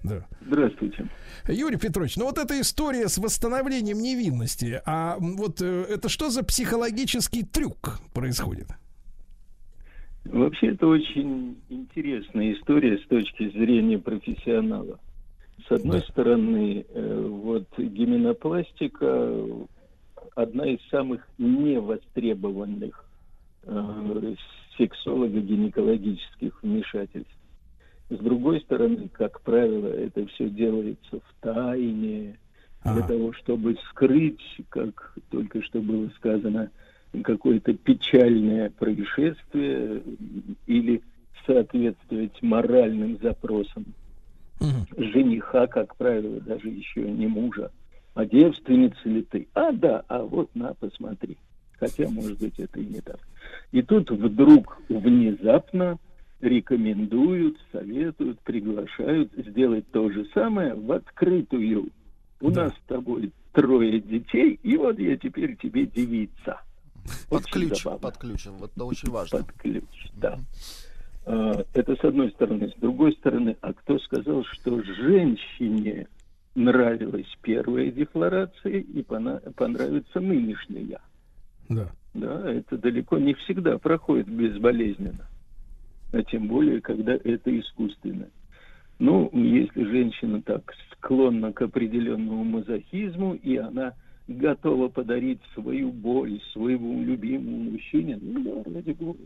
Да. 0.02 0.26
Здравствуйте. 0.46 1.08
Юрий 1.48 1.78
Петрович, 1.78 2.16
ну 2.16 2.26
вот 2.26 2.36
эта 2.36 2.60
история 2.60 3.08
с 3.08 3.16
восстановлением 3.16 4.00
невинности, 4.00 4.82
а 4.84 5.16
вот 5.18 5.62
э, 5.62 5.86
это 5.88 6.08
что 6.08 6.28
за 6.28 6.44
психологический 6.44 7.42
трюк 7.42 8.00
происходит? 8.12 8.68
Вообще 10.24 10.68
это 10.68 10.86
очень 10.86 11.56
интересная 11.70 12.52
история 12.52 12.98
с 12.98 13.06
точки 13.06 13.48
зрения 13.50 13.98
профессионала. 13.98 14.98
С 15.66 15.72
одной 15.72 16.02
стороны, 16.02 16.84
э, 16.88 17.26
вот 17.28 17.66
гименопластика 17.78 19.44
одна 20.38 20.66
из 20.66 20.78
самых 20.88 21.26
невостребованных 21.36 23.04
э, 23.64 24.34
сексолого-гинекологических 24.76 26.62
вмешательств. 26.62 27.34
С 28.08 28.18
другой 28.18 28.60
стороны, 28.60 29.08
как 29.12 29.40
правило, 29.40 29.88
это 29.88 30.24
все 30.28 30.48
делается 30.48 31.18
в 31.18 31.34
тайне, 31.40 32.38
для 32.84 33.02
того, 33.02 33.32
чтобы 33.32 33.76
скрыть, 33.90 34.40
как 34.68 35.14
только 35.30 35.60
что 35.62 35.82
было 35.82 36.08
сказано, 36.16 36.70
какое-то 37.24 37.74
печальное 37.74 38.70
происшествие 38.70 40.02
или 40.66 41.02
соответствовать 41.44 42.40
моральным 42.40 43.18
запросам 43.20 43.86
жениха, 44.96 45.66
как 45.66 45.96
правило, 45.96 46.40
даже 46.40 46.68
еще 46.68 47.02
не 47.02 47.26
мужа. 47.26 47.72
А 48.18 48.26
девственница 48.26 49.08
ли 49.08 49.22
ты? 49.22 49.46
А, 49.54 49.70
да, 49.70 50.02
а 50.08 50.24
вот 50.24 50.52
на, 50.56 50.74
посмотри. 50.74 51.36
Хотя, 51.78 52.08
может 52.08 52.36
быть, 52.40 52.58
это 52.58 52.80
и 52.80 52.84
не 52.84 53.00
так. 53.00 53.20
И 53.70 53.80
тут 53.80 54.10
вдруг 54.10 54.76
внезапно 54.88 56.00
рекомендуют, 56.40 57.56
советуют, 57.70 58.40
приглашают 58.40 59.30
сделать 59.36 59.88
то 59.92 60.10
же 60.10 60.26
самое 60.34 60.74
в 60.74 60.90
открытую. 60.90 61.90
У 62.40 62.50
нас 62.50 62.72
с 62.72 62.88
тобой 62.88 63.30
трое 63.52 64.00
детей, 64.00 64.58
и 64.64 64.76
вот 64.76 64.98
я 64.98 65.16
теперь 65.16 65.56
тебе 65.56 65.86
девица. 65.86 66.60
Под 67.30 67.44
Очень 67.44 67.52
ключ, 67.52 67.84
забавно. 67.84 68.00
под 68.00 68.18
ключ. 68.18 68.46
Вот 68.46 68.72
это 68.74 68.84
очень 68.84 69.10
важно. 69.12 69.38
Под 69.44 69.52
ключ, 69.52 69.84
да. 70.16 70.40
А, 71.24 71.64
Это 71.72 71.94
с 71.94 72.02
одной 72.02 72.32
стороны. 72.32 72.68
С 72.76 72.80
другой 72.80 73.12
стороны, 73.12 73.56
а 73.60 73.72
кто 73.74 73.96
сказал, 74.00 74.42
что 74.42 74.82
женщине 74.82 76.08
нравилась 76.58 77.28
первая 77.42 77.90
декларация 77.90 78.80
и 78.80 79.02
понравится 79.02 80.20
нынешняя? 80.20 81.00
Да. 81.68 81.88
Да, 82.14 82.50
это 82.52 82.76
далеко 82.76 83.18
не 83.18 83.34
всегда 83.34 83.78
проходит 83.78 84.28
безболезненно. 84.28 85.26
А 86.12 86.22
тем 86.22 86.48
более, 86.48 86.80
когда 86.80 87.12
это 87.12 87.58
искусственно. 87.58 88.28
Ну, 88.98 89.30
если 89.32 89.84
женщина 89.84 90.42
так 90.42 90.74
склонна 90.92 91.52
к 91.52 91.62
определенному 91.62 92.42
мазохизму, 92.44 93.34
и 93.34 93.56
она 93.56 93.92
готова 94.26 94.88
подарить 94.88 95.40
свою 95.54 95.92
боль 95.92 96.40
своему 96.52 97.04
любимому 97.04 97.70
мужчине, 97.70 98.18
ну 98.20 98.62
да, 98.64 98.72
ради 98.74 98.92
бога. 98.92 99.20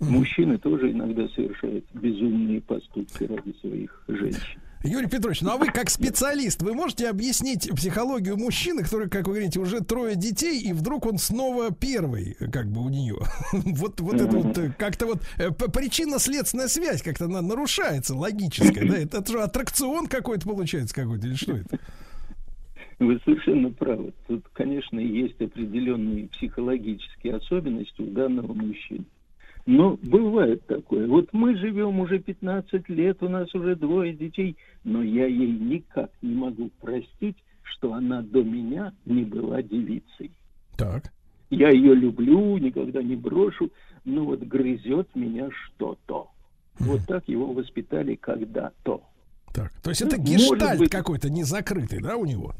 Мужчины 0.00 0.58
тоже 0.58 0.92
иногда 0.92 1.26
совершают 1.28 1.84
безумные 1.94 2.60
поступки 2.60 3.24
ради 3.24 3.52
своих 3.60 4.04
женщин. 4.06 4.60
Юрий 4.84 5.06
Петрович, 5.06 5.42
ну 5.42 5.50
а 5.50 5.56
вы 5.56 5.66
как 5.66 5.90
специалист, 5.90 6.60
вы 6.62 6.74
можете 6.74 7.08
объяснить 7.08 7.70
психологию 7.70 8.36
мужчины, 8.36 8.82
который, 8.82 9.08
как 9.08 9.26
вы 9.26 9.34
говорите, 9.34 9.60
уже 9.60 9.80
трое 9.80 10.16
детей, 10.16 10.60
и 10.60 10.72
вдруг 10.72 11.06
он 11.06 11.18
снова 11.18 11.70
первый, 11.70 12.34
как 12.52 12.66
бы 12.66 12.84
у 12.84 12.88
нее. 12.88 13.18
Вот, 13.82 14.00
вот 14.00 14.14
это 14.14 14.36
вот 14.36 14.58
э, 14.58 14.72
как-то 14.76 15.06
вот 15.06 15.22
э, 15.38 15.50
причинно-следственная 15.50 16.68
связь 16.68 17.02
как-то 17.02 17.24
она 17.26 17.42
нарушается, 17.42 18.14
логическая, 18.14 18.88
да? 18.88 18.98
Это, 18.98 19.18
это 19.18 19.32
же 19.32 19.40
аттракцион 19.40 20.06
какой-то 20.06 20.46
получается 20.46 20.94
какой-то, 20.94 21.26
или 21.26 21.34
что 21.34 21.56
это? 21.56 21.78
Вы 22.98 23.20
совершенно 23.24 23.70
правы. 23.70 24.12
Тут, 24.26 24.44
конечно, 24.52 24.98
есть 24.98 25.40
определенные 25.40 26.28
психологические 26.28 27.36
особенности 27.36 28.02
у 28.02 28.06
данного 28.06 28.52
мужчины. 28.52 29.04
Но 29.64 29.98
бывает 30.02 30.66
такое. 30.66 31.06
Вот 31.06 31.28
мы 31.32 31.56
живем 31.56 32.00
уже 32.00 32.18
15 32.18 32.88
лет, 32.88 33.22
у 33.22 33.28
нас 33.28 33.54
уже 33.54 33.76
двое 33.76 34.12
детей, 34.12 34.56
но 34.84 35.02
я 35.02 35.26
ей 35.26 35.52
никак 35.52 36.10
не 36.20 36.34
могу 36.34 36.70
простить, 36.80 37.36
что 37.62 37.94
она 37.94 38.22
до 38.22 38.42
меня 38.42 38.92
не 39.06 39.22
была 39.22 39.62
девицей. 39.62 40.32
Так. 40.76 41.12
Я 41.50 41.70
ее 41.70 41.94
люблю, 41.94 42.56
никогда 42.58 43.02
не 43.02 43.14
брошу, 43.14 43.70
но 44.04 44.24
вот 44.24 44.40
грызет 44.40 45.14
меня 45.14 45.48
что-то. 45.50 46.28
Вот 46.78 47.00
так 47.06 47.28
его 47.28 47.52
воспитали 47.52 48.14
когда-то. 48.16 49.02
Так, 49.52 49.70
то 49.82 49.90
есть 49.90 50.00
Ну, 50.00 50.08
это 50.08 50.18
гештальт 50.18 50.78
быть. 50.78 50.90
какой-то 50.90 51.30
незакрытый, 51.30 52.00
да, 52.00 52.16
у 52.16 52.24
него? 52.24 52.54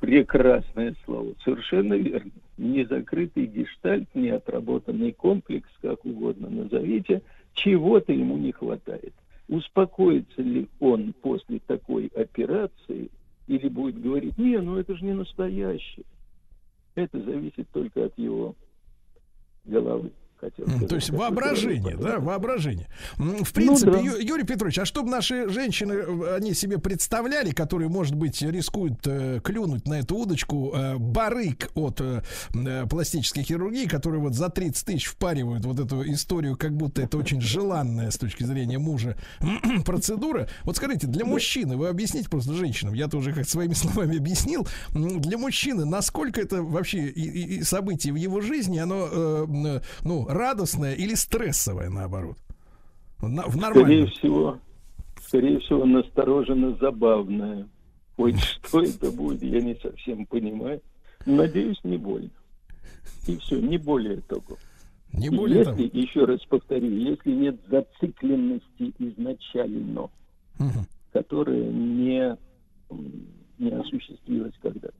Прекрасное 0.00 0.96
слово. 1.04 1.34
Совершенно 1.44 1.94
верно. 1.94 2.32
Незакрытый 2.56 3.46
гештальт, 3.46 4.08
неотработанный 4.14 5.12
комплекс, 5.12 5.68
как 5.82 6.04
угодно 6.04 6.48
назовите, 6.48 7.22
чего-то 7.52 8.12
ему 8.12 8.38
не 8.38 8.52
хватает. 8.52 9.12
Успокоится 9.48 10.42
ли 10.42 10.68
он 10.78 11.12
после 11.20 11.60
такой 11.66 12.06
операции 12.08 13.10
или 13.46 13.68
будет 13.68 14.00
говорить, 14.00 14.38
не, 14.38 14.58
ну 14.58 14.76
это 14.76 14.94
же 14.94 15.04
не 15.04 15.12
настоящее. 15.12 16.06
Это 16.94 17.20
зависит 17.20 17.68
только 17.70 18.06
от 18.06 18.18
его 18.18 18.54
головы. 19.64 20.12
Хотел 20.40 20.66
сказать, 20.68 20.88
То 20.88 20.94
есть 20.94 21.10
воображение, 21.10 21.96
да, 21.96 22.18
воображение. 22.18 22.86
В 23.16 23.24
Ну 23.24 23.44
принципе, 23.52 23.90
да. 23.92 23.98
Ю- 24.00 24.16
Юрий 24.18 24.44
Петрович, 24.44 24.78
а 24.78 24.84
чтобы 24.86 25.10
наши 25.10 25.48
женщины, 25.50 25.92
э, 25.92 26.36
они 26.36 26.54
себе 26.54 26.78
представляли, 26.78 27.50
которые, 27.50 27.88
может 27.90 28.14
быть, 28.14 28.40
рискуют 28.40 29.06
э, 29.06 29.40
клюнуть 29.44 29.86
на 29.86 29.98
эту 30.00 30.16
удочку, 30.16 30.72
э, 30.74 30.96
барык 30.96 31.70
от 31.74 32.00
э, 32.00 32.22
э, 32.54 32.86
пластической 32.88 33.42
хирургии, 33.42 33.86
которые 33.86 34.22
вот 34.22 34.34
за 34.34 34.48
30 34.48 34.86
тысяч 34.86 35.06
впаривают 35.06 35.64
вот 35.66 35.78
эту 35.78 36.02
историю, 36.10 36.56
как 36.56 36.74
будто 36.74 37.02
это 37.02 37.18
очень 37.18 37.40
желанная 37.42 38.10
с 38.10 38.16
точки 38.16 38.44
зрения 38.44 38.78
мужа 38.78 39.16
процедура. 39.84 40.48
Вот 40.64 40.76
скажите, 40.76 41.06
для 41.06 41.24
мужчины, 41.24 41.76
вы 41.76 41.88
объясните 41.88 42.28
просто 42.28 42.54
женщинам, 42.54 42.94
я 42.94 43.08
тоже 43.08 43.32
как 43.32 43.48
своими 43.48 43.74
словами 43.74 44.16
объяснил, 44.16 44.66
для 44.94 45.38
мужчины, 45.38 45.84
насколько 45.84 46.40
это 46.40 46.62
вообще 46.62 47.08
и, 47.08 47.56
и- 47.58 47.62
событие 47.62 48.12
в 48.12 48.16
его 48.16 48.40
жизни, 48.40 48.78
оно, 48.78 49.08
э, 49.10 49.44
м, 49.48 49.80
ну, 50.02 50.26
радостное 50.32 50.94
или 50.94 51.14
стрессовое, 51.14 51.90
наоборот? 51.90 52.36
На- 53.20 53.46
в 53.46 53.56
Скорее 53.56 53.60
нормальном. 53.60 54.06
всего, 54.08 54.58
скорее 55.26 55.58
всего, 55.60 55.84
настороженно 55.84 56.76
забавное. 56.76 57.68
Ой, 58.16 58.34
что 58.66 58.82
это 58.82 59.10
будет, 59.10 59.42
я 59.42 59.60
не 59.60 59.74
совсем 59.76 60.26
понимаю. 60.26 60.80
Надеюсь, 61.26 61.78
не 61.84 61.96
больно. 61.98 62.30
И 63.26 63.36
все, 63.36 63.60
не 63.60 63.76
более 63.78 64.20
того. 64.22 64.56
Не 65.12 65.28
более 65.28 65.60
если, 65.60 65.90
еще 65.98 66.24
раз 66.24 66.40
повторю, 66.48 66.88
если 66.90 67.32
нет 67.32 67.56
зацикленности 67.68 68.94
изначально, 68.98 70.08
Мгм. 70.58 70.86
которая 71.12 71.64
не, 71.70 72.36
не 73.58 73.70
осуществилась 73.70 74.54
когда-то. 74.62 74.94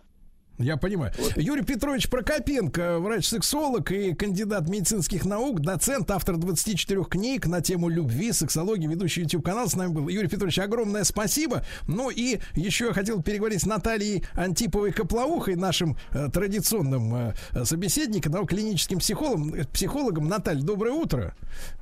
Я 0.61 0.77
понимаю. 0.77 1.13
Юрий 1.37 1.65
Петрович 1.65 2.09
Прокопенко, 2.11 2.99
врач-сексолог 2.99 3.91
и 3.93 4.15
кандидат 4.15 4.69
медицинских 4.69 5.25
наук, 5.25 5.61
доцент, 5.61 6.11
автор 6.11 6.37
24 6.37 7.05
книг 7.05 7.47
на 7.47 7.63
тему 7.63 7.89
любви, 7.89 8.33
сексологии, 8.33 8.87
ведущий 8.87 9.23
YouTube 9.23 9.45
канал 9.45 9.69
с 9.69 9.75
нами 9.75 9.93
был. 9.93 10.09
Юрий 10.09 10.29
Петрович, 10.29 10.59
огромное 10.59 11.05
спасибо. 11.05 11.65
Ну 11.87 12.11
и 12.11 12.41
еще 12.55 12.87
я 12.87 12.93
хотел 12.93 13.23
переговорить 13.23 13.63
с 13.63 13.67
Натальей 13.67 14.25
Антиповой 14.35 14.93
Коплоухой, 14.93 15.57
нашим 15.57 15.97
э, 16.13 16.29
традиционным 16.31 17.15
э, 17.15 17.65
собеседником, 17.65 18.47
клиническим 18.47 18.99
психологом. 18.99 19.55
э, 19.55 19.65
психологом. 19.65 20.29
Наталья, 20.29 20.63
доброе 20.63 20.93
утро. 20.93 21.35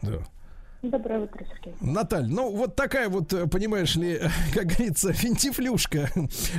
Да. 0.02 0.20
Доброе 0.80 1.18
утро, 1.24 1.44
Сергей. 1.44 1.74
Наталь, 1.80 2.28
ну 2.28 2.54
вот 2.54 2.76
такая 2.76 3.08
вот, 3.08 3.32
э, 3.32 3.48
понимаешь 3.48 3.96
ли, 3.96 4.20
как 4.54 4.66
говорится, 4.66 5.12
финтифлюшка 5.12 6.08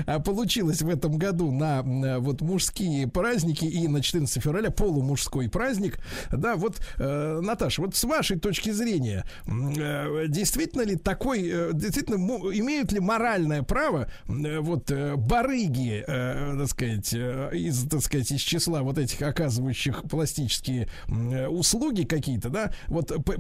а, 0.06 0.20
получилась 0.20 0.82
в 0.82 0.90
этом 0.90 1.18
году 1.18 1.52
на 1.52 1.80
э, 1.80 2.18
вот 2.20 2.42
мужские 2.42 3.08
праздники 3.08 3.64
и 3.64 3.88
на 3.88 4.02
14 4.02 4.44
февраля 4.44 4.72
полумужской 4.72 5.50
праздник. 5.50 6.00
Да, 6.34 6.58
вот, 6.58 6.82
э, 6.98 7.40
Наташа, 7.42 7.82
вот 7.82 7.96
с 7.96 8.04
вашей 8.04 8.38
точки 8.38 8.72
зрения, 8.72 9.24
э, 9.48 10.26
действительно 10.28 10.82
ли 10.82 10.98
такой, 10.98 11.50
э, 11.50 11.70
действительно 11.74 12.18
имеют 12.18 12.92
ли 12.92 13.00
моральное 13.00 13.64
право 13.64 14.10
э, 14.28 14.60
вот 14.60 14.92
э, 14.92 15.16
барыги, 15.16 16.04
э, 16.06 16.58
так 16.60 16.68
сказать, 16.68 17.14
э, 17.14 17.52
из, 17.54 17.88
так 17.88 18.02
сказать, 18.02 18.30
из 18.32 18.42
числа 18.42 18.82
вот 18.82 18.98
этих 18.98 19.22
оказывающих 19.22 20.04
пластические 20.10 20.90
э, 21.08 21.48
услуги 21.48 22.04
какие-то, 22.04 22.50
да, 22.50 22.74
вот 22.88 23.14
п- 23.24 23.40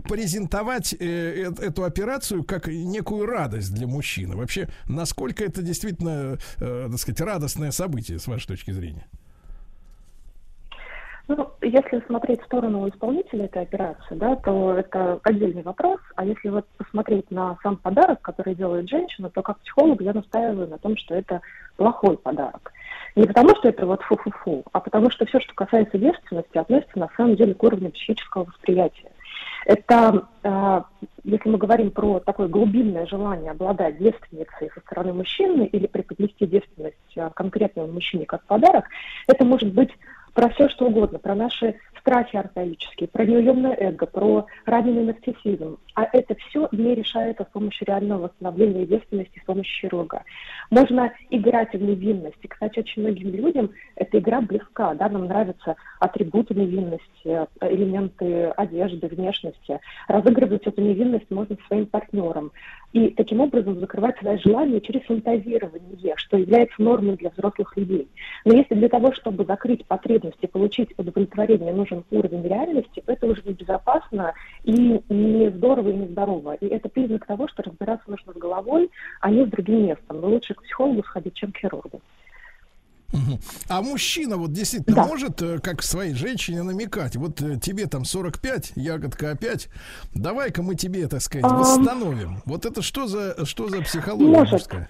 презентовать 0.70 0.94
э, 0.94 0.98
э- 1.00 1.68
эту 1.68 1.84
операцию 1.84 2.44
как 2.44 2.68
некую 2.68 3.26
радость 3.26 3.74
для 3.74 3.88
мужчины. 3.88 4.36
Вообще, 4.36 4.68
насколько 4.88 5.44
это 5.44 5.62
действительно, 5.62 6.38
э, 6.60 6.88
так 6.90 7.00
сказать, 7.00 7.22
радостное 7.22 7.72
событие 7.72 8.20
с 8.20 8.28
вашей 8.28 8.48
точки 8.48 8.72
зрения? 8.72 9.08
Ну, 11.28 11.48
если 11.62 12.04
смотреть 12.08 12.42
в 12.42 12.46
сторону 12.46 12.90
исполнителя 12.90 13.46
этой 13.46 13.62
операции, 13.62 14.16
да, 14.16 14.36
то 14.36 14.74
это 14.74 15.20
отдельный 15.22 15.62
вопрос. 15.62 16.00
А 16.16 16.26
если 16.26 16.50
вот 16.50 16.66
посмотреть 16.78 17.30
на 17.30 17.56
сам 17.62 17.78
подарок, 17.78 18.20
который 18.24 18.56
делает 18.56 18.90
женщина, 18.90 19.30
то 19.30 19.44
как 19.44 19.60
психолог 19.60 20.02
я 20.02 20.14
настаиваю 20.14 20.68
на 20.68 20.80
том, 20.80 20.98
что 20.98 21.14
это 21.14 21.42
плохой 21.78 22.18
подарок. 22.18 22.74
Не 23.16 23.28
потому, 23.28 23.50
что 23.58 23.70
это 23.70 23.86
вот 23.86 24.02
фу-фу-фу, 24.02 24.64
а 24.72 24.80
потому 24.80 25.12
что 25.12 25.28
все, 25.28 25.40
что 25.40 25.54
касается 25.54 26.00
девственности, 26.00 26.58
относится 26.58 26.98
на 26.98 27.10
самом 27.16 27.36
деле 27.36 27.54
к 27.54 27.62
уровню 27.64 27.92
психического 27.92 28.46
восприятия. 28.46 29.12
Это, 29.70 30.28
э, 30.42 30.82
если 31.26 31.48
мы 31.48 31.60
говорим 31.60 31.92
про 31.92 32.20
такое 32.20 32.48
глубинное 32.48 33.06
желание 33.06 33.52
обладать 33.52 34.00
девственницей 34.00 34.72
со 34.74 34.80
стороны 34.80 35.14
мужчины 35.14 35.68
или 35.68 35.86
преподнести 35.86 36.48
девственность 36.48 36.98
э, 37.16 37.30
конкретному 37.36 37.94
мужчине 37.94 38.26
как 38.26 38.44
подарок, 38.46 38.86
это 39.28 39.46
может 39.46 39.72
быть 39.72 39.92
про 40.34 40.50
все 40.50 40.70
что 40.70 40.88
угодно, 40.88 41.20
про 41.20 41.36
наши 41.36 41.76
страхи 42.10 42.38
архаические, 42.38 43.08
про 43.08 43.24
неуемное 43.24 43.76
эго, 43.80 44.08
про 44.08 44.46
раненый 44.66 45.04
нарциссизм. 45.04 45.78
А 45.94 46.08
это 46.12 46.36
все 46.36 46.68
не 46.72 46.96
решается 46.96 47.44
с 47.44 47.54
помощью 47.54 47.86
реального 47.86 48.24
восстановления 48.24 48.88
девственности 48.88 49.40
с 49.40 49.46
помощью 49.46 49.82
хирурга. 49.82 50.24
Можно 50.72 51.14
играть 51.30 51.74
в 51.74 51.82
невинность. 51.82 52.38
И, 52.42 52.48
кстати, 52.48 52.80
очень 52.80 53.04
многим 53.04 53.30
людям 53.30 53.70
эта 53.96 54.18
игра 54.18 54.42
близка. 54.42 54.96
Да? 54.96 55.08
Нам 55.10 55.26
нравятся 55.26 55.76
атрибуты 56.00 56.56
невинности, 56.56 57.48
элементы 57.62 58.46
одежды, 58.58 59.08
внешности. 59.08 59.80
Разыгрывать 60.08 60.66
эту 60.66 60.82
невинность 60.82 61.30
можно 61.30 61.58
своим 61.68 61.86
партнером. 61.86 62.52
И 62.92 63.10
таким 63.10 63.42
образом 63.42 63.80
закрывать 63.80 64.18
свои 64.18 64.40
желания 64.40 64.82
через 64.82 65.04
фантазирование, 65.04 66.16
что 66.16 66.38
является 66.38 66.82
нормой 66.82 67.18
для 67.18 67.30
взрослых 67.30 67.78
людей. 67.78 68.08
Но 68.46 68.56
если 68.56 68.74
для 68.74 68.90
того, 68.90 69.14
чтобы 69.14 69.46
закрыть 69.46 69.86
потребность 69.86 70.40
и 70.42 70.48
получить 70.48 70.90
удовлетворение, 70.98 71.72
нужен 71.72 71.99
уровень 72.12 72.44
реальности, 72.44 73.04
это 73.06 73.28
уже 73.28 73.42
небезопасно 73.46 74.34
и 74.64 75.02
не 75.10 75.50
здорово 75.52 75.90
и 75.90 75.96
не 75.96 76.08
здорово. 76.08 76.56
И 76.56 76.68
это 76.68 76.90
признак 76.90 77.26
того, 77.26 77.48
что 77.48 77.64
разбираться 77.64 78.10
нужно 78.10 78.34
с 78.34 78.38
головой, 78.38 78.90
а 79.22 79.30
не 79.30 79.46
с 79.46 79.50
другим 79.50 79.88
местом. 79.88 80.22
Но 80.22 80.28
лучше 80.30 80.54
к 80.54 80.64
психологу 80.64 81.04
сходить, 81.04 81.36
чем 81.36 81.52
к 81.52 81.58
хирургу. 81.58 82.02
А 83.68 83.82
мужчина 83.82 84.38
вот 84.38 84.54
действительно 84.54 85.06
может, 85.06 85.42
э, 85.42 85.60
как 85.60 85.82
своей 85.82 86.14
женщине, 86.14 86.62
намекать, 86.62 87.16
вот 87.16 87.42
э, 87.42 87.58
тебе 87.60 87.88
там 87.88 88.06
45, 88.06 88.74
ягодка 88.76 89.32
опять, 89.32 89.70
давай-ка 90.14 90.62
мы 90.62 90.76
тебе, 90.76 91.08
так 91.08 91.22
сказать, 91.22 91.50
восстановим. 91.50 92.42
Вот 92.46 92.66
это 92.66 92.84
что 92.84 93.08
за, 93.08 93.46
что 93.46 93.68
за 93.68 93.82
психология 93.82 94.38
Может. 94.38 94.52
мужская? 94.54 94.90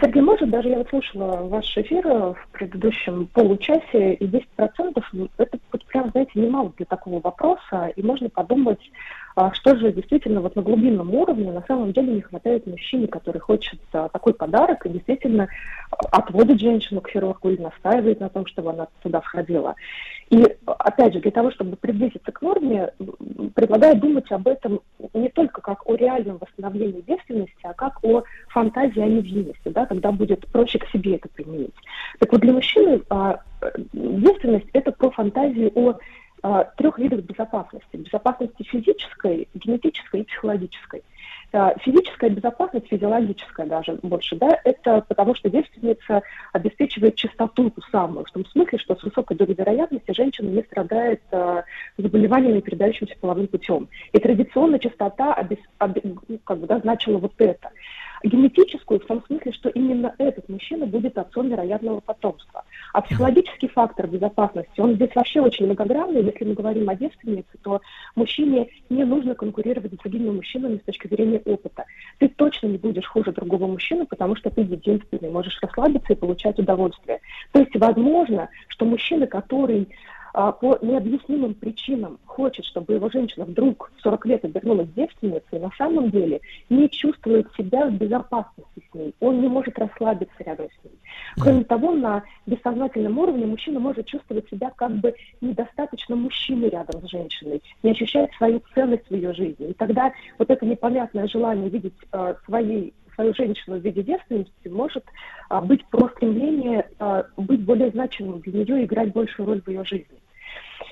Сергей, 0.00 0.22
может, 0.22 0.50
даже 0.50 0.68
я 0.68 0.78
вот 0.78 0.88
слушала 0.88 1.42
ваш 1.48 1.76
эфир 1.76 2.06
э, 2.06 2.34
в 2.34 2.48
предыдущем 2.52 3.26
получасе, 3.26 4.14
и 4.14 4.26
10% 4.26 5.30
это 5.38 5.58
вот 5.72 5.84
прям, 5.86 6.10
знаете, 6.10 6.32
немало 6.34 6.72
для 6.76 6.86
такого 6.86 7.20
вопроса, 7.20 7.92
и 7.94 8.02
можно 8.02 8.28
подумать, 8.28 8.80
что 9.52 9.76
же 9.76 9.92
действительно 9.92 10.40
вот 10.40 10.56
на 10.56 10.62
глубинном 10.62 11.14
уровне 11.14 11.52
на 11.52 11.62
самом 11.68 11.92
деле 11.92 12.14
не 12.14 12.20
хватает 12.22 12.66
мужчине, 12.66 13.06
который 13.06 13.38
хочет 13.38 13.78
а, 13.92 14.08
такой 14.08 14.32
подарок 14.32 14.86
и 14.86 14.88
действительно 14.88 15.48
а, 15.90 16.18
отводит 16.18 16.58
женщину 16.58 17.02
к 17.02 17.10
хирургу 17.10 17.50
или 17.50 17.60
настаивает 17.60 18.20
на 18.20 18.30
том, 18.30 18.46
чтобы 18.46 18.70
она 18.70 18.88
туда 19.02 19.20
сходила. 19.20 19.74
И 20.30 20.42
опять 20.66 21.12
же, 21.12 21.20
для 21.20 21.30
того, 21.30 21.50
чтобы 21.50 21.76
приблизиться 21.76 22.32
к 22.32 22.40
норме, 22.40 22.92
предлагаю 23.54 23.96
думать 24.00 24.30
об 24.32 24.48
этом 24.48 24.80
не 25.12 25.28
только 25.28 25.60
как 25.60 25.86
о 25.86 25.94
реальном 25.94 26.38
восстановлении 26.38 27.02
девственности, 27.02 27.54
а 27.62 27.74
как 27.74 28.02
о 28.02 28.24
фантазии 28.48 29.00
о 29.00 29.06
невинности, 29.06 29.68
да, 29.68 29.84
когда 29.84 30.12
будет 30.12 30.46
проще 30.48 30.78
к 30.78 30.88
себе 30.88 31.16
это 31.16 31.28
применить. 31.28 31.74
Так 32.18 32.32
вот, 32.32 32.40
для 32.40 32.54
мужчины 32.54 33.02
а, 33.10 33.38
э, 33.60 33.70
девственность– 33.92 34.68
это 34.72 34.92
про 34.92 35.10
фантазию 35.10 35.70
о 35.74 35.90
а, 35.90 35.96
трех 36.76 36.98
видах 36.98 37.20
безопасности. 37.20 37.96
Безопасности 37.96 38.62
физической, 38.62 39.48
генетической 39.54 40.20
и 40.20 40.24
психологической. 40.24 41.02
А, 41.52 41.74
Физическая 41.78 42.30
безопасность, 42.30 42.88
физиологическая 42.88 43.66
даже 43.66 43.98
больше, 44.02 44.36
да, 44.36 44.58
это 44.64 45.02
потому 45.08 45.34
что 45.34 45.48
девственница 45.48 46.22
обеспечивает 46.52 47.14
чистоту 47.14 47.70
ту 47.70 47.80
самую, 47.90 48.26
в 48.26 48.30
том 48.32 48.44
смысле, 48.46 48.78
что 48.78 48.96
с 48.96 49.02
высокой 49.02 49.36
долей 49.36 49.54
вероятности 49.54 50.12
женщина 50.12 50.48
не 50.50 50.62
страдает 50.62 51.22
а, 51.32 51.64
заболеваниями, 51.96 52.60
передающимися 52.60 53.16
половым 53.20 53.46
путем. 53.46 53.88
И 54.12 54.18
традиционно 54.18 54.78
чистота 54.78 55.34
обес- 55.34 55.58
обе- 55.78 56.02
ну, 56.28 56.38
как 56.44 56.58
бы, 56.58 56.66
да, 56.66 56.78
значила 56.80 57.18
вот 57.18 57.32
это. 57.38 57.70
Генетическую 58.22 59.00
в 59.00 59.06
том 59.06 59.22
смысле, 59.26 59.52
что 59.52 59.68
именно 59.70 60.14
этот 60.18 60.48
мужчина 60.48 60.86
будет 60.86 61.18
отцом 61.18 61.48
вероятного 61.48 62.00
потомства. 62.00 62.64
А 62.92 63.02
психологический 63.02 63.68
фактор 63.68 64.06
безопасности, 64.06 64.80
он 64.80 64.94
здесь 64.94 65.14
вообще 65.14 65.40
очень 65.40 65.66
многогранный. 65.66 66.24
Если 66.24 66.44
мы 66.44 66.54
говорим 66.54 66.88
о 66.88 66.94
девственнице, 66.94 67.58
то 67.62 67.80
мужчине 68.14 68.68
не 68.88 69.04
нужно 69.04 69.34
конкурировать 69.34 69.92
с 69.92 69.96
другими 69.98 70.30
мужчинами 70.30 70.78
с 70.78 70.86
точки 70.86 71.08
зрения 71.08 71.42
опыта. 71.44 71.84
Ты 72.18 72.28
точно 72.28 72.68
не 72.68 72.78
будешь 72.78 73.06
хуже 73.06 73.32
другого 73.32 73.66
мужчины, 73.66 74.06
потому 74.06 74.36
что 74.36 74.50
ты 74.50 74.62
единственный, 74.62 75.30
можешь 75.30 75.58
расслабиться 75.60 76.12
и 76.12 76.16
получать 76.16 76.58
удовольствие. 76.58 77.20
То 77.52 77.60
есть 77.60 77.74
возможно, 77.76 78.48
что 78.68 78.86
мужчина, 78.86 79.26
который 79.26 79.88
по 80.36 80.78
необъяснимым 80.82 81.54
причинам 81.54 82.18
хочет, 82.26 82.66
чтобы 82.66 82.92
его 82.92 83.08
женщина 83.08 83.46
вдруг 83.46 83.90
в 83.96 84.02
40 84.02 84.26
лет 84.26 84.44
обернулась 84.44 84.88
девственницей, 84.94 85.58
на 85.58 85.70
самом 85.78 86.10
деле 86.10 86.42
не 86.68 86.90
чувствует 86.90 87.46
себя 87.56 87.86
в 87.86 87.94
безопасности 87.94 88.82
с 88.90 88.94
ней. 88.94 89.14
Он 89.20 89.40
не 89.40 89.48
может 89.48 89.78
расслабиться 89.78 90.34
рядом 90.40 90.66
с 90.66 90.84
ней. 90.84 90.92
Кроме 91.38 91.64
того, 91.64 91.92
на 91.92 92.22
бессознательном 92.44 93.18
уровне 93.18 93.46
мужчина 93.46 93.80
может 93.80 94.04
чувствовать 94.04 94.46
себя 94.50 94.70
как 94.76 94.92
бы 94.96 95.14
недостаточно 95.40 96.16
мужчиной 96.16 96.68
рядом 96.68 97.00
с 97.00 97.10
женщиной, 97.10 97.62
не 97.82 97.92
ощущает 97.92 98.30
свою 98.34 98.60
ценность 98.74 99.08
в 99.08 99.14
ее 99.14 99.32
жизни. 99.32 99.68
И 99.68 99.72
тогда 99.72 100.12
вот 100.38 100.50
это 100.50 100.66
непонятное 100.66 101.28
желание 101.28 101.70
видеть 101.70 101.94
э, 102.12 102.34
своей 102.44 102.92
свою 103.14 103.32
женщину 103.32 103.78
в 103.78 103.80
виде 103.80 104.02
девственности 104.02 104.68
может 104.68 105.04
а, 105.48 105.62
быть 105.62 105.84
про 105.86 106.10
стремление 106.10 106.86
а, 106.98 107.24
быть 107.38 107.64
более 107.64 107.90
значимым 107.90 108.40
для 108.40 108.52
нее 108.62 108.84
играть 108.84 109.14
большую 109.14 109.46
роль 109.46 109.62
в 109.62 109.68
ее 109.68 109.82
жизни. 109.86 110.18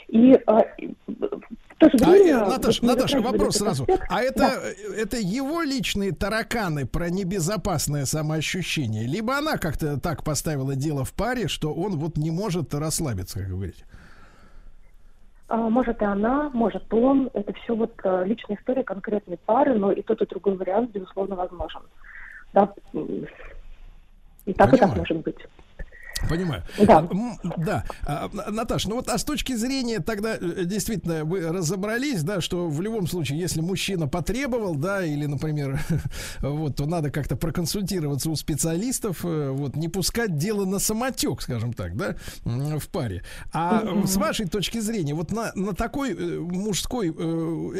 И 0.09 0.35
а, 0.47 0.63
в 1.07 1.79
то 1.79 1.91
же 1.91 2.05
время... 2.05 2.43
А, 2.43 2.47
э, 2.47 2.49
Наташ, 2.51 2.81
вот, 2.81 2.89
Наташа, 2.89 3.21
вопрос 3.21 3.57
сразу. 3.57 3.83
Аспект, 3.85 4.05
а 4.09 4.23
это, 4.23 4.39
да. 4.39 4.61
это 4.97 5.17
его 5.19 5.63
личные 5.63 6.13
тараканы 6.13 6.87
про 6.87 7.11
небезопасное 7.11 8.05
самоощущение? 8.05 9.07
Либо 9.07 9.37
она 9.37 9.57
как-то 9.57 9.99
так 9.99 10.25
поставила 10.25 10.77
дело 10.77 11.05
в 11.05 11.13
паре, 11.13 11.49
что 11.49 11.73
он 11.73 11.99
вот 11.99 12.17
не 12.17 12.31
может 12.31 12.75
расслабиться, 12.75 13.39
как 13.39 13.49
вы 13.49 13.55
говорите? 13.55 13.85
А, 15.49 15.57
Может 15.57 16.01
и 16.01 16.05
она, 16.05 16.51
может 16.51 16.93
он. 16.93 17.31
Это 17.35 17.53
все 17.53 17.77
вот 17.77 17.93
э, 18.03 18.25
личная 18.27 18.57
история 18.57 18.83
конкретной 18.83 19.37
пары, 19.37 19.75
но 19.75 19.93
и 19.93 20.03
тот, 20.03 20.23
и 20.23 20.27
другой 20.27 20.57
вариант, 20.57 20.91
безусловно, 20.91 21.37
возможен. 21.37 21.83
Да, 22.53 22.73
и 22.93 24.53
так, 24.53 24.73
и 24.73 24.77
так 24.77 24.91
Понимаю. 24.91 24.99
может 24.99 25.17
быть. 25.19 25.39
Понимаю. 26.29 26.63
Да. 26.79 27.09
Да. 27.57 27.85
А, 28.07 28.31
Наташ, 28.51 28.87
ну 28.87 28.97
вот 28.97 29.09
а 29.09 29.19
с 29.19 29.25
точки 29.25 29.55
зрения 29.55 30.01
тогда 30.01 30.37
э, 30.41 30.65
действительно 30.65 31.25
вы 31.25 31.41
разобрались, 31.41 32.23
да, 32.23 32.41
что 32.41 32.69
в 32.69 32.81
любом 32.81 33.07
случае, 33.07 33.39
если 33.39 33.61
мужчина 33.61 34.09
потребовал, 34.09 34.75
да, 34.75 35.05
или, 35.05 35.27
например, 35.27 35.81
вот, 36.41 36.77
то 36.77 36.87
надо 36.87 37.11
как-то 37.11 37.37
проконсультироваться 37.37 38.31
у 38.31 38.37
специалистов, 38.37 39.21
э, 39.25 39.51
вот, 39.51 39.77
не 39.77 39.89
пускать 39.89 40.37
дело 40.39 40.65
на 40.65 40.79
самотек, 40.79 41.43
скажем 41.43 41.73
так, 41.73 41.97
да, 41.97 42.17
в 42.45 42.89
паре. 42.89 43.23
А 43.53 43.83
Мгм. 43.85 44.07
с 44.07 44.17
вашей 44.17 44.47
точки 44.47 44.79
зрения, 44.79 45.15
вот 45.15 45.31
на, 45.33 45.53
на 45.55 45.75
такой 45.75 46.15
э, 46.15 46.39
мужской 46.39 47.15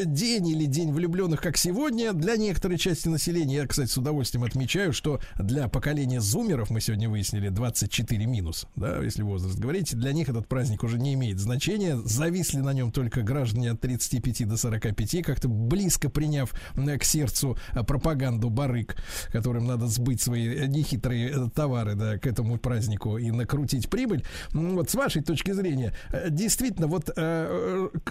день 0.05 0.47
или 0.47 0.65
день 0.65 0.91
влюбленных, 0.93 1.41
как 1.41 1.57
сегодня, 1.57 2.13
для 2.13 2.37
некоторой 2.37 2.77
части 2.77 3.07
населения, 3.07 3.55
я, 3.57 3.67
кстати, 3.67 3.89
с 3.89 3.97
удовольствием 3.97 4.43
отмечаю, 4.43 4.93
что 4.93 5.19
для 5.39 5.67
поколения 5.67 6.21
зумеров, 6.21 6.69
мы 6.69 6.81
сегодня 6.81 7.09
выяснили, 7.09 7.49
24 7.49 8.24
минус, 8.25 8.67
да, 8.75 9.01
если 9.03 9.23
возраст 9.23 9.57
говорить, 9.57 9.95
для 9.95 10.13
них 10.13 10.29
этот 10.29 10.47
праздник 10.47 10.83
уже 10.83 10.97
не 10.97 11.13
имеет 11.13 11.39
значения. 11.39 11.97
Зависли 12.03 12.59
на 12.59 12.73
нем 12.73 12.91
только 12.91 13.21
граждане 13.21 13.71
от 13.71 13.81
35 13.81 14.47
до 14.47 14.57
45, 14.57 15.23
как-то 15.23 15.47
близко 15.47 16.09
приняв 16.09 16.53
э, 16.75 16.97
к 16.97 17.03
сердцу 17.03 17.57
э, 17.73 17.83
пропаганду 17.83 18.49
барык, 18.49 18.95
которым 19.31 19.65
надо 19.67 19.87
сбыть 19.87 20.21
свои 20.21 20.47
э, 20.47 20.65
нехитрые 20.67 21.49
товары, 21.53 21.95
да, 21.95 22.17
к 22.17 22.27
этому 22.27 22.57
празднику 22.57 23.17
и 23.17 23.31
накрутить 23.31 23.89
прибыль. 23.89 24.23
М, 24.53 24.75
Вот 24.75 24.89
с 24.89 24.95
вашей 24.95 25.21
точки 25.21 25.51
зрения, 25.51 25.93
действительно, 26.29 26.87
вот 26.87 27.09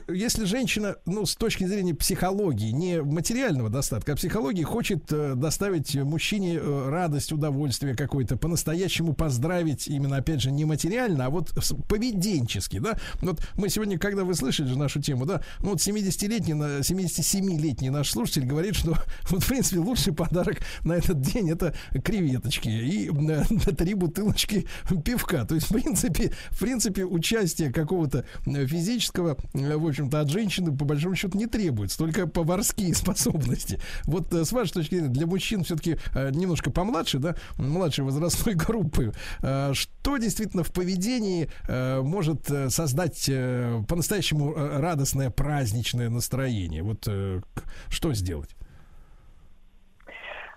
если 0.09 0.45
женщина, 0.45 0.97
ну, 1.07 1.27
с 1.27 1.36
точки 1.36 1.65
зрения 1.65 1.95
психологии, 1.95 2.70
не 2.70 3.03
материального 3.03 3.70
достатка, 3.70 4.12
а 4.12 4.16
психологии, 4.16 4.62
хочет 4.62 5.07
доставить 5.07 5.95
мужчине 5.95 6.59
радость, 6.59 7.32
удовольствие 7.32 7.95
какое-то, 7.95 8.36
по-настоящему 8.36 9.15
поздравить 9.15 9.89
именно, 10.05 10.18
опять 10.18 10.40
же, 10.40 10.51
не 10.51 10.64
материально, 10.64 11.26
а 11.26 11.31
вот 11.31 11.52
поведенчески, 11.89 12.78
да. 12.78 12.97
Вот 13.20 13.40
мы 13.56 13.68
сегодня, 13.68 13.98
когда 13.98 14.24
вы 14.24 14.35
слышали 14.35 14.68
же 14.68 14.78
нашу 14.78 15.01
тему, 15.01 15.26
да, 15.26 15.43
ну 15.60 15.70
вот 15.70 15.78
70-летний, 15.78 16.55
на- 16.55 16.78
77-летний 16.81 17.90
наш 17.90 18.10
слушатель 18.10 18.44
говорит, 18.44 18.76
что 18.76 18.97
вот, 19.31 19.43
в 19.43 19.48
принципе, 19.48 19.78
лучший 19.78 20.12
подарок 20.12 20.59
на 20.85 20.93
этот 20.93 21.20
день 21.20 21.51
это 21.51 21.74
креветочки 22.05 22.68
и 22.68 23.10
э, 23.10 23.44
три 23.74 23.94
бутылочки 23.94 24.66
пивка. 25.05 25.44
То 25.44 25.55
есть, 25.55 25.70
в 25.70 25.72
принципе, 25.72 26.32
в 26.51 26.59
принципе, 26.59 27.05
участие 27.05 27.72
какого-то 27.72 28.24
э, 28.47 28.66
физического, 28.66 29.36
э, 29.55 29.76
в 29.76 29.86
общем-то, 29.86 30.20
от 30.20 30.28
женщины, 30.28 30.76
по 30.76 30.85
большому 30.85 31.14
счету, 31.14 31.39
не 31.39 31.47
требуется, 31.47 31.98
только 31.98 32.26
поварские 32.26 32.94
способности. 32.94 33.81
Вот 34.05 34.32
с 34.32 34.52
вашей 34.52 34.72
точки 34.72 34.94
зрения, 34.97 35.09
для 35.09 35.26
мужчин 35.26 35.64
все-таки 35.64 35.97
немножко 36.14 36.70
помладше, 36.70 37.18
да, 37.18 37.36
младшей 37.56 38.05
возрастной 38.05 38.55
группы, 38.55 39.12
э, 39.43 39.72
что 40.05 40.18
действительно 40.18 40.62
в 40.62 40.70
поведении 40.70 41.48
э, 41.66 42.02
может 42.02 42.51
э, 42.51 42.68
создать 42.68 43.26
э, 43.26 43.81
по-настоящему 43.89 44.52
э, 44.52 44.78
радостное 44.78 45.31
праздничное 45.31 46.10
настроение? 46.10 46.82
Вот 46.82 47.09
э, 47.09 47.40
что 47.89 48.12
сделать? 48.12 48.51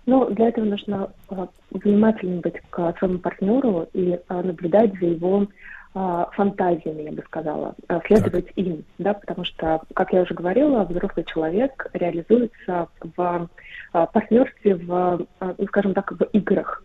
Ну, 0.06 0.30
для 0.32 0.50
этого 0.50 0.66
нужно 0.66 1.14
а, 1.30 1.48
внимательно 1.72 2.42
быть 2.42 2.56
к 2.70 2.94
своему 2.98 3.20
партнеру 3.20 3.88
и 3.94 4.20
а, 4.28 4.44
наблюдать 4.44 4.92
за 5.00 5.06
его 5.06 5.48
а, 5.94 6.30
фантазиями, 6.34 7.04
я 7.04 7.12
бы 7.14 7.24
сказала, 7.24 7.76
следовать 8.06 8.52
им, 8.56 8.84
да, 8.98 9.14
потому 9.14 9.46
что, 9.46 9.82
как 9.94 10.12
я 10.12 10.24
уже 10.24 10.34
говорила, 10.34 10.84
взрослый 10.84 11.26
человек 11.26 11.90
реализуется 11.94 12.88
в 13.02 13.50
партнерстве, 13.92 14.76
в, 14.76 15.26
ну, 15.40 15.68
скажем 15.68 15.94
так, 15.94 16.12
в 16.12 16.24
играх. 16.34 16.84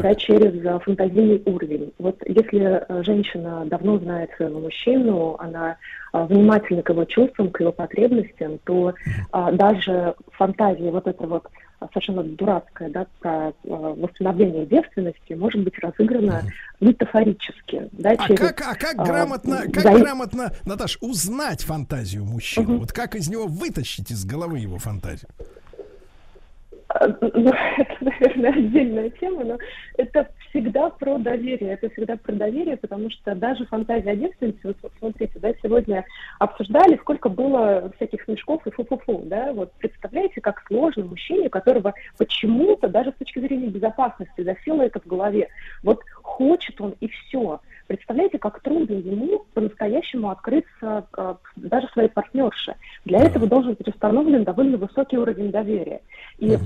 Да, 0.00 0.14
через 0.14 0.64
а, 0.64 0.78
фантазийный 0.78 1.42
уровень. 1.44 1.92
Вот 1.98 2.16
если 2.26 2.60
а, 2.60 3.02
женщина 3.02 3.64
давно 3.66 3.98
знает 3.98 4.30
своего 4.36 4.60
мужчину, 4.60 5.36
она 5.38 5.76
а, 6.12 6.24
внимательна 6.26 6.82
к 6.82 6.88
его 6.90 7.04
чувствам, 7.04 7.50
к 7.50 7.60
его 7.60 7.72
потребностям, 7.72 8.58
то 8.64 8.94
а, 9.32 9.52
даже 9.52 10.14
фантазия 10.32 10.90
вот 10.90 11.06
эта 11.06 11.26
вот 11.26 11.46
а, 11.80 11.88
совершенно 11.88 12.22
дурацкая, 12.22 12.90
да, 12.90 13.06
про 13.20 13.48
а, 13.48 13.52
восстановление 13.64 14.64
девственности 14.66 15.32
может 15.34 15.62
быть 15.62 15.78
разыграна 15.80 16.42
метафорически, 16.80 17.88
да, 17.92 18.10
А 18.12 18.26
через, 18.26 18.38
как, 18.38 18.60
а 18.60 18.74
как 18.74 18.94
а, 18.98 19.04
грамотно, 19.04 19.56
как 19.72 19.84
взаим- 19.84 20.02
грамотно, 20.02 20.52
Наташ, 20.64 20.98
узнать 21.00 21.62
фантазию 21.62 22.24
мужчины? 22.24 22.78
Вот 22.78 22.92
как 22.92 23.14
из 23.14 23.28
него 23.28 23.46
вытащить 23.46 24.10
из 24.10 24.24
головы 24.24 24.58
его 24.58 24.78
фантазию? 24.78 25.28
А, 26.94 27.08
Ну, 27.08 27.52
это, 27.78 27.96
наверное, 28.00 28.50
отдельная 28.50 29.10
тема, 29.10 29.44
но 29.44 29.58
это 29.96 30.28
всегда 30.48 30.90
про 30.90 31.18
доверие. 31.18 31.72
Это 31.72 31.90
всегда 31.90 32.16
про 32.16 32.32
доверие, 32.32 32.76
потому 32.76 33.10
что 33.10 33.34
даже 33.34 33.64
фантазия 33.66 34.10
о 34.10 34.16
девственнице, 34.16 34.74
вот 34.82 34.92
смотрите, 34.98 35.38
да, 35.38 35.52
сегодня 35.62 36.04
обсуждали, 36.38 36.96
сколько 36.98 37.28
было 37.28 37.90
всяких 37.96 38.22
смешков 38.24 38.66
и 38.66 38.70
фу-фу-фу, 38.70 39.22
да, 39.24 39.52
вот 39.52 39.72
представляете, 39.78 40.40
как 40.40 40.62
сложно 40.66 41.04
мужчине, 41.04 41.48
которого 41.48 41.94
почему-то, 42.18 42.88
даже 42.88 43.12
с 43.12 43.14
точки 43.14 43.38
зрения 43.38 43.68
безопасности, 43.68 44.42
засело 44.42 44.82
это 44.82 45.00
в 45.00 45.06
голове. 45.06 45.48
Вот 45.82 46.02
хочет 46.22 46.80
он 46.80 46.94
и 47.00 47.08
все. 47.08 47.60
Представляете, 47.86 48.38
как 48.38 48.60
трудно 48.60 48.94
ему 48.94 49.44
по-настоящему 49.54 50.30
открыться 50.30 51.06
э, 51.16 51.34
даже 51.56 51.88
своей 51.88 52.08
партнерше. 52.08 52.74
Для 53.04 53.20
этого 53.20 53.46
должен 53.46 53.74
быть 53.74 53.88
установлен 53.88 54.44
довольно 54.44 54.76
высокий 54.76 55.18
уровень 55.18 55.50
доверия. 55.50 56.00
И, 56.38 56.56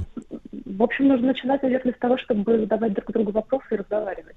в 0.64 0.82
общем, 0.82 1.08
нужно 1.08 1.28
начинать, 1.28 1.62
наверное, 1.62 1.94
с 1.94 1.98
того, 1.98 2.16
чтобы 2.18 2.58
задавать 2.58 2.94
друг 2.94 3.10
другу 3.12 3.32
вопросы 3.32 3.66
и 3.72 3.76
разговаривать. 3.76 4.36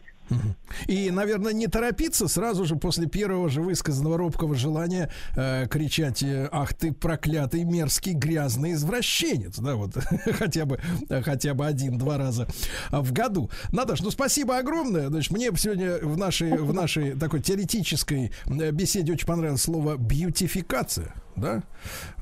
И, 0.87 1.09
наверное, 1.11 1.53
не 1.53 1.67
торопиться 1.67 2.27
сразу 2.27 2.65
же 2.65 2.75
после 2.75 3.07
первого 3.07 3.49
же 3.49 3.61
высказанного 3.61 4.17
робкого 4.17 4.55
желания 4.55 5.11
э, 5.35 5.67
кричать 5.67 6.23
э, 6.23 6.47
«Ах 6.51 6.73
ты 6.73 6.93
проклятый, 6.93 7.63
мерзкий, 7.63 8.13
грязный 8.13 8.73
извращенец!» 8.73 9.57
Да, 9.59 9.75
вот 9.75 9.93
хотя 10.33 10.65
бы, 10.65 10.79
хотя 11.09 11.53
бы 11.53 11.65
один-два 11.65 12.17
раза 12.17 12.47
в 12.91 13.11
году. 13.11 13.49
Наташ, 13.71 14.01
ну 14.01 14.11
спасибо 14.11 14.57
огромное. 14.57 15.07
Значит, 15.07 15.31
мне 15.31 15.49
сегодня 15.55 15.97
в 15.97 16.17
нашей, 16.17 16.57
в 16.57 16.73
нашей 16.79 17.11
такой 17.15 17.41
теоретической 17.41 18.31
э, 18.45 18.71
беседе 18.71 19.13
очень 19.13 19.27
понравилось 19.27 19.61
слово 19.61 19.97
«бьютификация». 19.97 21.13
Да, 21.35 21.63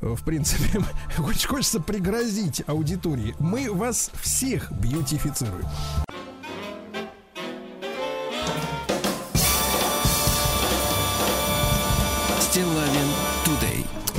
в 0.01 0.23
принципе, 0.23 0.79
хоч- 1.15 1.45
хочется 1.47 1.79
пригрозить 1.79 2.61
аудитории. 2.67 3.33
Мы 3.39 3.71
вас 3.71 4.11
всех 4.21 4.71
бьютифицируем. 4.71 5.65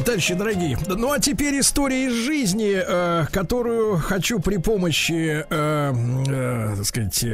Товарищи 0.09 0.33
дорогие, 0.33 0.79
ну 0.87 1.13
а 1.13 1.19
теперь 1.19 1.61
история 1.61 2.07
из 2.07 2.15
жизни, 2.15 2.81
э, 2.83 3.27
которую 3.31 3.99
хочу 3.99 4.41
при 4.41 4.57
помощи, 4.57 5.45
э, 5.47 5.93
э, 6.27 6.75
так 6.79 6.87
сказать, 6.87 7.25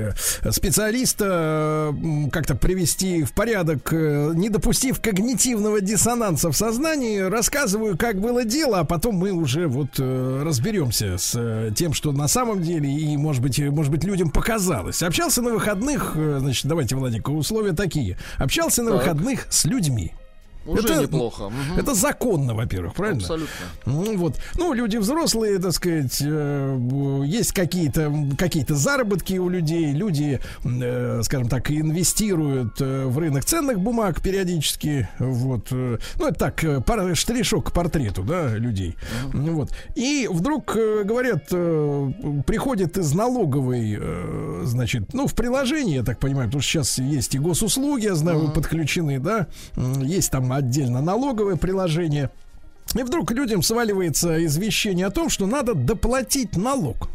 специалиста 0.51 1.95
э, 1.95 2.31
как-то 2.33 2.57
привести 2.57 3.23
в 3.23 3.33
порядок, 3.33 3.93
э, 3.93 4.33
не 4.35 4.49
допустив 4.49 5.01
когнитивного 5.01 5.81
диссонанса 5.81 6.51
в 6.51 6.57
сознании, 6.57 7.21
рассказываю, 7.21 7.97
как 7.97 8.21
было 8.21 8.45
дело, 8.45 8.81
а 8.81 8.85
потом 8.85 9.15
мы 9.15 9.31
уже 9.31 9.69
вот 9.69 9.91
э, 10.01 10.43
разберемся 10.45 11.17
с 11.17 11.33
э, 11.37 11.71
тем, 11.77 11.93
что 11.93 12.11
на 12.11 12.27
самом 12.27 12.61
деле 12.61 12.91
и, 12.91 13.17
может 13.17 13.41
быть, 13.41 13.61
может 13.61 13.93
быть, 13.93 14.03
людям 14.03 14.31
показалось. 14.31 15.01
Общался 15.05 15.43
на 15.43 15.51
выходных, 15.51 16.15
э, 16.17 16.39
значит, 16.41 16.67
давайте, 16.67 16.97
Владик, 16.97 17.29
условия 17.29 17.73
такие. 17.73 18.19
Общался 18.37 18.83
на 18.83 18.91
Так. 18.91 18.99
выходных 18.99 19.47
с 19.49 19.65
людьми. 19.65 20.13
Уже 20.67 20.89
это, 20.89 21.03
неплохо. 21.03 21.45
Мгм. 21.51 21.79
Это 21.79 21.95
законно, 21.95 22.55
во-первых, 22.55 22.95
правильно? 22.95 23.21
Абсолютно. 23.21 23.55
Ну, 23.87 24.17
вот. 24.17 24.37
Ну, 24.59 24.73
люди 24.73 24.97
взрослые, 24.97 25.59
так 25.59 25.73
сказать, 25.73 26.19
э, 26.25 27.23
есть 27.27 27.53
какие-то 27.53 28.13
какие 28.39 28.65
заработки 28.69 29.35
у 29.39 29.49
людей, 29.49 29.93
люди, 29.93 30.41
э, 30.65 31.21
скажем 31.23 31.49
так, 31.49 31.71
инвестируют 31.71 32.81
э, 32.81 33.05
в 33.07 33.19
рынок 33.19 33.45
ценных 33.45 33.79
бумаг 33.81 34.21
периодически, 34.23 35.09
вот. 35.19 35.71
Ну, 35.71 36.27
это 36.27 36.35
так, 36.35 36.85
пар- 36.87 37.15
штришок 37.15 37.71
к 37.71 37.73
портрету, 37.73 38.23
да, 38.23 38.49
людей. 38.57 38.97
Ну, 39.33 39.55
Вот. 39.55 39.71
И 39.95 40.29
вдруг, 40.31 40.75
говорят, 40.75 41.49
приходит 42.47 42.99
из 42.99 43.13
налоговой, 43.15 43.99
значит, 44.65 45.13
ну, 45.13 45.27
в 45.27 45.35
приложении, 45.35 45.97
я 45.97 46.03
так 46.03 46.19
понимаю, 46.19 46.49
потому 46.49 46.63
что 46.63 46.71
сейчас 46.73 46.99
есть 46.99 47.35
и 47.35 47.39
госуслуги, 47.39 48.05
я 48.05 48.15
знаю, 48.15 48.39
вы 48.41 48.53
подключены, 48.53 49.19
да, 49.19 49.47
есть 50.03 50.31
там 50.31 50.49
отдельно 50.57 51.01
налоговое 51.01 51.57
приложение. 51.57 52.31
И 52.95 53.03
вдруг 53.03 53.33
людям 53.33 53.63
сваливается 53.63 54.45
извещение 54.45 55.07
о 55.07 55.11
том, 55.11 55.29
что 55.29 55.47
надо 55.47 55.75
доплатить 55.75 56.57
налог. 56.57 57.09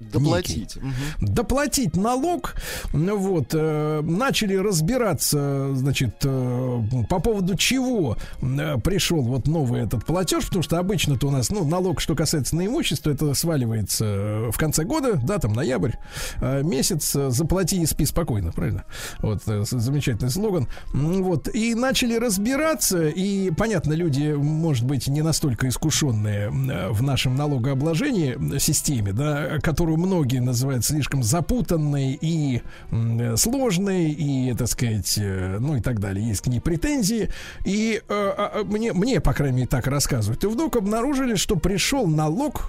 Доплатить. 0.00 0.76
Мгм. 0.76 1.34
Доплатить 1.34 1.96
налог, 1.96 2.54
ну 2.92 3.16
вот, 3.16 3.48
э, 3.52 4.00
начали 4.02 4.54
разбираться, 4.54 5.74
значит, 5.74 6.16
э, 6.24 6.82
по 7.08 7.20
поводу 7.20 7.56
чего 7.56 8.16
э, 8.40 8.76
пришел 8.82 9.22
вот 9.22 9.46
новый 9.46 9.82
этот 9.82 10.04
платеж, 10.04 10.46
потому 10.46 10.62
что 10.62 10.78
обычно-то 10.78 11.28
у 11.28 11.30
нас, 11.30 11.50
ну, 11.50 11.64
налог, 11.66 12.00
что 12.00 12.14
касается 12.14 12.56
на 12.56 12.66
имущество, 12.66 13.10
это 13.10 13.32
сваливается 13.34 14.04
э, 14.04 14.50
в 14.52 14.58
конце 14.58 14.84
года, 14.84 15.14
да, 15.22 15.38
там, 15.38 15.52
ноябрь, 15.52 15.92
э, 16.40 16.62
месяц, 16.62 17.14
э, 17.16 17.30
заплати 17.30 17.80
и 17.80 17.86
спи 17.86 18.04
спокойно, 18.04 18.52
правильно? 18.52 18.84
Вот, 19.20 19.42
э, 19.46 19.64
замечательный 19.64 20.30
слоган. 20.30 20.68
М, 20.94 21.22
Вот, 21.22 21.48
и 21.54 21.74
начали 21.74 22.16
разбираться, 22.16 23.08
и, 23.08 23.50
понятно, 23.50 23.94
люди, 23.94 24.32
может 24.32 24.84
быть, 24.84 25.08
не 25.08 25.22
настолько 25.22 25.68
искушенные 25.68 26.48
э, 26.48 26.90
в 26.90 27.02
нашем 27.02 27.34
налогообложении 27.36 28.36
э, 28.54 28.58
системе, 28.58 29.12
да, 29.12 29.58
которую 29.86 30.04
многие 30.04 30.40
называют 30.40 30.84
слишком 30.84 31.22
запутанной 31.22 32.18
и 32.20 32.60
э, 32.90 33.36
сложной, 33.36 34.10
и, 34.10 34.52
так 34.54 34.66
сказать, 34.66 35.16
э, 35.16 35.58
ну 35.60 35.76
и 35.76 35.80
так 35.80 36.00
далее. 36.00 36.26
Есть 36.26 36.40
к 36.40 36.48
ней 36.48 36.60
претензии. 36.60 37.30
И 37.64 38.00
э, 38.00 38.00
а, 38.08 38.50
а, 38.52 38.64
мне, 38.64 38.92
мне, 38.92 39.20
по 39.20 39.32
крайней 39.32 39.58
мере, 39.58 39.68
так 39.68 39.86
рассказывают. 39.86 40.42
И 40.42 40.48
вдруг 40.48 40.74
обнаружили, 40.74 41.36
что 41.36 41.54
пришел 41.54 42.08
налог 42.08 42.68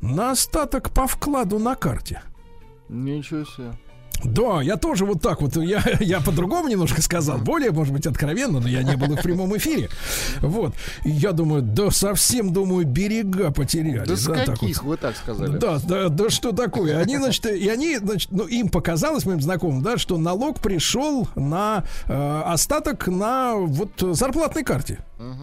на 0.00 0.30
остаток 0.30 0.90
по 0.90 1.06
вкладу 1.06 1.58
на 1.58 1.74
карте. 1.74 2.22
Ничего 2.88 3.44
себе. 3.44 3.72
Да, 4.22 4.62
я 4.62 4.76
тоже 4.76 5.04
вот 5.04 5.20
так 5.20 5.42
вот, 5.42 5.56
я, 5.56 5.82
я 6.00 6.20
по-другому 6.20 6.68
немножко 6.68 7.02
сказал, 7.02 7.38
более, 7.38 7.72
может 7.72 7.92
быть, 7.92 8.06
откровенно, 8.06 8.60
но 8.60 8.68
я 8.68 8.82
не 8.82 8.96
был 8.96 9.16
в 9.16 9.22
прямом 9.22 9.56
эфире. 9.56 9.88
Вот, 10.40 10.74
я 11.04 11.32
думаю, 11.32 11.62
да 11.62 11.90
совсем, 11.90 12.52
думаю, 12.52 12.86
берега 12.86 13.50
потеряли. 13.50 14.06
Да 14.06 14.16
с 14.16 14.24
так 14.24 14.48
вот. 14.48 14.58
каких 14.60 14.82
вы 14.84 14.96
так 14.96 15.16
сказали? 15.16 15.58
Да, 15.58 15.78
да, 15.86 16.08
да, 16.08 16.30
что 16.30 16.52
такое? 16.52 16.98
Они, 16.98 17.16
значит, 17.16 17.46
и 17.46 17.68
они, 17.68 17.98
значит, 17.98 18.30
ну, 18.30 18.46
им 18.46 18.68
показалось, 18.68 19.24
моим 19.24 19.40
знакомым, 19.40 19.82
да, 19.82 19.98
что 19.98 20.16
налог 20.16 20.60
пришел 20.60 21.28
на 21.34 21.84
э, 22.06 22.42
остаток 22.46 23.08
на 23.08 23.54
вот 23.56 23.90
зарплатной 23.98 24.64
карте. 24.64 25.04
Ну, 25.18 25.34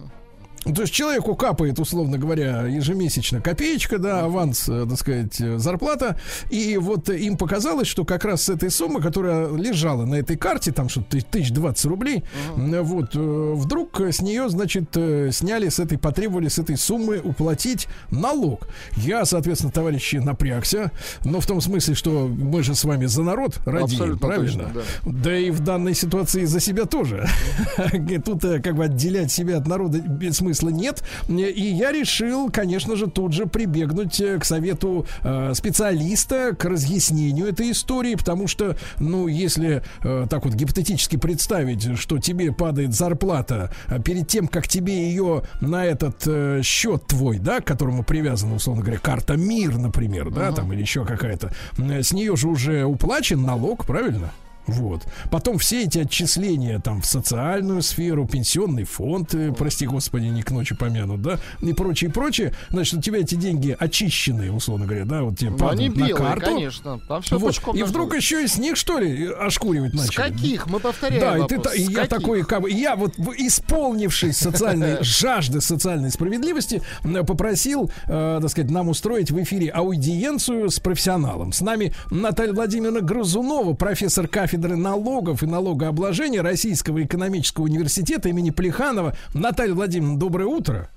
То 0.64 0.82
есть 0.82 0.94
человеку 0.94 1.34
капает, 1.34 1.80
условно 1.80 2.18
говоря, 2.18 2.66
ежемесячно 2.66 3.40
копеечка, 3.40 3.98
да, 3.98 4.20
аванс, 4.20 4.68
э, 4.68 4.86
так 4.88 4.98
сказать, 4.98 5.40
э, 5.40 5.58
зарплата. 5.58 6.18
И 6.50 6.76
вот 6.76 7.08
им 7.08 7.36
показалось, 7.36 7.88
что 7.88 8.04
как 8.04 8.24
раз 8.24 8.44
с 8.44 8.48
этой 8.48 8.70
суммы, 8.70 9.00
которая 9.00 9.52
лежала 9.56 10.04
на 10.04 10.14
этой 10.14 10.36
карте, 10.36 10.70
там 10.70 10.88
что-то 10.88 11.20
тысяч 11.20 11.50
двадцать 11.50 11.86
рублей, 11.86 12.22
э, 12.56 12.80
вот, 12.80 13.14
вдруг 13.14 14.00
с 14.00 14.20
нее, 14.20 14.48
значит, 14.48 14.96
сняли 15.32 15.68
с 15.68 15.80
этой, 15.80 15.98
потребовали 15.98 16.48
с 16.48 16.58
этой 16.58 16.76
суммы 16.76 17.20
уплатить 17.22 17.88
налог. 18.10 18.68
Я, 18.96 19.24
соответственно, 19.24 19.72
товарищи, 19.72 20.16
напрягся, 20.16 20.92
но 21.24 21.40
в 21.40 21.46
том 21.46 21.60
смысле, 21.60 21.94
что 21.94 22.28
мы 22.28 22.62
же 22.62 22.74
с 22.76 22.84
вами 22.84 23.06
за 23.06 23.22
народ 23.22 23.58
радеем, 23.64 23.84
Абсолютно 23.84 24.28
правильно? 24.28 24.70
точно, 24.72 25.12
Да 25.12 25.36
и 25.36 25.50
в 25.50 25.60
данной 25.60 25.94
ситуации 25.94 26.44
за 26.44 26.60
себя 26.60 26.84
тоже. 26.84 27.26
Тут 28.24 28.42
как 28.42 28.76
бы 28.76 28.84
отделять 28.84 29.32
себя 29.32 29.58
от 29.58 29.66
народа 29.66 29.98
без 29.98 30.36
смысла 30.36 30.51
нет. 30.60 31.02
И 31.28 31.74
я 31.76 31.92
решил, 31.92 32.50
конечно 32.50 32.96
же, 32.96 33.06
тут 33.06 33.32
же 33.32 33.46
прибегнуть 33.46 34.20
э, 34.20 34.38
к 34.38 34.44
совету 34.44 35.06
э, 35.22 35.52
специалиста, 35.54 36.54
к 36.54 36.64
разъяснению 36.64 37.46
этой 37.46 37.70
истории, 37.70 38.14
потому 38.14 38.46
что, 38.46 38.76
ну, 38.98 39.28
если 39.28 39.82
э, 40.02 40.26
так 40.28 40.44
вот 40.44 40.54
гипотетически 40.54 41.16
представить, 41.16 41.98
что 41.98 42.18
тебе 42.18 42.52
падает 42.52 42.94
зарплата 42.94 43.72
э, 43.88 44.00
перед 44.02 44.28
тем, 44.28 44.48
как 44.48 44.68
тебе 44.68 45.10
ее 45.10 45.42
на 45.60 45.84
этот 45.84 46.22
э, 46.26 46.60
счет 46.62 47.06
твой, 47.06 47.38
да, 47.38 47.60
к 47.60 47.64
которому 47.64 48.02
привязана, 48.02 48.54
условно 48.54 48.82
говоря, 48.82 48.98
карта 48.98 49.36
МИР, 49.36 49.78
например, 49.78 50.30
да, 50.30 50.52
там 50.52 50.72
или 50.72 50.80
еще 50.80 51.04
какая-то, 51.04 51.52
э, 51.78 52.02
с 52.02 52.12
нее 52.12 52.36
же 52.36 52.48
уже 52.48 52.84
уплачен 52.84 53.42
налог, 53.42 53.86
правильно? 53.86 54.32
Вот. 54.66 55.02
Потом 55.30 55.58
все 55.58 55.82
эти 55.84 55.98
отчисления 55.98 56.78
там 56.78 57.00
в 57.02 57.06
социальную 57.06 57.82
сферу, 57.82 58.26
пенсионный 58.26 58.84
фонд, 58.84 59.34
э, 59.34 59.52
прости 59.52 59.86
господи, 59.86 60.26
не 60.26 60.42
к 60.42 60.50
ночи 60.52 60.74
помянут, 60.76 61.20
да, 61.20 61.38
и 61.60 61.72
прочее, 61.72 62.10
прочее. 62.10 62.52
Значит, 62.70 62.94
у 62.94 63.00
тебя 63.02 63.18
эти 63.18 63.34
деньги 63.34 63.76
очищенные, 63.76 64.52
условно 64.52 64.86
говоря, 64.86 65.04
да, 65.04 65.22
вот 65.24 65.36
тебе 65.38 65.50
Ну, 65.50 65.58
падают 65.58 65.80
они 65.80 65.88
на 65.88 65.94
белые, 66.06 66.14
карту. 66.16 66.46
конечно. 66.46 67.00
Там 67.08 67.22
все 67.22 67.38
Вот. 67.38 67.58
И 67.74 67.82
вдруг 67.82 68.14
еще 68.14 68.44
и 68.44 68.46
с 68.46 68.56
них, 68.56 68.76
что 68.76 68.98
ли, 68.98 69.26
ошкуривать 69.26 69.94
С 69.94 70.06
начали? 70.06 70.32
каких? 70.32 70.66
Мы 70.68 70.78
повторяем 70.78 71.20
Да, 71.20 71.38
и, 71.44 71.48
ты, 71.48 71.56
вопрос. 71.56 71.74
и 71.74 71.84
С 71.84 71.88
я 71.88 71.94
каких? 71.96 72.08
такой, 72.08 72.42
как 72.44 72.68
я 72.68 72.94
вот 72.94 73.14
исполнившись 73.18 74.36
социальной 74.36 74.98
жажды 75.02 75.60
социальной 75.60 76.10
справедливости, 76.10 76.82
попросил, 77.26 77.90
э, 78.06 78.38
так 78.40 78.50
сказать, 78.50 78.70
нам 78.70 78.88
устроить 78.88 79.30
в 79.32 79.42
эфире 79.42 79.70
аудиенцию 79.70 80.70
с 80.70 80.78
профессионалом. 80.78 81.52
С 81.52 81.60
нами 81.62 81.92
Наталья 82.10 82.52
Владимировна 82.52 83.00
Грызунова, 83.00 83.74
профессор 83.74 84.28
кафедры 84.28 84.51
налогов 84.56 85.42
и 85.42 85.46
налогообложения 85.46 86.42
Российского 86.42 87.02
экономического 87.02 87.64
университета 87.64 88.28
имени 88.28 88.50
Плеханова. 88.50 89.16
Наталья 89.34 89.74
Владимировна, 89.74 90.18
доброе 90.18 90.46
утро. 90.46 90.88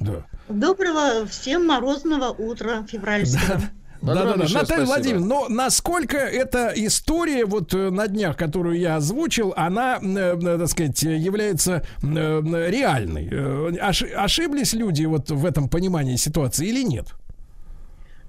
Да. 0.00 0.24
Доброго 0.48 1.26
всем 1.26 1.66
морозного 1.66 2.30
утра 2.30 2.84
февральского. 2.88 3.60
Да, 4.00 4.14
да, 4.14 4.14
да. 4.14 4.22
Огромнейшее 4.22 4.60
Наталья. 4.60 4.84
Владимировна, 4.86 5.26
но 5.26 5.48
насколько 5.48 6.16
эта 6.16 6.72
история 6.76 7.44
вот 7.44 7.74
э, 7.74 7.90
на 7.90 8.06
днях, 8.06 8.36
которую 8.36 8.78
я 8.78 8.96
озвучил, 8.96 9.52
она, 9.56 9.98
э, 10.00 10.38
э, 10.40 10.58
так 10.58 10.68
сказать, 10.68 11.02
является 11.02 11.84
реальной? 12.00 13.28
Ош- 13.28 14.12
ошиблись 14.12 14.72
люди 14.72 15.04
вот 15.04 15.30
в 15.30 15.44
этом 15.44 15.68
понимании 15.68 16.14
ситуации 16.14 16.68
или 16.68 16.84
нет? 16.84 17.08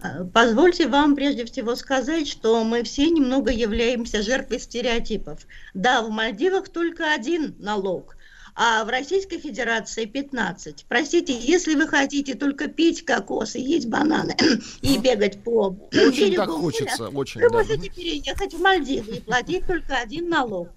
А, 0.01 0.23
Позвольте 0.25 0.87
вам 0.87 1.15
прежде 1.15 1.45
всего 1.45 1.75
сказать, 1.75 2.27
что 2.27 2.63
мы 2.63 2.83
все 2.83 3.09
немного 3.09 3.51
являемся 3.51 4.21
жертвой 4.21 4.59
стереотипов. 4.59 5.45
Да, 5.73 6.01
в 6.01 6.09
Мальдивах 6.09 6.69
только 6.69 7.13
один 7.13 7.55
налог, 7.59 8.15
а 8.55 8.83
в 8.85 8.89
Российской 8.89 9.39
Федерации 9.39 10.05
15. 10.05 10.85
Простите, 10.87 11.37
если 11.37 11.75
вы 11.75 11.87
хотите 11.87 12.35
только 12.35 12.67
пить 12.67 13.03
кокос 13.05 13.55
и 13.55 13.61
есть 13.61 13.87
бананы 13.87 14.35
и 14.81 14.97
бегать 14.97 15.43
по 15.43 15.75
Очень 15.91 16.29
берегу 16.29 16.35
так 16.35 16.47
моря, 16.47 16.61
хочется, 16.61 17.09
очень, 17.09 17.41
вы 17.41 17.49
да. 17.49 17.57
можете 17.57 17.89
переехать 17.89 18.53
в 18.53 18.61
Мальдивы 18.61 19.17
и 19.17 19.21
платить 19.21 19.65
только 19.67 19.97
один 19.97 20.29
налог. 20.29 20.69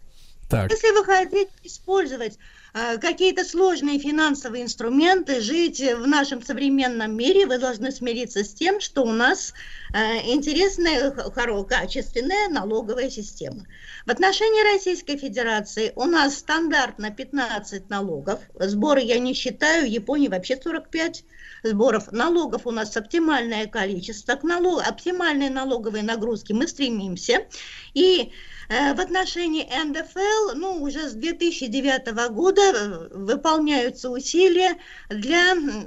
Так. 0.53 0.71
Если 0.71 0.91
вы 0.91 1.03
хотите 1.03 1.51
использовать 1.63 2.39
э, 2.75 2.99
какие-то 2.99 3.43
сложные 3.43 3.99
финансовые 3.99 4.65
инструменты, 4.65 5.41
жить 5.41 5.81
в 5.81 6.07
нашем 6.07 6.43
современном 6.43 7.17
мире, 7.17 7.47
вы 7.47 7.57
должны 7.57 7.91
смириться 7.91 8.45
с 8.45 8.53
тем, 8.53 8.79
что 8.79 9.03
у 9.03 9.13
нас 9.13 9.55
э, 9.95 10.31
интересная, 10.31 11.11
х- 11.11 11.31
хоро- 11.31 11.65
качественная 11.65 12.51
налоговая 12.51 13.09
система. 13.09 13.65
В 14.05 14.11
отношении 14.11 14.75
Российской 14.75 15.17
Федерации 15.17 15.91
у 15.97 16.05
нас 16.05 16.41
стандартно 16.41 17.11
15 17.11 17.89
налогов. 17.89 18.41
Сборы 18.55 19.01
я 19.01 19.19
не 19.19 19.33
считаю, 19.33 19.85
в 19.85 19.89
Японии 19.89 20.29
вообще 20.29 20.61
45 20.63 21.25
сборов. 21.63 22.11
Налогов 22.13 22.67
у 22.67 22.71
нас 22.71 22.97
оптимальное 22.97 23.67
количество. 23.67 24.35
К 24.35 24.43
налог, 24.43 24.83
оптимальной 24.87 25.49
налоговой 25.49 26.03
нагрузки 26.03 26.53
мы 26.53 26.67
стремимся. 26.67 27.47
И 27.95 28.33
э, 28.69 28.95
в 28.95 29.01
отношении 29.01 29.65
НДФЛ, 29.65 30.59
ну, 30.59 30.83
уже 30.83 31.09
с 31.09 31.13
2009 31.13 32.31
года 32.33 32.61
э, 32.63 33.09
выполняются 33.13 34.11
усилия 34.11 34.77
для 35.09 35.53
м, 35.53 35.87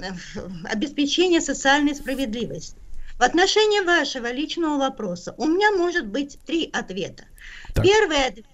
обеспечения 0.64 1.40
социальной 1.40 1.94
справедливости. 1.94 2.76
В 3.18 3.22
отношении 3.22 3.80
вашего 3.80 4.30
личного 4.30 4.78
вопроса 4.78 5.34
у 5.38 5.46
меня 5.46 5.70
может 5.72 6.06
быть 6.06 6.38
три 6.46 6.68
ответа. 6.72 7.24
Первый 7.74 8.26
ответ. 8.26 8.46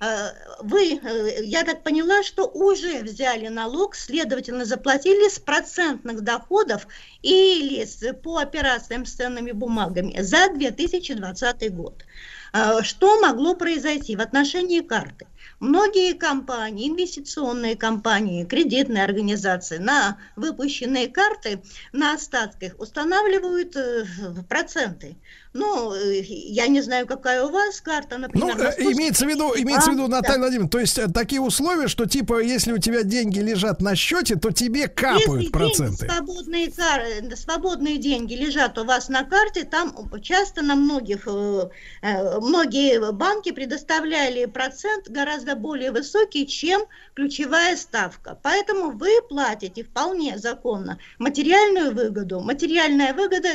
Э, 0.00 0.30
Вы, 0.60 1.00
э, 1.02 1.44
я 1.44 1.64
так 1.64 1.82
поняла, 1.82 2.22
что 2.22 2.46
уже 2.46 3.02
взяли 3.02 3.48
налог, 3.48 3.96
следовательно, 3.96 4.64
заплатили 4.64 5.28
с 5.28 5.38
процентных 5.38 6.20
доходов 6.22 6.86
или 7.22 7.84
по 8.22 8.38
операциям 8.38 9.06
с 9.06 9.14
ценными 9.14 9.52
бумагами 9.52 10.20
за 10.20 10.50
2020 10.54 11.74
год. 11.74 12.04
Э, 12.52 12.82
Что 12.82 13.20
могло 13.20 13.54
произойти 13.54 14.14
в 14.16 14.20
отношении 14.20 14.80
карты? 14.80 15.26
Многие 15.60 16.14
компании, 16.14 16.88
инвестиционные 16.88 17.74
компании, 17.76 18.44
кредитные 18.44 19.02
организации 19.02 19.78
на 19.78 20.18
выпущенные 20.36 21.08
карты 21.08 21.60
на 21.92 22.14
остатках 22.14 22.78
устанавливают 22.78 23.74
э, 23.74 24.04
проценты. 24.48 25.16
Ну, 25.54 25.94
э, 25.94 26.20
я 26.22 26.66
не 26.66 26.82
знаю, 26.82 27.06
какая 27.06 27.42
у 27.44 27.50
вас 27.50 27.80
карта, 27.80 28.18
например. 28.18 28.56
Ну, 28.56 28.62
э, 28.62 28.92
имеется 28.92 29.24
в 29.24 29.28
виду, 29.28 29.52
имеется 29.56 29.90
в 29.90 29.94
виду, 29.94 30.06
Наталья 30.06 30.34
да. 30.34 30.40
Владимировна, 30.40 30.70
то 30.70 30.78
есть 30.78 30.98
э, 30.98 31.08
такие 31.08 31.40
условия, 31.40 31.88
что 31.88 32.06
типа, 32.06 32.42
если 32.42 32.72
у 32.72 32.78
тебя 32.78 33.02
деньги 33.02 33.38
лежат 33.40 33.80
на 33.80 33.96
счете, 33.96 34.36
то 34.36 34.50
тебе 34.50 34.88
капают 34.88 35.42
Если 35.42 35.52
проценты. 35.52 36.06
Деньги, 36.06 36.14
свободные, 36.14 36.70
кар- 36.70 37.36
свободные 37.36 37.98
деньги 37.98 38.34
лежат 38.34 38.78
у 38.78 38.84
вас 38.84 39.08
на 39.08 39.24
карте, 39.24 39.64
там 39.64 39.94
часто 40.20 40.62
на 40.62 40.74
многих, 40.74 41.26
многие 41.26 43.12
банки 43.12 43.52
предоставляли 43.52 44.44
процент 44.44 45.08
гораздо 45.08 45.56
более 45.56 45.92
высокий, 45.92 46.46
чем 46.46 46.82
ключевая 47.14 47.76
ставка. 47.76 48.38
Поэтому 48.42 48.90
вы 48.90 49.10
платите 49.28 49.82
вполне 49.82 50.38
законно 50.38 50.98
материальную 51.18 51.94
выгоду. 51.94 52.40
Материальная 52.40 53.14
выгода 53.14 53.48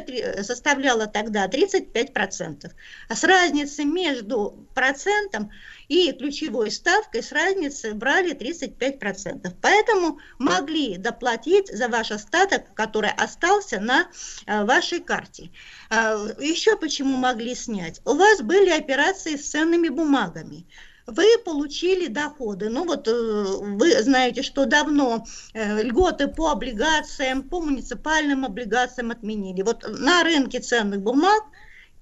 составляла 0.44 1.07
тогда 1.07 1.44
35%. 1.84 2.72
А 3.10 3.16
с 3.16 3.24
разницей 3.24 3.86
между 3.86 4.68
процентом 4.74 5.52
и 5.88 6.12
ключевой 6.12 6.72
ставкой 6.72 7.24
с 7.24 7.32
разницы 7.32 7.94
брали 7.94 8.36
35%. 8.36 9.52
Поэтому 9.62 10.20
могли 10.40 10.98
доплатить 10.98 11.68
за 11.68 11.88
ваш 11.88 12.12
остаток, 12.12 12.74
который 12.74 13.12
остался 13.12 13.80
на 13.80 14.08
э, 14.46 14.64
вашей 14.66 15.00
карте. 15.00 15.52
А, 15.90 16.16
Еще 16.40 16.78
почему 16.78 17.18
могли 17.18 17.56
снять? 17.56 18.02
У 18.06 18.14
вас 18.14 18.42
были 18.42 18.70
операции 18.70 19.36
с 19.36 19.50
ценными 19.50 19.90
бумагами 19.90 20.66
вы 21.06 21.26
получили 21.44 22.08
доходы. 22.08 22.70
Ну 22.70 22.86
вот 22.86 23.08
э, 23.08 23.12
вы 23.12 24.02
знаете, 24.02 24.42
что 24.42 24.66
давно 24.66 25.26
э, 25.54 25.84
льготы 25.84 26.28
по 26.28 26.52
облигациям, 26.52 27.44
по 27.44 27.60
муниципальным 27.62 28.46
облигациям 28.46 29.12
отменили. 29.12 29.62
Вот 29.62 29.86
на 29.88 30.24
рынке 30.24 30.60
ценных 30.60 31.02
бумаг 31.02 31.44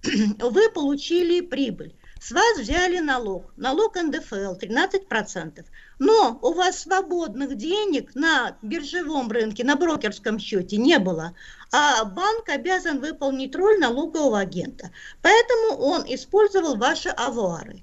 вы 0.39 0.69
получили 0.71 1.41
прибыль. 1.41 1.95
С 2.19 2.31
вас 2.31 2.59
взяли 2.59 2.99
налог, 2.99 3.51
налог 3.57 3.95
НДФЛ 3.95 4.55
13%. 4.55 5.65
Но 5.97 6.39
у 6.41 6.53
вас 6.53 6.81
свободных 6.81 7.55
денег 7.55 8.13
на 8.13 8.57
биржевом 8.61 9.29
рынке, 9.31 9.63
на 9.63 9.75
брокерском 9.75 10.37
счете 10.37 10.77
не 10.77 10.99
было. 10.99 11.35
А 11.71 12.03
банк 12.05 12.49
обязан 12.49 12.99
выполнить 12.99 13.55
роль 13.55 13.79
налогового 13.79 14.39
агента. 14.39 14.91
Поэтому 15.23 15.77
он 15.77 16.03
использовал 16.07 16.75
ваши 16.77 17.09
авуары. 17.09 17.81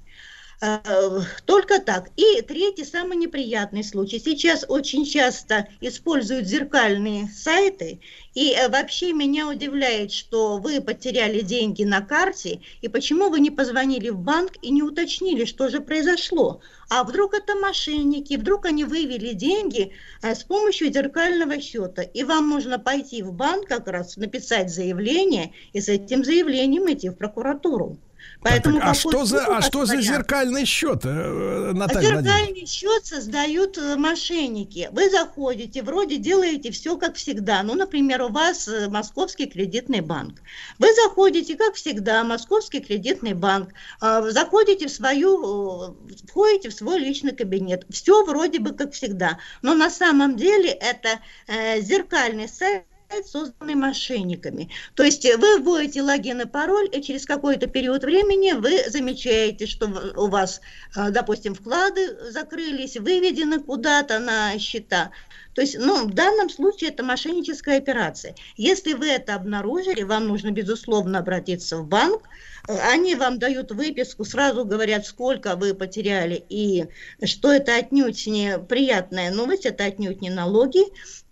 Э, 0.61 1.21
Только 1.47 1.79
так. 1.81 2.11
И 2.17 2.43
третий, 2.43 2.85
самый 2.85 3.17
неприятный 3.17 3.85
случай. 3.85 4.19
Сейчас 4.19 4.65
очень 4.67 5.05
часто 5.05 5.69
используют 5.81 6.47
зеркальные 6.49 7.29
сайты. 7.29 8.01
И 8.35 8.53
э, 8.53 8.69
вообще 8.69 9.13
меня 9.13 9.49
удивляет, 9.49 10.11
что 10.11 10.59
вы 10.59 10.81
потеряли 10.81 11.43
деньги 11.43 11.85
на 11.85 12.01
карте. 12.01 12.61
И 12.81 12.89
почему 12.89 13.31
вы 13.31 13.39
не 13.39 13.53
позвонили 13.53 14.09
в 14.09 14.19
банк 14.19 14.55
и 14.61 14.71
не 14.71 14.83
уточнили, 14.83 15.45
что 15.45 15.69
же 15.69 15.81
произошло? 15.81 16.61
А 16.91 17.05
вдруг 17.05 17.35
это 17.35 17.55
мошенники, 17.55 18.35
вдруг 18.35 18.67
они 18.67 18.83
вывели 18.83 19.35
деньги 19.35 19.93
э, 20.23 20.35
с 20.35 20.43
помощью 20.43 20.93
зеркального 20.93 21.61
счета. 21.61 22.03
И 22.03 22.25
вам 22.25 22.51
нужно 22.51 22.81
пойти 22.81 23.23
в 23.23 23.33
банк 23.33 23.69
как 23.69 23.87
раз, 23.87 24.17
написать 24.17 24.71
заявление 24.71 25.53
и 25.73 25.81
с 25.81 25.89
этим 25.89 26.25
заявлением 26.25 26.93
идти 26.93 27.11
в 27.11 27.15
прокуратуру. 27.15 28.01
Поэтому 28.41 28.79
Так, 28.79 28.85
а 28.85 28.95
какой 28.95 29.11
что 29.13 29.25
за, 29.25 29.47
а 29.47 29.63
что 29.63 29.85
за 29.85 30.01
зеркальный 30.01 30.65
счет, 30.65 31.05
э, 31.05 31.71
А 31.71 31.73
Наталья 31.75 32.23
зеркальный 32.23 32.67
счет 32.67 33.05
создают 33.05 33.77
э, 33.79 33.97
мошенники. 33.97 34.89
Вы 34.93 35.11
заходите, 35.11 35.83
вроде 35.83 36.19
делаете 36.19 36.71
все 36.71 36.97
как 36.97 37.17
всегда. 37.17 37.63
Ну, 37.65 37.75
например, 37.75 38.23
у 38.23 38.29
вас 38.29 38.69
э, 38.69 38.89
Московский 38.89 39.47
кредитный 39.47 40.01
банк. 40.01 40.41
Вы 40.79 40.87
заходите, 40.95 41.57
как 41.57 41.75
всегда, 41.75 42.23
Московский 42.23 42.81
кредитный 42.81 43.35
банк, 43.35 43.71
э, 44.01 44.31
заходите 44.31 44.87
в 44.87 44.93
свою, 44.93 45.89
э, 45.89 46.17
входите 46.29 46.69
в 46.69 46.75
свой 46.75 47.01
личный 47.01 47.35
кабинет. 47.35 47.87
Все 47.91 48.25
вроде 48.25 48.61
бы 48.61 48.73
как 48.73 48.93
всегда. 48.93 49.39
Но 49.63 49.75
на 49.75 49.91
самом 49.91 50.37
деле 50.37 50.71
это 50.71 51.19
э, 51.49 51.81
зеркальный 51.81 52.49
сайт 52.49 52.85
созданный 53.25 53.75
мошенниками. 53.75 54.71
То 54.95 55.03
есть 55.03 55.25
э, 55.25 55.37
вы 55.37 55.59
вводите 55.59 56.03
логин 56.03 56.43
и 56.43 56.47
пароль, 56.47 56.89
и 56.93 57.03
через 57.03 57.27
какой-то 57.27 57.67
период 57.67 58.05
времени 58.05 58.53
вы 58.53 58.89
замечаете, 58.89 59.67
что 59.67 59.87
у 60.17 60.29
вас, 60.29 60.61
э, 60.97 61.11
допустим, 61.11 61.55
вклады 61.55 62.31
закрылись, 62.31 62.97
выведены 62.97 63.61
куда-то 63.61 64.19
на 64.19 64.59
счета. 64.59 65.11
То 65.55 65.63
есть, 65.63 65.77
ну, 65.79 66.07
в 66.07 66.15
данном 66.15 66.51
случае 66.51 66.91
это 66.91 67.03
мошенническая 67.03 67.79
операция. 67.79 68.35
Если 68.57 68.93
вы 68.93 69.09
это 69.09 69.35
обнаружили, 69.35 70.03
вам 70.03 70.29
нужно, 70.29 70.53
безусловно, 70.53 71.19
обратиться 71.19 71.79
в 71.79 71.87
банк. 71.87 72.23
Они 72.69 73.15
вам 73.15 73.39
дают 73.39 73.73
выписку, 73.73 74.25
сразу 74.25 74.67
говорят, 74.67 75.07
сколько 75.07 75.57
вы 75.57 75.73
потеряли 75.73 76.45
и 76.51 76.85
что 77.25 77.51
это 77.51 77.75
отнюдь 77.77 78.27
не 78.27 78.59
приятная 78.59 79.31
новость, 79.31 79.65
это 79.65 79.85
отнюдь 79.85 80.21
не 80.21 80.29
налоги. 80.29 80.81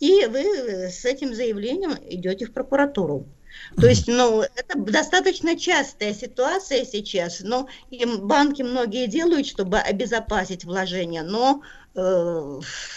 И 0.01 0.25
вы 0.25 0.89
с 0.89 1.05
этим 1.05 1.35
заявлением 1.35 1.95
идете 2.09 2.47
в 2.47 2.53
прокуратуру. 2.55 3.27
То 3.77 3.87
есть, 3.87 4.07
ну, 4.07 4.43
это 4.43 4.79
достаточно 4.79 5.59
частая 5.59 6.15
ситуация 6.15 6.85
сейчас, 6.85 7.41
но 7.41 7.69
и 7.91 8.05
банки 8.05 8.63
многие 8.63 9.07
делают, 9.07 9.47
чтобы 9.47 9.79
обезопасить 9.79 10.65
вложения, 10.65 11.23
но 11.23 11.63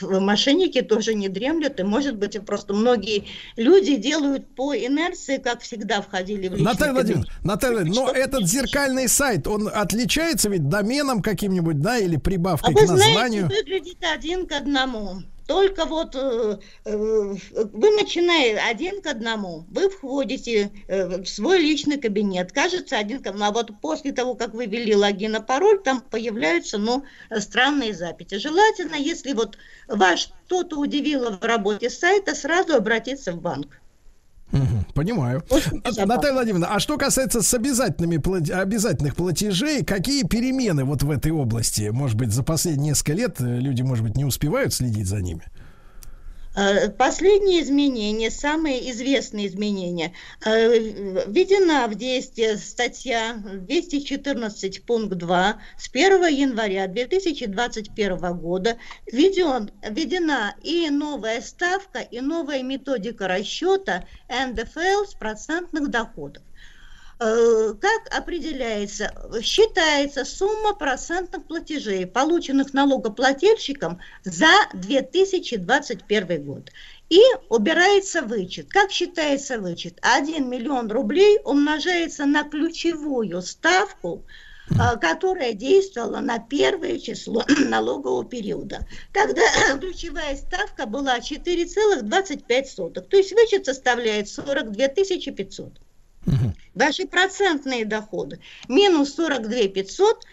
мошенники 0.01 0.81
тоже 0.81 1.13
не 1.13 1.30
дремлют, 1.30 1.80
и, 1.80 1.84
может 1.84 2.17
быть, 2.17 2.39
просто 2.45 2.73
многие 2.73 3.26
люди 3.55 3.95
делают 3.95 4.55
по 4.55 4.76
инерции, 4.76 5.38
как 5.38 5.61
всегда 5.61 6.01
входили 6.01 6.47
в 6.47 6.51
личный 6.51 6.65
Наталья. 6.65 6.93
Владимировна, 6.93 7.34
Наталья 7.43 7.76
Владимировна, 7.76 8.11
но 8.11 8.17
этот 8.17 8.47
зеркальный 8.47 9.07
сайт, 9.07 9.47
он 9.47 9.69
отличается 9.73 10.49
ведь 10.49 10.67
доменом 10.67 11.21
каким-нибудь, 11.21 11.80
да, 11.80 11.97
или 11.97 12.17
А 12.17 12.19
прибавкой 12.19 12.73
вы 12.73 12.81
к 12.81 12.88
знаете, 12.88 13.05
названию? 13.07 13.47
выглядит 13.47 13.97
один 14.03 14.45
к 14.45 14.51
одному. 14.51 15.21
Только 15.49 15.85
вот 15.85 16.15
э, 16.15 16.59
э, 16.85 16.95
вы 16.95 17.91
начинаете 17.95 18.59
один 18.59 19.01
к 19.01 19.07
одному, 19.07 19.65
вы 19.71 19.89
входите 19.89 20.69
э, 20.88 21.23
в 21.23 21.26
свой 21.26 21.57
личный 21.57 21.97
кабинет, 21.97 22.51
кажется 22.51 22.99
один 22.99 23.23
к 23.23 23.26
одному, 23.26 23.49
а 23.49 23.51
вот 23.51 23.71
после 23.81 24.11
того, 24.11 24.35
как 24.35 24.53
вы 24.53 24.67
ввели 24.67 24.95
логин 24.95 25.38
и 25.38 25.43
пароль, 25.43 25.81
там 25.81 26.01
появляются, 26.01 26.77
ну, 26.77 27.03
странные 27.39 27.95
записи. 27.95 28.38
Желательно, 28.38 28.93
если 28.93 29.34
вот 29.34 29.57
вас 29.88 30.19
что-то 30.19 30.77
удивило 30.77 31.31
в 31.31 31.43
работе 31.43 31.89
сайта, 31.89 32.35
сразу 32.35 32.76
обратиться 32.76 33.31
в 33.31 33.41
банк. 33.41 33.81
Понимаю. 34.93 35.43
Наталья 36.05 36.34
Владимировна, 36.34 36.67
а 36.73 36.80
что 36.80 36.97
касается 36.97 37.41
с 37.41 37.53
обязательными 37.53 38.17
плат- 38.17 38.49
обязательных 38.49 39.15
платежей, 39.15 39.84
какие 39.84 40.23
перемены 40.23 40.85
вот 40.85 41.03
в 41.03 41.11
этой 41.11 41.31
области? 41.31 41.89
Может 41.89 42.17
быть, 42.17 42.31
за 42.31 42.43
последние 42.43 42.89
несколько 42.89 43.13
лет 43.13 43.35
э, 43.39 43.59
люди, 43.59 43.81
может 43.84 44.03
быть, 44.03 44.15
не 44.17 44.26
успевают 44.26 44.73
следить 44.73 45.07
за 45.07 45.21
ними? 45.21 45.43
Э, 46.60 46.90
Последние 46.90 47.61
изменения, 47.61 48.30
самые 48.30 48.91
известные 48.91 49.48
изменения, 49.48 50.14
э, 50.44 50.77
введена 51.26 51.88
в 51.88 51.95
действие 51.95 52.57
статья 52.57 53.36
214 53.36 54.84
пункт 54.86 55.15
2 55.15 55.61
с 55.77 55.88
1 55.88 56.27
января 56.27 56.88
2021 56.88 58.34
года 58.34 58.77
введен, 59.10 59.72
введена 59.81 60.53
и 60.61 60.90
новая 60.90 61.40
ставка, 61.40 61.99
и 61.99 62.19
новая 62.19 62.61
методика 62.61 63.30
расчета 63.30 64.06
НДФЛ 64.27 65.06
с 65.07 65.14
процентных 65.14 65.90
доходов. 65.90 66.44
Э, 67.22 67.74
Как 67.82 68.18
определяется? 68.18 69.12
Считается 69.41 70.24
сумма 70.24 70.74
процентных 70.74 71.46
платежей, 71.48 72.08
полученных 72.08 72.74
налогоплательщиком 72.74 74.00
за 74.24 74.48
2021 74.74 76.44
год. 76.46 76.72
И 77.10 77.20
убирается 77.50 78.22
вычет. 78.22 78.70
Как 78.70 78.91
считается 78.91 79.60
вычет? 79.60 79.98
1 80.02 80.50
миллион 80.50 80.90
рублей 80.90 81.40
умножается 81.44 82.26
на 82.26 82.44
ключевую 82.44 83.41
ставку, 83.41 84.26
а, 84.80 84.96
которая 84.96 85.52
действовала 85.52 86.22
на 86.22 86.40
первое 86.40 87.00
число 87.00 87.44
налогового 87.68 88.24
периода. 88.24 88.88
Тогда 89.12 89.41
ключевая 89.82 90.38
ставка 90.38 90.86
была 90.86 91.20
4,25. 91.20 93.02
То 93.02 93.18
есть 93.18 93.34
вычет 93.34 93.66
составляет 93.66 94.30
42 94.30 94.88
500. 94.88 95.82
Ваши 96.76 97.07
процентные 97.07 97.85
доходы. 97.85 98.39
Минус 98.68 99.14
42 99.14 99.68
500 99.69 100.18
э, 100.18 100.27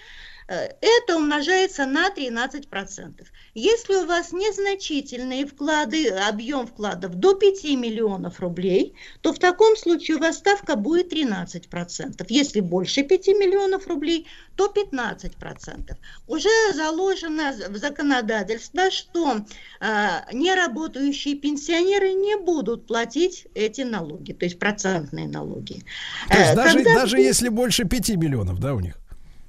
это 0.49 1.17
умножается 1.17 1.87
на 1.87 2.09
13%. 2.09 3.27
Если 3.55 3.95
у 3.95 4.07
вас 4.07 4.33
незначительные 4.33 5.47
вклады, 5.47 6.09
объем 6.09 6.67
вкладов 6.67 7.15
до 7.15 7.35
5 7.35 7.65
миллионов 7.77 8.39
рублей, 8.41 8.95
то 9.23 9.33
в 9.33 9.39
таком 9.39 9.77
случае 9.77 10.19
у 10.19 10.21
вас 10.21 10.37
ставка 10.37 10.77
будет 10.77 11.13
13%. 11.13 12.25
Если 12.29 12.61
больше 12.61 13.03
5 13.03 13.29
миллионов 13.29 13.89
рублей, 13.89 14.27
то 14.55 14.73
15%. 14.73 15.97
Уже 16.29 16.49
заложено 16.75 17.53
в 17.69 17.77
законодательство, 17.77 18.91
что 18.91 19.39
э, 19.81 19.87
неработающие 20.33 21.35
пенсионеры 21.35 22.13
не 22.13 22.37
будут 22.37 22.87
платить 22.87 23.49
эти 23.55 23.83
налоги, 23.83 24.33
то 24.33 24.45
есть 24.45 24.59
процентные 24.59 25.27
налоги. 25.27 25.83
То 26.29 26.39
есть 26.39 26.55
даже, 26.55 26.85
даже 26.85 27.19
если 27.19 27.49
больше 27.49 27.85
5 27.85 28.11
миллионов, 28.11 28.61
да, 28.61 28.75
у 28.75 28.81
них? 28.81 28.95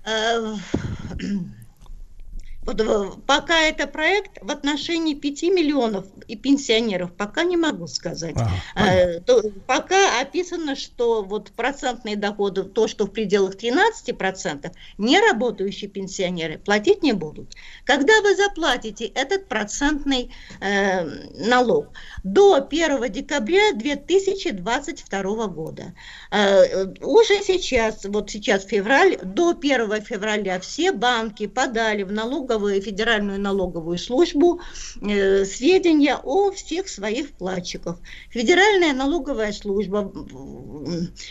Э, 0.08 0.56
вот 2.68 2.81
э, 2.81 3.11
пока 3.26 3.61
это 3.61 3.88
проект 3.88 4.39
в 4.41 4.52
отношении 4.52 5.15
5 5.15 5.44
миллионов 5.44 6.06
и 6.27 6.35
пенсионеров, 6.35 7.14
пока 7.14 7.44
не 7.44 7.56
могу 7.56 7.88
сказать. 7.88 8.35
А, 8.76 9.19
то, 9.22 9.41
пока 9.65 10.19
описано, 10.19 10.76
что 10.76 11.23
вот 11.23 11.52
процентные 11.52 12.18
доходы, 12.18 12.64
то, 12.64 12.89
что 12.89 13.06
в 13.06 13.11
пределах 13.11 13.56
13%, 13.56 14.69
не 14.98 15.19
работающие 15.19 15.89
пенсионеры 15.89 16.57
платить 16.57 17.03
не 17.03 17.14
будут. 17.14 17.56
Когда 17.85 18.22
вы 18.22 18.35
заплатите 18.35 19.06
этот 19.06 19.48
процентный 19.48 20.34
э, 20.60 21.03
налог 21.48 21.94
до 22.26 22.56
1 22.56 23.11
декабря 23.11 23.72
2022 23.73 25.48
года, 25.48 25.94
э, 26.31 26.85
уже 27.02 27.41
сейчас, 27.44 28.03
вот 28.03 28.30
сейчас 28.30 28.65
февраль, 28.65 29.18
до 29.23 29.52
1 29.52 30.02
февраля 30.02 30.60
все 30.60 30.91
банки 30.91 31.48
подали 31.48 32.03
в 32.03 32.11
налоговую 32.11 32.57
налоговую, 32.58 32.82
федеральную 32.82 33.40
налоговую 33.40 33.98
службу 33.98 34.62
э, 35.02 35.46
сведения 35.46 36.18
о 36.24 36.52
всех 36.52 36.90
своих 36.90 37.28
вкладчиках. 37.28 38.00
Федеральная 38.30 38.94
налоговая 38.94 39.52
служба 39.52 40.12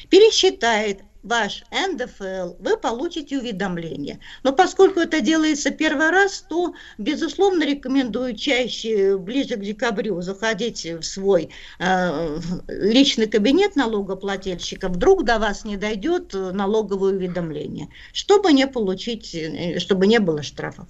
пересчитает 0.09 1.01
ваш 1.27 1.65
НДФЛ, 1.73 2.55
вы 2.61 2.77
получите 2.77 3.39
уведомление. 3.39 4.21
Но 4.45 4.53
поскольку 4.53 5.01
это 5.01 5.21
делается 5.21 5.71
первый 5.71 6.11
раз, 6.11 6.45
то, 6.49 6.75
безусловно, 6.99 7.65
рекомендую 7.65 8.37
чаще, 8.37 9.19
ближе 9.19 9.57
к 9.57 9.61
декабрю, 9.61 10.23
заходить 10.23 10.85
в 10.87 11.03
свой 11.03 11.51
э, 11.81 12.39
личный 12.69 13.27
кабинет 13.27 13.75
налогоплательщика, 13.75 14.89
вдруг 14.89 15.25
до 15.25 15.41
вас 15.41 15.65
не 15.65 15.77
дойдет 15.77 16.33
налоговое 16.33 17.15
уведомление, 17.15 17.89
чтобы 18.13 18.53
не 18.53 18.69
получить, 18.69 19.35
э, 19.35 19.81
чтобы 19.81 20.07
не 20.07 20.21
было 20.21 20.45
штрафов. 20.45 20.87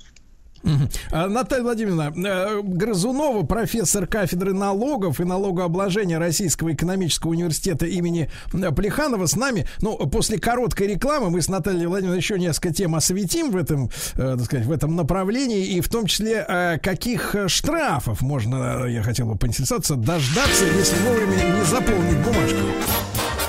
А, 1.11 1.29
Наталья 1.29 1.63
Владимировна, 1.63 2.13
э, 2.15 2.61
Грызунова, 2.63 3.45
профессор 3.45 4.07
кафедры 4.07 4.53
налогов 4.53 5.21
и 5.21 5.25
налогообложения 5.25 6.19
Российского 6.19 6.73
экономического 6.73 7.31
университета 7.31 7.87
имени 7.87 8.31
Плеханова 8.51 9.27
с 9.27 9.37
нами. 9.37 9.67
Ну, 9.81 9.97
после 10.09 10.39
короткой 10.39 10.89
рекламы 10.89 11.31
мы 11.31 11.43
с 11.43 11.49
Натальей 11.49 11.87
Владимировной 11.87 12.21
еще 12.21 12.39
несколько 12.39 12.73
тем 12.73 12.95
осветим 12.95 13.51
в 13.51 13.57
этом, 13.57 13.91
э, 14.15 14.37
так 14.37 14.45
сказать, 14.45 14.67
в 14.67 14.73
этом 14.73 14.97
направлении, 14.97 15.67
и 15.67 15.81
в 15.81 15.89
том 15.89 16.07
числе, 16.07 16.45
э, 16.47 16.79
каких 16.79 17.35
штрафов 17.47 18.21
можно, 18.21 18.85
я 18.87 19.03
хотел 19.03 19.27
бы 19.27 19.37
поинтересоваться, 19.37 19.95
дождаться, 19.95 20.65
если 20.77 20.97
вовремя 21.03 21.59
не 21.59 21.65
заполнить 21.65 22.19
бумажку. 22.19 23.46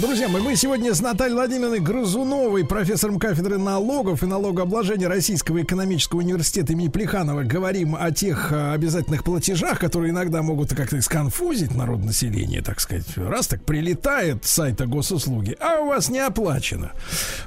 Друзья 0.00 0.28
мои, 0.28 0.40
мы 0.40 0.54
сегодня 0.54 0.94
с 0.94 1.00
Натальей 1.00 1.34
Владимировной 1.34 1.80
Грызуновой, 1.80 2.64
профессором 2.64 3.18
кафедры 3.18 3.58
налогов 3.58 4.22
и 4.22 4.26
налогообложения 4.26 5.08
Российского 5.08 5.60
экономического 5.62 6.20
университета 6.20 6.74
имени 6.74 6.86
Плеханова, 6.86 7.42
говорим 7.42 7.96
о 7.98 8.12
тех 8.12 8.52
э, 8.52 8.74
обязательных 8.74 9.24
платежах, 9.24 9.80
которые 9.80 10.10
иногда 10.10 10.42
могут 10.42 10.72
как-то 10.72 11.00
сконфузить 11.02 11.74
народ 11.74 12.04
населения, 12.04 12.62
так 12.62 12.78
сказать. 12.78 13.06
Раз 13.16 13.48
так 13.48 13.64
прилетает 13.64 14.44
с 14.44 14.50
сайта 14.50 14.86
госуслуги, 14.86 15.56
а 15.58 15.80
у 15.80 15.86
вас 15.88 16.10
не 16.10 16.20
оплачено. 16.20 16.92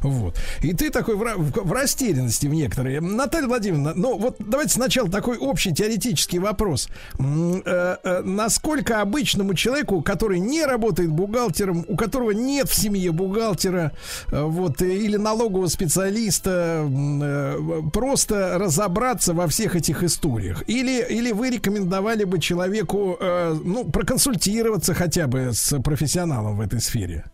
Вот. 0.02 0.36
И 0.62 0.74
ты 0.74 0.90
такой 0.90 1.16
в, 1.16 1.22
в, 1.22 1.52
в 1.52 1.72
растерянности 1.72 2.48
в 2.48 2.54
некоторые. 2.54 3.00
Наталья 3.00 3.48
Владимировна, 3.48 3.94
ну 3.96 4.18
вот 4.18 4.36
давайте 4.40 4.74
сначала 4.74 5.10
такой 5.10 5.38
общий 5.38 5.74
теоретический 5.74 6.40
вопрос. 6.40 6.90
Э, 7.18 7.96
э, 8.04 8.22
насколько 8.26 9.00
обычному 9.00 9.54
человеку, 9.54 10.02
который 10.02 10.40
не 10.40 10.66
работает 10.66 11.12
бухгалтером, 11.12 11.86
у 11.88 11.96
которого 11.96 12.41
нет 12.46 12.70
в 12.70 12.76
семье 12.76 13.12
бухгалтера, 13.12 13.92
э, 14.32 14.42
вот, 14.42 14.82
или 14.82 15.18
налогового 15.18 15.68
специалиста, 15.68 16.88
э, 16.90 17.82
просто 17.94 18.58
разобраться 18.58 19.34
во 19.34 19.48
всех 19.48 19.76
этих 19.76 20.04
историях? 20.04 20.64
Или, 20.68 21.06
или 21.10 21.32
вы 21.32 21.50
рекомендовали 21.50 22.24
бы 22.24 22.40
человеку, 22.40 23.18
э, 23.20 23.58
ну, 23.64 23.86
проконсультироваться 23.86 24.94
хотя 24.94 25.28
бы 25.28 25.52
с 25.54 25.80
профессионалом 25.82 26.58
в 26.58 26.62
этой 26.62 26.82
сфере? 26.82 27.26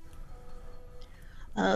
А, 1.60 1.76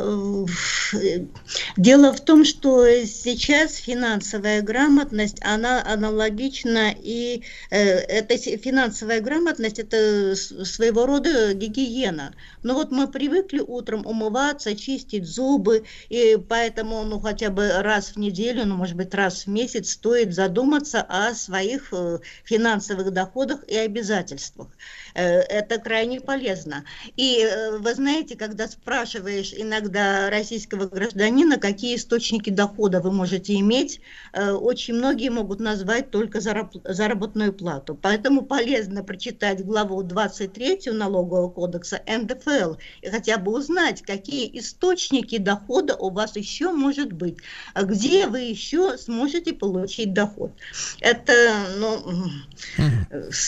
дело 1.76 2.14
в 2.14 2.24
том, 2.24 2.46
что 2.46 2.86
сейчас 3.06 3.78
финансовая 3.78 4.62
грамотность, 4.62 5.40
она 5.42 5.84
аналогична 5.84 6.94
и 6.96 7.44
э, 7.72 7.78
эта 7.80 8.38
финансовая 8.38 9.22
грамотность 9.22 9.80
это 9.80 10.36
своего 10.36 11.08
рода 11.08 11.56
гигиена. 11.56 12.36
Но 12.62 12.76
вот 12.76 12.92
мы 12.92 13.08
привыкли 13.08 13.60
утром 13.60 14.06
умываться, 14.06 14.76
чистить 14.76 15.26
зубы, 15.26 15.84
и 16.10 16.38
поэтому 16.48 17.04
ну 17.04 17.20
хотя 17.20 17.50
бы 17.50 17.72
раз 17.82 18.10
в 18.10 18.18
неделю, 18.18 18.66
ну 18.68 18.76
может 18.76 18.96
быть 18.96 19.16
раз 19.16 19.46
в 19.46 19.48
месяц 19.48 19.94
стоит 19.94 20.36
задуматься 20.36 21.02
о 21.02 21.34
своих 21.34 21.92
э, 21.92 22.20
финансовых 22.44 23.12
доходах 23.12 23.64
и 23.68 23.76
обязательствах. 23.76 24.68
Э, 25.14 25.40
это 25.40 25.80
крайне 25.80 26.22
полезно. 26.22 26.86
И 27.18 27.48
вы 27.80 27.94
знаете, 27.94 28.36
когда 28.36 28.68
спрашиваешь 28.68 29.54
иногда 29.56 30.30
российского 30.30 30.88
гражданина, 30.88 31.58
какие 31.58 31.96
источники 31.96 32.50
дохода 32.50 33.02
вы 33.02 33.12
можете 33.12 33.56
иметь, 33.56 34.02
э, 34.34 34.52
очень 34.52 34.96
многие 34.96 35.30
могут 35.30 35.60
назвать 35.60 36.12
только 36.12 36.40
заработную 36.42 37.54
плату. 37.54 37.98
Поэтому 38.02 38.44
полезно 38.44 39.04
прочитать 39.04 39.66
главу 39.66 40.04
23 40.04 40.92
налогового 40.92 41.50
кодекса 41.50 42.02
НДФЛ 42.08 42.76
и 43.02 43.10
хотя 43.10 43.38
бы 43.38 43.54
узнать, 43.54 44.02
какие 44.02 44.58
источники 44.58 45.38
дохода 45.38 45.96
у 45.96 46.10
вас 46.10 46.36
еще 46.36 46.72
может 46.72 47.12
быть, 47.12 47.38
где 47.76 48.28
вы 48.28 48.42
еще 48.42 48.98
сможете 48.98 49.54
получить 49.54 50.14
доход. 50.14 50.52
Это, 51.00 51.34
ну... 51.78 52.02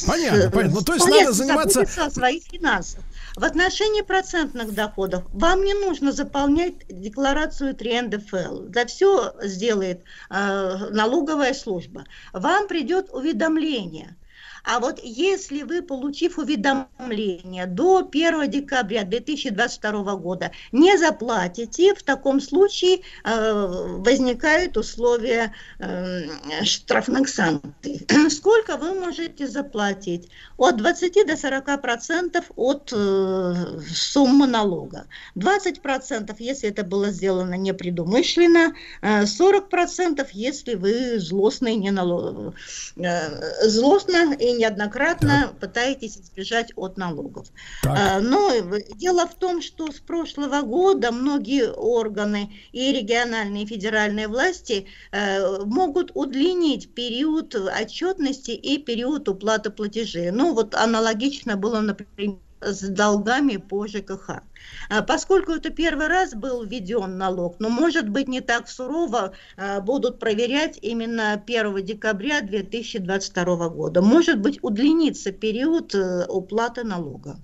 Понятно, 0.08 0.52
понятно. 0.52 0.76
Ну, 0.76 0.82
то 0.82 0.94
есть 0.94 1.08
надо 1.08 1.32
заниматься... 1.32 1.53
своих 2.10 2.44
финансов. 2.44 3.04
В 3.36 3.44
отношении 3.44 4.02
процентных 4.02 4.74
доходов 4.74 5.24
вам 5.34 5.64
не 5.64 5.74
нужно 5.74 6.12
заполнять 6.12 6.88
декларацию 6.88 7.74
3 7.74 8.02
НДФЛ. 8.02 8.72
За 8.74 8.86
все 8.86 9.34
сделает 9.42 10.04
э, 10.30 10.78
налоговая 10.92 11.54
служба. 11.54 12.06
Вам 12.32 12.68
придет 12.68 13.10
уведомление– 13.12 14.16
а 14.64 14.80
вот 14.80 15.00
если 15.04 15.64
вы, 15.64 15.82
получив 15.82 16.38
уведомление 16.38 17.66
до 17.66 18.08
1 18.10 18.50
декабря 18.50 19.04
2022 19.04 20.16
года, 20.16 20.52
не 20.72 20.98
заплатите, 20.98 21.94
в 21.94 22.04
таком 22.04 22.40
случае 22.40 23.02
э, 23.26 23.54
возникают 23.98 24.78
условия 24.78 25.54
э, 25.80 26.64
штрафных 26.64 27.28
санкций. 27.28 28.08
Сколько 28.30 28.78
вы 28.78 28.94
можете 28.94 29.48
заплатить? 29.48 30.30
От 30.58 30.78
20 30.78 31.28
до 31.28 31.36
40 31.36 31.82
процентов 31.82 32.46
от 32.56 32.94
э, 32.94 33.80
суммы 33.94 34.48
налога. 34.48 35.08
20 35.36 35.82
процентов, 35.82 36.40
если 36.40 36.70
это 36.70 36.84
было 36.84 37.10
сделано 37.10 37.56
непредумышленно, 37.56 38.74
40 39.02 39.64
э, 39.66 39.70
процентов, 39.70 40.32
если 40.32 40.76
вы 40.76 41.20
злостный, 41.20 41.76
не 41.76 41.92
налог... 41.92 42.56
э, 42.96 43.68
злостно 43.68 44.34
и 44.34 44.53
неоднократно 44.58 45.48
так. 45.48 45.60
пытаетесь 45.60 46.18
избежать 46.18 46.72
от 46.76 46.98
налогов. 46.98 47.48
Так. 47.82 47.98
А, 47.98 48.20
но 48.20 48.52
дело 48.96 49.28
в 49.28 49.36
том, 49.36 49.62
что 49.62 49.92
с 49.92 50.00
прошлого 50.00 50.62
года 50.62 51.12
многие 51.12 51.72
органы 51.72 52.52
и 52.72 52.92
региональные 52.92 53.64
и 53.64 53.68
федеральные 53.68 54.28
власти 54.28 54.88
э, 55.12 55.64
могут 55.66 56.12
удлинить 56.14 56.94
период 56.94 57.56
отчетности 57.56 58.52
и 58.52 58.78
период 58.78 59.28
уплаты 59.30 59.70
платежей. 59.70 60.32
Ну 60.32 60.54
вот 60.54 60.76
аналогично 60.76 61.56
было, 61.56 61.80
например, 61.80 62.38
с 62.62 62.82
долгами 62.82 63.58
по 63.58 63.88
ЖКХ. 63.88 64.42
А 64.90 65.02
Поскольку 65.02 65.52
это 65.52 65.70
первый 65.70 66.08
раз 66.08 66.34
был 66.34 66.64
введен 66.64 67.18
налог, 67.18 67.58
но, 67.60 67.70
может 67.70 68.10
быть, 68.10 68.28
не 68.28 68.42
так 68.42 68.68
сурово 68.68 69.34
а, 69.58 69.80
будут 69.80 70.20
проверять 70.20 70.80
именно 70.82 71.34
1 71.34 71.86
декабря 71.86 72.42
2022 72.42 73.70
года. 73.70 74.02
Может 74.02 74.40
быть, 74.40 74.60
удлинится 74.62 75.32
период 75.32 75.94
э, 75.94 76.26
уплаты 76.28 76.84
налога. 76.84 77.38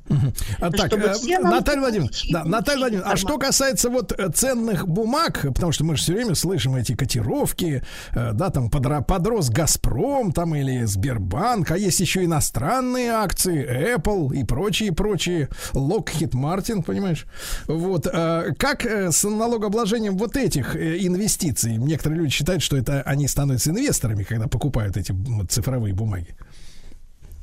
А, 0.60 0.72
так, 0.72 0.92
э, 0.94 1.14
все 1.14 1.40
Наталья 1.40 1.80
Владимировна, 1.80 2.12
да, 2.32 2.44
Наталья 2.44 2.80
Владимировна, 2.80 3.12
а 3.14 3.18
что 3.18 3.38
касается 3.38 3.90
вот 3.90 4.12
э, 4.12 4.30
ценных 4.34 4.88
бумаг, 4.88 5.46
потому 5.54 5.72
что 5.72 5.84
мы 5.84 5.96
же 5.96 6.04
все 6.04 6.14
время 6.14 6.36
слышим 6.36 6.76
эти 6.76 6.96
котировки, 6.96 7.84
да, 8.14 8.50
там 8.50 8.70
подрос 8.70 9.50
Газпром, 9.50 10.32
там 10.32 10.56
или 10.56 10.86
Сбербанк, 10.86 11.72
а 11.72 11.78
есть 11.78 12.00
еще 12.00 12.24
иностранные 12.26 13.12
акции, 13.12 13.96
Apple 13.96 14.36
и 14.36 14.44
прочие, 14.44 14.92
прочие, 14.92 15.50
Lockheed 15.74 16.32
Martin, 16.32 16.84
понимаешь? 17.10 17.28
Вот, 17.68 18.08
э, 18.08 18.54
как 18.58 18.86
э, 18.86 19.12
с 19.12 19.24
налогообложением 19.24 20.18
вот 20.18 20.36
этих 20.36 20.76
э, 20.76 20.98
инвестиций? 21.00 21.78
Некоторые 21.78 22.22
люди 22.22 22.32
считают, 22.32 22.64
что 22.64 22.78
это 22.78 23.02
они 23.02 23.28
становятся 23.28 23.72
инвесторами, 23.72 24.24
когда 24.24 24.48
покупают 24.48 24.98
эти 24.98 25.14
цифровые 25.50 25.94
бумаги. 25.94 26.36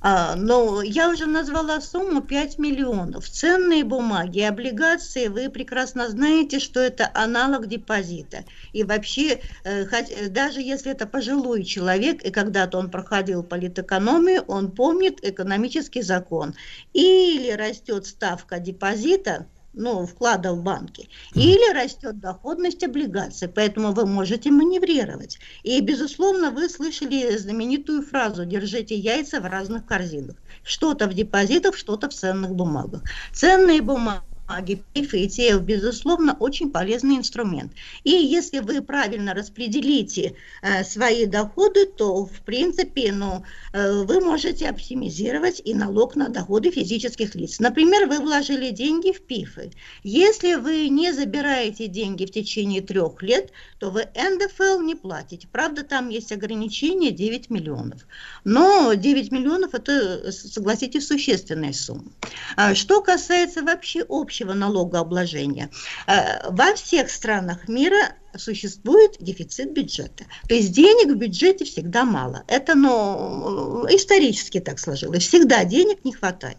А, 0.09 0.36
но 0.36 0.82
я 0.82 1.10
уже 1.10 1.26
назвала 1.26 1.80
сумму 1.80 2.20
5 2.20 2.59
миллионов. 2.59 3.28
Ценные 3.28 3.82
бумаги, 3.82 4.40
облигации, 4.40 5.26
вы 5.26 5.51
прекрасно 5.51 6.09
знаете, 6.09 6.60
что 6.60 6.80
это 6.80 7.10
аналог 7.14 7.66
депозита. 7.66 8.44
И 8.72 8.84
вообще, 8.84 9.40
э, 9.64 9.86
хоть- 9.86 10.32
даже 10.32 10.60
если 10.60 10.93
это 10.93 11.06
пожилой 11.06 11.64
человек, 11.64 12.22
и 12.22 12.30
когда-то 12.30 12.78
он 12.78 12.90
проходил 12.90 13.43
политэкономию, 13.43 14.43
он 14.43 14.70
помнит 14.70 15.18
экономический 15.24 16.02
закон. 16.02 16.55
Или 16.93 17.51
растет 17.51 18.06
ставка 18.06 18.60
депозита, 18.60 19.47
ну, 19.76 20.06
вклада 20.06 20.52
в 20.52 20.62
банки, 20.62 21.08
или 21.34 21.72
растет 21.72 22.18
доходность 22.18 22.82
облигаций, 22.82 23.46
поэтому 23.46 23.92
вы 23.92 24.06
можете 24.06 24.50
маневрировать. 24.50 25.38
И, 25.62 25.80
безусловно, 25.80 26.50
вы 26.50 26.68
слышали 26.68 27.36
знаменитую 27.36 28.02
фразу 28.02 28.44
«держите 28.44 28.96
яйца 28.96 29.40
в 29.40 29.44
разных 29.44 29.86
корзинах». 29.86 30.36
Что-то 30.62 31.06
в 31.06 31.14
депозитах, 31.14 31.76
что-то 31.76 32.08
в 32.08 32.14
ценных 32.14 32.52
бумагах. 32.52 33.02
Ценные 33.32 33.82
бумаги 33.82 34.35
ПИФ 34.47 35.14
и 35.14 35.27
ETF, 35.27 35.60
безусловно, 35.60 36.36
очень 36.39 36.70
полезный 36.70 37.16
инструмент. 37.16 37.73
И 38.05 38.10
если 38.10 38.60
вы 38.60 38.81
правильно 38.81 39.35
распределите 39.35 40.35
э, 40.62 40.85
свои 40.85 41.27
доходы, 41.27 41.86
то, 41.86 42.24
в 42.24 42.40
принципе, 42.43 43.12
ну, 43.12 43.43
э, 43.73 44.05
вы 44.05 44.20
можете 44.20 44.68
оптимизировать 44.68 45.60
и 45.64 45.74
налог 45.74 46.16
на 46.16 46.28
доходы 46.28 46.70
физических 46.70 47.35
лиц. 47.35 47.59
Например, 47.59 48.06
вы 48.06 48.20
вложили 48.20 48.70
деньги 48.70 49.12
в 49.12 49.23
ПИФы. 49.23 49.73
Если 50.05 50.55
вы 50.55 50.89
не 50.89 51.12
забираете 51.12 51.89
деньги 51.89 52.24
в 52.24 52.31
течение 52.31 52.82
трех 52.82 53.23
лет, 53.23 53.51
то 53.78 53.90
вы 53.90 54.06
НДФЛ 54.14 54.81
не 54.81 54.94
платите. 54.94 55.48
Правда, 55.51 55.82
там 55.82 56.09
есть 56.09 56.31
ограничение 56.32 57.10
9 57.10 57.51
миллионов. 57.51 58.06
Но 58.44 58.94
9 58.94 59.32
миллионов 59.32 59.74
это, 59.74 60.31
согласитесь, 60.31 61.06
существенная 61.06 61.73
сумма. 61.73 62.12
А 62.56 62.74
Что 62.74 63.02
касается 63.02 63.62
вообще 63.62 64.05
общего 64.09 64.35
налогообложения, 64.44 65.70
э, 66.06 66.50
во 66.50 66.74
всех 66.74 67.10
странах 67.10 67.68
мира 67.68 68.14
существует 68.36 69.16
дефицит 69.18 69.72
бюджета. 69.72 70.24
То 70.48 70.54
есть 70.54 70.72
денег 70.72 71.14
в 71.14 71.16
бюджете 71.16 71.64
всегда 71.64 72.04
мало. 72.04 72.44
Это 72.48 72.74
ну, 72.74 73.86
исторически 73.88 74.60
так 74.60 74.78
сложилось. 74.78 75.26
Всегда 75.26 75.64
денег 75.64 76.04
не 76.04 76.12
хватает. 76.12 76.58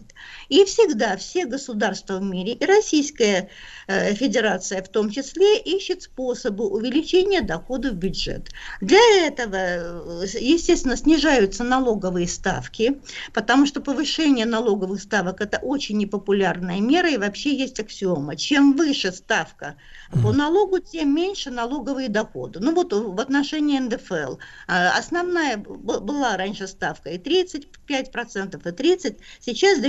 И 0.50 0.64
всегда 0.66 1.18
все 1.18 1.46
государства 1.46 2.18
в 2.18 2.24
мире, 2.24 2.54
и 2.54 2.66
Российская 2.66 3.50
э, 3.88 4.14
Федерация 4.14 4.82
в 4.82 4.90
том 4.90 5.10
числе, 5.10 5.60
ищет 5.60 6.04
способы 6.04 6.68
увеличения 6.68 7.42
доходов 7.42 7.94
в 7.94 7.98
бюджет. 7.98 8.50
Для 8.82 9.26
этого, 9.26 10.24
э, 10.24 10.26
естественно, 10.40 10.96
снижаются 10.96 11.64
налоговые 11.64 12.28
ставки, 12.28 13.02
потому 13.34 13.66
что 13.66 13.82
повышение 13.82 14.46
налоговых 14.46 15.02
ставок– 15.02 15.42
это 15.42 15.58
очень 15.58 15.98
непопулярная 15.98 16.80
мера, 16.80 17.10
и 17.10 17.18
вообще 17.18 17.56
есть 17.56 17.80
аксиома. 17.80 18.36
Чем 18.36 18.76
выше 18.76 19.12
ставка 19.12 19.76
по 20.24 20.32
налогу, 20.32 20.80
тем 20.80 21.14
меньше 21.14 21.52
налоговые 21.52 22.10
доходы. 22.10 22.60
Ну 22.60 22.74
вот 22.74 22.94
в 22.94 23.20
отношении 23.20 23.80
НДФЛ 23.80 24.38
а, 24.68 24.98
основная 24.98 25.58
была 25.58 26.38
раньше 26.38 26.68
ставка 26.68 27.10
и 27.10 27.18
35%, 27.18 27.66
и 27.88 28.98
30%, 28.98 29.18
сейчас 29.40 29.80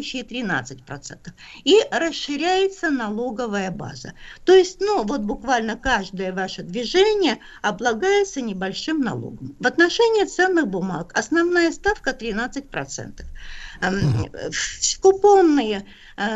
доминирующие 0.00 0.22
13%. 0.22 1.32
И 1.64 1.76
расширяется 1.90 2.90
налоговая 2.90 3.70
база. 3.70 4.14
То 4.44 4.52
есть, 4.52 4.80
ну 4.80 5.04
вот 5.04 5.20
буквально 5.20 5.76
каждое 5.76 6.32
ваше 6.32 6.62
движение 6.62 7.38
облагается 7.62 8.40
небольшим 8.40 9.00
налогом. 9.00 9.54
В 9.60 9.66
отношении 9.66 10.24
ценных 10.24 10.66
бумаг 10.66 11.12
основная 11.18 11.72
ставка 11.72 12.12
13%. 12.12 13.26
Эм, 13.82 14.26
в- 14.50 15.00
Купонные 15.00 15.84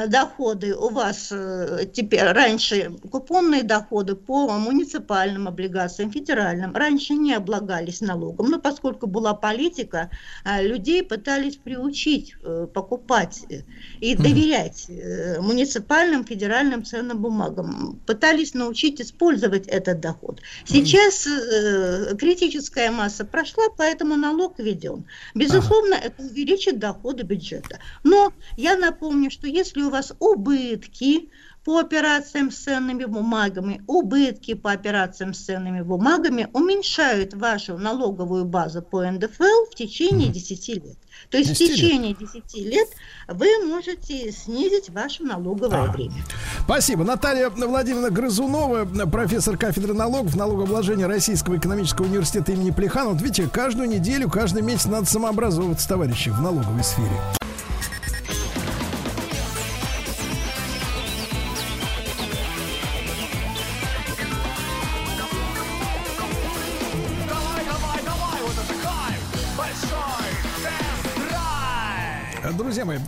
доходы 0.06 0.74
у 0.74 0.88
вас 0.90 1.28
э, 1.30 1.86
теперь 1.92 2.24
раньше 2.24 2.92
купонные 3.10 3.62
доходы 3.62 4.14
по 4.14 4.48
муниципальным 4.58 5.48
облигациям, 5.48 6.10
федеральным 6.10 6.74
раньше 6.74 7.14
не 7.14 7.34
облагались 7.34 8.00
налогом, 8.00 8.50
но 8.50 8.60
поскольку 8.60 9.06
была 9.06 9.34
политика, 9.34 10.10
э, 10.44 10.62
людей 10.66 11.02
пытались 11.02 11.56
приучить 11.56 12.34
э, 12.42 12.66
покупать 12.72 13.42
э, 13.50 13.62
и 14.00 14.16
доверять 14.16 14.86
э, 14.88 15.40
муниципальным, 15.40 16.24
федеральным 16.24 16.84
ценным 16.84 17.18
бумагам, 17.18 18.00
пытались 18.06 18.54
научить 18.54 19.00
использовать 19.00 19.66
этот 19.66 20.00
доход. 20.00 20.40
Сейчас 20.64 21.26
э, 21.26 22.14
критическая 22.16 22.90
масса 22.90 23.24
прошла, 23.24 23.64
поэтому 23.76 24.16
налог 24.16 24.58
введен. 24.58 25.04
Безусловно, 25.34 25.94
это 25.94 26.22
увеличит 26.22 26.78
доходы 26.78 27.22
бюджета. 27.22 27.78
Но 28.02 28.32
я 28.56 28.76
напомню, 28.76 29.30
что 29.30 29.46
если 29.46 29.73
у 29.82 29.90
вас 29.90 30.12
убытки 30.18 31.30
по 31.64 31.78
операциям 31.78 32.50
с 32.50 32.56
ценными 32.56 33.06
бумагами, 33.06 33.82
убытки 33.86 34.54
по 34.54 34.72
операциям 34.72 35.32
с 35.32 35.38
ценными 35.38 35.80
бумагами 35.80 36.48
уменьшают 36.52 37.32
вашу 37.32 37.78
налоговую 37.78 38.44
базу 38.44 38.82
по 38.82 39.02
НДФЛ 39.10 39.70
в 39.70 39.74
течение 39.74 40.28
10 40.28 40.68
лет. 40.68 40.98
То 41.30 41.38
есть 41.38 41.50
в 41.50 41.58
10 41.58 41.68
лет. 41.68 41.76
течение 41.76 42.14
10 42.14 42.54
лет 42.66 42.88
вы 43.28 43.46
можете 43.66 44.30
снизить 44.30 44.90
ваше 44.90 45.22
налоговое 45.22 45.90
время. 45.90 46.22
Спасибо. 46.64 47.02
Наталья 47.04 47.48
Владимировна 47.48 48.10
Грызунова, 48.10 48.84
профессор 49.06 49.56
кафедры 49.56 49.94
налогов, 49.94 50.36
налогообложения 50.36 51.06
Российского 51.06 51.56
экономического 51.56 52.04
университета 52.04 52.52
имени 52.52 52.72
Плеханова. 52.72 53.14
Вот 53.14 53.22
видите, 53.22 53.48
каждую 53.48 53.88
неделю, 53.88 54.28
каждый 54.28 54.62
месяц 54.62 54.84
надо 54.86 55.06
самообразовываться, 55.06 55.88
товарищи, 55.88 56.28
в 56.28 56.42
налоговой 56.42 56.84
сфере. 56.84 57.18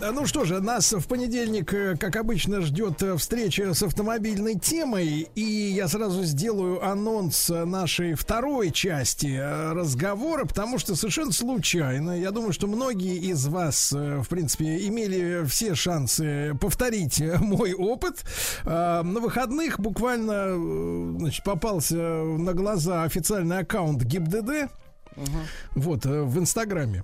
Ну 0.01 0.25
что 0.25 0.45
же, 0.45 0.59
нас 0.61 0.93
в 0.93 1.07
понедельник, 1.07 1.73
э, 1.73 1.95
как 1.97 2.15
обычно, 2.15 2.61
ждет 2.61 3.01
э, 3.01 3.17
встреча 3.17 3.73
с 3.73 3.81
автомобильной 3.83 4.55
темой. 4.59 5.27
И 5.35 5.41
я 5.41 5.87
сразу 5.87 6.23
сделаю 6.23 6.83
анонс 6.85 7.49
э, 7.49 7.65
нашей 7.65 8.13
второй 8.13 8.71
части 8.71 9.37
разговора, 9.73 10.45
потому 10.45 10.77
что 10.79 10.95
совершенно 10.95 11.31
случайно, 11.31 12.19
я 12.19 12.31
думаю, 12.31 12.53
что 12.53 12.67
многие 12.67 13.17
из 13.17 13.47
вас, 13.47 13.91
в 13.91 14.25
принципе, 14.29 14.87
имели 14.87 15.45
все 15.45 15.75
шансы 15.75 16.53
повторить 16.59 17.21
мой 17.39 17.73
опыт. 17.73 18.23
Э, 18.65 19.01
На 19.03 19.19
выходных 19.19 19.79
буквально 19.79 21.17
значит, 21.19 21.43
попался 21.43 21.95
на 21.95 22.53
глаза 22.53 23.03
официальный 23.03 23.59
аккаунт 23.59 24.03
ГИБДД. 24.03 24.71
Вот, 25.75 26.05
э, 26.05 26.21
в 26.23 26.37
Инстаграме 26.39 27.03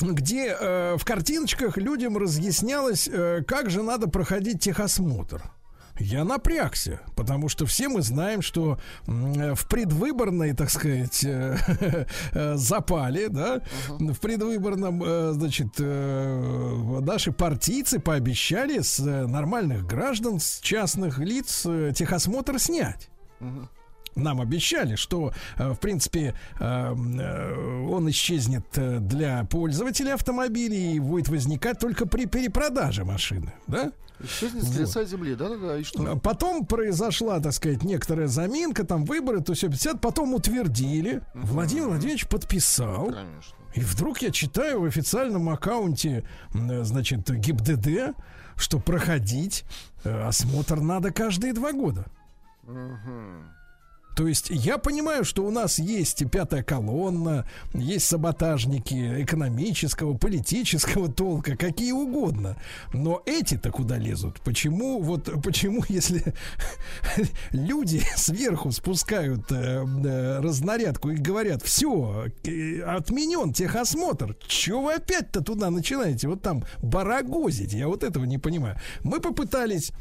где 0.00 0.56
э, 0.58 0.96
в 0.98 1.04
картиночках 1.04 1.76
людям 1.76 2.16
разъяснялось, 2.16 3.08
э, 3.10 3.42
как 3.46 3.70
же 3.70 3.82
надо 3.82 4.08
проходить 4.08 4.60
техосмотр. 4.60 5.42
Я 5.98 6.24
напрягся, 6.24 7.00
потому 7.14 7.48
что 7.48 7.64
все 7.64 7.88
мы 7.88 8.02
знаем, 8.02 8.42
что 8.42 8.78
м, 9.06 9.54
в 9.54 9.66
предвыборной, 9.66 10.52
так 10.52 10.68
сказать, 10.70 11.24
э, 11.24 11.56
э, 12.32 12.56
запале, 12.56 13.30
да, 13.30 13.62
в 13.88 14.18
предвыборном, 14.20 15.02
э, 15.02 15.32
значит, 15.32 15.68
э, 15.78 17.00
наши 17.00 17.32
партийцы 17.32 17.98
пообещали 17.98 18.80
с 18.80 19.00
э, 19.00 19.26
нормальных 19.26 19.86
граждан, 19.86 20.38
с 20.38 20.60
частных 20.60 21.18
лиц 21.18 21.64
э, 21.64 21.92
техосмотр 21.94 22.58
снять. 22.58 23.08
Нам 24.16 24.40
обещали, 24.40 24.96
что, 24.96 25.32
э, 25.56 25.72
в 25.72 25.76
принципе, 25.76 26.34
э, 26.58 26.64
э, 26.64 27.86
он 27.88 28.10
исчезнет 28.10 28.66
э, 28.76 28.98
для 28.98 29.44
пользователей 29.44 30.12
автомобилей 30.12 30.94
и 30.94 31.00
будет 31.00 31.28
возникать 31.28 31.78
только 31.78 32.06
при 32.06 32.26
перепродаже 32.26 33.04
машины, 33.04 33.52
да? 33.66 33.92
Исчезнет 34.18 34.64
с 34.64 34.78
лица 34.78 35.04
земли, 35.04 35.34
да-да-да, 35.34 35.76
и 35.76 35.84
что? 35.84 36.16
Потом 36.16 36.64
произошла, 36.64 37.38
так 37.38 37.52
сказать, 37.52 37.84
некоторая 37.84 38.28
заминка, 38.28 38.84
там 38.84 39.04
выборы, 39.04 39.42
то 39.42 39.52
все 39.52 39.68
50, 39.68 40.00
потом 40.00 40.32
утвердили. 40.32 41.20
Владимир 41.34 41.88
Владимирович 41.88 42.26
подписал. 42.26 43.06
Конечно. 43.06 43.54
И 43.74 43.80
вдруг 43.80 44.22
я 44.22 44.30
читаю 44.30 44.80
в 44.80 44.84
официальном 44.84 45.50
аккаунте, 45.50 46.26
значит, 46.54 47.30
ГИБДД, 47.30 48.16
что 48.56 48.78
проходить 48.78 49.64
осмотр 50.02 50.80
надо 50.80 51.12
каждые 51.12 51.52
два 51.52 51.72
года. 51.72 52.06
Мгм. 52.62 53.55
То 54.16 54.26
есть 54.26 54.46
я 54.48 54.78
понимаю, 54.78 55.26
что 55.26 55.44
у 55.44 55.50
нас 55.50 55.78
есть 55.78 56.28
пятая 56.30 56.62
колонна, 56.62 57.46
есть 57.74 58.06
саботажники 58.06 59.22
экономического, 59.22 60.16
политического 60.16 61.12
толка, 61.12 61.54
какие 61.54 61.92
угодно. 61.92 62.56
Но 62.94 63.22
эти-то 63.26 63.70
куда 63.70 63.98
лезут? 63.98 64.40
Почему 64.40 65.02
вот 65.02 65.30
почему 65.44 65.84
если 65.88 66.32
люди 67.52 68.02
сверху 68.16 68.72
спускают 68.72 69.52
э, 69.52 69.84
э, 69.84 70.40
разнарядку 70.40 71.10
и 71.10 71.16
говорят, 71.16 71.62
все, 71.62 72.24
отменен 72.86 73.52
техосмотр, 73.52 74.34
чего 74.48 74.84
вы 74.84 74.94
опять-то 74.94 75.42
туда 75.42 75.68
начинаете? 75.68 76.28
Вот 76.28 76.40
там 76.40 76.64
барагозить, 76.82 77.74
я 77.74 77.86
вот 77.86 78.02
этого 78.02 78.24
не 78.24 78.38
понимаю. 78.38 78.76
Мы 79.02 79.20
попытались 79.20 79.92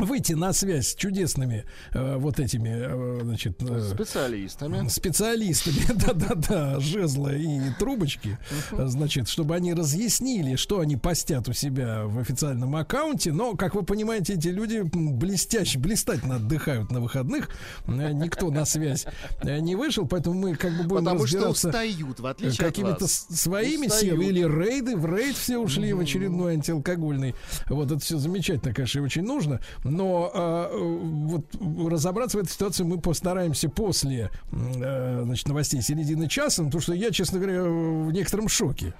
выйти 0.00 0.32
на 0.32 0.52
связь 0.52 0.88
с 0.88 0.94
чудесными 0.94 1.64
э, 1.92 2.16
вот 2.16 2.40
этими, 2.40 2.70
э, 2.70 3.20
значит, 3.22 3.62
э, 3.62 3.90
Специалистами. 3.94 4.88
специалистами, 4.88 5.86
да-да-да, 5.94 6.80
жезла 6.80 7.34
и 7.34 7.60
трубочки, 7.78 8.38
значит, 8.72 9.28
чтобы 9.28 9.54
они 9.54 9.74
разъяснили, 9.74 10.56
что 10.56 10.80
они 10.80 10.96
постят 10.96 11.48
у 11.48 11.52
себя 11.52 12.04
в 12.04 12.18
официальном 12.18 12.76
аккаунте. 12.76 13.32
Но, 13.32 13.54
как 13.54 13.74
вы 13.74 13.82
понимаете, 13.82 14.34
эти 14.34 14.48
люди 14.48 14.82
блестяще, 14.82 15.78
блистательно 15.78 16.36
отдыхают 16.36 16.90
на 16.90 17.00
выходных. 17.00 17.48
Э, 17.86 18.12
Никто 18.12 18.50
на 18.50 18.64
связь 18.64 19.06
э, 19.42 19.58
не 19.60 19.76
вышел, 19.76 20.06
поэтому 20.06 20.38
мы 20.38 20.54
как 20.54 20.72
бы 20.72 20.84
будем 20.84 21.04
Потому 21.04 21.26
что 21.26 21.48
устают, 21.48 22.18
в 22.18 22.26
э, 22.26 22.30
отличие 22.30 22.66
от 22.66 22.74
какими-то 22.74 23.06
своими 23.06 23.88
силами 23.88 24.24
или 24.26 24.40
рейды, 24.40 24.96
в 24.96 25.06
рейд 25.06 25.36
все 25.36 25.58
ушли 25.58 25.92
в 25.92 26.00
очередной 26.00 26.54
антиалкогольный. 26.54 27.34
Вот 27.68 27.90
это 27.90 28.00
все 28.00 28.18
замечательно, 28.18 28.74
конечно, 28.74 28.98
и 28.98 29.02
очень 29.02 29.22
нужно. 29.22 29.60
Но 29.90 30.30
э, 30.32 30.68
вот 30.72 31.90
разобраться 31.90 32.38
в 32.38 32.40
этой 32.40 32.50
ситуации 32.50 32.84
мы 32.84 33.00
постараемся 33.00 33.68
после 33.68 34.30
э, 34.52 35.22
значит, 35.24 35.48
новостей 35.48 35.82
середины 35.82 36.28
часа, 36.28 36.64
потому 36.64 36.80
что 36.80 36.94
я, 36.94 37.10
честно 37.10 37.38
говоря, 37.38 37.62
в 37.62 38.12
некотором 38.12 38.48
шоке. 38.48 38.94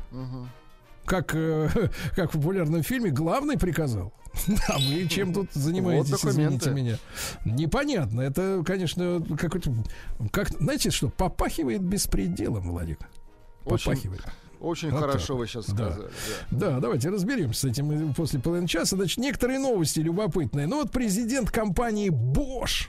Как, 1.05 1.35
э, 1.35 1.69
как 2.17 2.31
в 2.31 2.39
популярном 2.39 2.83
фильме 2.83 3.11
главный 3.11 3.57
приказал. 3.57 4.13
А 4.69 4.79
вы 4.79 5.07
чем 5.09 5.33
тут 5.33 5.53
занимаетесь, 5.53 6.11
Вот 6.11 6.25
извините 6.25 6.71
меня? 6.71 6.99
Непонятно. 7.45 8.21
Это, 8.21 8.63
конечно, 8.65 9.21
какой-то... 9.39 9.73
Как, 10.31 10.51
знаете 10.51 10.91
что, 10.91 11.09
попахивает 11.09 11.83
беспределом, 11.83 12.71
Владик. 12.71 12.99
Попахивает. 13.65 14.21
Очень 14.21 14.50
Вот 14.61 15.01
хорошо 15.01 15.27
так. 15.29 15.37
вы 15.37 15.47
сейчас 15.47 15.67
Да. 15.71 15.91
сказали. 15.91 16.11
Да, 16.51 16.81
давайте 16.81 17.09
разберемся 17.09 17.61
с 17.61 17.65
этим 17.65 18.15
после 18.15 18.41
половины 18.41 18.69
часа. 18.69 18.97
Значит, 18.97 19.19
некоторые 19.19 19.59
новости 19.59 20.01
любопытные. 20.01 20.67
Ну 20.67 20.81
вот 20.83 20.91
президент 20.93 21.51
компании 21.51 22.11
Bosch 22.11 22.89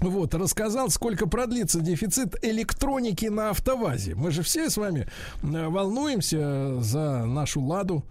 вот, 0.00 0.34
рассказал, 0.34 0.90
сколько 0.90 1.26
продлится 1.26 1.80
дефицит 1.80 2.36
электроники 2.44 3.26
на 3.26 3.50
автовазе. 3.50 4.14
Мы 4.14 4.30
же 4.30 4.42
все 4.42 4.70
с 4.70 4.76
вами 4.76 5.08
э, 5.42 5.68
волнуемся 5.68 6.80
за 6.80 7.24
нашу 7.24 7.60
ладу, 7.62 8.04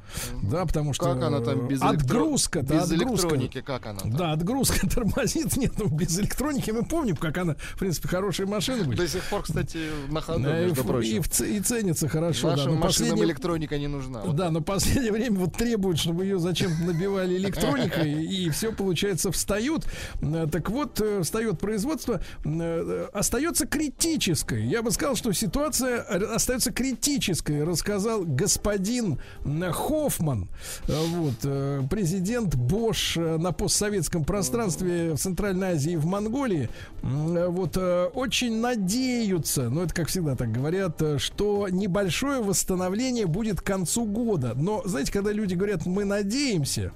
да, 0.43 0.65
потому 0.65 0.93
что 0.93 1.05
Как 1.13 1.23
она 1.23 1.39
там 1.39 1.67
без, 1.67 1.81
э, 1.81 1.85
электро- 1.85 1.89
отгрузка-то, 1.89 2.73
без 2.73 2.91
отгрузка. 2.91 3.27
электроники, 3.27 3.61
как 3.61 3.85
она? 3.85 3.99
там? 3.99 4.11
Да, 4.15 4.31
отгрузка 4.33 4.87
тормозит, 4.93 5.55
нет, 5.57 5.73
ну 5.77 5.87
без 5.87 6.19
электроники 6.19 6.71
мы 6.71 6.83
помним, 6.83 7.15
как 7.15 7.37
она, 7.37 7.55
в 7.55 7.79
принципе, 7.79 8.07
хорошая 8.07 8.47
машина 8.47 8.83
будет. 8.83 8.97
До 8.97 9.07
сих 9.07 9.23
пор, 9.23 9.43
кстати, 9.43 9.79
на 10.09 10.21
ходу, 10.21 10.43
Да, 10.43 10.61
и, 10.61 10.65
между 10.65 10.83
в- 10.83 10.87
прочим. 10.87 11.21
и 11.21 11.55
и 11.57 11.59
ценится 11.59 12.07
хорошо. 12.07 12.49
да, 12.49 12.55
Нашим 12.57 12.73
но 12.75 12.79
машинам 12.79 12.81
последнее- 13.11 13.25
электроника 13.25 13.77
не 13.77 13.87
нужна. 13.87 14.21
Вот 14.21 14.35
да, 14.35 14.49
но 14.51 14.61
последнее 14.61 15.11
время 15.11 15.39
вот 15.39 15.53
требуют, 15.53 15.99
чтобы 15.99 16.23
ее 16.25 16.39
зачем-то 16.39 16.83
набивали 16.83 17.37
электроникой, 17.37 18.25
и 18.25 18.49
все, 18.49 18.71
получается, 18.71 19.31
встают. 19.31 19.85
Э, 20.21 20.47
Так 20.51 20.69
вот, 20.69 20.99
э, 21.01 21.21
встает 21.23 21.59
производство, 21.75 22.21
э, 22.45 23.07
остается 23.13 23.67
критической. 23.67 24.65
Я 24.65 24.81
бы 24.81 24.91
сказал, 24.91 25.15
что 25.15 25.33
ситуация 25.33 26.05
р- 26.09 26.31
остается 26.33 26.71
критической, 26.71 27.63
рассказал 27.65 28.23
господин 28.25 29.19
Хоффман, 29.43 30.47
э, 30.87 30.93
вот, 31.15 31.33
э, 31.43 31.81
президент 31.89 32.55
Бош 32.55 33.17
на 33.17 33.51
постсоветском 33.51 34.23
пространстве 34.23 35.13
в 35.13 35.17
Центральной 35.17 35.73
Азии 35.73 35.93
и 35.93 35.97
в 35.97 36.05
Монголии. 36.05 36.69
Э, 37.03 37.47
Вот, 37.49 37.77
э, 37.77 38.05
очень 38.13 38.59
надеются, 38.61 39.69
ну, 39.69 39.81
это 39.81 39.93
как 39.93 40.07
всегда 40.07 40.35
так 40.35 40.51
говорят, 40.51 41.01
э, 41.01 41.17
что 41.19 41.67
небольшое 41.69 42.41
восстановление 42.41 43.25
будет 43.25 43.59
к 43.61 43.65
концу 43.65 44.05
года. 44.05 44.53
Но, 44.55 44.81
знаете, 44.85 45.11
когда 45.11 45.31
люди 45.31 45.55
говорят, 45.55 45.85
мы 45.85 46.05
надеемся, 46.05 46.91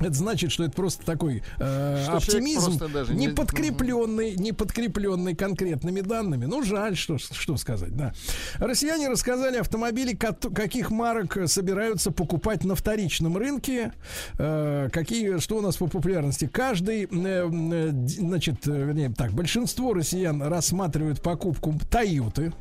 это 0.00 0.14
значит, 0.14 0.50
что 0.52 0.64
это 0.64 0.72
просто 0.72 1.04
такой 1.04 1.42
э, 1.58 2.02
Что 2.02 2.16
оптимизм, 2.16 2.78
даже 2.92 3.14
не 3.14 3.28
подкрепленный, 3.28 4.34
не 4.36 4.52
подкрепленный 4.52 5.34
конкретными 5.34 6.00
данными. 6.00 6.46
Ну, 6.46 6.62
жаль, 6.62 6.96
что, 6.96 7.18
что 7.18 7.56
сказать, 7.56 7.96
да. 7.96 8.12
Россияне 8.56 9.08
рассказали 9.08 9.58
автомобили, 9.58 10.14
каких 10.14 10.90
марок 10.90 11.38
собираются 11.46 12.10
покупать 12.10 12.64
на 12.64 12.74
вторичном 12.74 13.36
рынке. 13.36 13.92
Э, 14.38 14.88
какие, 14.92 15.38
что 15.38 15.58
у 15.58 15.60
нас 15.60 15.76
по 15.76 15.86
популярности? 15.86 16.48
Каждый, 16.52 17.04
э, 17.04 17.08
э, 17.12 17.90
значит, 18.06 18.66
э, 18.66 18.70
вернее, 18.70 19.12
так, 19.16 19.32
большинство 19.32 19.94
россиян 19.94 20.42
рассматривают 20.42 21.22
покупку 21.22 21.74
Тойоты. 21.90 22.52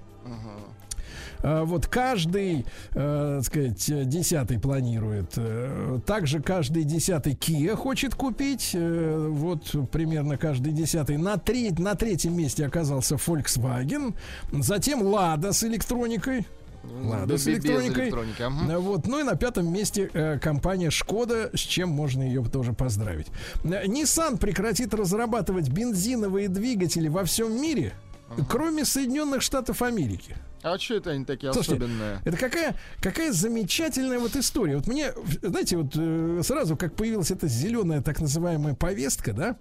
А, 1.43 1.63
Вот 1.65 1.88
каждый, 1.88 2.65
э, 2.93 3.35
так 3.38 3.45
сказать, 3.45 3.89
э, 3.89 4.03
десятый 4.05 4.59
планирует. 4.59 5.34
Э, 5.38 5.99
Также 6.05 6.41
каждый 6.41 6.84
десятый 6.84 7.34
Kia 7.34 7.76
хочет 7.76 8.15
купить. 8.15 8.72
Э, 8.73 9.27
Вот 9.30 9.73
примерно 9.91 10.38
каждый 10.38 10.73
десятый. 10.73 11.18
На, 11.18 11.38
треть, 11.38 11.80
на 11.80 11.95
третьем 11.95 12.35
месте 12.38 12.65
оказался 12.65 13.15
Volkswagen. 13.15 14.13
Затем 14.51 15.03
Lada 15.03 15.53
с 15.53 15.63
электроникой. 15.63 16.45
Лада 17.03 17.34
Без- 17.35 17.43
с 17.43 17.47
электроникой. 17.47 18.05
электроники, 18.05 18.41
ага. 18.41 18.73
Э, 18.73 18.77
Вот. 18.80 19.05
Ну 19.07 19.19
и 19.19 19.23
на 19.23 19.35
пятом 19.35 19.72
месте 19.72 20.09
э, 20.13 20.39
компания 20.39 20.89
Шкода, 20.89 21.51
с 21.55 21.59
чем 21.59 21.89
можно 21.89 22.23
ее 22.23 22.43
тоже 22.43 22.73
поздравить. 22.73 23.27
Э, 23.63 23.85
Nissan 23.85 24.38
прекратит 24.39 24.93
разрабатывать 24.93 25.69
бензиновые 25.69 26.49
двигатели 26.49 27.07
во 27.07 27.23
всем 27.23 27.61
мире, 27.61 27.93
кроме 28.49 28.86
Соединенных 28.86 29.41
Штатов 29.41 29.82
Америки. 29.82 30.36
А 30.64 30.78
что 30.78 30.95
это 30.95 31.12
они 31.12 31.26
такие 31.26 31.52
Слушайте, 31.53 31.84
особенные? 31.84 32.20
Это 32.24 32.38
какая, 32.38 32.76
какая 33.02 33.32
замечательная 33.32 34.20
вот 34.20 34.36
история. 34.36 34.76
Вот 34.76 34.88
мне, 34.88 35.12
знаете, 35.41 35.78
вот 35.78 35.94
э, 35.95 36.41
сразу, 36.44 36.78
как 36.78 36.95
появилась 36.95 37.32
эта 37.32 37.48
зеленая 37.48 38.02
так 38.02 38.22
называемая 38.22 38.76
повестка, 38.76 39.34
да, 39.34 39.58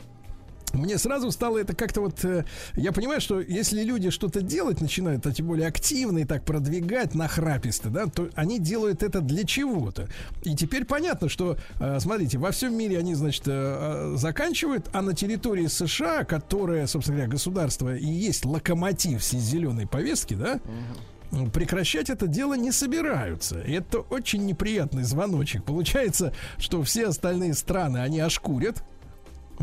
мне 0.74 0.98
сразу 0.98 1.30
стало 1.30 1.58
это 1.58 1.74
как-то 1.74 2.00
вот... 2.00 2.24
э, 2.24 2.44
Я 2.74 2.92
понимаю, 2.92 3.20
что 3.20 3.40
если 3.40 3.82
люди 3.82 4.10
что-то 4.10 4.40
делать 4.42 4.80
начинают, 4.80 5.26
а 5.26 5.32
тем 5.32 5.46
более 5.46 5.66
активно 5.68 6.18
и 6.18 6.24
так 6.24 6.44
продвигать 6.44 7.14
нахраписто, 7.14 7.90
да, 7.90 8.06
то 8.06 8.30
они 8.34 8.58
делают 8.58 9.02
это 9.02 9.20
для 9.20 9.44
чего-то. 9.44 10.08
И 10.42 10.54
теперь 10.54 10.84
понятно, 10.84 11.28
что, 11.28 11.56
э, 11.78 11.98
смотрите, 12.00 12.38
во 12.38 12.50
всем 12.50 12.74
мире 12.76 12.98
они, 12.98 13.14
значит, 13.14 13.44
э, 13.46 14.14
заканчивают, 14.16 14.88
а 14.92 15.02
на 15.02 15.14
территории 15.14 15.66
США, 15.66 16.24
которая, 16.24 16.86
собственно 16.86 17.18
говоря, 17.18 17.32
государство 17.32 17.94
и 17.96 18.06
есть 18.06 18.44
локомотив 18.44 19.20
всей 19.22 19.40
зеленой 19.40 19.86
повестки, 19.86 20.34
да, 20.34 20.60
прекращать 21.52 22.10
это 22.10 22.26
дело 22.26 22.54
не 22.54 22.72
собираются. 22.72 23.60
И 23.60 23.72
это 23.72 24.00
очень 24.00 24.44
неприятный 24.46 25.04
звоночек. 25.04 25.62
Получается, 25.64 26.32
что 26.58 26.82
все 26.82 27.06
остальные 27.06 27.54
страны, 27.54 27.98
они 27.98 28.18
ошкурят, 28.20 28.82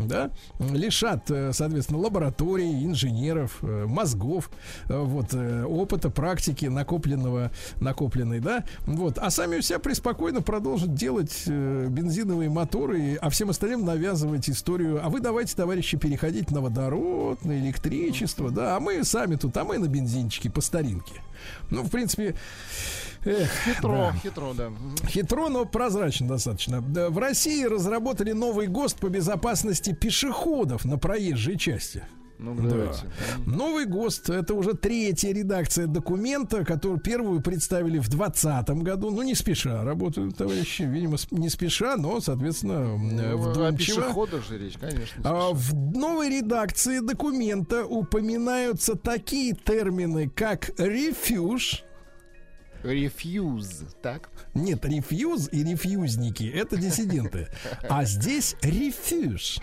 да, 0.06 0.30
лишат, 0.58 1.30
э, 1.30 1.52
соответственно, 1.52 1.98
лабораторий, 1.98 2.84
инженеров, 2.84 3.58
э, 3.62 3.86
мозгов, 3.86 4.50
э, 4.88 4.98
вот, 4.98 5.34
опыта, 5.34 6.10
практики, 6.10 6.66
накопленного, 6.66 7.50
накопленной, 7.80 8.40
да, 8.40 8.64
вот, 8.86 9.18
а 9.18 9.30
сами 9.30 9.56
у 9.56 9.62
себя 9.62 9.78
преспокойно 9.78 10.42
продолжат 10.42 10.94
делать 10.94 11.44
бензиновые 11.46 12.50
моторы, 12.50 13.16
а 13.16 13.30
всем 13.30 13.50
остальным 13.50 13.84
навязывать 13.84 14.48
историю, 14.48 15.04
а 15.04 15.08
вы 15.08 15.20
давайте, 15.20 15.56
товарищи, 15.56 15.96
переходить 15.96 16.50
на 16.50 16.60
водород, 16.60 17.44
на 17.44 17.58
электричество, 17.58 18.50
да, 18.50 18.76
а 18.76 18.80
мы 18.80 19.04
сами 19.04 19.36
тут, 19.36 19.56
а 19.56 19.64
мы 19.64 19.78
на 19.78 19.86
бензинчике 19.86 20.50
по 20.50 20.60
старинке. 20.60 21.22
Ну, 21.70 21.82
в 21.82 21.90
принципе, 21.90 22.34
эх, 23.24 23.48
Хитро, 23.64 23.92
да. 23.92 24.12
хитро, 24.22 24.52
да. 24.54 24.70
Хитро, 25.08 25.48
но 25.48 25.64
прозрачно 25.64 26.28
достаточно. 26.28 26.80
В 26.80 27.18
России 27.18 27.64
разработали 27.64 28.32
новый 28.32 28.66
ГОСТ 28.66 28.98
по 29.00 29.08
безопасности 29.08 29.92
пешеходов 29.92 30.84
на 30.84 30.98
проезжей 30.98 31.56
части. 31.58 32.02
Ну, 32.40 32.54
Да. 32.54 32.68
давайте. 32.68 33.00
Новый 33.46 33.84
ГОСТ 33.84 34.30
это 34.30 34.54
уже 34.54 34.74
третья 34.74 35.32
редакция 35.32 35.88
документа, 35.88 36.64
которую 36.64 37.00
первую 37.00 37.40
представили 37.42 37.98
в 37.98 38.08
2020 38.08 38.82
году. 38.84 39.10
Ну, 39.10 39.22
не 39.22 39.34
спеша 39.34 39.82
работают 39.82 40.36
товарищи, 40.36 40.82
видимо, 40.82 41.16
не 41.32 41.48
спеша, 41.48 41.96
но, 41.96 42.20
соответственно, 42.20 42.96
Ну, 42.96 43.32
о 43.32 43.36
вдумчиво. 43.36 44.02
пешеходах 44.02 44.46
же 44.46 44.56
речь, 44.56 44.78
конечно. 44.78 45.20
А 45.24 45.50
в 45.52 45.74
новой 45.74 46.28
редакции 46.28 47.00
документа 47.00 47.84
упоминаются 47.84 48.94
такие 48.94 49.54
термины, 49.54 50.28
как 50.32 50.70
рефьюж. 50.78 51.82
Рефьюз, 52.92 53.82
так? 54.02 54.30
Нет, 54.54 54.84
рефьюз 54.84 55.48
и 55.52 55.62
рефьюзники 55.64 56.44
это 56.44 56.76
диссиденты. 56.76 57.48
А 57.88 58.04
здесь 58.04 58.56
рефьюж. 58.62 59.58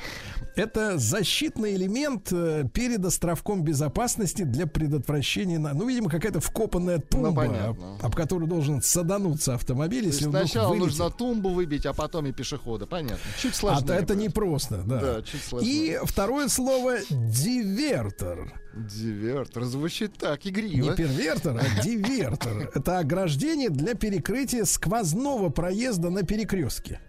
Это 0.55 0.97
защитный 0.97 1.75
элемент 1.75 2.31
э, 2.31 2.63
перед 2.73 3.03
островком 3.03 3.63
безопасности 3.63 4.43
для 4.43 4.67
предотвращения, 4.67 5.59
на- 5.59 5.73
ну, 5.73 5.85
видимо, 5.87 6.09
какая-то 6.09 6.39
вкопанная 6.39 6.99
тумба, 6.99 7.33
понятно. 7.47 7.95
об, 7.97 8.05
об 8.05 8.15
которую 8.15 8.47
должен 8.47 8.81
садануться 8.81 9.55
автомобиль, 9.55 10.03
То 10.03 10.07
если 10.07 10.27
вдруг 10.27 10.43
сначала 10.47 10.69
вылетит. 10.69 10.87
нужно 10.87 11.09
тумбу 11.11 11.49
выбить, 11.49 11.85
а 11.85 11.93
потом 11.93 12.27
и 12.27 12.31
пешехода. 12.31 12.85
Понятно. 12.85 13.17
Чуть 13.41 13.53
А 13.53 13.57
сложнее. 13.57 13.97
это 13.97 14.15
непросто, 14.15 14.81
да. 14.85 15.01
Да, 15.01 15.21
чуть 15.23 15.41
сложнее. 15.43 15.99
И 16.01 16.05
второе 16.05 16.47
слово 16.47 16.99
дивертор. 17.09 18.53
Дивертор 18.75 19.63
звучит 19.63 20.17
так, 20.17 20.43
Не 20.43 20.51
игриво. 20.51 20.95
первертор, 20.95 21.57
а 21.57 21.81
дивертор. 21.83 22.69
Это 22.75 22.99
ограждение 22.99 23.69
для 23.69 23.93
перекрытия 23.93 24.65
сквозного 24.65 25.49
проезда 25.49 26.09
на 26.09 26.23
перекрестке. 26.23 26.99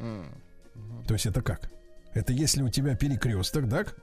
То 1.06 1.14
есть 1.14 1.26
это 1.26 1.40
как? 1.42 1.70
Это 2.14 2.32
если 2.32 2.62
у 2.62 2.68
тебя 2.68 2.94
перекресток, 2.96 3.68
так? 3.68 3.96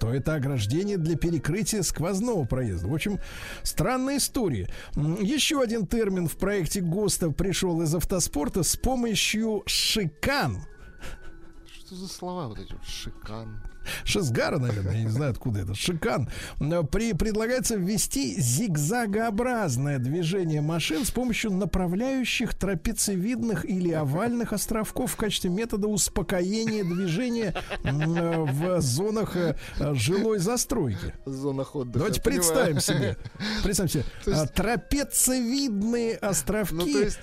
то 0.00 0.12
это 0.12 0.34
ограждение 0.34 0.98
для 0.98 1.16
перекрытия 1.16 1.82
сквозного 1.82 2.44
проезда. 2.44 2.88
В 2.88 2.94
общем, 2.94 3.20
странная 3.62 4.16
история. 4.18 4.68
Еще 4.96 5.60
один 5.60 5.86
термин 5.86 6.26
в 6.26 6.36
проекте 6.36 6.80
ГОСТа 6.80 7.30
пришел 7.30 7.80
из 7.80 7.94
автоспорта 7.94 8.64
с 8.64 8.76
помощью 8.76 9.62
шикан. 9.66 10.64
Что 11.72 11.94
за 11.94 12.08
слова 12.08 12.48
вот 12.48 12.58
эти? 12.58 12.72
вот? 12.72 12.84
Шикан. 12.84 13.62
Шизгара, 14.04 14.58
наверное, 14.58 14.94
я 14.96 15.02
не 15.04 15.08
знаю, 15.10 15.32
откуда 15.32 15.60
это. 15.60 15.74
Шикан. 15.74 16.28
При, 16.90 17.12
предлагается 17.12 17.76
ввести 17.76 18.40
зигзагообразное 18.40 19.98
движение 19.98 20.60
машин 20.60 21.04
с 21.04 21.10
помощью 21.10 21.52
направляющих 21.52 22.54
трапециевидных 22.54 23.64
или 23.64 23.92
овальных 23.92 24.52
островков 24.52 25.12
в 25.12 25.16
качестве 25.16 25.50
метода 25.50 25.88
успокоения 25.88 26.84
движения 26.84 27.54
в 27.82 28.80
зонах 28.80 29.36
э, 29.36 29.56
жилой 29.94 30.38
застройки. 30.38 31.14
Зона 31.24 31.62
отдыха. 31.62 31.98
Давайте 31.98 32.20
представим 32.20 32.80
себе. 32.80 33.16
Представим 33.62 33.90
себе. 33.90 34.04
Есть- 34.26 34.40
а, 34.40 34.46
Трапециевидные 34.46 36.16
островки. 36.16 36.74
Ну, 36.74 36.86
есть, 36.86 37.18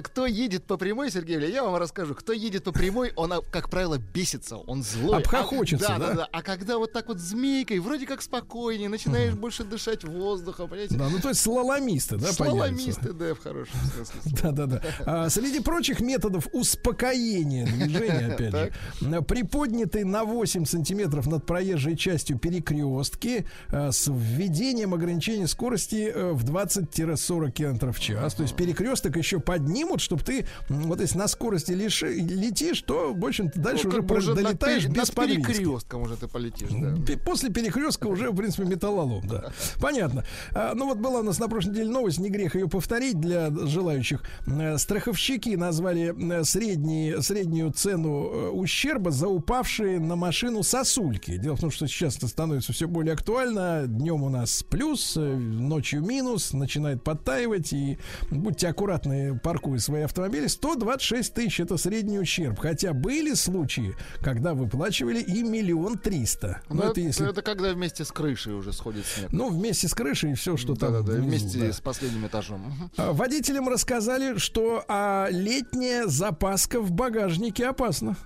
кто 0.00 0.26
едет 0.26 0.64
по 0.64 0.76
прямой, 0.76 1.10
Сергей 1.10 1.36
Илья, 1.36 1.48
я 1.48 1.64
вам 1.64 1.76
расскажу. 1.76 2.14
Кто 2.14 2.32
едет 2.32 2.64
по 2.64 2.72
прямой, 2.72 3.12
он, 3.16 3.32
а, 3.32 3.40
как 3.40 3.68
правило, 3.68 3.98
бесится, 3.98 4.56
он 4.56 4.82
злой. 4.82 5.18
Обхохочется, 5.18 5.94
а, 5.94 5.98
да, 5.98 6.08
да? 6.08 6.14
да. 6.14 6.28
А 6.32 6.42
когда 6.42 6.78
вот 6.78 6.92
так 6.92 7.08
вот 7.08 7.18
змейкой, 7.18 7.80
вроде 7.80 8.06
как 8.06 8.22
спокойнее, 8.22 8.88
начинаешь 8.88 9.34
больше 9.34 9.64
дышать 9.64 10.04
воздухом, 10.04 10.68
понимаете? 10.68 10.96
Да, 10.96 11.08
ну 11.08 11.18
то 11.18 11.28
есть 11.28 11.40
слаломисты, 11.40 12.16
да? 12.16 12.32
Слаломисты, 12.32 13.12
да, 13.12 13.34
в 13.34 13.40
хорошем 13.40 13.74
смысле. 13.94 14.20
слова. 14.22 14.54
Да, 14.54 14.66
да, 14.66 14.66
да. 14.66 14.82
А, 15.06 15.30
среди 15.30 15.60
прочих 15.60 16.00
методов 16.00 16.48
успокоения 16.52 17.66
движения, 17.66 18.26
опять 18.34 18.52
же, 18.52 19.22
приподнятый 19.22 20.04
на 20.04 20.24
8 20.24 20.64
сантиметров 20.64 21.26
над 21.26 21.44
проезжей 21.46 21.96
частью 21.96 22.38
перекрестки 22.38 23.46
э, 23.68 23.92
с 23.92 24.08
введением 24.08 24.94
ограничения 24.94 25.46
скорости 25.46 26.10
э, 26.14 26.32
в 26.32 26.44
20-40 26.44 27.50
км 27.50 27.92
в 27.92 28.00
час. 28.00 28.34
То 28.34 28.42
есть 28.42 28.56
перекресток 28.56 29.16
еще 29.16 29.40
поднимут, 29.82 30.00
чтобы 30.00 30.22
ты, 30.22 30.46
вот 30.68 31.00
если 31.00 31.18
на 31.18 31.28
скорости 31.28 31.72
лиши- 31.72 32.14
летишь, 32.14 32.82
то, 32.82 33.12
в 33.14 33.24
общем-то, 33.24 33.58
дальше 33.60 33.84
Ну, 33.88 33.90
уже 33.90 34.00
уже 34.14 34.34
над 34.34 34.44
долетаешь 34.44 34.82
пере- 34.84 34.94
без 34.94 35.14
над 35.14 35.26
перекрестком 35.26 36.02
уже 36.02 36.16
ты 36.16 36.28
полетишь, 36.28 36.68
да. 36.70 36.94
После 37.24 37.50
перекрестка 37.50 38.06
уже, 38.06 38.30
в 38.30 38.36
принципе, 38.36 38.64
металлолом, 38.64 39.26
да. 39.26 39.52
Понятно. 39.80 40.24
А, 40.52 40.72
ну 40.74 40.86
вот 40.86 40.98
была 40.98 41.20
у 41.20 41.22
нас 41.22 41.38
на 41.38 41.48
прошлой 41.48 41.70
неделе 41.70 41.90
новость, 41.90 42.18
не 42.18 42.30
грех 42.30 42.54
ее 42.54 42.68
повторить 42.68 43.20
для 43.20 43.50
желающих. 43.50 44.22
Э, 44.46 44.78
Страховщики 44.78 45.50
назвали 45.56 46.14
э, 46.40 46.44
средний, 46.44 47.20
среднюю 47.20 47.72
цену 47.72 48.30
э, 48.32 48.48
ущерба 48.50 49.10
за 49.10 49.28
упавшие 49.28 49.98
на 49.98 50.16
машину 50.16 50.62
сосульки. 50.62 51.36
Дело 51.38 51.56
в 51.56 51.60
том, 51.60 51.70
что 51.70 51.86
сейчас 51.86 52.16
это 52.16 52.28
становится 52.28 52.72
все 52.72 52.86
более 52.86 53.14
актуально. 53.14 53.84
Днем 53.86 54.22
у 54.22 54.28
нас 54.28 54.62
плюс, 54.62 55.16
ночью 55.16 56.02
минус, 56.02 56.52
начинает 56.52 57.02
подтаивать. 57.02 57.72
И 57.72 57.98
будьте 58.30 58.68
аккуратны, 58.68 59.38
паркуя 59.72 59.78
свои 59.78 60.02
автомобили. 60.02 60.46
126 60.46 61.34
тысяч 61.34 61.60
это 61.60 61.76
средний 61.76 62.18
ущерб. 62.18 62.58
Хотя 62.58 62.92
были 62.92 63.34
случаи, 63.34 63.94
когда 64.20 64.54
выплачивали 64.54 65.20
и 65.20 65.42
миллион 65.42 65.98
триста. 65.98 66.60
Ну, 66.68 66.76
Но 66.76 66.82
это, 66.82 66.92
это 66.92 67.00
если 67.00 67.30
это 67.30 67.42
когда 67.42 67.72
вместе 67.72 68.04
с 68.04 68.12
крышей 68.12 68.52
уже 68.54 68.72
сходит 68.72 69.06
снег. 69.06 69.32
ну, 69.32 69.50
вместе 69.50 69.88
с 69.88 69.94
крышей 69.94 70.32
и 70.32 70.34
все, 70.34 70.56
что 70.56 70.74
там. 70.74 70.92
Да-да-да, 70.92 71.12
внизу, 71.18 71.28
вместе 71.28 71.58
да. 71.58 71.72
с 71.72 71.80
последним 71.80 72.26
этажом. 72.26 72.90
А, 72.96 73.12
Водителям 73.12 73.68
рассказали, 73.68 74.38
что 74.38 74.84
а, 74.88 75.28
летняя 75.30 76.06
запаска 76.06 76.80
в 76.80 76.92
багажнике 76.92 77.66
опасна. 77.66 78.16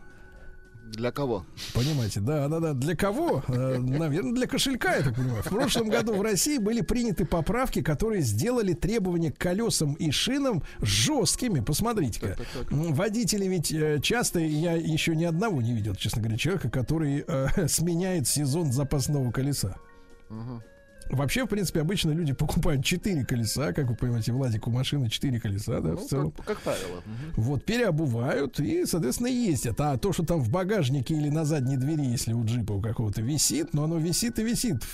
Для 0.92 1.10
кого? 1.10 1.44
Понимаете, 1.74 2.20
да, 2.20 2.48
да, 2.48 2.60
да. 2.60 2.72
Для 2.72 2.94
кого? 2.94 3.42
Наверное, 3.48 4.32
для 4.32 4.46
кошелька, 4.46 4.94
я 4.96 5.02
так 5.02 5.16
понимаю. 5.16 5.42
В 5.42 5.48
прошлом 5.48 5.88
году 5.88 6.14
в 6.14 6.22
России 6.22 6.58
были 6.58 6.80
приняты 6.80 7.24
поправки, 7.24 7.82
которые 7.82 8.22
сделали 8.22 8.72
требования 8.72 9.32
к 9.32 9.38
колесам 9.38 9.94
и 9.94 10.10
шинам 10.10 10.62
жесткими. 10.80 11.60
Посмотрите-ка. 11.60 12.36
Водители 12.70 13.46
ведь 13.46 13.72
э, 13.72 14.00
часто, 14.00 14.38
я 14.40 14.74
еще 14.74 15.16
ни 15.16 15.24
одного 15.24 15.60
не 15.60 15.72
видел, 15.74 15.94
честно 15.94 16.22
говоря, 16.22 16.38
человека, 16.38 16.70
который 16.70 17.24
э, 17.26 17.68
сменяет 17.68 18.28
сезон 18.28 18.72
запасного 18.72 19.30
колеса. 19.32 19.76
Мгм. 20.28 20.62
Вообще, 21.10 21.44
в 21.44 21.48
принципе, 21.48 21.80
обычно 21.80 22.10
люди 22.10 22.32
покупают 22.32 22.84
4 22.84 23.24
колеса, 23.24 23.72
как 23.72 23.86
вы 23.88 23.94
понимаете, 23.96 24.32
Владик, 24.32 24.66
у 24.66 24.70
машины 24.70 25.08
4 25.08 25.38
колеса, 25.40 25.80
да, 25.80 25.90
Ну, 25.90 25.96
в 25.96 26.06
целом. 26.06 26.30
как, 26.32 26.46
как 26.46 26.60
правило. 26.60 27.02
Вот, 27.36 27.64
переобувают 27.64 28.58
и, 28.60 28.84
соответственно, 28.86 29.28
ездят. 29.28 29.80
А 29.80 29.96
то, 29.98 30.12
что 30.12 30.24
там 30.24 30.40
в 30.40 30.50
багажнике 30.50 31.14
или 31.14 31.28
на 31.28 31.44
задней 31.44 31.76
двери, 31.76 32.04
если 32.04 32.32
у 32.32 32.44
джипа 32.44 32.72
у 32.72 32.80
какого-то 32.80 33.22
висит, 33.22 33.72
но 33.74 33.84
оно 33.84 33.98
висит 33.98 34.38
и 34.38 34.42
висит 34.42 34.84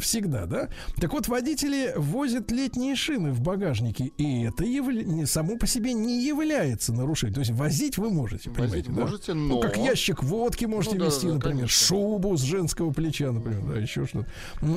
всегда, 0.00 0.46
да? 0.46 0.68
Так 1.00 1.12
вот, 1.12 1.28
водители 1.28 1.92
возят 1.96 2.50
летние 2.50 2.94
шины 2.96 3.32
в 3.32 3.40
багажнике, 3.40 4.06
и 4.18 4.42
это 4.44 4.64
явля- 4.64 5.26
само 5.26 5.56
по 5.56 5.66
себе 5.66 5.92
не 5.92 6.24
является 6.26 6.92
нарушением. 6.92 7.34
То 7.34 7.40
есть 7.40 7.52
возить 7.52 7.98
вы 7.98 8.10
можете, 8.10 8.50
Возить 8.50 8.56
понимаете, 8.86 8.90
да? 8.92 9.00
можете, 9.00 9.34
Ну, 9.34 9.48
но- 9.54 9.60
как 9.60 9.76
ящик 9.76 10.22
водки 10.22 10.64
можете 10.64 10.96
Ну, 10.98 11.06
вести, 11.06 11.26
да, 11.28 11.34
например, 11.34 11.58
конечно. 11.60 11.86
шубу 11.86 12.36
с 12.36 12.42
женского 12.42 12.92
плеча, 12.92 13.32
например, 13.32 13.62
да, 13.66 13.78
еще 13.78 14.06
что-то. 14.06 14.28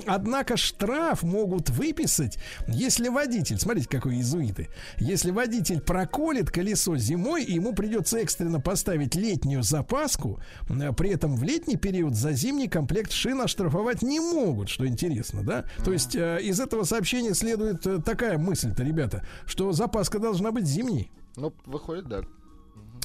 Однако 0.05 0.57
штраф 0.85 1.23
могут 1.23 1.69
выписать, 1.71 2.37
если 2.67 3.09
водитель, 3.09 3.57
смотрите, 3.57 3.89
какой 3.89 4.15
иезуиты, 4.15 4.69
если 4.97 5.31
водитель 5.31 5.81
проколет 5.81 6.51
колесо 6.51 6.95
зимой, 6.95 7.43
ему 7.43 7.73
придется 7.73 8.19
экстренно 8.19 8.59
поставить 8.59 9.15
летнюю 9.15 9.63
запаску, 9.63 10.39
э, 10.69 10.93
при 10.93 11.09
этом 11.09 11.35
в 11.35 11.43
летний 11.43 11.75
период 11.75 12.15
за 12.15 12.33
зимний 12.33 12.67
комплект 12.67 13.11
шин 13.11 13.41
оштрафовать 13.41 14.03
не 14.03 14.19
могут, 14.19 14.69
что 14.69 14.85
интересно, 14.85 15.43
да? 15.43 15.65
То 15.83 15.91
есть 15.91 16.15
э, 16.15 16.39
из 16.41 16.59
этого 16.59 16.83
сообщения 16.83 17.33
следует 17.33 17.85
э, 17.87 17.99
такая 17.99 18.37
мысль-то, 18.37 18.83
ребята, 18.83 19.25
что 19.47 19.71
запаска 19.71 20.19
должна 20.19 20.51
быть 20.51 20.67
зимней. 20.67 21.11
Ну, 21.35 21.51
выходит, 21.65 22.07
да. 22.07 22.21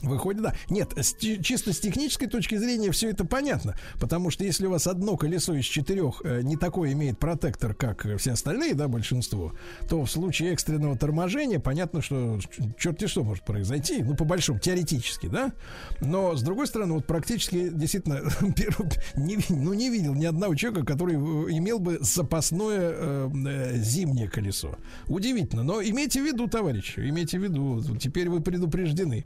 Выходит, 0.02 0.42
да. 0.42 0.54
Нет, 0.68 0.92
с 0.96 1.14
чисто 1.14 1.72
с 1.72 1.80
технической 1.80 2.28
точки 2.28 2.56
зрения 2.56 2.90
все 2.90 3.10
это 3.10 3.24
понятно. 3.24 3.76
Потому 4.00 4.30
что 4.30 4.44
если 4.44 4.66
у 4.66 4.70
вас 4.70 4.86
одно 4.86 5.16
колесо 5.16 5.54
из 5.54 5.64
четырех 5.64 6.22
э, 6.24 6.40
не 6.42 6.56
такой 6.56 6.92
имеет 6.92 7.18
протектор, 7.18 7.74
как 7.74 8.06
э, 8.06 8.16
все 8.16 8.32
остальные, 8.32 8.74
да, 8.74 8.88
большинство, 8.88 9.52
то 9.88 10.04
в 10.04 10.10
случае 10.10 10.52
экстренного 10.52 10.96
торможения 10.96 11.58
понятно, 11.60 12.02
что 12.02 12.38
черти 12.78 13.06
что 13.06 13.24
может 13.24 13.44
произойти. 13.44 14.02
Ну, 14.02 14.14
по 14.14 14.24
большому, 14.24 14.58
теоретически, 14.58 15.26
да. 15.26 15.52
Но, 16.00 16.36
с 16.36 16.42
другой 16.42 16.66
стороны, 16.66 16.94
вот 16.94 17.06
практически 17.06 17.68
действительно 17.68 18.22
не, 19.16 19.38
ну, 19.48 19.74
не 19.74 19.90
видел 19.90 20.14
ни 20.14 20.24
одного 20.24 20.54
человека, 20.54 20.84
который 20.84 21.16
э, 21.16 21.18
имел 21.58 21.78
бы 21.78 21.98
запасное 22.00 22.92
э, 22.92 23.30
э, 23.46 23.76
зимнее 23.78 24.28
колесо. 24.28 24.76
Удивительно. 25.08 25.62
Но 25.62 25.82
имейте 25.82 26.22
в 26.22 26.26
виду, 26.26 26.48
товарищи, 26.48 27.00
имейте 27.00 27.38
в 27.38 27.42
виду, 27.42 27.82
теперь 27.98 28.28
вы 28.28 28.40
предупреждены. 28.40 29.24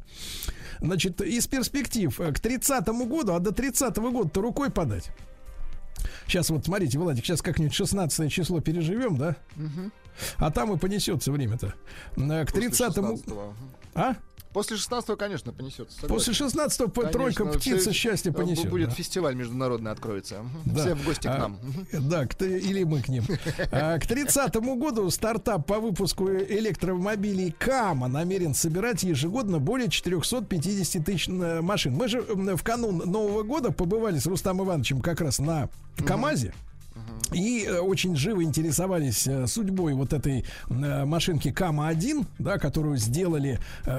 Значит, 0.84 1.20
из 1.22 1.46
перспектив 1.46 2.20
э, 2.20 2.32
к 2.32 2.40
30 2.40 2.86
году, 2.88 3.32
а 3.34 3.40
до 3.40 3.52
30 3.52 3.96
года-то 3.96 4.40
рукой 4.42 4.70
подать. 4.70 5.10
Сейчас 6.26 6.50
вот, 6.50 6.66
смотрите, 6.66 6.98
Владик, 6.98 7.24
сейчас 7.24 7.40
как-нибудь 7.40 7.74
16 7.74 8.30
число 8.30 8.60
переживем, 8.60 9.16
да? 9.16 9.36
А 10.36 10.50
там 10.50 10.72
и 10.74 10.78
понесется 10.78 11.32
время-то. 11.32 11.74
Э, 12.16 12.44
К 12.44 12.52
После 12.52 12.68
30 12.68 12.96
16-го. 12.98 13.54
А? 13.94 14.16
После 14.54 14.76
16 14.76 15.18
конечно, 15.18 15.52
понесется. 15.52 16.06
После 16.06 16.32
16-го 16.32 16.88
по- 16.88 17.04
тройка 17.08 17.44
птица 17.44 17.92
счастья 17.92 18.30
понесет. 18.30 18.70
Будет 18.70 18.90
да. 18.90 18.94
фестиваль 18.94 19.34
международный 19.34 19.90
откроется. 19.90 20.44
Да. 20.64 20.80
Все 20.80 20.94
в 20.94 21.04
гости 21.04 21.26
к 21.26 21.30
А, 21.30 21.38
нам. 21.38 21.58
Мгм. 21.60 22.08
Да, 22.08 22.24
к 22.26 22.40
или 22.40 22.84
мы 22.84 23.02
к 23.02 23.08
ним. 23.08 23.24
А, 23.72 23.98
К 23.98 24.06
30 24.06 24.54
году 24.76 25.10
стартап 25.10 25.66
по 25.66 25.80
выпуску 25.80 26.30
электромобилей 26.30 27.50
Кама 27.50 28.06
намерен 28.06 28.54
собирать 28.54 29.02
ежегодно 29.02 29.58
более 29.58 29.90
450 29.90 31.04
тысяч 31.04 31.28
э, 31.28 31.60
машин. 31.60 31.94
Мы 31.94 32.06
же 32.06 32.20
в 32.22 32.62
канун 32.62 32.98
Нового 32.98 33.42
года 33.42 33.72
побывали 33.72 34.20
с 34.20 34.26
Рустам 34.26 34.62
Ивановичем 34.62 35.00
как 35.00 35.20
раз 35.20 35.40
на 35.40 35.68
КАМАЗе. 36.06 36.54
И 37.34 37.64
э, 37.66 37.78
очень 37.78 38.16
живо 38.16 38.42
интересовались 38.42 39.26
э, 39.26 39.46
судьбой 39.46 39.94
вот 39.94 40.12
этой 40.12 40.44
э, 40.68 41.04
машинки 41.04 41.50
Кама-1, 41.50 42.26
да, 42.38 42.58
которую 42.58 42.96
сделали 42.96 43.58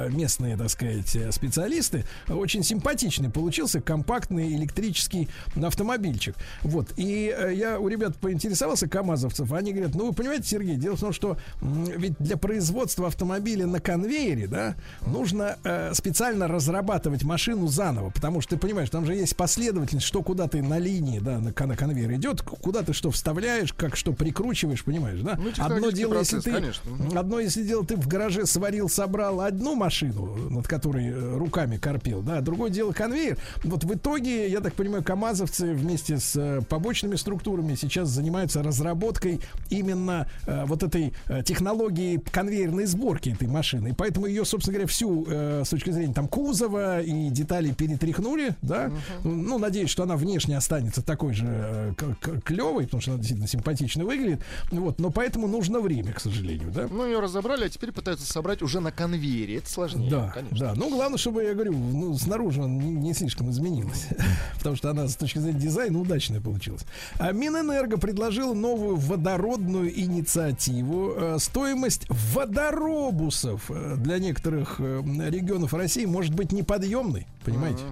местные, 0.09 0.57
так 0.57 0.69
сказать, 0.69 1.17
специалисты. 1.31 2.05
Очень 2.27 2.63
симпатичный 2.63 3.29
получился 3.29 3.81
компактный 3.81 4.53
электрический 4.55 5.29
автомобильчик. 5.55 6.35
Вот. 6.61 6.93
И 6.97 7.35
я 7.53 7.79
у 7.79 7.87
ребят 7.87 8.15
поинтересовался, 8.17 8.87
камазовцев, 8.87 9.51
они 9.51 9.73
говорят, 9.73 9.95
ну, 9.95 10.07
вы 10.07 10.13
понимаете, 10.13 10.47
Сергей, 10.47 10.75
дело 10.75 10.95
в 10.95 10.99
том, 10.99 11.13
что 11.13 11.37
ведь 11.61 12.17
для 12.19 12.37
производства 12.37 13.07
автомобиля 13.07 13.67
на 13.67 13.79
конвейере, 13.79 14.47
да, 14.47 14.75
нужно 15.05 15.57
специально 15.93 16.47
разрабатывать 16.47 17.23
машину 17.23 17.67
заново, 17.67 18.09
потому 18.09 18.41
что 18.41 18.55
ты 18.55 18.61
понимаешь, 18.61 18.89
там 18.89 19.05
же 19.05 19.15
есть 19.15 19.35
последовательность, 19.35 20.07
что 20.07 20.21
куда 20.21 20.47
ты 20.47 20.61
на 20.61 20.79
линии, 20.79 21.19
да, 21.19 21.39
на, 21.39 21.53
на 21.65 21.75
конвейер 21.75 22.13
идет, 22.13 22.41
куда 22.41 22.83
ты 22.83 22.93
что 22.95 23.11
вставляешь, 23.11 23.73
как 23.73 23.95
что 23.95 24.13
прикручиваешь, 24.13 24.83
понимаешь, 24.83 25.19
да? 25.21 25.37
Ну, 25.37 25.51
Одно 25.57 25.91
дело, 25.91 26.17
если 26.19 26.37
процесс, 26.37 26.43
ты, 26.43 26.51
конечно. 26.51 27.19
одно, 27.19 27.39
если 27.39 27.63
дело, 27.63 27.85
ты 27.85 27.95
в 27.95 28.07
гараже 28.07 28.45
сварил, 28.45 28.89
собрал 28.89 29.41
одну 29.41 29.75
машину, 29.75 30.35
над 30.49 30.67
которой 30.67 31.07
э, 31.09 31.37
руками 31.37 31.77
корпел, 31.77 32.21
да, 32.21 32.41
другое 32.41 32.69
дело 32.69 32.91
конвейер. 32.91 33.37
Вот 33.63 33.83
в 33.83 33.93
итоге, 33.93 34.49
я 34.49 34.61
так 34.61 34.73
понимаю, 34.73 35.03
КАМАЗовцы 35.03 35.73
вместе 35.73 36.17
с 36.17 36.35
э, 36.35 36.61
побочными 36.67 37.15
структурами 37.15 37.75
сейчас 37.75 38.09
занимаются 38.09 38.63
разработкой 38.63 39.41
именно 39.69 40.27
э, 40.47 40.65
вот 40.65 40.83
этой 40.83 41.13
э, 41.27 41.43
технологии 41.43 42.21
конвейерной 42.31 42.85
сборки 42.85 43.29
этой 43.29 43.47
машины. 43.47 43.89
И 43.89 43.93
поэтому 43.93 44.25
ее, 44.25 44.45
собственно 44.45 44.73
говоря, 44.75 44.87
всю 44.87 45.25
э, 45.27 45.63
с 45.65 45.69
точки 45.69 45.89
зрения 45.91 46.13
там 46.13 46.27
кузова 46.27 47.01
и 47.01 47.29
деталей 47.29 47.73
перетряхнули, 47.73 48.55
да. 48.61 48.91
Ну, 49.23 49.57
надеюсь, 49.59 49.89
что 49.89 50.03
она 50.03 50.15
внешне 50.15 50.57
останется 50.57 51.01
такой 51.01 51.33
же 51.33 51.45
э, 51.47 51.93
к- 52.21 52.41
клевой, 52.85 52.87
потому 52.87 53.01
что 53.01 53.11
она 53.11 53.17
действительно 53.19 53.47
симпатично 53.47 54.05
выглядит. 54.05 54.41
Вот, 54.71 54.99
но 54.99 55.11
поэтому 55.11 55.47
нужно 55.47 55.79
время, 55.79 56.13
к 56.13 56.19
сожалению, 56.19 56.71
да. 56.71 56.87
Ну, 56.89 57.05
ее 57.05 57.19
разобрали, 57.19 57.65
а 57.65 57.69
теперь 57.69 57.91
пытаются 57.91 58.25
собрать 58.31 58.61
уже 58.61 58.79
на 58.79 58.91
конвейере. 58.91 59.57
Это 59.57 59.69
сложнее, 59.69 60.09
Да, 60.09 60.31
конечно. 60.33 60.57
да. 60.57 60.73
Ну, 60.75 60.89
главное, 60.89 61.17
чтобы, 61.17 61.43
я 61.43 61.53
говорю, 61.53 61.73
ну, 61.73 62.17
снаружи 62.17 62.61
он 62.61 62.77
не, 62.77 62.89
не 62.91 63.13
слишком 63.13 63.49
изменилась. 63.49 64.07
Потому 64.57 64.75
что 64.75 64.89
она 64.89 65.07
с 65.07 65.15
точки 65.15 65.39
зрения 65.39 65.59
дизайна 65.59 65.99
удачная 65.99 66.41
получилась. 66.41 66.85
А 67.19 67.31
Минэнерго 67.31 67.97
предложила 67.97 68.53
новую 68.53 68.95
водородную 68.95 69.97
инициативу. 69.99 71.13
Э, 71.15 71.37
Стоимость 71.39 72.05
водоробусов 72.09 73.69
э, 73.69 73.95
для 73.97 74.19
некоторых 74.19 74.75
э, 74.79 75.01
регионов 75.29 75.73
России 75.73 76.05
может 76.05 76.33
быть 76.33 76.51
неподъемной. 76.51 77.27
Понимаете? 77.45 77.83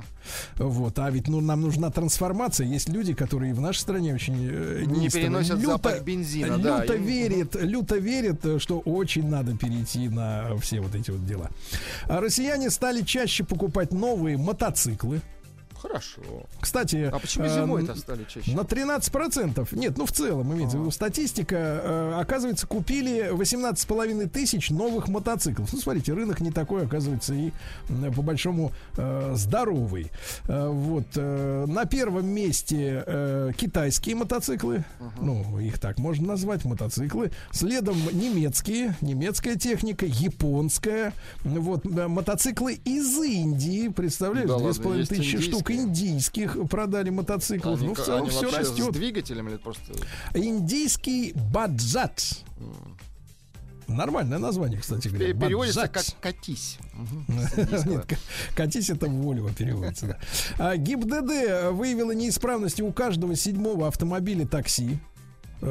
Вот. 0.58 0.98
А 1.00 1.10
ведь 1.12 1.28
ну, 1.28 1.42
нам 1.42 1.62
нужна 1.62 1.90
трансформация. 1.92 2.66
Есть 2.66 2.90
люди, 2.90 3.14
которые 3.14 3.54
в 3.54 3.62
нашей 3.62 3.80
стране 3.80 4.14
очень 4.16 4.50
э, 4.52 4.84
Не 4.88 5.10
переносят 5.10 5.60
люто- 5.60 5.74
запах 5.74 6.04
бензина, 6.04 6.58
да, 6.58 6.82
люто 6.82 6.96
им- 6.96 7.04
верит, 7.04 7.56
люто 7.56 7.98
верит, 7.98 8.62
что 8.62 8.80
очень 8.80 9.28
надо 9.30 9.56
перейти 9.56 10.10
на 10.10 10.56
все 10.58 10.80
вот 10.82 10.96
эти 10.96 11.12
вот 11.12 11.26
дела. 11.26 11.50
А 12.06 12.20
россияне 12.20 12.70
стали 12.70 13.02
чаще 13.02 13.44
покупать 13.44 13.92
новые 13.92 14.38
мотоциклы. 14.38 15.22
Хорошо. 15.84 16.22
Кстати, 16.62 17.10
А 17.14 17.20
почему 17.20 17.44
э, 17.46 17.50
зимой-то 17.50 17.94
стали 17.96 18.24
чаще? 18.24 18.56
на 18.56 18.62
13%. 18.62 19.68
Нет, 19.78 19.98
ну 19.98 20.06
в 20.06 20.14
целом, 20.14 20.54
имеется 20.54 20.78
в 20.78 20.80
виду 20.80 20.92
статистика. 20.92 21.56
э, 21.58 22.20
оказывается, 22.22 22.66
купили 22.66 23.30
18,5 23.34 24.30
тысяч 24.30 24.70
новых 24.70 25.10
мотоциклов. 25.10 25.74
Ну, 25.74 25.80
смотрите, 25.80 26.14
рынок 26.14 26.40
не 26.40 26.52
такой, 26.52 26.86
оказывается, 26.86 27.34
и 27.34 27.52
по 28.16 28.22
большому 28.22 28.72
э, 28.96 29.34
здоровый. 29.36 30.10
Э, 30.48 30.70
вот. 30.70 31.04
на 31.16 31.86
первом 31.86 32.28
месте 32.28 33.54
китайские 33.58 34.16
мотоциклы. 34.16 34.86
Ну, 35.20 35.60
их 35.60 35.80
так 35.80 35.98
можно 36.00 36.30
назвать, 36.30 36.64
мотоциклы. 36.64 37.32
Следом 37.52 37.98
немецкие, 38.14 38.96
немецкая 39.02 39.56
техника, 39.56 40.06
японская. 40.06 41.12
Вот. 41.44 41.84
Мотоциклы 41.84 42.76
из 42.86 43.18
Индии, 43.22 43.90
представляешь, 43.90 44.48
Да 44.48 44.58
две 44.60 44.72
с 44.72 44.78
ладно, 44.78 44.84
половиной 44.84 45.00
есть 45.02 45.12
тысячи 45.12 45.42
штук. 45.42 45.73
Индийских 45.74 46.58
продали 46.70 47.10
мотоциклов. 47.10 47.80
Они, 47.80 47.90
ну, 47.90 47.94
в 47.96 48.00
целом 48.00 48.30
все 48.30 48.50
растет. 48.52 48.86
с 48.86 48.90
двигателем 48.90 49.50
или 49.50 49.58
просто... 49.58 49.94
Индийский 50.34 51.34
баджат. 51.52 52.24
Нормальное 53.88 54.38
название, 54.40 54.80
кстати 54.80 55.10
говоря. 55.10 55.34
Пе- 55.34 55.40
Переводится 55.40 55.88
как 55.88 56.06
«катись». 56.22 56.78
Нет, 57.28 58.18
катись 58.56 58.90
это 58.90 59.08
Вольво 59.08 59.52
переводится. 59.52 60.18
А, 60.58 60.78
ГИБДД 60.78 61.72
выявила 61.72 62.12
неисправности 62.12 62.82
у 62.82 62.92
каждого 62.94 63.36
седьмого 63.36 63.88
автомобиля 63.88 64.48
такси. 64.48 65.00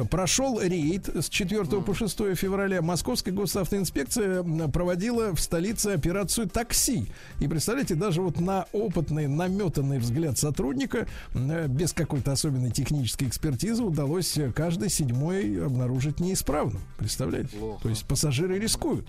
Прошел 0.09 0.59
рейд 0.59 1.07
с 1.07 1.29
4 1.29 1.65
по 1.65 1.93
6 1.93 2.35
февраля. 2.35 2.81
Московская 2.81 3.31
госавтоинспекция 3.31 4.43
проводила 4.69 5.35
в 5.35 5.39
столице 5.39 5.87
операцию 5.87 6.49
такси. 6.49 7.05
И 7.39 7.47
представляете, 7.47 7.95
даже 7.95 8.21
вот 8.21 8.39
на 8.39 8.65
опытный, 8.71 9.27
наметанный 9.27 9.99
взгляд 9.99 10.37
сотрудника, 10.37 11.07
э, 11.33 11.67
без 11.67 11.93
какой-то 11.93 12.31
особенной 12.31 12.71
технической 12.71 13.27
экспертизы, 13.27 13.83
удалось 13.83 14.37
э, 14.37 14.51
каждый 14.51 14.89
седьмой 14.89 15.63
обнаружить 15.63 16.19
неисправным. 16.19 16.81
Представляете? 16.97 17.57
То 17.81 17.89
есть 17.89 18.05
пассажиры 18.05 18.57
рискуют. 18.59 19.07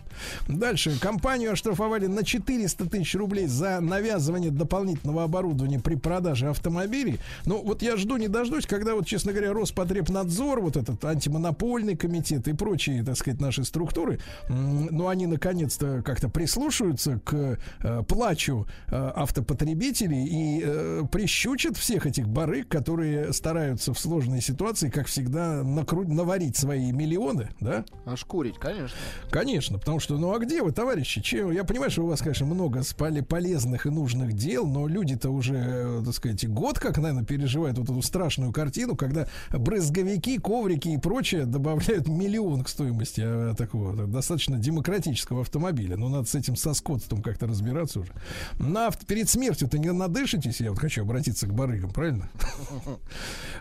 Дальше. 0.48 0.98
Компанию 1.01 1.52
оштрафовали 1.52 2.06
на 2.06 2.24
400 2.24 2.90
тысяч 2.90 3.15
рублей 3.15 3.47
за 3.47 3.81
навязывание 3.81 4.51
дополнительного 4.51 5.24
оборудования 5.24 5.81
при 5.81 5.94
продаже 5.94 6.51
автомобилей. 6.51 7.19
Ну, 7.47 7.62
вот 7.62 7.82
я 7.82 7.97
жду, 7.97 8.16
не 8.16 8.28
дождусь, 8.28 8.66
когда 8.66 8.94
вот, 8.94 9.06
честно 9.06 9.32
говоря, 9.32 9.52
Роспотребнадзор, 9.52 10.61
вот 10.61 10.73
этот 10.76 11.05
антимонопольный 11.05 11.96
комитет 11.96 12.48
и 12.48 12.52
прочие, 12.52 13.02
так 13.05 13.16
сказать, 13.16 13.40
наши 13.40 13.64
структуры, 13.64 14.18
м, 14.48 14.86
ну, 14.90 15.09
они 15.09 15.26
наконец-то 15.26 16.02
как-то 16.02 16.28
прислушаются 16.28 17.18
к 17.24 17.59
э, 17.82 18.02
плачу 18.09 18.66
э, 18.88 19.12
автопотребителей 19.16 20.24
и 20.26 20.62
э, 20.64 21.02
прищучат 21.10 21.76
всех 21.76 22.06
этих 22.06 22.28
барыг, 22.28 22.68
которые 22.68 23.32
стараются 23.32 23.92
в 23.94 23.98
сложной 23.98 24.40
ситуации, 24.40 24.88
как 24.88 25.06
всегда, 25.06 25.62
накру- 25.62 26.06
наварить 26.06 26.56
свои 26.56 26.92
миллионы, 26.92 27.48
да? 27.60 27.84
Ошкурить, 28.05 28.59
конечно. 28.59 28.96
Конечно, 29.30 29.78
потому 29.78 30.01
что, 30.01 30.18
ну 30.18 30.34
а 30.34 30.38
где 30.38 30.62
вы, 30.62 30.72
товарищи? 30.72 31.20
Чем? 31.20 31.51
Я 31.51 31.64
понимаю, 31.64 31.90
что 31.90 32.02
у 32.02 32.06
вас, 32.09 32.20
конечно, 32.20 32.46
много 32.46 32.82
спали 32.82 33.20
полезных 33.20 33.86
и 33.86 33.90
нужных 33.90 34.32
дел, 34.34 34.66
но 34.66 34.86
люди-то 34.86 35.30
уже, 35.30 36.02
так 36.05 36.14
сказать, 36.14 36.48
год 36.48 36.78
как, 36.78 36.98
наверное, 36.98 37.24
переживают 37.24 37.78
вот 37.78 37.90
эту 37.90 38.02
страшную 38.02 38.52
картину, 38.52 38.96
когда 38.96 39.26
брызговики, 39.51 40.38
коврики 40.64 40.88
и 40.88 40.96
прочее 40.96 41.44
добавляют 41.44 42.08
миллион 42.08 42.64
к 42.64 42.68
стоимости 42.68 43.22
э, 43.22 43.54
такого 43.54 44.06
достаточно 44.06 44.56
демократического 44.56 45.42
автомобиля. 45.42 45.98
Ну, 45.98 46.08
надо 46.08 46.26
с 46.26 46.34
этим 46.34 46.56
со 46.56 46.72
скотством 46.72 47.20
как-то 47.20 47.46
разбираться 47.46 48.00
уже. 48.00 48.12
На, 48.58 48.90
перед 48.90 49.28
смертью-то 49.28 49.78
не 49.78 49.92
надышитесь, 49.92 50.60
я 50.60 50.70
вот 50.70 50.78
хочу 50.78 51.02
обратиться 51.02 51.46
к 51.46 51.52
барыгам, 51.52 51.90
правильно? 51.90 52.30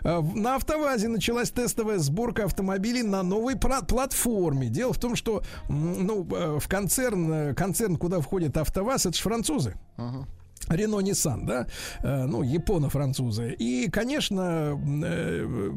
А, 0.02 0.22
На 0.22 0.56
автовазе 0.56 1.08
началась 1.08 1.50
тестовая 1.50 1.98
сборка 1.98 2.44
автомобилей 2.44 3.02
на 3.02 3.22
новой 3.22 3.56
платформе. 3.56 4.68
Дело 4.68 4.92
в 4.92 4.98
том, 4.98 5.14
что 5.16 5.42
ну, 5.68 6.26
э, 6.30 6.58
в 6.58 6.68
концерн, 6.68 7.54
концерн, 7.54 7.96
куда 7.96 8.20
входит 8.20 8.56
АвтоВАЗ, 8.56 9.06
это 9.06 9.16
же 9.16 9.22
французы. 9.22 9.74
Рено 10.68 11.00
Nissan, 11.00 11.44
да, 11.46 11.66
Э, 12.02 12.24
ну, 12.26 12.42
японо-французы. 12.42 13.52
И, 13.58 13.88
конечно, 13.90 14.78
э, 15.04 15.70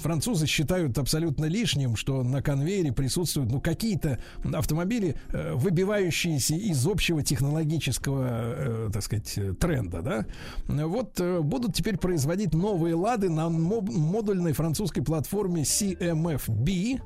французы 0.00 0.46
считают 0.46 0.98
абсолютно 0.98 1.46
лишним, 1.46 1.96
что 1.96 2.22
на 2.22 2.42
конвейере 2.42 2.92
присутствуют, 2.92 3.50
ну, 3.50 3.60
какие-то 3.60 4.18
автомобили, 4.54 5.16
э, 5.32 5.54
выбивающиеся 5.54 6.54
из 6.54 6.86
общего 6.86 7.22
технологического, 7.22 8.90
так 8.92 9.02
сказать, 9.02 9.38
тренда, 9.60 10.02
да. 10.02 10.26
Вот 10.66 11.20
будут 11.42 11.74
теперь 11.74 11.96
производить 11.98 12.54
новые 12.54 12.94
лады 12.94 13.28
на 13.30 13.48
мо- 13.48 13.80
модульной 13.80 14.52
французской 14.52 15.02
платформе 15.02 15.62
CMF-B, 15.62 17.00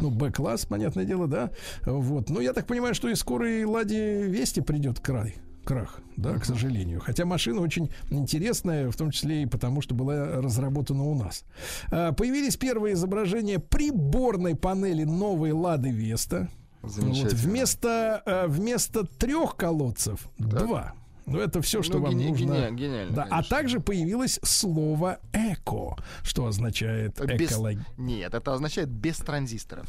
ну, 0.00 0.10
Б-класс, 0.10 0.64
понятное 0.66 1.04
дело, 1.04 1.26
да. 1.26 1.50
Вот. 1.84 2.30
Но 2.30 2.40
я 2.40 2.52
так 2.52 2.66
понимаю, 2.66 2.94
что 2.94 3.08
и 3.08 3.14
скоро 3.14 3.50
и 3.50 3.64
Ладе 3.64 4.22
Вести 4.26 4.60
придет 4.60 5.00
край 5.00 5.34
крах, 5.66 6.00
да, 6.16 6.38
к 6.38 6.44
сожалению. 6.44 7.00
Хотя 7.00 7.26
машина 7.26 7.60
очень 7.60 7.90
интересная, 8.08 8.90
в 8.90 8.96
том 8.96 9.10
числе 9.10 9.42
и 9.42 9.46
потому, 9.46 9.82
что 9.82 9.94
была 9.94 10.40
разработана 10.40 11.02
у 11.02 11.14
нас. 11.14 11.44
А, 11.90 12.12
Появились 12.12 12.56
первые 12.56 12.94
изображения 12.94 13.58
приборной 13.58 14.54
панели 14.54 15.04
новой 15.04 15.52
Лады 15.52 15.90
Веста. 15.90 16.48
Вот, 16.82 17.32
вместо, 17.32 18.22
э, 18.24 18.46
вместо 18.46 19.04
трех 19.04 19.56
колодцев 19.56 20.28
два. 20.38 20.94
Ну, 21.26 21.40
это 21.40 21.60
все, 21.60 21.82
что 21.82 21.98
Ну, 21.98 22.04
вам 22.04 22.12
гени- 22.14 22.28
нужно. 22.28 22.44
гениально, 22.44 22.76
гениально, 22.76 23.12
да, 23.16 23.26
а 23.30 23.42
также 23.42 23.80
появилось 23.80 24.38
слово 24.42 25.18
эко, 25.32 25.96
что 26.22 26.46
означает 26.46 27.20
Без-. 27.36 27.58
Нет, 27.96 28.32
это 28.32 28.54
означает 28.54 28.88
без 28.88 29.16
транзисторов. 29.16 29.86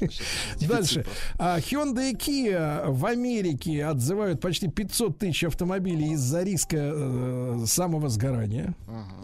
Дальше. 0.60 1.04
А, 1.38 1.58
Hyundai 1.58 2.12
и 2.12 2.14
Kia 2.14 2.90
в 2.90 3.04
Америке 3.06 3.84
отзывают 3.84 4.40
почти 4.40 4.68
500 4.68 5.18
тысяч 5.18 5.44
автомобилей 5.44 6.12
из-за 6.12 6.42
риска 6.42 6.76
э, 6.78 7.64
самого 7.66 8.08
сгорания. 8.08 8.74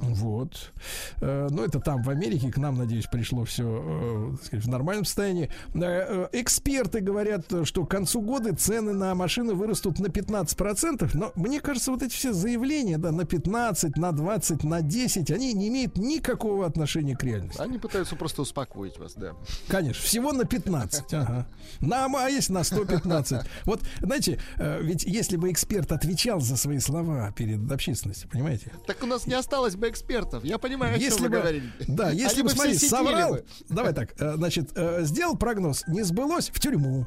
Вот. 0.02 0.72
Э, 1.20 1.48
ну, 1.51 1.62
это 1.64 1.81
там 1.81 2.02
в 2.02 2.10
Америке. 2.10 2.51
К 2.51 2.59
нам, 2.59 2.76
надеюсь, 2.76 3.06
пришло 3.06 3.44
все 3.44 3.64
в 3.64 4.68
нормальном 4.68 5.05
состоянии. 5.05 5.51
Э, 5.74 5.81
э, 5.81 6.28
эксперты 6.32 7.01
говорят, 7.01 7.44
что 7.64 7.85
к 7.85 7.90
концу 7.90 8.20
года 8.20 8.55
цены 8.55 8.93
на 8.93 9.14
машины 9.14 9.55
вырастут 9.55 9.98
на 10.01 10.06
15%. 10.09 11.10
Но 11.14 11.32
мне 11.45 11.61
кажется, 11.61 11.91
вот 11.91 12.03
эти 12.03 12.15
все 12.15 12.33
заявления, 12.33 12.97
да, 12.97 13.12
на 13.12 13.25
15, 13.25 13.97
на 13.97 14.12
20, 14.12 14.65
на 14.65 14.81
10, 14.81 15.31
они 15.31 15.53
не 15.53 15.69
имеют 15.69 15.99
никакого 15.99 16.65
отношения 16.65 17.15
к 17.15 17.23
реальности. 17.23 17.61
Они 17.61 17.77
пытаются 17.79 18.16
просто 18.16 18.43
успокоить 18.43 18.99
вас, 18.99 19.12
да. 19.15 19.35
Конечно, 19.69 20.03
всего 20.03 20.33
на 20.33 20.45
15. 20.45 21.12
Ага. 21.12 21.47
На, 21.81 22.07
а 22.07 22.29
есть 22.31 22.49
на 22.49 22.65
115. 22.65 23.47
Вот, 23.65 23.83
знаете, 24.01 24.41
э, 24.57 24.83
ведь 24.83 25.05
если 25.05 25.37
бы 25.37 25.51
эксперт 25.51 25.93
отвечал 25.93 26.41
за 26.41 26.57
свои 26.57 26.79
слова 26.79 27.31
перед 27.33 27.71
общественностью, 27.71 28.31
понимаете? 28.31 28.73
Так 28.87 29.03
у 29.03 29.07
нас 29.07 29.27
не 29.27 29.35
осталось 29.35 29.77
бы 29.77 29.91
экспертов. 29.91 30.45
Я 30.45 30.57
понимаю, 30.57 30.95
о 30.95 30.99
чем 30.99 31.05
Если 31.05 31.23
вы 31.25 31.29
бы, 31.29 31.37
говорите. 31.37 31.66
да, 31.87 32.11
если 32.11 32.41
Они 32.41 32.43
бы, 32.45 32.51
смотри, 32.51 32.79
соврал, 32.79 33.33
бы. 33.33 33.45
давай 33.69 33.93
так, 33.93 34.15
э, 34.19 34.35
значит, 34.37 34.71
э, 34.77 35.05
сделал 35.05 35.37
прогноз, 35.37 35.85
не 35.89 36.03
сбылось, 36.03 36.49
в 36.49 36.59
тюрьму. 36.59 37.07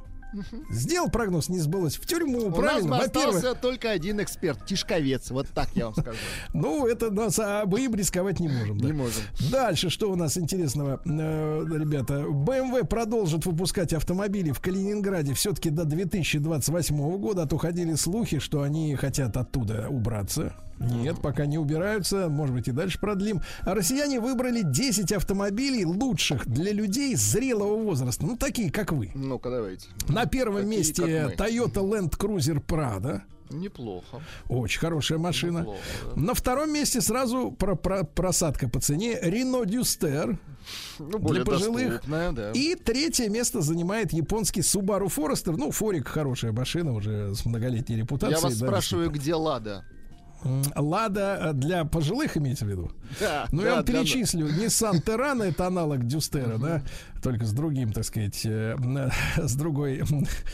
Сделал 0.69 1.09
прогноз, 1.09 1.49
не 1.49 1.59
сбылось, 1.59 1.97
в 1.97 2.05
тюрьму, 2.05 2.47
У 2.47 2.49
нас 2.49 2.57
правильно? 2.57 2.97
Во-первых, 2.97 3.35
остался 3.35 3.55
только 3.59 3.89
один 3.91 4.21
эксперт, 4.21 4.65
Тишковец. 4.65 5.31
Вот 5.31 5.47
так 5.49 5.69
я 5.75 5.85
вам 5.85 5.93
скажу. 5.93 6.17
Ну, 6.53 6.85
это 6.85 7.11
нас, 7.11 7.39
а 7.39 7.65
мы 7.65 7.81
им 7.85 7.95
рисковать 7.95 8.39
не 8.39 8.49
можем. 8.49 8.77
Не 8.77 8.91
можем. 8.93 9.23
Дальше, 9.51 9.89
что 9.89 10.11
у 10.11 10.15
нас 10.15 10.37
интересного, 10.37 11.01
э, 11.05 11.65
ребята? 11.79 12.25
BMW 12.27 12.85
продолжит 12.85 13.45
выпускать 13.45 13.93
автомобили 13.93 14.51
в 14.51 14.59
Калининграде 14.59 15.33
все-таки 15.33 15.69
до 15.69 15.85
2028 15.85 17.17
года, 17.17 17.43
а 17.43 17.47
то 17.47 17.57
ходили 17.57 17.93
слухи, 17.95 18.39
что 18.39 18.61
они 18.61 18.95
хотят 18.95 19.37
оттуда 19.37 19.87
убраться. 19.89 20.53
Нет, 20.79 21.21
пока 21.21 21.45
не 21.45 21.57
убираются, 21.57 22.29
может 22.29 22.53
быть 22.55 22.67
и 22.67 22.71
дальше 22.71 22.99
продлим. 22.99 23.41
А 23.61 23.73
россияне 23.73 24.19
выбрали 24.19 24.61
10 24.63 25.11
автомобилей 25.11 25.85
лучших 25.85 26.47
для 26.47 26.71
людей 26.71 27.15
зрелого 27.15 27.75
возраста, 27.77 28.25
ну 28.25 28.37
такие, 28.37 28.71
как 28.71 28.91
вы. 28.91 29.11
Ну-ка, 29.15 29.49
давайте. 29.49 29.87
На 30.07 30.25
первом 30.25 30.63
Такие, 30.63 30.77
месте. 30.77 31.03
Toyota 31.37 31.81
Land 31.83 32.17
Cruiser 32.17 32.63
Prado. 32.63 33.21
Неплохо. 33.49 34.21
Очень 34.49 34.79
хорошая 34.81 35.17
машина. 35.19 35.59
Неплохо, 35.59 35.79
да. 36.15 36.21
На 36.21 36.33
втором 36.33 36.73
месте 36.73 36.99
сразу 36.99 37.51
про, 37.51 37.75
про- 37.75 38.03
просадка 38.03 38.67
по 38.67 38.79
цене 38.81 39.17
Renault 39.23 39.65
Duster 39.67 40.37
Ну, 40.99 41.19
для 41.19 41.45
пожилых. 41.45 42.01
да. 42.07 42.51
И 42.51 42.75
третье 42.75 43.29
место 43.29 43.61
занимает 43.61 44.11
японский 44.11 44.61
Subaru 44.61 45.07
Forester. 45.07 45.55
Ну, 45.57 45.71
Форик 45.71 46.09
хорошая 46.09 46.51
машина 46.51 46.93
уже 46.93 47.33
с 47.33 47.45
многолетней 47.45 47.95
репутацией. 47.95 48.37
Я 48.37 48.43
вас 48.43 48.57
да, 48.59 48.67
спрашиваю, 48.67 49.09
где 49.11 49.33
Лада? 49.33 49.85
Лада 50.76 51.39
э, 51.41 51.53
для 51.53 51.85
пожилых 51.85 52.38
имеется 52.38 52.65
в 52.65 52.69
виду? 52.69 52.91
Да, 53.19 53.47
Ну, 53.51 53.61
да, 53.61 53.68
я 53.68 53.76
вам 53.76 53.85
перечислю. 53.85 54.47
Nissan 54.47 55.03
Terrano 55.03 55.43
это 55.43 55.68
аналог 55.68 56.05
Дюстера, 56.05 56.57
да? 56.57 56.84
Только 57.23 57.45
с 57.45 57.53
другим, 57.53 57.91
так 57.93 58.03
сказать, 58.03 58.45
э, 58.45 58.76
с 59.38 59.55
другой 59.55 60.03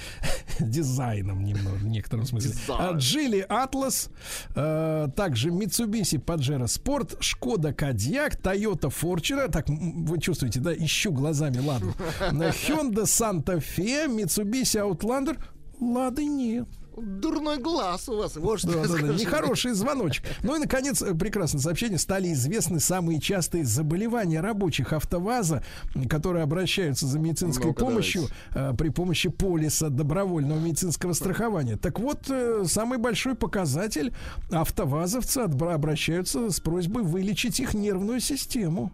дизайном 0.60 1.44
немного, 1.44 1.76
в 1.76 1.86
некотором 1.86 2.26
смысле. 2.26 2.52
Дизайн. 2.52 2.98
Джили 2.98 3.46
Atlas, 3.50 4.10
э, 4.56 5.10
также 5.16 5.50
Mitsubishi 5.50 6.24
Pajero 6.24 6.66
Sport, 6.66 7.18
Шкода 7.20 7.74
Кодиак, 7.74 8.36
Toyota 8.36 8.94
Fortuner, 8.94 9.50
так 9.50 9.68
вы 9.68 10.20
чувствуете, 10.20 10.60
да, 10.60 10.74
ищу 10.74 11.12
глазами 11.12 11.58
Ладу. 11.58 11.94
Hyundai 12.32 13.04
Santa 13.04 13.58
Fe, 13.58 14.08
Mitsubishi 14.08 14.80
Outlander, 14.80 15.38
Лады 15.80 16.26
нет. 16.26 16.68
Дурной 16.96 17.58
глаз 17.58 18.08
у 18.10 18.18
вас. 18.18 18.36
Вот 18.36 18.60
что 18.60 18.72
Да, 18.72 18.82
я 18.82 18.88
да, 18.88 18.98
да, 19.08 19.14
нехороший 19.14 19.74
звоночек. 19.74 20.26
Ну 20.44 20.56
и, 20.56 20.60
наконец, 20.60 21.00
прекрасное 21.00 21.62
сообщение. 21.62 21.98
Стали 21.98 22.32
известны 22.34 22.80
самые 22.80 23.20
частые 23.20 23.66
заболевания 23.66 24.42
рабочих 24.42 24.94
АвтоВАЗа, 24.94 25.64
которые 26.10 26.44
обращаются 26.44 27.08
за 27.08 27.20
медицинской 27.20 27.68
Ну-ка, 27.68 27.80
помощью 27.86 28.28
э, 28.54 28.74
при 28.78 28.90
помощи 28.90 29.30
полиса 29.30 29.90
добровольного 29.90 30.60
медицинского 30.60 31.14
страхования. 31.14 31.78
Так 31.78 32.00
вот, 32.00 32.30
э, 32.30 32.64
самый 32.66 32.98
большой 32.98 33.36
показатель 33.36 34.14
автовазовцы 34.52 35.40
обращаются 35.40 36.52
с 36.52 36.60
просьбой 36.60 37.04
вылечить 37.04 37.60
их 37.60 37.74
нервную 37.74 38.20
систему. 38.20 38.92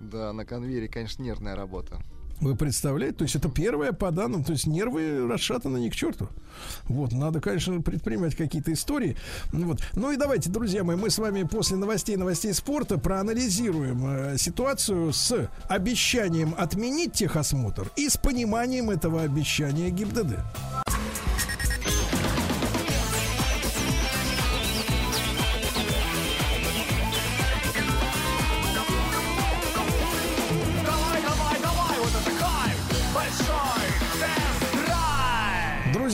Да, 0.00 0.32
на 0.32 0.44
конвейере, 0.44 0.88
конечно, 0.88 1.22
нервная 1.22 1.56
работа. 1.56 2.02
Вы 2.40 2.54
представляете? 2.54 3.16
То 3.16 3.22
есть 3.24 3.34
это 3.34 3.48
первое 3.48 3.92
по 3.92 4.10
данным, 4.10 4.44
то 4.44 4.52
есть 4.52 4.66
нервы 4.66 5.26
расшатаны 5.26 5.78
не 5.78 5.90
к 5.90 5.94
черту. 5.94 6.28
Вот, 6.84 7.12
надо, 7.12 7.40
конечно, 7.40 7.80
предпринимать 7.80 8.34
какие-то 8.34 8.72
истории. 8.72 9.16
Ну 9.52 9.66
Вот. 9.68 9.80
Ну 9.94 10.12
и 10.12 10.16
давайте, 10.16 10.50
друзья 10.50 10.84
мои, 10.84 10.96
мы 10.96 11.10
с 11.10 11.18
вами 11.18 11.44
после 11.44 11.76
новостей, 11.76 12.16
новостей 12.16 12.52
спорта 12.52 12.98
проанализируем 12.98 14.06
э, 14.06 14.38
ситуацию 14.38 15.12
с 15.12 15.50
обещанием 15.68 16.54
отменить 16.56 17.12
техосмотр 17.12 17.90
и 17.96 18.08
с 18.08 18.16
пониманием 18.16 18.90
этого 18.90 19.22
обещания 19.22 19.90
ГИБДД. 19.90 20.36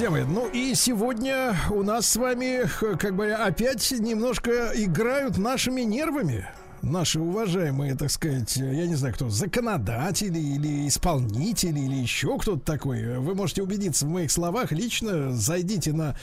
Друзья 0.02 0.18
мои, 0.18 0.34
ну 0.34 0.48
и 0.48 0.74
сегодня 0.74 1.54
у 1.70 1.84
нас 1.84 2.08
с 2.08 2.16
вами, 2.16 2.68
как 2.96 3.14
бы, 3.14 3.30
опять 3.30 3.88
немножко 3.92 4.72
играют 4.74 5.38
нашими 5.38 5.82
нервами. 5.82 6.48
Наши 6.82 7.20
уважаемые, 7.20 7.94
так 7.94 8.10
сказать, 8.10 8.56
я 8.56 8.86
не 8.88 8.96
знаю 8.96 9.14
кто, 9.14 9.28
законодатели 9.28 10.40
или 10.40 10.88
исполнители 10.88 11.78
или 11.78 11.94
еще 11.94 12.36
кто-то 12.38 12.60
такой. 12.60 13.18
Вы 13.18 13.36
можете 13.36 13.62
убедиться 13.62 14.04
в 14.04 14.08
моих 14.08 14.32
словах 14.32 14.72
лично. 14.72 15.30
Зайдите 15.32 15.92
на 15.92 16.16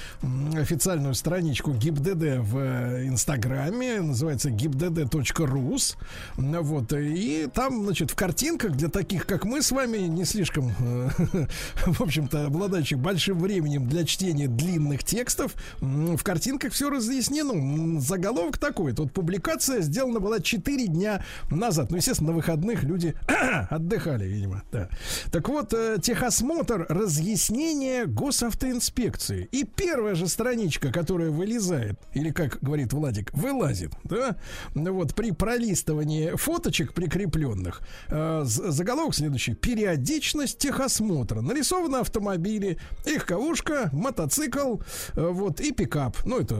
официальную 0.57 1.14
страничку 1.15 1.72
ГИБДД 1.72 2.40
в 2.40 2.57
э, 2.57 3.07
Инстаграме, 3.07 4.02
называется 4.02 4.49
gibdd.rus. 4.49 5.95
Вот, 6.36 6.94
и 6.94 7.48
там, 7.53 7.86
значит, 7.86 8.11
в 8.11 8.15
картинках 8.15 8.73
для 8.73 8.90
таких, 8.90 9.26
как 9.26 9.45
мы 9.45 9.61
с 9.61 9.72
вами, 9.72 9.99
не 9.99 10.26
слишком, 10.26 10.73
э, 10.80 11.10
в 11.86 12.02
общем-то, 12.02 12.48
обладающих 12.48 12.99
большим 12.99 13.40
временем 13.40 13.88
для 13.88 14.03
чтения 14.03 14.49
длинных 14.49 15.06
текстов, 15.06 15.53
в 15.80 16.22
картинках 16.22 16.73
все 16.73 16.90
разъяснено. 16.90 18.02
Заголовок 18.02 18.57
такой. 18.57 18.91
Тут 18.91 19.14
публикация 19.14 19.80
сделана 19.80 20.19
была 20.19 20.41
4 20.49 20.88
дня 20.88 21.23
назад. 21.51 21.91
Ну, 21.91 21.97
естественно, 21.97 22.31
на 22.31 22.35
выходных 22.35 22.84
люди 22.84 23.15
отдыхали, 23.69 24.26
видимо. 24.26 24.63
Да. 24.71 24.89
Так 25.31 25.47
вот, 25.49 25.73
э, 25.73 25.97
техосмотр, 26.01 26.85
разъяснение 26.89 28.05
госавтоинспекции. 28.07 29.47
И 29.51 29.63
первая 29.63 30.15
же 30.15 30.27
страничка, 30.27 30.91
которая 30.91 31.30
вылезает, 31.30 31.99
или, 32.13 32.31
как 32.31 32.57
говорит 32.61 32.93
Владик, 32.93 33.31
вылазит, 33.34 33.93
да, 34.03 34.38
ну 34.73 34.93
вот 34.93 35.13
при 35.13 35.31
пролистывании 35.31 36.35
фоточек 36.35 36.93
прикрепленных, 36.93 37.81
э, 38.07 38.41
заголовок 38.45 39.13
следующий. 39.13 39.53
Периодичность 39.53 40.57
техосмотра. 40.57 41.41
Нарисованы 41.41 41.97
автомобили, 41.97 42.80
легковушка, 43.05 43.89
мотоцикл, 43.93 44.77
э, 45.15 45.27
вот, 45.27 45.61
и 45.61 45.71
пикап. 45.71 46.17
Ну, 46.26 46.39
это, 46.39 46.55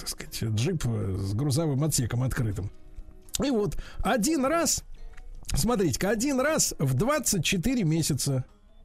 так 0.00 0.08
сказать, 0.08 0.42
джип 0.42 0.84
э, 0.86 1.16
с 1.18 1.34
грузовым 1.34 1.84
отсеком 1.84 2.22
открытым. 2.24 2.71
И 3.42 3.50
вот 3.50 3.76
один 4.02 4.44
раз, 4.44 4.84
смотрите-ка, 5.54 6.10
один 6.10 6.40
раз 6.40 6.74
в 6.78 6.94
24 6.94 7.84
месяца 7.84 8.44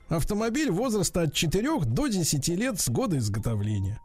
автомобиль 0.09 0.71
возраста 0.71 1.23
от 1.23 1.33
4 1.33 1.79
до 1.81 2.07
10 2.07 2.47
лет 2.49 2.79
с 2.79 2.89
года 2.89 3.17
изготовления. 3.17 3.99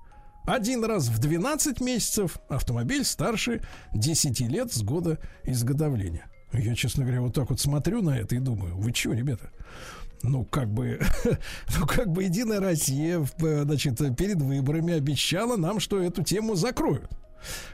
Один 0.44 0.84
раз 0.84 1.08
в 1.08 1.18
12 1.18 1.80
месяцев 1.80 2.38
автомобиль 2.48 3.04
старше 3.04 3.62
10 3.94 4.40
лет 4.40 4.72
с 4.72 4.82
года 4.82 5.20
изготовления. 5.44 6.26
Я, 6.52 6.74
честно 6.74 7.04
говоря, 7.04 7.22
вот 7.22 7.34
так 7.34 7.48
вот 7.50 7.60
смотрю 7.60 8.02
на 8.02 8.18
это 8.18 8.34
и 8.34 8.38
думаю, 8.38 8.76
вы 8.76 8.92
что, 8.92 9.12
ребята? 9.12 9.50
Ну, 10.22 10.44
как 10.44 10.68
бы, 10.68 11.00
ну, 11.78 11.86
как 11.86 12.08
бы 12.08 12.24
Единая 12.24 12.60
Россия, 12.60 13.20
э, 13.20 13.62
значит, 13.64 13.98
перед 14.16 14.40
выборами 14.40 14.94
обещала 14.94 15.56
нам, 15.56 15.80
что 15.80 16.00
эту 16.00 16.22
тему 16.22 16.54
закроют. 16.54 17.10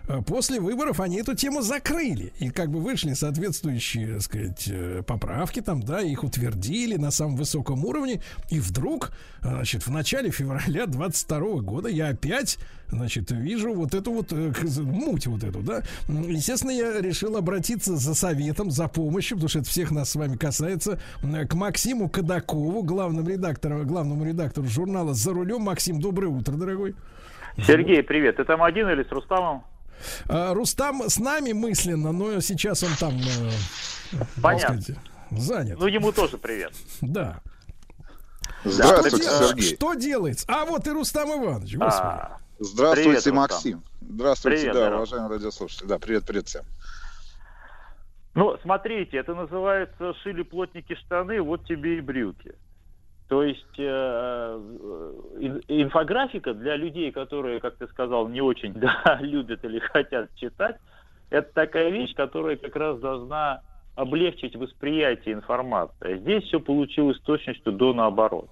Э, 0.07 0.21
после 0.27 0.61
выборов 0.61 1.01
они 1.01 1.19
эту 1.19 1.35
тему 1.35 1.63
закрыли. 1.63 2.33
И 2.39 2.51
как 2.51 2.71
бы 2.71 2.81
вышли 2.81 3.15
соответствующие, 3.15 4.15
так 4.15 4.23
сказать, 4.23 4.65
э, 4.69 5.03
поправки 5.07 5.61
там, 5.61 5.83
да, 5.83 6.01
их 6.01 6.25
утвердили 6.25 6.97
на 6.97 7.11
самом 7.11 7.37
высоком 7.37 7.85
уровне. 7.85 8.23
И 8.51 8.61
вдруг, 8.61 9.13
э, 9.43 9.49
значит, 9.49 9.87
в 9.87 9.91
начале 9.91 10.31
февраля 10.31 10.87
22 10.87 11.61
года 11.61 11.89
я 11.89 12.09
опять, 12.09 12.59
значит, 12.89 13.31
вижу 13.31 13.75
вот 13.75 13.95
эту 13.95 14.13
вот 14.13 14.33
муть 14.33 15.27
вот 15.27 15.45
эту, 15.45 15.61
да. 15.61 15.83
Естественно, 16.09 16.71
я 16.71 17.01
решил 17.01 17.37
обратиться 17.37 17.97
за 17.97 18.15
советом, 18.15 18.71
за 18.71 18.89
помощью, 18.89 19.37
потому 19.37 19.49
что 19.49 19.59
это 19.61 19.69
всех 19.69 19.91
нас 19.91 20.11
с 20.11 20.15
вами 20.15 20.37
касается, 20.37 21.01
к 21.21 21.55
Максиму 21.55 22.09
Кадакову, 22.09 22.83
главному 22.83 23.29
редактору, 23.29 23.85
главному 23.85 24.25
редактору 24.25 24.67
журнала 24.67 25.15
«За 25.15 25.33
рулем». 25.33 25.63
Максим, 25.63 26.01
доброе 26.01 26.29
утро, 26.29 26.55
дорогой. 26.55 26.95
Сергей, 27.67 28.03
привет. 28.03 28.37
Ты 28.37 28.45
там 28.45 28.63
один 28.63 28.89
или 28.89 29.03
с 29.03 29.11
Рустамом? 29.11 29.65
А, 30.29 30.55
Рустам 30.55 31.09
с 31.09 31.19
нами 31.19 31.53
мысленно, 31.53 32.13
но 32.13 32.41
сейчас 32.41 32.83
он 32.85 32.91
там, 33.01 33.15
э, 33.17 34.17
Понятно. 34.41 34.81
сказать, 34.81 35.01
занят. 35.31 35.79
Ну, 35.81 35.87
ему 35.87 36.13
тоже 36.13 36.39
привет. 36.39 36.73
Да. 37.01 37.41
Здравствуйте, 38.65 39.27
что, 39.29 39.49
Сергей. 39.49 39.75
Что 39.77 39.95
делается? 39.95 40.47
А 40.49 40.65
вот 40.65 40.87
и 40.87 40.91
Рустам 40.91 41.29
Иванович, 41.31 41.77
господи. 41.77 42.07
А, 42.07 42.39
Здравствуйте, 42.61 43.03
Привет, 43.03 43.17
Рустам. 43.17 43.35
Максим. 43.37 43.83
Здравствуйте, 44.01 44.57
Привет, 44.59 44.75
да, 44.75 44.81
здорово. 44.81 44.97
уважаемые 44.99 45.31
радиослушатели. 45.39 45.87
Да, 45.87 45.99
привет, 45.99 46.25
привет 46.27 46.47
всем. 46.49 46.63
Ну, 48.35 48.57
смотрите, 48.63 49.17
это 49.17 49.35
называется 49.35 50.15
шили 50.23 50.43
плотники 50.43 50.95
штаны, 50.95 51.41
вот 51.43 51.65
тебе 51.67 51.99
и 51.99 52.01
брюки. 52.01 52.55
То 53.29 53.43
есть 53.43 53.79
э, 53.79 53.85
э, 53.85 55.13
ин- 55.41 55.63
инфографика 55.69 56.55
для 56.55 56.77
людей, 56.77 57.13
которые, 57.13 57.61
как 57.61 57.77
ты 57.77 57.87
сказал, 57.89 58.27
не 58.29 58.41
очень 58.41 58.73
да, 58.75 59.19
любят 59.21 59.65
или 59.65 59.79
хотят 59.79 60.35
читать, 60.35 60.77
это 61.29 61.53
такая 61.53 61.91
вещь, 61.91 62.15
которая 62.15 62.57
как 62.57 62.75
раз 62.75 62.99
должна 62.99 63.61
облегчить 63.95 64.57
восприятие 64.57 65.35
информации. 65.35 66.15
А 66.15 66.17
Здесь 66.17 66.45
все 66.45 66.59
получилось 66.59 67.19
с 67.19 67.23
точностью 67.23 67.73
до 67.73 67.93
наоборот. 67.93 68.49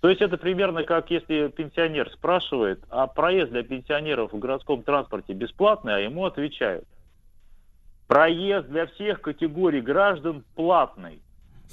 То 0.00 0.08
есть 0.08 0.22
это 0.22 0.38
примерно 0.38 0.84
как 0.84 1.10
если 1.10 1.48
пенсионер 1.48 2.10
спрашивает, 2.10 2.82
а 2.88 3.06
проезд 3.06 3.50
для 3.50 3.62
пенсионеров 3.62 4.32
в 4.32 4.38
городском 4.38 4.82
транспорте 4.82 5.34
бесплатный, 5.34 5.96
а 5.96 5.98
ему 5.98 6.24
отвечают, 6.24 6.86
проезд 8.08 8.68
для 8.68 8.86
всех 8.86 9.20
категорий 9.20 9.82
граждан 9.82 10.42
платный. 10.54 11.20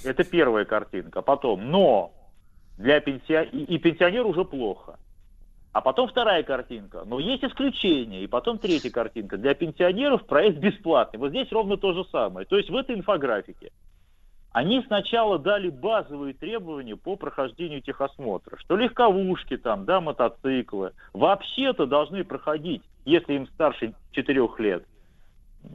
Это 0.03 0.25
первая 0.25 0.65
картинка. 0.65 1.22
Потом, 1.22 1.72
но 1.72 2.16
для 2.77 2.99
пенсия... 2.99 3.43
и, 3.43 3.64
и 3.64 3.77
пенсионеру 3.77 4.30
уже 4.30 4.45
плохо. 4.45 4.99
А 5.73 5.81
потом 5.81 6.07
вторая 6.07 6.43
картинка. 6.43 7.03
Но 7.06 7.19
есть 7.19 7.43
исключения. 7.43 8.23
И 8.23 8.27
потом 8.27 8.57
третья 8.57 8.89
картинка. 8.89 9.38
Для 9.38 9.53
пенсионеров 9.53 10.25
проезд 10.25 10.57
бесплатный. 10.57 11.19
Вот 11.19 11.30
здесь 11.30 11.51
ровно 11.51 11.77
то 11.77 11.93
же 11.93 12.03
самое. 12.06 12.47
То 12.47 12.57
есть 12.57 12.69
в 12.69 12.75
этой 12.75 12.95
инфографике 12.95 13.72
они 14.57 14.81
сначала 14.88 15.38
дали 15.38 15.69
базовые 15.69 16.33
требования 16.33 16.95
по 16.95 17.15
прохождению 17.15 17.81
техосмотра, 17.81 18.57
что 18.57 18.75
легковушки 18.75 19.56
там, 19.56 19.85
да, 19.85 20.01
мотоциклы 20.01 20.93
вообще-то 21.14 21.85
должны 21.85 22.23
проходить, 22.23 22.81
если 23.06 23.33
им 23.33 23.47
старше 23.49 23.93
4 24.14 24.49
лет, 24.57 24.83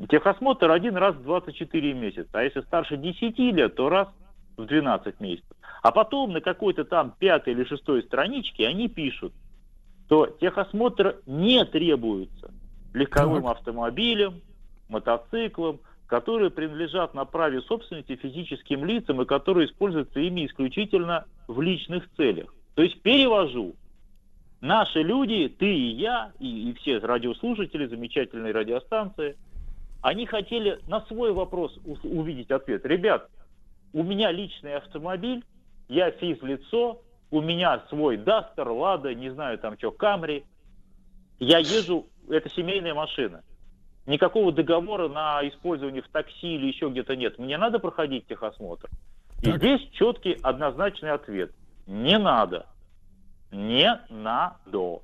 техосмотр 0.08 0.68
один 0.68 0.96
раз 0.96 1.14
в 1.14 1.22
24 1.22 1.92
месяца, 1.92 2.28
а 2.32 2.42
если 2.42 2.62
старше 2.62 2.96
10 2.96 3.38
лет, 3.38 3.76
то 3.76 3.88
раз 3.88 4.08
в 4.56 4.66
12 4.66 5.20
месяцев. 5.20 5.56
А 5.82 5.90
потом 5.90 6.32
на 6.32 6.40
какой-то 6.40 6.84
там 6.84 7.14
пятой 7.18 7.54
или 7.54 7.64
шестой 7.64 8.02
страничке 8.02 8.68
они 8.68 8.88
пишут, 8.88 9.32
что 10.06 10.26
техосмотр 10.26 11.16
не 11.24 11.64
требуется 11.64 12.52
легковым 12.92 13.46
автомобилям, 13.46 14.42
мотоциклам, 14.90 15.80
которые 16.06 16.50
принадлежат 16.50 17.14
на 17.14 17.24
праве 17.24 17.62
собственности 17.62 18.16
физическим 18.16 18.84
лицам 18.84 19.22
и 19.22 19.24
которые 19.24 19.68
используются 19.68 20.20
ими 20.20 20.44
исключительно 20.44 21.24
в 21.48 21.62
личных 21.62 22.06
целях. 22.18 22.54
То 22.74 22.82
есть 22.82 23.00
перевожу. 23.00 23.74
Наши 24.60 25.02
люди, 25.02 25.48
ты 25.48 25.74
и 25.74 25.94
я, 25.94 26.32
и, 26.38 26.70
и 26.70 26.74
все 26.74 26.98
радиослушатели, 26.98 27.86
замечательные 27.86 28.52
радиостанции, 28.52 29.36
они 30.02 30.26
хотели 30.26 30.78
на 30.86 31.00
свой 31.06 31.32
вопрос 31.32 31.74
увидеть 32.02 32.50
ответ. 32.50 32.84
Ребят, 32.84 33.30
у 33.92 34.02
меня 34.02 34.30
личный 34.30 34.76
автомобиль, 34.76 35.44
я 35.88 36.10
физлицо, 36.10 37.02
у 37.30 37.40
меня 37.40 37.82
свой 37.88 38.16
Дастер, 38.16 38.68
Лада, 38.68 39.14
не 39.14 39.30
знаю 39.30 39.58
там 39.58 39.76
что, 39.78 39.90
Камри. 39.90 40.44
Я 41.38 41.58
езжу, 41.58 42.06
это 42.28 42.48
семейная 42.50 42.94
машина. 42.94 43.42
Никакого 44.06 44.52
договора 44.52 45.08
на 45.08 45.46
использование 45.48 46.02
в 46.02 46.08
такси 46.08 46.54
или 46.54 46.66
еще 46.66 46.88
где-то 46.88 47.16
нет. 47.16 47.38
Мне 47.38 47.56
надо 47.56 47.78
проходить 47.78 48.26
техосмотр. 48.26 48.88
И 49.42 49.50
здесь 49.52 49.80
четкий 49.92 50.38
однозначный 50.42 51.10
ответ. 51.10 51.52
Не 51.86 52.18
надо. 52.18 52.66
Не 53.50 54.00
надо. 54.08 55.00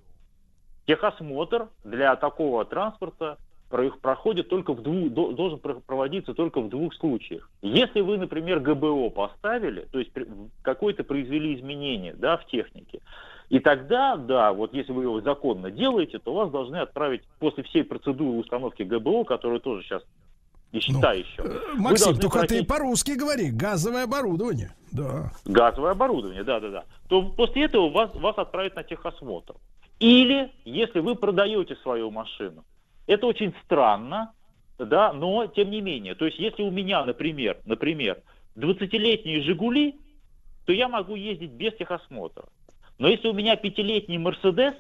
Техосмотр 0.86 1.68
для 1.84 2.16
такого 2.16 2.64
транспорта 2.64 3.38
проходит 3.68 4.48
только 4.48 4.72
в 4.72 4.82
двух, 4.82 5.10
до- 5.12 5.32
должен 5.32 5.58
про- 5.58 5.74
проводиться 5.74 6.34
только 6.34 6.60
в 6.60 6.68
двух 6.68 6.94
случаях. 6.94 7.50
Если 7.62 8.00
вы, 8.00 8.16
например, 8.18 8.60
ГБО 8.60 9.10
поставили, 9.10 9.86
то 9.92 9.98
есть 9.98 10.10
какое-то 10.62 11.04
произвели 11.04 11.54
изменение 11.54 12.14
да, 12.14 12.36
в 12.38 12.46
технике, 12.46 13.00
и 13.50 13.58
тогда, 13.60 14.16
да, 14.16 14.52
вот 14.52 14.74
если 14.74 14.92
вы 14.92 15.04
его 15.04 15.20
законно 15.20 15.70
делаете, 15.70 16.18
то 16.18 16.34
вас 16.34 16.50
должны 16.50 16.76
отправить 16.76 17.22
после 17.38 17.62
всей 17.64 17.84
процедуры 17.84 18.38
установки 18.38 18.82
ГБО, 18.82 19.24
которая 19.24 19.58
тоже 19.58 19.82
сейчас 19.82 20.02
и 20.72 20.80
считай 20.80 21.20
еще. 21.20 21.42
вы 21.42 21.48
Э, 21.54 21.60
Максим, 21.76 22.16
только 22.18 22.38
пройти- 22.40 22.58
ты 22.60 22.64
по-русски 22.64 23.12
говори. 23.12 23.50
Газовое 23.50 24.04
оборудование. 24.04 24.72
Да. 24.92 25.30
газовое 25.44 25.92
оборудование, 25.92 26.42
да-да-да, 26.44 26.84
то 27.08 27.22
после 27.22 27.64
этого 27.64 27.90
вас, 27.90 28.14
вас 28.14 28.36
отправят 28.38 28.74
на 28.76 28.82
техосмотр. 28.82 29.54
Или, 29.98 30.50
если 30.64 31.00
вы 31.00 31.14
продаете 31.14 31.76
свою 31.82 32.10
машину, 32.10 32.64
это 33.08 33.26
очень 33.26 33.52
странно, 33.64 34.32
да, 34.78 35.12
но 35.12 35.46
тем 35.46 35.70
не 35.70 35.80
менее. 35.80 36.14
То 36.14 36.26
есть, 36.26 36.38
если 36.38 36.62
у 36.62 36.70
меня, 36.70 37.04
например, 37.04 37.58
например, 37.64 38.22
20-летние 38.56 39.42
«Жигули», 39.42 39.96
то 40.66 40.72
я 40.72 40.88
могу 40.88 41.16
ездить 41.16 41.50
без 41.52 41.74
техосмотра. 41.74 42.44
Но 42.98 43.08
если 43.08 43.28
у 43.28 43.32
меня 43.32 43.56
пятилетний 43.56 44.18
«Мерседес», 44.18 44.74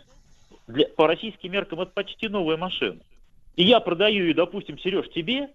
для- 0.66 0.86
по 0.88 1.06
российским 1.06 1.50
меркам 1.50 1.80
это 1.80 1.90
почти 1.92 2.28
новая 2.28 2.58
машина, 2.58 3.00
и 3.56 3.64
я 3.64 3.80
продаю 3.80 4.24
ее, 4.24 4.34
допустим, 4.34 4.78
Сереж, 4.78 5.08
тебе, 5.08 5.48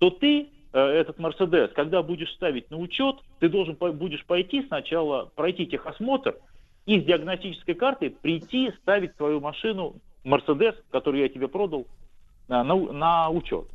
то 0.00 0.10
ты 0.10 0.48
э, 0.72 0.78
этот 0.78 1.18
Мерседес, 1.18 1.70
когда 1.74 2.02
будешь 2.02 2.32
ставить 2.34 2.70
на 2.70 2.76
учет, 2.76 3.16
ты 3.38 3.48
должен 3.48 3.76
будешь 3.76 4.24
пойти 4.26 4.66
сначала, 4.66 5.26
пройти 5.34 5.66
техосмотр 5.66 6.36
и 6.86 7.00
с 7.00 7.04
диагностической 7.04 7.74
картой 7.74 8.10
прийти 8.10 8.72
ставить 8.82 9.14
свою 9.16 9.40
машину 9.40 9.96
Мерседес, 10.28 10.74
который 10.90 11.20
я 11.22 11.28
тебе 11.28 11.48
продал, 11.48 11.86
на, 12.48 12.62
на, 12.62 12.76
на 12.92 13.30
учет. 13.30 13.66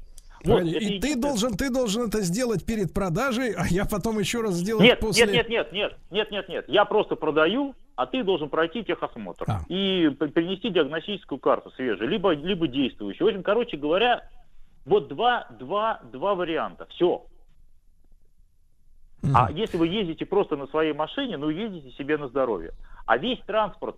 Вот, 0.46 0.62
и 0.62 0.72
ты 0.72 0.78
единственное- 0.78 1.22
должен, 1.22 1.58
ты 1.58 1.70
должен 1.70 2.08
это 2.08 2.22
сделать 2.22 2.66
перед 2.66 2.94
продажей, 2.94 3.54
а 3.54 3.66
я 3.68 3.86
потом 3.86 4.20
еще 4.20 4.42
раз 4.42 4.56
сделаю 4.56 4.84
Нет, 4.84 5.00
после. 5.00 5.26
нет, 5.26 5.50
нет, 5.50 5.50
нет, 5.50 5.72
нет, 5.72 5.98
нет, 6.12 6.32
нет, 6.32 6.50
нет. 6.50 6.66
Я 6.68 6.84
просто 6.86 7.16
продаю, 7.16 7.76
а 7.96 8.06
ты 8.06 8.24
должен 8.24 8.50
пройти 8.50 8.84
техосмотр 8.84 9.46
А. 9.48 9.62
и 9.70 10.10
принести 10.10 10.70
диагностическую 10.70 11.40
карту 11.40 11.72
свежую, 11.72 12.10
либо, 12.10 12.34
либо 12.34 12.68
действующую. 12.68 13.26
В 13.26 13.30
общем, 13.30 13.44
короче 13.44 13.78
говоря, 13.78 14.30
вот 14.86 15.08
два, 15.08 15.48
два, 15.60 16.02
два 16.12 16.36
варианта. 16.36 16.88
Все. 16.88 17.26
А 19.34 19.50
если 19.52 19.78
вы 19.78 19.88
ездите 19.88 20.26
просто 20.26 20.58
на 20.58 20.68
своей 20.68 20.92
машине, 20.92 21.38
ну 21.38 21.48
ездите 21.50 21.92
себе 21.92 22.18
на 22.18 22.28
здоровье. 22.28 22.72
А 23.06 23.18
весь 23.18 23.40
транспорт 23.46 23.96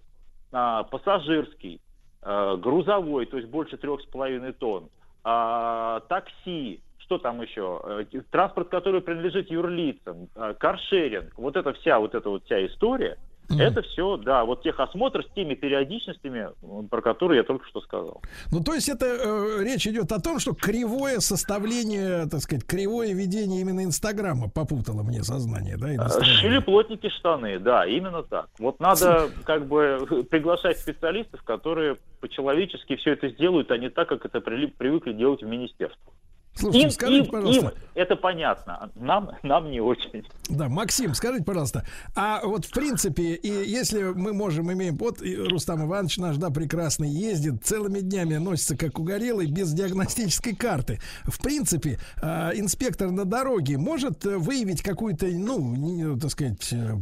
а, 0.51 0.83
пассажирский, 0.83 1.81
грузовой, 2.25 3.25
то 3.27 3.37
есть 3.37 3.49
больше 3.49 3.77
трех 3.77 4.01
с 4.01 4.05
половиной 4.05 4.53
тонн, 4.53 4.89
а, 5.23 6.01
такси, 6.07 6.81
что 6.99 7.17
там 7.17 7.41
еще, 7.41 7.81
э, 8.11 8.21
транспорт, 8.31 8.69
который 8.69 9.01
принадлежит 9.01 9.49
юрлицам, 9.49 10.27
а, 10.35 10.53
каршеринг, 10.53 11.37
вот 11.37 11.55
эта 11.55 11.73
вся 11.73 11.99
вот 11.99 12.15
эта 12.15 12.29
вот 12.29 12.43
вся 12.45 12.65
история, 12.65 13.17
это 13.49 13.81
все, 13.81 14.17
да, 14.17 14.43
вот 14.45 14.63
техосмотр 14.63 15.23
с 15.23 15.33
теми 15.33 15.53
периодичностями, 15.53 16.49
про 16.89 17.01
которые 17.01 17.37
я 17.39 17.43
только 17.43 17.65
что 17.67 17.81
сказал. 17.81 18.21
Ну, 18.51 18.61
то 18.63 18.73
есть 18.73 18.89
это 18.89 19.05
э, 19.05 19.63
речь 19.63 19.87
идет 19.87 20.11
о 20.11 20.19
том, 20.19 20.39
что 20.39 20.53
кривое 20.53 21.19
составление, 21.19 22.27
так 22.27 22.41
сказать, 22.41 22.65
кривое 22.65 23.13
ведение 23.13 23.61
именно 23.61 23.83
Инстаграма 23.83 24.49
попутало 24.49 25.03
мне 25.03 25.23
сознание, 25.23 25.77
да? 25.77 25.87
настроение. 25.87 26.35
Шили 26.37 26.59
плотники 26.59 27.09
штаны, 27.09 27.59
да, 27.59 27.85
именно 27.85 28.23
так. 28.23 28.49
Вот 28.59 28.79
надо 28.79 29.29
как 29.43 29.67
бы 29.67 30.25
приглашать 30.29 30.79
специалистов, 30.79 31.43
которые 31.43 31.97
по-человечески 32.19 32.95
все 32.95 33.13
это 33.13 33.29
сделают, 33.29 33.71
а 33.71 33.77
не 33.77 33.89
так, 33.89 34.09
как 34.09 34.25
это 34.25 34.39
прили- 34.39 34.73
привыкли 34.75 35.13
делать 35.13 35.41
в 35.41 35.47
министерстве. 35.47 36.11
Слушайте, 36.55 36.87
Им- 36.87 36.91
скажите, 36.91 37.25
им- 37.25 37.31
пожалуйста. 37.31 37.65
им 37.67 37.71
это 37.95 38.15
понятно, 38.17 38.91
нам, 38.95 39.31
нам 39.43 39.71
не 39.71 39.79
очень. 39.79 40.25
Да, 40.49 40.67
Максим, 40.69 41.13
скажите, 41.13 41.43
пожалуйста, 41.45 41.85
а 42.15 42.41
вот 42.45 42.65
в 42.65 42.71
принципе, 42.71 43.33
и 43.35 43.47
если 43.69 44.03
мы 44.03 44.33
можем, 44.33 44.71
имеем, 44.71 44.97
вот 44.97 45.21
Рустам 45.21 45.85
Иванович 45.85 46.17
наш, 46.17 46.37
да, 46.37 46.49
прекрасный, 46.49 47.09
ездит, 47.09 47.63
целыми 47.65 47.99
днями 47.99 48.35
носится 48.35 48.75
как 48.77 48.99
угорелый, 48.99 49.47
без 49.47 49.71
диагностической 49.73 50.55
карты. 50.55 50.99
В 51.23 51.41
принципе, 51.41 51.99
а, 52.21 52.51
инспектор 52.53 53.11
на 53.11 53.25
дороге 53.25 53.77
может 53.77 54.25
э, 54.25 54.37
выявить 54.37 54.81
какую-то, 54.81 55.25
ну, 55.27 55.75
не- 55.75 56.19
так 56.19 56.31
сказать, 56.31 56.71
э, 56.73 56.95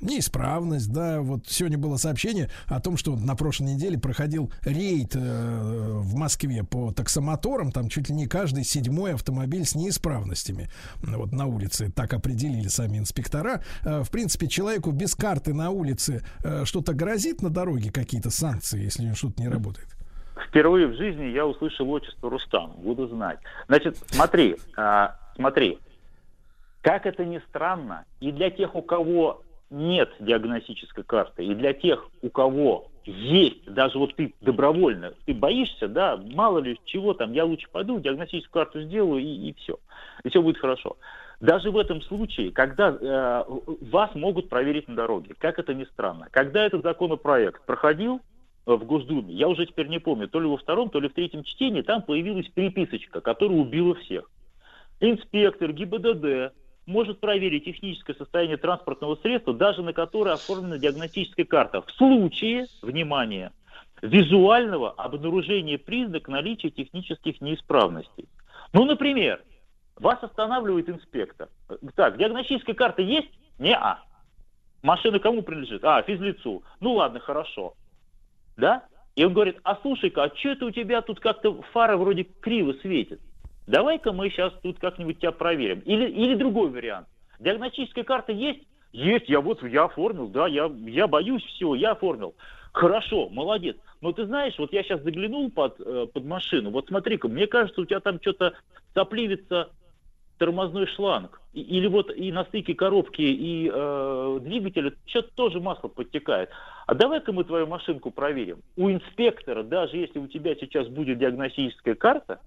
неисправность, 0.00 0.90
да, 0.92 1.20
вот 1.20 1.46
сегодня 1.48 1.78
было 1.78 1.96
сообщение 1.96 2.50
о 2.66 2.80
том, 2.80 2.96
что 2.96 3.16
на 3.16 3.36
прошлой 3.36 3.74
неделе 3.74 3.98
проходил 3.98 4.50
рейд 4.62 5.14
э, 5.14 5.18
в 5.20 6.14
Москве 6.16 6.64
по 6.64 6.92
таксомоторам, 6.92 7.72
там 7.72 7.88
чуть 7.88 8.08
ли 8.08 8.14
не 8.14 8.26
каждый 8.26 8.49
седьмой 8.62 9.14
автомобиль 9.14 9.64
с 9.64 9.74
неисправностями. 9.74 10.68
Вот 11.02 11.32
на 11.32 11.46
улице 11.46 11.90
так 11.90 12.12
определили 12.12 12.68
сами 12.68 12.98
инспектора. 12.98 13.62
Э, 13.84 14.02
В 14.02 14.10
принципе, 14.10 14.46
человеку 14.46 14.90
без 14.92 15.14
карты 15.14 15.54
на 15.54 15.70
улице 15.70 16.22
э, 16.44 16.64
что-то 16.64 16.92
грозит 16.92 17.42
на 17.42 17.50
дороге, 17.50 17.90
какие-то 17.90 18.30
санкции, 18.30 18.82
если 18.82 19.12
что-то 19.14 19.40
не 19.42 19.48
работает. 19.48 19.88
Впервые 20.48 20.86
в 20.86 20.96
жизни 20.96 21.24
я 21.24 21.46
услышал 21.46 21.88
отчество 21.90 22.30
Рустам, 22.30 22.72
буду 22.78 23.06
знать. 23.08 23.38
Значит, 23.68 23.98
смотри, 24.08 24.56
а, 24.76 25.16
смотри, 25.36 25.78
как 26.82 27.06
это 27.06 27.24
ни 27.24 27.40
странно, 27.48 28.04
и 28.20 28.32
для 28.32 28.50
тех, 28.50 28.74
у 28.74 28.82
кого 28.82 29.42
нет 29.70 30.10
диагностической 30.18 31.04
карты, 31.04 31.44
и 31.44 31.54
для 31.54 31.72
тех, 31.72 32.08
у 32.22 32.28
кого 32.28 32.90
есть, 33.04 33.64
даже 33.72 33.98
вот 33.98 34.14
ты 34.16 34.34
добровольно, 34.40 35.14
ты 35.24 35.32
боишься, 35.32 35.88
да, 35.88 36.16
мало 36.16 36.58
ли 36.58 36.78
чего 36.84 37.14
там, 37.14 37.32
я 37.32 37.44
лучше 37.44 37.68
пойду, 37.70 37.98
диагностическую 37.98 38.64
карту 38.64 38.82
сделаю, 38.82 39.22
и, 39.22 39.54
все, 39.54 39.78
и 40.24 40.28
все 40.28 40.42
будет 40.42 40.58
хорошо. 40.58 40.96
Даже 41.40 41.70
в 41.70 41.78
этом 41.78 42.02
случае, 42.02 42.50
когда 42.50 42.90
э, 42.90 43.44
вас 43.90 44.14
могут 44.14 44.50
проверить 44.50 44.88
на 44.88 44.96
дороге, 44.96 45.34
как 45.38 45.58
это 45.58 45.72
ни 45.72 45.84
странно, 45.84 46.28
когда 46.30 46.66
этот 46.66 46.82
законопроект 46.82 47.64
проходил, 47.64 48.20
э, 48.66 48.74
в 48.74 48.84
Госдуме, 48.84 49.32
я 49.32 49.48
уже 49.48 49.64
теперь 49.64 49.88
не 49.88 50.00
помню, 50.00 50.28
то 50.28 50.38
ли 50.38 50.46
во 50.46 50.58
втором, 50.58 50.90
то 50.90 51.00
ли 51.00 51.08
в 51.08 51.14
третьем 51.14 51.42
чтении, 51.44 51.80
там 51.80 52.02
появилась 52.02 52.48
переписочка, 52.48 53.22
которая 53.22 53.56
убила 53.56 53.94
всех. 53.94 54.30
Инспектор 55.00 55.72
ГИБДД 55.72 56.52
может 56.90 57.20
проверить 57.20 57.64
техническое 57.64 58.14
состояние 58.14 58.56
транспортного 58.56 59.16
средства, 59.16 59.54
даже 59.54 59.82
на 59.82 59.92
которое 59.92 60.34
оформлена 60.34 60.78
диагностическая 60.78 61.46
карта, 61.46 61.82
в 61.82 61.90
случае, 61.92 62.66
внимание, 62.82 63.52
визуального 64.02 64.90
обнаружения 64.90 65.78
признак 65.78 66.28
наличия 66.28 66.70
технических 66.70 67.40
неисправностей. 67.40 68.28
Ну, 68.72 68.84
например, 68.84 69.42
вас 69.96 70.22
останавливает 70.22 70.88
инспектор. 70.88 71.48
Так, 71.94 72.18
диагностическая 72.18 72.74
карта 72.74 73.02
есть? 73.02 73.30
Не-а. 73.58 74.00
Машина 74.82 75.18
кому 75.18 75.42
принадлежит? 75.42 75.84
А, 75.84 76.02
физлицу. 76.02 76.62
Ну 76.80 76.94
ладно, 76.94 77.20
хорошо. 77.20 77.74
Да? 78.56 78.84
И 79.14 79.24
он 79.24 79.34
говорит, 79.34 79.58
а 79.62 79.76
слушай-ка, 79.82 80.24
а 80.24 80.36
что 80.36 80.50
это 80.50 80.64
у 80.66 80.70
тебя 80.70 81.02
тут 81.02 81.20
как-то 81.20 81.60
фара 81.72 81.96
вроде 81.96 82.24
криво 82.24 82.72
светит? 82.80 83.20
Давай-ка 83.66 84.12
мы 84.12 84.30
сейчас 84.30 84.52
тут 84.62 84.78
как-нибудь 84.78 85.18
тебя 85.18 85.32
проверим. 85.32 85.80
Или, 85.80 86.08
или 86.10 86.34
другой 86.34 86.70
вариант. 86.70 87.08
Диагностическая 87.38 88.04
карта 88.04 88.32
есть? 88.32 88.60
Есть, 88.92 89.28
я 89.28 89.40
вот, 89.40 89.62
я 89.62 89.84
оформил, 89.84 90.28
да, 90.28 90.48
я, 90.48 90.70
я 90.86 91.06
боюсь 91.06 91.44
всего, 91.44 91.74
я 91.74 91.92
оформил. 91.92 92.34
Хорошо, 92.72 93.28
молодец. 93.28 93.76
Но 94.00 94.12
ты 94.12 94.26
знаешь, 94.26 94.54
вот 94.58 94.72
я 94.72 94.82
сейчас 94.82 95.02
заглянул 95.02 95.50
под, 95.50 95.80
э, 95.80 96.06
под 96.12 96.24
машину, 96.24 96.70
вот 96.70 96.88
смотри-ка, 96.88 97.28
мне 97.28 97.46
кажется, 97.46 97.80
у 97.80 97.84
тебя 97.84 98.00
там 98.00 98.20
что-то 98.20 98.54
сопливится 98.94 99.70
тормозной 100.38 100.86
шланг. 100.86 101.40
Или 101.52 101.86
вот 101.86 102.10
и 102.16 102.32
на 102.32 102.44
стыке 102.44 102.74
коробки 102.74 103.22
и 103.22 103.70
э, 103.72 104.38
двигателя 104.40 104.92
что-то 105.06 105.30
тоже 105.34 105.60
масло 105.60 105.88
подтекает. 105.88 106.48
А 106.86 106.94
давай-ка 106.94 107.32
мы 107.32 107.44
твою 107.44 107.66
машинку 107.66 108.10
проверим. 108.10 108.60
У 108.76 108.88
инспектора, 108.88 109.62
даже 109.62 109.96
если 109.96 110.18
у 110.18 110.28
тебя 110.28 110.54
сейчас 110.54 110.88
будет 110.88 111.18
диагностическая 111.18 111.94
карта, 111.94 112.40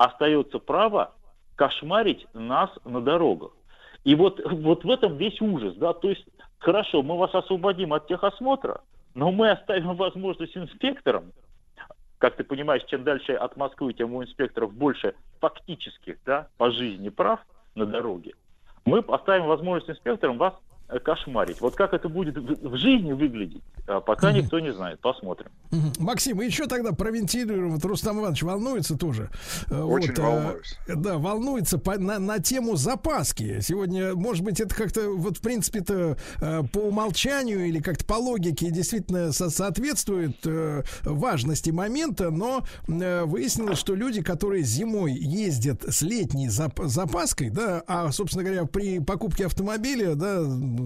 остается 0.00 0.58
право 0.58 1.12
кошмарить 1.56 2.26
нас 2.32 2.70
на 2.86 3.02
дорогах. 3.02 3.52
И 4.04 4.14
вот, 4.14 4.40
вот 4.50 4.82
в 4.82 4.90
этом 4.90 5.18
весь 5.18 5.38
ужас, 5.42 5.74
да, 5.74 5.92
то 5.92 6.08
есть, 6.08 6.24
хорошо, 6.58 7.02
мы 7.02 7.18
вас 7.18 7.34
освободим 7.34 7.92
от 7.92 8.06
техосмотра, 8.06 8.80
но 9.14 9.30
мы 9.30 9.50
оставим 9.50 9.94
возможность 9.96 10.56
инспекторам, 10.56 11.32
как 12.16 12.36
ты 12.36 12.44
понимаешь, 12.44 12.82
чем 12.86 13.04
дальше 13.04 13.34
от 13.34 13.58
Москвы, 13.58 13.92
тем 13.92 14.14
у 14.14 14.22
инспекторов 14.22 14.72
больше 14.72 15.14
фактических, 15.38 16.16
да, 16.24 16.48
по 16.56 16.70
жизни 16.70 17.10
прав 17.10 17.40
на 17.74 17.84
дороге, 17.84 18.32
мы 18.86 19.00
оставим 19.00 19.44
возможность 19.44 19.90
инспекторам 19.90 20.38
вас 20.38 20.54
кошмарить. 20.98 21.60
Вот 21.60 21.76
как 21.76 21.92
это 21.94 22.08
будет 22.08 22.36
в 22.36 22.76
жизни 22.76 23.12
выглядеть, 23.12 23.62
а, 23.86 24.00
пока 24.00 24.32
никто 24.32 24.58
не 24.58 24.72
знает. 24.72 25.00
Посмотрим. 25.00 25.48
Максим, 25.98 26.42
и 26.42 26.46
еще 26.46 26.66
тогда 26.66 26.92
провентилируем. 26.92 27.70
Вот 27.74 27.84
Рустам 27.84 28.18
Иванович 28.20 28.42
волнуется 28.42 28.96
тоже. 28.96 29.30
Э, 29.70 29.80
Очень 29.82 30.10
вот, 30.10 30.18
э, 30.18 30.22
волнуюсь. 30.22 30.78
Да, 30.88 31.18
волнуется 31.18 31.78
по- 31.78 31.98
на, 31.98 32.18
на 32.18 32.38
тему 32.40 32.76
запаски. 32.76 33.60
Сегодня, 33.60 34.14
может 34.14 34.44
быть, 34.44 34.60
это 34.60 34.74
как-то, 34.74 35.10
вот, 35.10 35.36
в 35.38 35.40
принципе-то, 35.40 36.16
э, 36.40 36.62
по 36.72 36.78
умолчанию 36.78 37.66
или 37.66 37.78
как-то 37.80 38.04
по 38.04 38.14
логике 38.14 38.70
действительно 38.70 39.32
со- 39.32 39.50
соответствует 39.50 40.36
э, 40.44 40.82
важности 41.04 41.70
момента, 41.70 42.30
но 42.30 42.64
э, 42.88 43.24
выяснилось, 43.24 43.78
что 43.78 43.94
люди, 43.94 44.22
которые 44.22 44.64
зимой 44.64 45.12
ездят 45.12 45.82
с 45.84 46.02
летней 46.02 46.48
зап- 46.48 46.86
запаской, 46.86 47.50
да, 47.50 47.82
а, 47.86 48.10
собственно 48.10 48.44
говоря, 48.44 48.64
при 48.64 48.98
покупке 48.98 49.46
автомобиля, 49.46 50.14
да, 50.14 50.40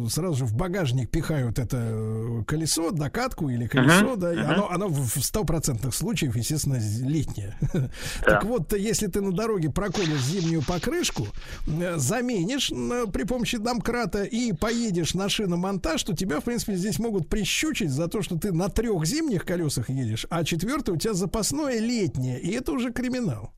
сразу 0.09 0.35
же 0.35 0.45
в 0.45 0.55
багажник 0.55 1.11
пихают 1.11 1.59
это 1.59 1.77
э, 1.81 2.43
колесо, 2.47 2.91
докатку 2.91 3.49
или 3.49 3.67
колесо, 3.67 4.11
Мгм, 4.13 4.21
да, 4.21 4.33
мгм. 4.33 4.51
оно, 4.51 4.71
оно 4.71 4.89
в 4.89 5.23
стопроцентных 5.23 5.95
случаях, 5.95 6.37
естественно, 6.37 6.79
летнее. 7.07 7.57
Так 8.25 8.45
вот, 8.45 8.73
если 8.73 9.07
ты 9.07 9.21
на 9.21 9.33
дороге 9.33 9.71
проколешь 9.71 10.21
зимнюю 10.21 10.63
покрышку, 10.67 11.27
э, 11.67 11.97
заменишь 11.97 12.71
м, 12.73 13.11
при 13.13 13.25
помощи 13.25 13.59
домкрата 13.59 14.25
и 14.25 14.53
поедешь 14.53 15.15
на 15.15 15.29
шиномонтаж, 15.29 16.03
то 16.05 16.15
тебя, 16.15 16.41
в 16.41 16.45
принципе, 16.45 16.75
здесь 16.75 16.99
могут 16.99 17.29
прищучить 17.29 17.91
за 17.91 18.09
то, 18.09 18.23
что 18.23 18.39
ты 18.39 18.53
на 18.53 18.69
трех 18.69 19.05
зимних 19.05 19.45
колесах 19.45 19.89
едешь, 19.91 20.27
а 20.31 20.45
четвертое 20.45 20.93
у 20.93 20.97
тебя 20.97 21.15
запасное 21.15 21.79
летнее, 21.81 22.41
и 22.41 22.53
это 22.53 22.73
уже 22.73 22.93
криминал. 22.93 23.53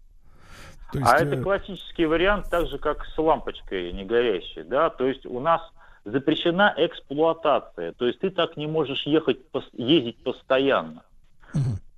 То 0.93 0.99
есть, 1.01 1.11
а 1.13 1.19
э, 1.19 1.25
это 1.25 1.43
классический 1.43 2.07
вариант, 2.07 2.47
так 2.51 2.69
же 2.69 2.79
как 2.79 3.05
с 3.05 3.19
лампочкой 3.19 3.93
не 3.93 4.05
горящей, 4.05 4.63
да, 4.65 4.91
то 4.91 5.07
есть 5.07 5.27
у 5.27 5.41
нас 5.41 5.61
запрещена 6.07 6.73
эксплуатация, 6.77 7.93
то 7.93 8.07
есть 8.07 8.21
ты 8.21 8.31
так 8.31 8.57
не 8.57 8.69
можешь 8.69 9.05
ехать, 9.07 9.39
ездить 9.73 10.23
постоянно, 10.23 11.03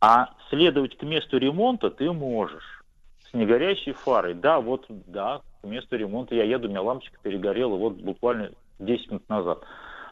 а 0.01 0.31
следовать 0.49 0.97
к 0.97 1.03
месту 1.03 1.37
ремонта 1.37 1.91
ты 1.91 2.11
можешь 2.11 2.83
с 3.31 3.35
негорящей 3.35 3.93
фарой. 3.93 4.33
Да, 4.33 4.61
вот, 4.61 4.87
да, 4.89 5.43
к 5.61 5.67
месту 5.67 5.97
ремонта 5.97 6.35
я 6.35 6.45
еду, 6.45 6.69
у 6.69 6.71
меня 6.71 6.81
лампочка 6.81 7.19
перегорела 7.23 7.77
вот 7.77 7.95
буквально 7.95 8.51
10 8.79 9.11
минут 9.11 9.29
назад. 9.29 9.59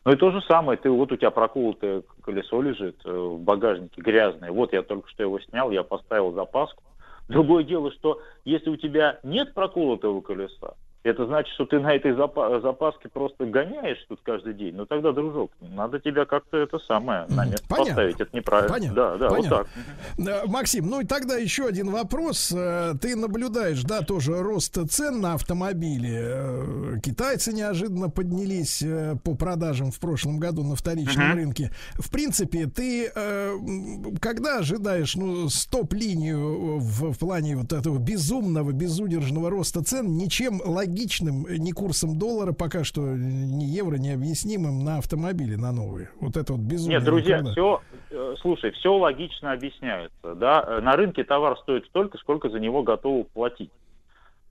Ну 0.05 0.12
и 0.12 0.16
то 0.16 0.31
же 0.31 0.42
самое, 0.42 0.78
ты 0.78 0.91
вот 0.91 1.10
у 1.10 1.16
тебя 1.16 1.31
проколотое 1.31 2.02
колесо 2.23 2.60
лежит 2.60 3.00
э, 3.05 3.10
в 3.10 3.41
багажнике 3.41 4.02
грязное, 4.02 4.52
вот 4.52 4.73
я 4.75 4.83
только 4.83 5.08
что 5.08 5.23
его 5.23 5.41
снял, 5.41 5.70
я 5.70 5.83
поставил 5.83 6.33
запаску. 6.33 6.83
Другое 7.28 7.65
дело, 7.65 7.91
что 7.91 8.20
если 8.44 8.70
у 8.70 8.76
тебя 8.76 9.18
нет 9.25 9.55
проколотого 9.55 10.20
колеса, 10.20 10.75
это 11.07 11.26
значит, 11.26 11.52
что 11.55 11.67
ты 11.67 11.78
на 11.78 11.94
этой 11.94 12.12
запа- 12.12 12.60
запаске 12.60 13.09
просто 13.09 13.47
гоняешь 13.47 14.05
тут 14.09 14.20
каждый 14.23 14.55
день. 14.55 14.75
Ну 14.75 14.86
тогда, 14.86 15.12
дружок, 15.12 15.51
надо 15.60 16.01
тебя 16.01 16.25
как-то 16.25 16.57
это 16.57 16.78
самое 16.78 17.26
на 17.28 17.44
место 17.47 17.65
Понятно. 17.68 17.86
поставить. 17.94 18.20
Это 18.20 18.36
неправильно. 18.36 18.73
Понятно. 18.75 18.94
Да, 18.97 19.17
да, 19.17 19.28
Понятно. 19.28 19.57
вот 19.59 19.67
так. 20.18 20.47
Максим, 20.49 20.86
ну 20.91 21.01
и 21.01 21.05
тогда 21.05 21.36
еще 21.36 21.67
один 21.67 21.91
вопрос. 21.91 22.52
Э, 22.55 22.94
Ты 23.01 23.17
наблюдаешь, 23.17 23.83
да, 23.85 24.02
тоже 24.02 24.43
рост 24.43 24.76
цен 24.91 25.20
на 25.20 25.35
автомобили. 25.35 26.15
Э, 26.97 27.01
Китайцы 27.02 27.52
неожиданно 27.52 28.10
поднялись 28.10 28.83
э, 28.83 29.17
по 29.23 29.35
продажам 29.35 29.91
в 29.91 30.01
прошлом 30.01 30.39
году 30.39 30.62
на 30.65 30.76
вторичном 30.76 31.28
Мгм. 31.28 31.36
рынке. 31.36 31.70
В 31.94 32.10
принципе, 32.10 32.67
ты 32.67 33.10
когда 34.20 34.59
ожидаешь 34.59 35.15
ну, 35.17 35.49
стоп-линию 35.49 36.78
в, 36.78 37.12
в 37.12 37.18
плане 37.18 37.57
вот 37.57 37.73
этого 37.73 37.99
безумного, 37.99 38.73
безудержного 38.73 39.51
роста 39.51 39.83
цен, 39.85 40.17
ничем 40.17 40.60
логичным, 40.65 40.95
э, 41.05 41.57
ни 41.58 41.73
курсом 41.73 42.18
доллара 42.18 42.52
пока 42.52 42.84
что, 42.84 43.02
э, 43.07 43.15
ни 43.16 43.65
евро, 43.65 43.97
не 43.97 44.12
объяснимым 44.12 44.84
на 44.84 44.99
автомобили, 44.99 45.57
на 45.57 45.73
новые. 45.73 46.10
Вот 46.20 46.36
это 46.36 46.52
вот 46.55 46.62
безумие. 46.62 46.99
Нет, 46.99 47.05
друзья, 47.05 47.39
никогда. 47.41 47.52
все, 47.52 47.83
слушай, 48.41 48.70
все 48.73 48.97
логично 48.97 49.52
объясняется. 49.52 50.34
Да? 50.34 50.65
Э, 50.66 50.81
На 50.81 50.97
рынке 50.97 51.25
товар 51.25 51.57
стоит 51.58 51.86
столько, 51.86 52.18
сколько 52.18 52.49
за 52.49 52.58
него 52.60 52.83
готовы 52.83 53.25
платить. 53.25 53.70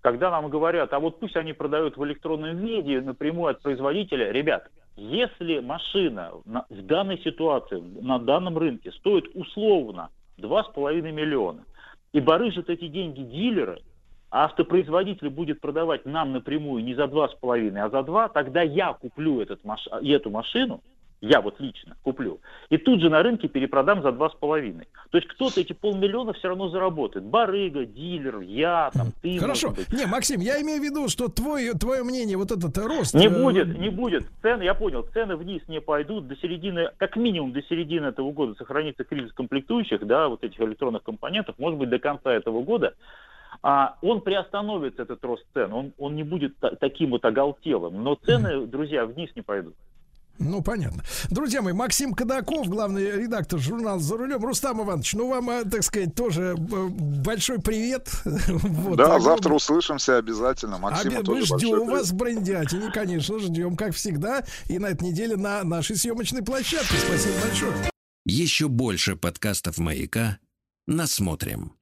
Когда 0.01 0.29
нам 0.29 0.49
говорят, 0.49 0.93
а 0.93 0.99
вот 0.99 1.19
пусть 1.19 1.35
они 1.35 1.53
продают 1.53 1.97
в 1.97 2.05
электронном 2.05 2.57
виде 2.57 3.01
напрямую 3.01 3.49
от 3.51 3.61
производителя, 3.63 4.31
ребят, 4.31 4.69
если 4.97 5.59
машина 5.59 6.31
на- 6.45 6.65
в 6.69 6.81
данной 6.85 7.17
ситуации, 7.23 7.81
на 8.01 8.19
данном 8.19 8.57
рынке 8.57 8.91
стоит 8.91 9.25
условно 9.33 10.09
2,5 10.37 11.11
миллиона, 11.11 11.63
и 12.13 12.19
барыжат 12.19 12.69
эти 12.69 12.87
деньги 12.87 13.21
дилеры, 13.23 13.81
а 14.35 14.43
автопроизводитель 14.43 15.29
будет 15.29 15.61
продавать 15.61 16.05
нам 16.05 16.33
напрямую 16.33 16.83
не 16.83 16.93
за 16.93 17.05
2,5, 17.05 17.79
а 17.79 17.89
за 17.89 18.03
2, 18.03 18.27
тогда 18.27 18.61
я 18.63 18.91
куплю 18.91 19.39
этот 19.39 19.63
маш... 19.63 19.87
эту 19.87 20.29
машину, 20.29 20.81
я 21.21 21.39
вот 21.39 21.61
лично 21.61 21.95
куплю, 22.03 22.41
и 22.69 22.77
тут 22.77 22.99
же 22.99 23.09
на 23.09 23.23
рынке 23.23 23.47
перепродам 23.47 24.01
за 24.01 24.09
2,5. 24.09 24.87
То 25.11 25.17
есть 25.17 25.29
кто-то 25.29 25.61
эти 25.61 25.71
полмиллиона 25.71 26.33
все 26.33 26.49
равно 26.49 26.67
заработает. 26.67 27.23
Барыга, 27.25 27.85
дилер, 27.85 28.41
я, 28.41 28.91
там, 28.93 29.13
ты. 29.21 29.37
Хорошо. 29.39 29.73
Не, 29.93 30.05
Максим, 30.05 30.41
я 30.41 30.61
имею 30.61 30.81
в 30.81 30.83
виду, 30.83 31.07
что 31.07 31.29
твой, 31.29 31.71
твое 31.71 32.03
мнение, 32.03 32.35
вот 32.35 32.51
этот 32.51 32.77
рост... 32.77 33.13
Не 33.13 33.27
э, 33.27 33.29
будет, 33.29 33.79
не 33.79 33.89
будет. 33.89 34.25
Цены, 34.41 34.63
я 34.63 34.73
понял, 34.73 35.07
цены 35.13 35.37
вниз 35.37 35.61
не 35.69 35.79
пойдут. 35.79 36.27
До 36.27 36.35
середины, 36.35 36.89
как 36.97 37.15
минимум 37.15 37.53
до 37.53 37.61
середины 37.61 38.07
этого 38.07 38.33
года 38.33 38.53
сохранится 38.55 39.05
кризис 39.05 39.31
комплектующих, 39.31 40.05
да, 40.05 40.27
вот 40.27 40.43
этих 40.43 40.59
электронных 40.59 41.03
компонентов, 41.03 41.55
может 41.57 41.79
быть, 41.79 41.89
до 41.89 41.99
конца 41.99 42.33
этого 42.33 42.61
года. 42.63 42.95
А 43.61 43.97
он 44.01 44.21
приостановится, 44.21 45.03
этот 45.03 45.23
рост 45.23 45.45
цен, 45.53 45.73
он, 45.73 45.93
он 45.97 46.15
не 46.15 46.23
будет 46.23 46.57
та- 46.59 46.75
таким 46.75 47.11
вот 47.11 47.25
оголтелым. 47.25 48.03
Но 48.03 48.15
цены, 48.15 48.65
друзья, 48.67 49.05
вниз 49.05 49.29
не 49.35 49.41
пойдут. 49.41 49.75
Ну, 50.37 50.61
понятно. 50.61 51.01
Друзья 51.29 51.61
мои, 51.61 51.71
Максим 51.71 52.13
Кадаков, 52.13 52.67
главный 52.67 53.09
редактор 53.21 53.57
журнала 53.57 53.99
«За 53.99 54.17
рулем». 54.17 54.43
Рустам 54.43 54.81
Иванович, 54.83 55.13
ну, 55.13 55.29
вам, 55.29 55.49
э, 55.49 55.63
так 55.63 55.81
сказать, 55.81 56.13
тоже 56.13 56.55
э, 56.57 56.87
большой 56.89 57.59
привет. 57.61 58.09
Вот, 58.25 58.97
да, 58.97 59.05
огромный. 59.05 59.23
завтра 59.23 59.53
услышимся 59.53 60.17
обязательно. 60.17 60.77
Максиму 60.77 61.19
Обе- 61.19 61.23
тоже 61.23 61.53
Мы 61.53 61.59
ждем 61.59 61.87
вас 61.87 62.11
в 62.11 62.15
Брендятине, 62.17 62.91
конечно, 62.91 63.39
ждем, 63.39 63.77
как 63.77 63.93
всегда. 63.93 64.43
И 64.67 64.77
на 64.77 64.87
этой 64.87 65.07
неделе 65.07 65.37
на 65.37 65.63
нашей 65.63 65.95
съемочной 65.95 66.43
площадке. 66.43 66.97
Спасибо 66.97 67.35
большое. 67.41 67.71
Еще 68.25 68.67
больше 68.67 69.15
подкастов 69.15 69.77
«Маяка» 69.77 70.39
насмотрим. 70.85 71.75